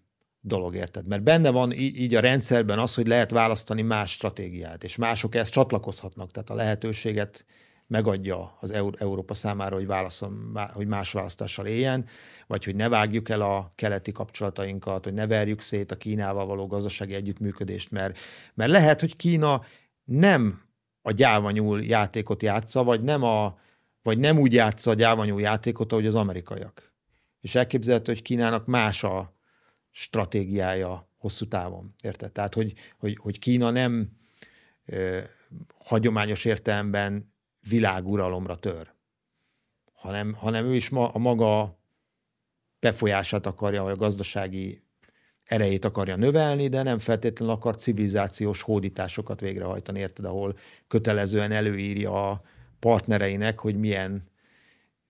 dolog, 0.41 0.75
érted? 0.75 1.07
Mert 1.07 1.23
benne 1.23 1.51
van 1.51 1.73
így, 1.73 2.15
a 2.15 2.21
rendszerben 2.21 2.79
az, 2.79 2.95
hogy 2.95 3.07
lehet 3.07 3.31
választani 3.31 3.83
más 3.83 4.11
stratégiát, 4.11 4.85
és 4.85 4.97
mások 4.97 5.35
ezt 5.35 5.53
csatlakozhatnak, 5.53 6.31
tehát 6.31 6.51
a 6.51 6.55
lehetőséget 6.55 7.45
megadja 7.87 8.57
az 8.61 8.71
Eur- 8.71 9.01
Európa 9.01 9.35
számára, 9.35 9.75
hogy, 9.75 9.87
válaszom, 9.87 10.53
hogy 10.73 10.87
más 10.87 11.13
választással 11.13 11.67
éljen, 11.67 12.07
vagy 12.47 12.65
hogy 12.65 12.77
ne 12.77 12.89
vágjuk 12.89 13.29
el 13.29 13.41
a 13.41 13.73
keleti 13.75 14.13
kapcsolatainkat, 14.13 15.05
hogy 15.05 15.15
ne 15.15 15.27
verjük 15.27 15.61
szét 15.61 15.93
a 15.93 15.97
Kínával 15.97 16.47
való 16.47 16.67
gazdasági 16.67 17.15
együttműködést, 17.15 17.91
mert, 17.91 18.19
mert 18.55 18.71
lehet, 18.71 19.01
hogy 19.01 19.17
Kína 19.17 19.63
nem 20.05 20.61
a 21.03 21.11
gyávanyúl 21.11 21.83
játékot 21.83 22.43
játsza, 22.43 22.85
vagy 22.85 23.03
nem, 23.03 23.23
a, 23.23 23.59
vagy 24.03 24.19
nem 24.19 24.39
úgy 24.39 24.53
játsza 24.53 24.91
a 24.91 24.95
gyávanyúl 24.95 25.41
játékot, 25.41 25.93
ahogy 25.93 26.07
az 26.07 26.15
amerikaiak. 26.15 26.93
És 27.41 27.55
elképzelhető, 27.55 28.13
hogy 28.13 28.23
Kínának 28.23 28.67
más 28.67 29.05
a 29.05 29.35
stratégiája 29.91 31.09
hosszú 31.19 31.49
távon. 31.49 31.95
Érted? 32.03 32.33
Tehát, 32.33 32.55
hogy, 32.55 32.73
hogy, 32.99 33.19
hogy 33.21 33.39
Kína 33.39 33.71
nem 33.71 34.09
ö, 34.87 35.19
hagyományos 35.79 36.45
értelemben 36.45 37.34
világuralomra 37.69 38.57
tör, 38.57 38.93
hanem, 39.93 40.35
hanem 40.35 40.65
ő 40.65 40.75
is 40.75 40.89
ma, 40.89 41.09
a 41.09 41.19
maga 41.19 41.79
befolyását 42.81 43.47
akarja, 43.47 43.83
vagy 43.83 43.93
a 43.93 43.97
gazdasági 43.97 44.83
erejét 45.45 45.85
akarja 45.85 46.17
növelni, 46.17 46.69
de 46.69 46.83
nem 46.83 46.99
feltétlenül 46.99 47.55
akar 47.55 47.77
civilizációs 47.77 48.63
hódításokat 48.63 49.41
végrehajtani, 49.41 49.99
érted, 49.99 50.25
ahol 50.25 50.59
kötelezően 50.89 51.53
előírja 51.53 52.31
a 52.31 52.43
partnereinek, 52.79 53.61
hogy 53.61 53.77
milyen 53.77 54.33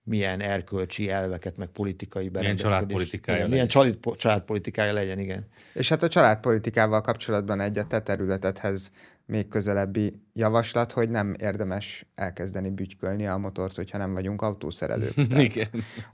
milyen 0.05 0.41
erkölcsi 0.41 1.09
elveket, 1.09 1.57
meg 1.57 1.67
politikai 1.67 2.29
berendezkedést. 2.29 2.73
családpolitikája 2.73 3.37
igen, 3.37 3.49
Milyen 3.49 3.67
család, 3.67 3.97
családpolitikája 4.17 4.93
legyen, 4.93 5.19
igen. 5.19 5.47
És 5.73 5.89
hát 5.89 6.03
a 6.03 6.07
családpolitikával 6.07 7.01
kapcsolatban 7.01 7.59
egy 7.59 7.77
a 7.77 7.87
te 7.87 8.01
területedhez 8.01 8.91
még 9.25 9.47
közelebbi 9.47 10.21
javaslat, 10.33 10.91
hogy 10.91 11.09
nem 11.09 11.35
érdemes 11.39 12.05
elkezdeni 12.15 12.69
bütykölni 12.69 13.27
a 13.27 13.37
motort, 13.37 13.75
hogyha 13.75 13.97
nem 13.97 14.13
vagyunk 14.13 14.41
autószerelők. 14.41 15.13
Igen. 15.37 15.67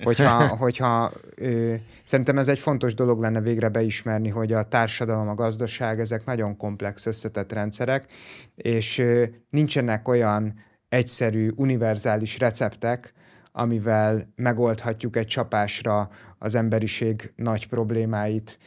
Hogyha, 0.03 0.47
hogyha 0.63 1.11
ö, 1.35 1.73
szerintem 2.03 2.37
ez 2.37 2.47
egy 2.47 2.59
fontos 2.59 2.93
dolog 2.93 3.19
lenne 3.19 3.41
végre 3.41 3.69
beismerni, 3.69 4.29
hogy 4.29 4.53
a 4.53 4.63
társadalom, 4.63 5.27
a 5.27 5.33
gazdaság, 5.33 5.99
ezek 5.99 6.25
nagyon 6.25 6.57
komplex, 6.57 7.05
összetett 7.05 7.51
rendszerek, 7.51 8.07
és 8.55 8.97
ö, 8.97 9.25
nincsenek 9.49 10.07
olyan 10.07 10.53
egyszerű, 10.89 11.51
univerzális 11.55 12.39
receptek, 12.39 13.13
amivel 13.51 14.33
megoldhatjuk 14.35 15.15
egy 15.15 15.27
csapásra 15.27 16.09
az 16.37 16.55
emberiség 16.55 17.33
nagy 17.35 17.67
problémáit, 17.67 18.59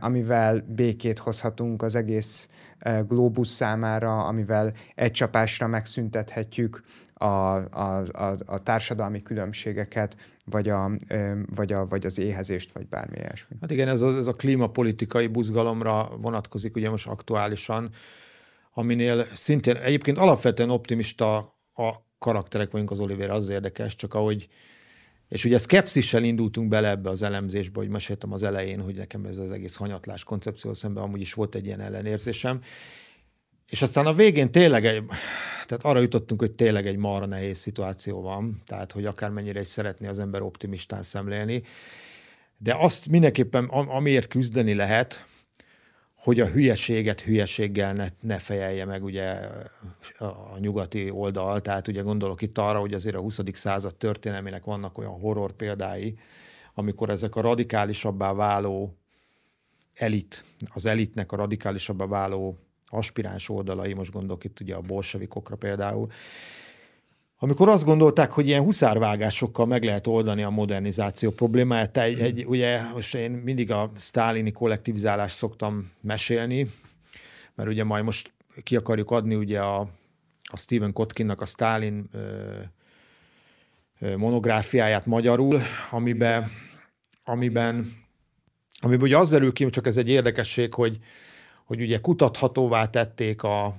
amivel 0.00 0.64
békét 0.68 1.18
hozhatunk 1.18 1.82
az 1.82 1.94
egész 1.94 2.48
globus 3.08 3.48
számára, 3.48 4.24
amivel 4.24 4.72
egy 4.94 5.10
csapásra 5.10 5.66
megszüntethetjük 5.66 6.82
a, 7.14 7.24
a, 7.24 8.02
a, 8.12 8.36
a 8.46 8.62
társadalmi 8.62 9.22
különbségeket, 9.22 10.16
vagy, 10.44 10.68
a, 10.68 10.90
vagy, 11.54 11.72
a, 11.72 11.86
vagy 11.86 12.06
az 12.06 12.18
éhezést, 12.18 12.72
vagy 12.72 12.88
bármi 12.88 13.16
ilyesmi. 13.16 13.56
Hát 13.60 13.70
igen, 13.70 13.88
ez 13.88 14.00
a, 14.00 14.16
ez 14.16 14.26
a 14.26 14.34
klímapolitikai 14.34 15.26
buzgalomra 15.26 16.08
vonatkozik 16.20 16.76
ugye 16.76 16.90
most 16.90 17.06
aktuálisan, 17.06 17.90
aminél 18.74 19.24
szintén 19.24 19.76
egyébként 19.76 20.18
alapvetően 20.18 20.70
optimista 20.70 21.36
a 21.74 21.92
karakterek 22.18 22.70
vagyunk 22.70 22.90
az 22.90 23.00
Oliver, 23.00 23.30
az 23.30 23.48
érdekes, 23.48 23.96
csak 23.96 24.14
ahogy 24.14 24.48
és 25.32 25.44
ugye 25.44 25.58
szkepszissel 25.58 26.24
indultunk 26.24 26.68
bele 26.68 26.88
ebbe 26.88 27.10
az 27.10 27.22
elemzésbe, 27.22 27.78
hogy 27.78 27.88
meséltem 27.88 28.32
az 28.32 28.42
elején, 28.42 28.80
hogy 28.80 28.94
nekem 28.94 29.24
ez 29.24 29.38
az 29.38 29.50
egész 29.50 29.76
hanyatlás 29.76 30.24
koncepció 30.24 30.74
szemben 30.74 31.02
amúgy 31.02 31.20
is 31.20 31.32
volt 31.32 31.54
egy 31.54 31.66
ilyen 31.66 31.80
ellenérzésem. 31.80 32.60
És 33.68 33.82
aztán 33.82 34.06
a 34.06 34.12
végén 34.12 34.50
tényleg 34.50 34.86
egy, 34.86 35.04
tehát 35.66 35.84
arra 35.84 36.00
jutottunk, 36.00 36.40
hogy 36.40 36.52
tényleg 36.52 36.86
egy 36.86 36.96
marra 36.96 37.26
nehéz 37.26 37.58
szituáció 37.58 38.20
van, 38.20 38.62
tehát 38.66 38.92
hogy 38.92 39.06
akármennyire 39.06 39.60
is 39.60 39.68
szeretné 39.68 40.06
az 40.06 40.18
ember 40.18 40.42
optimistán 40.42 41.02
szemlélni, 41.02 41.62
de 42.58 42.76
azt 42.78 43.08
mindenképpen, 43.08 43.64
amiért 43.64 44.28
küzdeni 44.28 44.74
lehet, 44.74 45.24
hogy 46.22 46.40
a 46.40 46.46
hülyeséget 46.46 47.20
hülyeséggel 47.20 47.92
ne, 47.92 48.06
ne 48.20 48.38
fejelje 48.38 48.84
meg 48.84 49.04
ugye 49.04 49.48
a 50.18 50.58
nyugati 50.58 51.10
oldal. 51.10 51.60
Tehát 51.60 51.88
ugye 51.88 52.02
gondolok 52.02 52.42
itt 52.42 52.58
arra, 52.58 52.78
hogy 52.78 52.94
azért 52.94 53.14
a 53.14 53.20
20. 53.20 53.40
század 53.52 53.94
történelmének 53.94 54.64
vannak 54.64 54.98
olyan 54.98 55.20
horror 55.20 55.52
példái, 55.52 56.18
amikor 56.74 57.10
ezek 57.10 57.36
a 57.36 57.40
radikálisabbá 57.40 58.32
váló 58.32 58.96
elit, 59.94 60.44
az 60.72 60.86
elitnek 60.86 61.32
a 61.32 61.36
radikálisabbá 61.36 62.06
váló 62.06 62.58
aspiráns 62.86 63.48
oldalai, 63.48 63.92
most 63.92 64.12
gondolok 64.12 64.44
itt 64.44 64.60
ugye 64.60 64.74
a 64.74 64.80
bolsevikokra 64.80 65.56
például, 65.56 66.10
amikor 67.42 67.68
azt 67.68 67.84
gondolták, 67.84 68.32
hogy 68.32 68.46
ilyen 68.46 68.62
huszárvágásokkal 68.62 69.66
meg 69.66 69.84
lehet 69.84 70.06
oldani 70.06 70.42
a 70.42 70.50
modernizáció 70.50 71.30
problémáját, 71.30 71.96
egy, 71.96 72.20
egy, 72.20 72.44
ugye 72.46 72.80
most 72.94 73.14
én 73.14 73.30
mindig 73.30 73.70
a 73.70 73.90
sztálini 73.96 74.52
kollektivizálást 74.52 75.36
szoktam 75.36 75.90
mesélni, 76.00 76.70
mert 77.54 77.68
ugye 77.68 77.84
majd 77.84 78.04
most 78.04 78.32
ki 78.62 78.76
akarjuk 78.76 79.10
adni 79.10 79.34
ugye 79.34 79.60
a, 79.60 79.80
a 80.42 80.56
Stephen 80.56 80.92
Kotkinnak 80.92 81.40
a 81.40 81.46
ö, 83.98 84.16
monográfiáját 84.16 85.06
magyarul, 85.06 85.60
amiben, 85.90 86.50
amiben, 87.24 87.92
amiben 88.80 89.06
ugye 89.06 89.18
az 89.18 89.30
derül 89.30 89.52
ki, 89.52 89.70
csak 89.70 89.86
ez 89.86 89.96
egy 89.96 90.08
érdekesség, 90.08 90.74
hogy, 90.74 90.98
hogy 91.64 91.80
ugye 91.80 91.98
kutathatóvá 91.98 92.86
tették 92.86 93.42
a, 93.42 93.76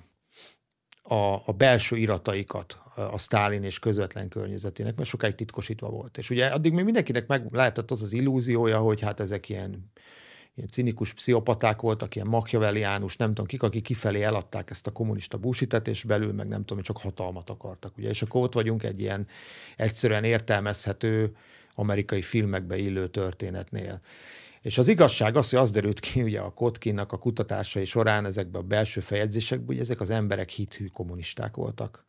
a, 1.03 1.33
a 1.45 1.51
belső 1.57 1.95
irataikat 1.97 2.81
a 2.95 3.17
Sztálin 3.17 3.63
és 3.63 3.79
közvetlen 3.79 4.27
környezetének, 4.27 4.95
mert 4.95 5.09
sokáig 5.09 5.35
titkosítva 5.35 5.89
volt. 5.89 6.17
És 6.17 6.29
ugye 6.29 6.47
addig 6.47 6.73
még 6.73 6.83
mindenkinek 6.83 7.27
meg 7.27 7.47
lehetett 7.51 7.91
az 7.91 8.01
az 8.01 8.13
illúziója, 8.13 8.79
hogy 8.79 9.01
hát 9.01 9.19
ezek 9.19 9.49
ilyen, 9.49 9.91
ilyen 10.55 10.69
cinikus 10.69 11.13
pszichopaták 11.13 11.81
voltak, 11.81 12.15
ilyen 12.15 12.27
makjaveliánus, 12.27 13.17
nem 13.17 13.27
tudom 13.27 13.45
kik, 13.45 13.63
akik 13.63 13.83
kifelé 13.83 14.21
eladták 14.21 14.69
ezt 14.69 14.87
a 14.87 14.91
kommunista 14.91 15.37
búsitet, 15.37 15.87
és 15.87 16.03
belül 16.03 16.33
meg 16.33 16.47
nem 16.47 16.65
tudom, 16.65 16.83
csak 16.83 16.97
hatalmat 16.97 17.49
akartak. 17.49 17.97
Ugye? 17.97 18.09
És 18.09 18.21
akkor 18.21 18.43
ott 18.43 18.53
vagyunk 18.53 18.83
egy 18.83 18.99
ilyen 18.99 19.27
egyszerűen 19.75 20.23
értelmezhető 20.23 21.35
amerikai 21.75 22.21
filmekbe 22.21 22.77
illő 22.77 23.07
történetnél. 23.07 24.01
És 24.63 24.77
az 24.77 24.87
igazság 24.87 25.35
az, 25.35 25.49
hogy 25.49 25.59
az 25.59 25.71
derült 25.71 25.99
ki 25.99 26.21
ugye 26.21 26.39
a 26.39 26.49
Kotkinnak 26.49 27.11
a 27.11 27.17
kutatásai 27.17 27.85
során 27.85 28.25
ezekben 28.25 28.61
a 28.61 28.65
belső 28.65 29.01
feljegyzésekben, 29.01 29.67
hogy 29.67 29.79
ezek 29.79 30.01
az 30.01 30.09
emberek 30.09 30.49
hithű 30.49 30.87
kommunisták 30.87 31.55
voltak. 31.55 32.05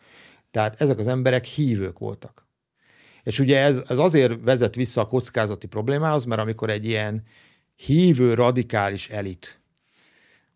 Tehát 0.50 0.80
ezek 0.80 0.98
az 0.98 1.06
emberek 1.06 1.44
hívők 1.44 1.98
voltak. 1.98 2.46
És 3.22 3.38
ugye 3.38 3.58
ez, 3.58 3.82
ez 3.88 3.98
azért 3.98 4.42
vezet 4.42 4.74
vissza 4.74 5.00
a 5.00 5.06
kockázati 5.06 5.66
problémához, 5.66 6.24
mert 6.24 6.40
amikor 6.40 6.70
egy 6.70 6.84
ilyen 6.84 7.22
hívő 7.76 8.34
radikális 8.34 9.08
elit 9.08 9.58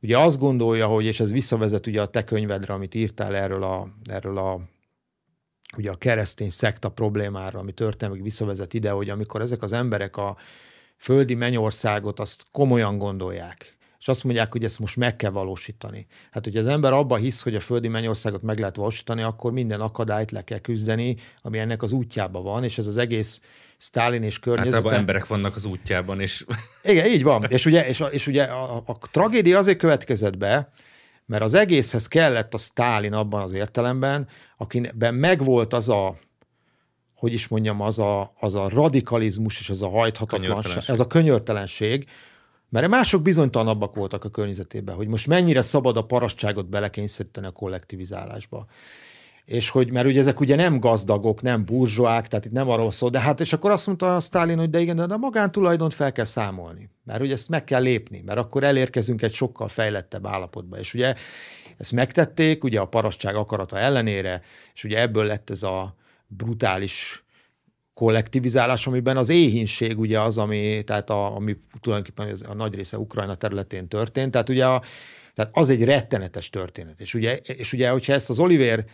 ugye 0.02 0.18
azt 0.18 0.38
gondolja, 0.38 0.86
hogy, 0.86 1.04
és 1.04 1.20
ez 1.20 1.32
visszavezet 1.32 1.86
ugye 1.86 2.02
a 2.02 2.06
te 2.06 2.24
könyvedre, 2.24 2.72
amit 2.72 2.94
írtál 2.94 3.36
erről 3.36 3.62
a, 3.62 3.88
erről 4.10 4.38
a 4.38 4.60
ugye 5.76 5.90
a 5.90 5.96
keresztény 5.96 6.50
szekta 6.50 6.88
problémára, 6.88 7.58
ami 7.58 7.72
történik, 7.72 8.22
visszavezet 8.22 8.74
ide, 8.74 8.90
hogy 8.90 9.10
amikor 9.10 9.40
ezek 9.40 9.62
az 9.62 9.72
emberek 9.72 10.16
a 10.16 10.36
földi 10.98 11.34
mennyországot 11.34 12.20
azt 12.20 12.44
komolyan 12.52 12.98
gondolják, 12.98 13.78
és 13.98 14.08
azt 14.08 14.24
mondják, 14.24 14.52
hogy 14.52 14.64
ezt 14.64 14.78
most 14.78 14.96
meg 14.96 15.16
kell 15.16 15.30
valósítani. 15.30 16.06
Hát, 16.30 16.44
hogy 16.44 16.56
az 16.56 16.66
ember 16.66 16.92
abba 16.92 17.16
hisz, 17.16 17.42
hogy 17.42 17.54
a 17.54 17.60
földi 17.60 17.88
mennyországot 17.88 18.42
meg 18.42 18.58
lehet 18.58 18.76
valósítani, 18.76 19.22
akkor 19.22 19.52
minden 19.52 19.80
akadályt 19.80 20.30
le 20.30 20.44
kell 20.44 20.58
küzdeni, 20.58 21.16
ami 21.42 21.58
ennek 21.58 21.82
az 21.82 21.92
útjában 21.92 22.42
van, 22.42 22.64
és 22.64 22.78
ez 22.78 22.86
az 22.86 22.96
egész 22.96 23.40
Stalin 23.78 24.22
és 24.22 24.38
környezete. 24.38 24.76
Általában 24.76 25.00
emberek 25.00 25.26
vannak 25.26 25.56
az 25.56 25.64
útjában, 25.64 26.20
és... 26.20 26.44
Igen, 26.82 27.06
így 27.06 27.22
van. 27.22 27.44
És 27.48 27.66
ugye, 27.66 27.88
és, 27.88 28.04
és 28.10 28.26
ugye 28.26 28.42
a, 28.42 28.82
a 28.86 28.98
tragédia 29.10 29.58
azért 29.58 29.78
következett 29.78 30.36
be, 30.36 30.72
mert 31.26 31.42
az 31.42 31.54
egészhez 31.54 32.06
kellett 32.06 32.54
a 32.54 32.58
Stalin 32.58 33.12
abban 33.12 33.42
az 33.42 33.52
értelemben, 33.52 34.28
akiben 34.56 35.14
megvolt 35.14 35.72
az 35.72 35.88
a 35.88 36.16
hogy 37.18 37.32
is 37.32 37.48
mondjam, 37.48 37.80
az 37.80 37.98
a, 37.98 38.32
az 38.38 38.54
a 38.54 38.68
radikalizmus 38.68 39.60
és 39.60 39.70
az 39.70 39.82
a 39.82 39.88
hajthatatlanság, 39.88 40.82
ez 40.86 41.00
a 41.00 41.06
könyörtelenség, 41.06 42.08
mert 42.68 42.88
mások 42.88 43.22
bizonytalanabbak 43.22 43.94
voltak 43.94 44.24
a 44.24 44.28
környezetében, 44.28 44.94
hogy 44.94 45.08
most 45.08 45.26
mennyire 45.26 45.62
szabad 45.62 45.96
a 45.96 46.04
parasztságot 46.04 46.68
belekényszeríteni 46.68 47.46
a 47.46 47.50
kollektivizálásba. 47.50 48.66
És 49.44 49.70
hogy, 49.70 49.92
mert 49.92 50.06
ugye 50.06 50.20
ezek 50.20 50.40
ugye 50.40 50.56
nem 50.56 50.80
gazdagok, 50.80 51.42
nem 51.42 51.64
burzsóák, 51.64 52.28
tehát 52.28 52.44
itt 52.44 52.52
nem 52.52 52.68
arról 52.68 52.92
szól, 52.92 53.10
de 53.10 53.20
hát, 53.20 53.40
és 53.40 53.52
akkor 53.52 53.70
azt 53.70 53.86
mondta 53.86 54.16
a 54.16 54.20
Stalin, 54.20 54.58
hogy 54.58 54.70
de 54.70 54.80
igen, 54.80 54.96
de 54.96 55.14
a 55.14 55.16
magántulajdont 55.16 55.94
fel 55.94 56.12
kell 56.12 56.24
számolni, 56.24 56.90
mert 57.04 57.20
ugye 57.20 57.32
ezt 57.32 57.48
meg 57.48 57.64
kell 57.64 57.82
lépni, 57.82 58.22
mert 58.26 58.38
akkor 58.38 58.64
elérkezünk 58.64 59.22
egy 59.22 59.32
sokkal 59.32 59.68
fejlettebb 59.68 60.26
állapotba. 60.26 60.78
És 60.78 60.94
ugye 60.94 61.14
ezt 61.78 61.92
megtették, 61.92 62.64
ugye 62.64 62.80
a 62.80 62.84
parasztság 62.84 63.34
akarata 63.36 63.78
ellenére, 63.78 64.42
és 64.74 64.84
ugye 64.84 65.00
ebből 65.00 65.24
lett 65.24 65.50
ez 65.50 65.62
a 65.62 65.96
brutális 66.28 67.24
kollektivizálás, 67.94 68.86
amiben 68.86 69.16
az 69.16 69.28
éhínség 69.28 69.98
ugye 69.98 70.20
az, 70.20 70.38
ami, 70.38 70.82
tehát 70.84 71.10
a, 71.10 71.36
ami 71.36 71.56
tulajdonképpen 71.80 72.36
a 72.48 72.54
nagy 72.54 72.74
része 72.74 72.98
Ukrajna 72.98 73.34
területén 73.34 73.88
történt, 73.88 74.30
tehát 74.30 74.48
ugye 74.48 74.66
a, 74.66 74.82
tehát 75.34 75.56
az 75.56 75.68
egy 75.68 75.84
rettenetes 75.84 76.50
történet. 76.50 77.00
És 77.00 77.14
ugye, 77.14 77.36
és 77.36 77.72
ugye 77.72 77.90
hogyha 77.90 78.12
ezt 78.12 78.30
az 78.30 78.38
Oliver 78.38 78.84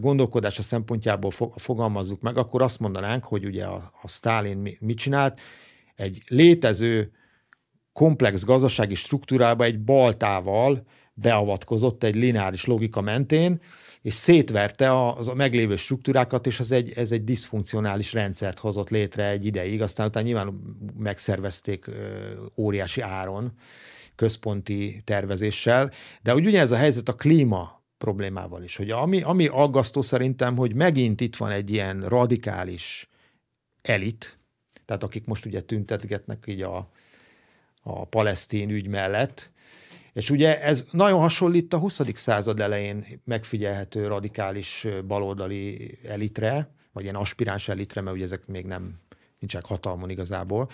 gondolkodása 0.00 0.62
szempontjából 0.62 1.30
fogalmazzuk 1.56 2.20
meg, 2.20 2.36
akkor 2.36 2.62
azt 2.62 2.80
mondanánk, 2.80 3.24
hogy 3.24 3.44
ugye 3.44 3.64
a, 3.64 3.90
a 4.02 4.08
Stalin 4.08 4.76
mit 4.80 4.98
csinált? 4.98 5.40
Egy 5.94 6.22
létező 6.28 7.12
komplex 7.92 8.44
gazdasági 8.44 8.94
struktúrába 8.94 9.64
egy 9.64 9.80
baltával 9.80 10.86
beavatkozott 11.14 12.04
egy 12.04 12.14
lineáris 12.14 12.64
logika 12.64 13.00
mentén, 13.00 13.60
és 14.02 14.14
szétverte 14.14 15.06
az 15.06 15.28
a 15.28 15.34
meglévő 15.34 15.76
struktúrákat, 15.76 16.46
és 16.46 16.60
ez 16.60 16.70
egy, 16.70 16.92
ez 16.92 17.10
egy 17.10 17.24
diszfunkcionális 17.24 18.12
rendszert 18.12 18.58
hozott 18.58 18.90
létre 18.90 19.28
egy 19.28 19.46
ideig, 19.46 19.82
aztán 19.82 20.06
utána 20.06 20.26
nyilván 20.26 20.76
megszervezték 20.98 21.90
óriási 22.56 23.00
áron, 23.00 23.52
központi 24.16 25.00
tervezéssel, 25.04 25.90
de 26.22 26.34
úgy 26.34 26.46
ugye 26.46 26.60
ez 26.60 26.72
a 26.72 26.76
helyzet 26.76 27.08
a 27.08 27.14
klíma 27.14 27.82
problémával 27.98 28.62
is, 28.62 28.76
hogy 28.76 28.90
ami, 28.90 29.22
ami 29.22 29.46
aggasztó 29.46 30.00
szerintem, 30.00 30.56
hogy 30.56 30.74
megint 30.74 31.20
itt 31.20 31.36
van 31.36 31.50
egy 31.50 31.70
ilyen 31.70 32.08
radikális 32.08 33.08
elit, 33.82 34.38
tehát 34.84 35.02
akik 35.02 35.24
most 35.24 35.46
ugye 35.46 35.60
tüntetgetnek 35.60 36.44
így 36.46 36.62
a, 36.62 36.90
a 37.82 38.04
palesztin 38.04 38.70
ügy 38.70 38.86
mellett, 38.86 39.50
és 40.12 40.30
ugye 40.30 40.62
ez 40.62 40.84
nagyon 40.90 41.20
hasonlít 41.20 41.72
a 41.72 41.78
20. 41.78 42.00
század 42.14 42.60
elején 42.60 43.04
megfigyelhető 43.24 44.06
radikális 44.06 44.86
baloldali 45.06 45.98
elitre, 46.04 46.74
vagy 46.92 47.02
ilyen 47.02 47.14
aspiráns 47.14 47.68
elitre, 47.68 48.00
mert 48.00 48.16
ugye 48.16 48.24
ezek 48.24 48.46
még 48.46 48.66
nem 48.66 49.00
nincsenek 49.38 49.66
hatalmon 49.66 50.10
igazából. 50.10 50.70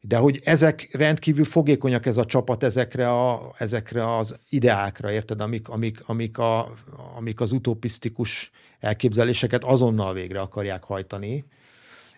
De 0.00 0.16
hogy 0.16 0.40
ezek 0.44 0.88
rendkívül 0.92 1.44
fogékonyak 1.44 2.06
ez 2.06 2.16
a 2.16 2.24
csapat 2.24 2.62
ezekre, 2.62 3.10
a, 3.10 3.52
ezekre 3.56 4.16
az 4.16 4.38
ideákra, 4.48 5.12
érted, 5.12 5.40
amik, 5.40 5.68
amik, 5.68 6.02
amik, 6.06 6.38
a, 6.38 6.74
amik 7.16 7.40
az 7.40 7.52
utopisztikus 7.52 8.50
elképzeléseket 8.80 9.64
azonnal 9.64 10.12
végre 10.12 10.40
akarják 10.40 10.84
hajtani. 10.84 11.44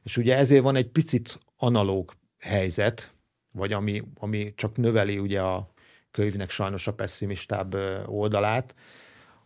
És 0.02 0.16
ugye 0.16 0.36
ezért 0.36 0.62
van 0.62 0.77
egy 0.77 0.89
picit 0.89 1.40
analóg 1.56 2.16
helyzet, 2.39 3.14
vagy 3.52 3.72
ami, 3.72 4.02
ami 4.18 4.52
csak 4.56 4.77
növeli 4.77 5.18
ugye 5.18 5.40
a, 5.40 5.70
könyvnek 6.10 6.50
sajnos 6.50 6.86
a 6.86 6.94
pessimistább 6.94 7.74
oldalát, 8.06 8.74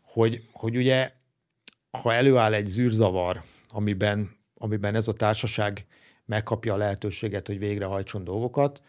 hogy, 0.03 0.43
hogy 0.53 0.77
ugye, 0.77 1.13
ha 2.03 2.13
előáll 2.13 2.53
egy 2.53 2.67
zűrzavar, 2.67 3.43
amiben, 3.69 4.31
amiben 4.55 4.95
ez 4.95 5.09
a 5.09 5.13
társaság 5.13 5.87
megkapja 6.27 6.75
a 6.75 6.77
lehetőséget, 6.77 7.47
hogy 7.47 7.59
végrehajtson 7.59 8.25
dolgokat, 8.25 8.83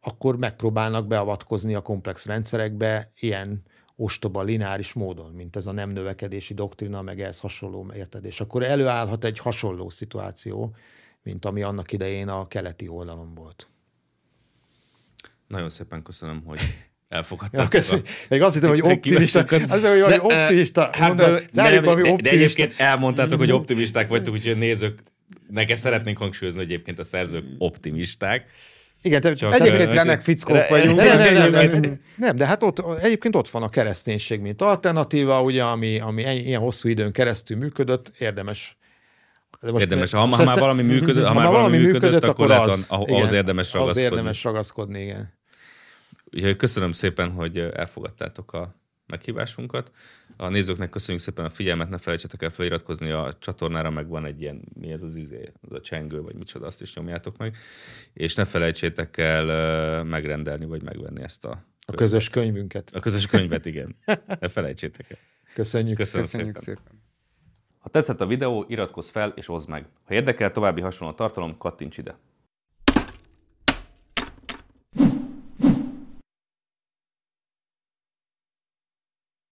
akkor 0.00 0.36
megpróbálnak 0.36 1.06
beavatkozni 1.06 1.74
a 1.74 1.80
komplex 1.80 2.26
rendszerekbe 2.26 3.12
ilyen 3.18 3.62
ostoba, 3.96 4.42
lineáris 4.42 4.92
módon, 4.92 5.32
mint 5.32 5.56
ez 5.56 5.66
a 5.66 5.72
nem 5.72 5.90
növekedési 5.90 6.54
doktrina, 6.54 7.02
meg 7.02 7.20
ehhez 7.20 7.40
hasonló 7.40 7.92
érted. 7.94 8.28
Akkor 8.38 8.62
előállhat 8.62 9.24
egy 9.24 9.38
hasonló 9.38 9.90
szituáció, 9.90 10.76
mint 11.22 11.44
ami 11.44 11.62
annak 11.62 11.92
idején 11.92 12.28
a 12.28 12.46
keleti 12.46 12.88
oldalon 12.88 13.34
volt. 13.34 13.68
Nagyon 15.46 15.70
szépen 15.70 16.02
köszönöm, 16.02 16.44
hogy 16.44 16.60
elfogadták. 17.08 17.72
Ja, 17.72 17.98
Még 18.28 18.42
azt 18.42 18.54
hittem, 18.54 18.70
hogy 18.70 18.82
optimista. 18.82 19.44
Az, 19.48 19.86
hogy 19.86 20.00
de, 20.00 20.20
optimista. 20.22 20.90
Hát, 20.92 21.08
mondom, 21.08 21.34
de, 21.52 21.70
de, 21.70 21.80
de, 21.80 22.16
de, 22.20 22.30
egyébként 22.30 22.74
elmondtátok, 22.76 23.38
hogy 23.38 23.52
optimisták 23.52 24.08
vagytok, 24.08 24.34
úgyhogy 24.34 24.58
nézők, 24.58 25.02
neked 25.50 25.76
szeretnénk 25.76 26.18
hangsúlyozni, 26.18 26.60
hogy 26.60 26.70
egyébként 26.70 26.98
a 26.98 27.04
szerzők 27.04 27.44
optimisták. 27.58 28.44
Igen, 29.02 29.20
te 29.20 29.32
Csak 29.32 29.54
egyébként 29.54 29.92
remek 29.92 30.20
fickók 30.20 30.68
vagyunk. 30.68 30.96
Nem, 30.96 31.18
nem, 31.18 31.50
nem, 31.50 31.70
nem, 31.70 32.00
nem, 32.16 32.36
de 32.36 32.46
hát 32.46 32.62
ott, 32.62 33.02
egyébként 33.02 33.36
ott 33.36 33.48
van 33.48 33.62
a 33.62 33.68
kereszténység, 33.68 34.40
mint 34.40 34.62
alternatíva, 34.62 35.42
ugye, 35.42 35.62
ami, 35.62 36.00
ami 36.00 36.22
ilyen 36.22 36.60
hosszú 36.60 36.88
időn 36.88 37.12
keresztül 37.12 37.56
működött, 37.56 38.12
érdemes 38.18 38.76
de 39.60 39.70
most 39.70 39.84
érdemes, 39.84 40.12
ha, 40.12 40.26
ha 40.26 40.44
már 40.44 40.58
valami 40.58 40.82
működött, 40.82 41.26
ha, 41.26 41.34
már 41.34 41.50
valami 41.50 41.76
működött, 41.76 42.02
működött 42.02 42.30
akkor, 42.30 42.50
akkor 42.50 42.68
az, 42.68 42.84
ahhoz 42.88 43.32
érdemes 43.32 43.72
ragaszkodni. 43.72 44.06
Az 44.06 44.12
érdemes 44.12 44.44
ragaszkodni, 44.44 45.00
igen. 45.00 45.35
Úgyhogy 46.32 46.56
köszönöm 46.56 46.92
szépen, 46.92 47.30
hogy 47.30 47.58
elfogadtátok 47.58 48.52
a 48.52 48.74
meghívásunkat. 49.06 49.90
A 50.36 50.48
nézőknek 50.48 50.90
köszönjük 50.90 51.22
szépen 51.22 51.44
a 51.44 51.48
figyelmet, 51.48 51.88
ne 51.88 51.98
felejtsetek 51.98 52.42
el 52.42 52.50
feliratkozni 52.50 53.10
a 53.10 53.36
csatornára, 53.38 53.90
meg 53.90 54.08
van 54.08 54.24
egy 54.24 54.40
ilyen, 54.40 54.62
mi 54.80 54.92
ez 54.92 55.02
az 55.02 55.14
izé, 55.14 55.52
az 55.60 55.72
a 55.72 55.80
csengő, 55.80 56.20
vagy 56.20 56.34
micsoda, 56.34 56.66
azt 56.66 56.82
is 56.82 56.94
nyomjátok 56.94 57.36
meg. 57.36 57.56
És 58.12 58.34
ne 58.34 58.44
felejtsétek 58.44 59.16
el 59.16 60.04
megrendelni, 60.04 60.64
vagy 60.64 60.82
megvenni 60.82 61.22
ezt 61.22 61.44
a... 61.44 61.64
A 61.86 61.92
közös 61.92 62.28
könyvünket. 62.28 62.90
A 62.94 63.00
közös 63.00 63.26
könyvet, 63.26 63.66
igen. 63.66 63.96
Ne 64.40 64.48
felejtsétek 64.48 65.10
el. 65.10 65.18
Köszönjük. 65.54 65.96
Köszönöm 65.96 66.22
Köszönjük 66.24 66.56
szépen. 66.56 66.82
szépen. 66.82 67.02
Ha 67.78 67.88
tetszett 67.88 68.20
a 68.20 68.26
videó, 68.26 68.64
iratkozz 68.68 69.08
fel 69.08 69.32
és 69.36 69.48
oszd 69.48 69.68
meg. 69.68 69.86
Ha 70.04 70.14
érdekel 70.14 70.52
további 70.52 70.80
hasonló 70.80 71.14
tartalom, 71.14 71.58
kattints 71.58 71.98
ide. 71.98 72.18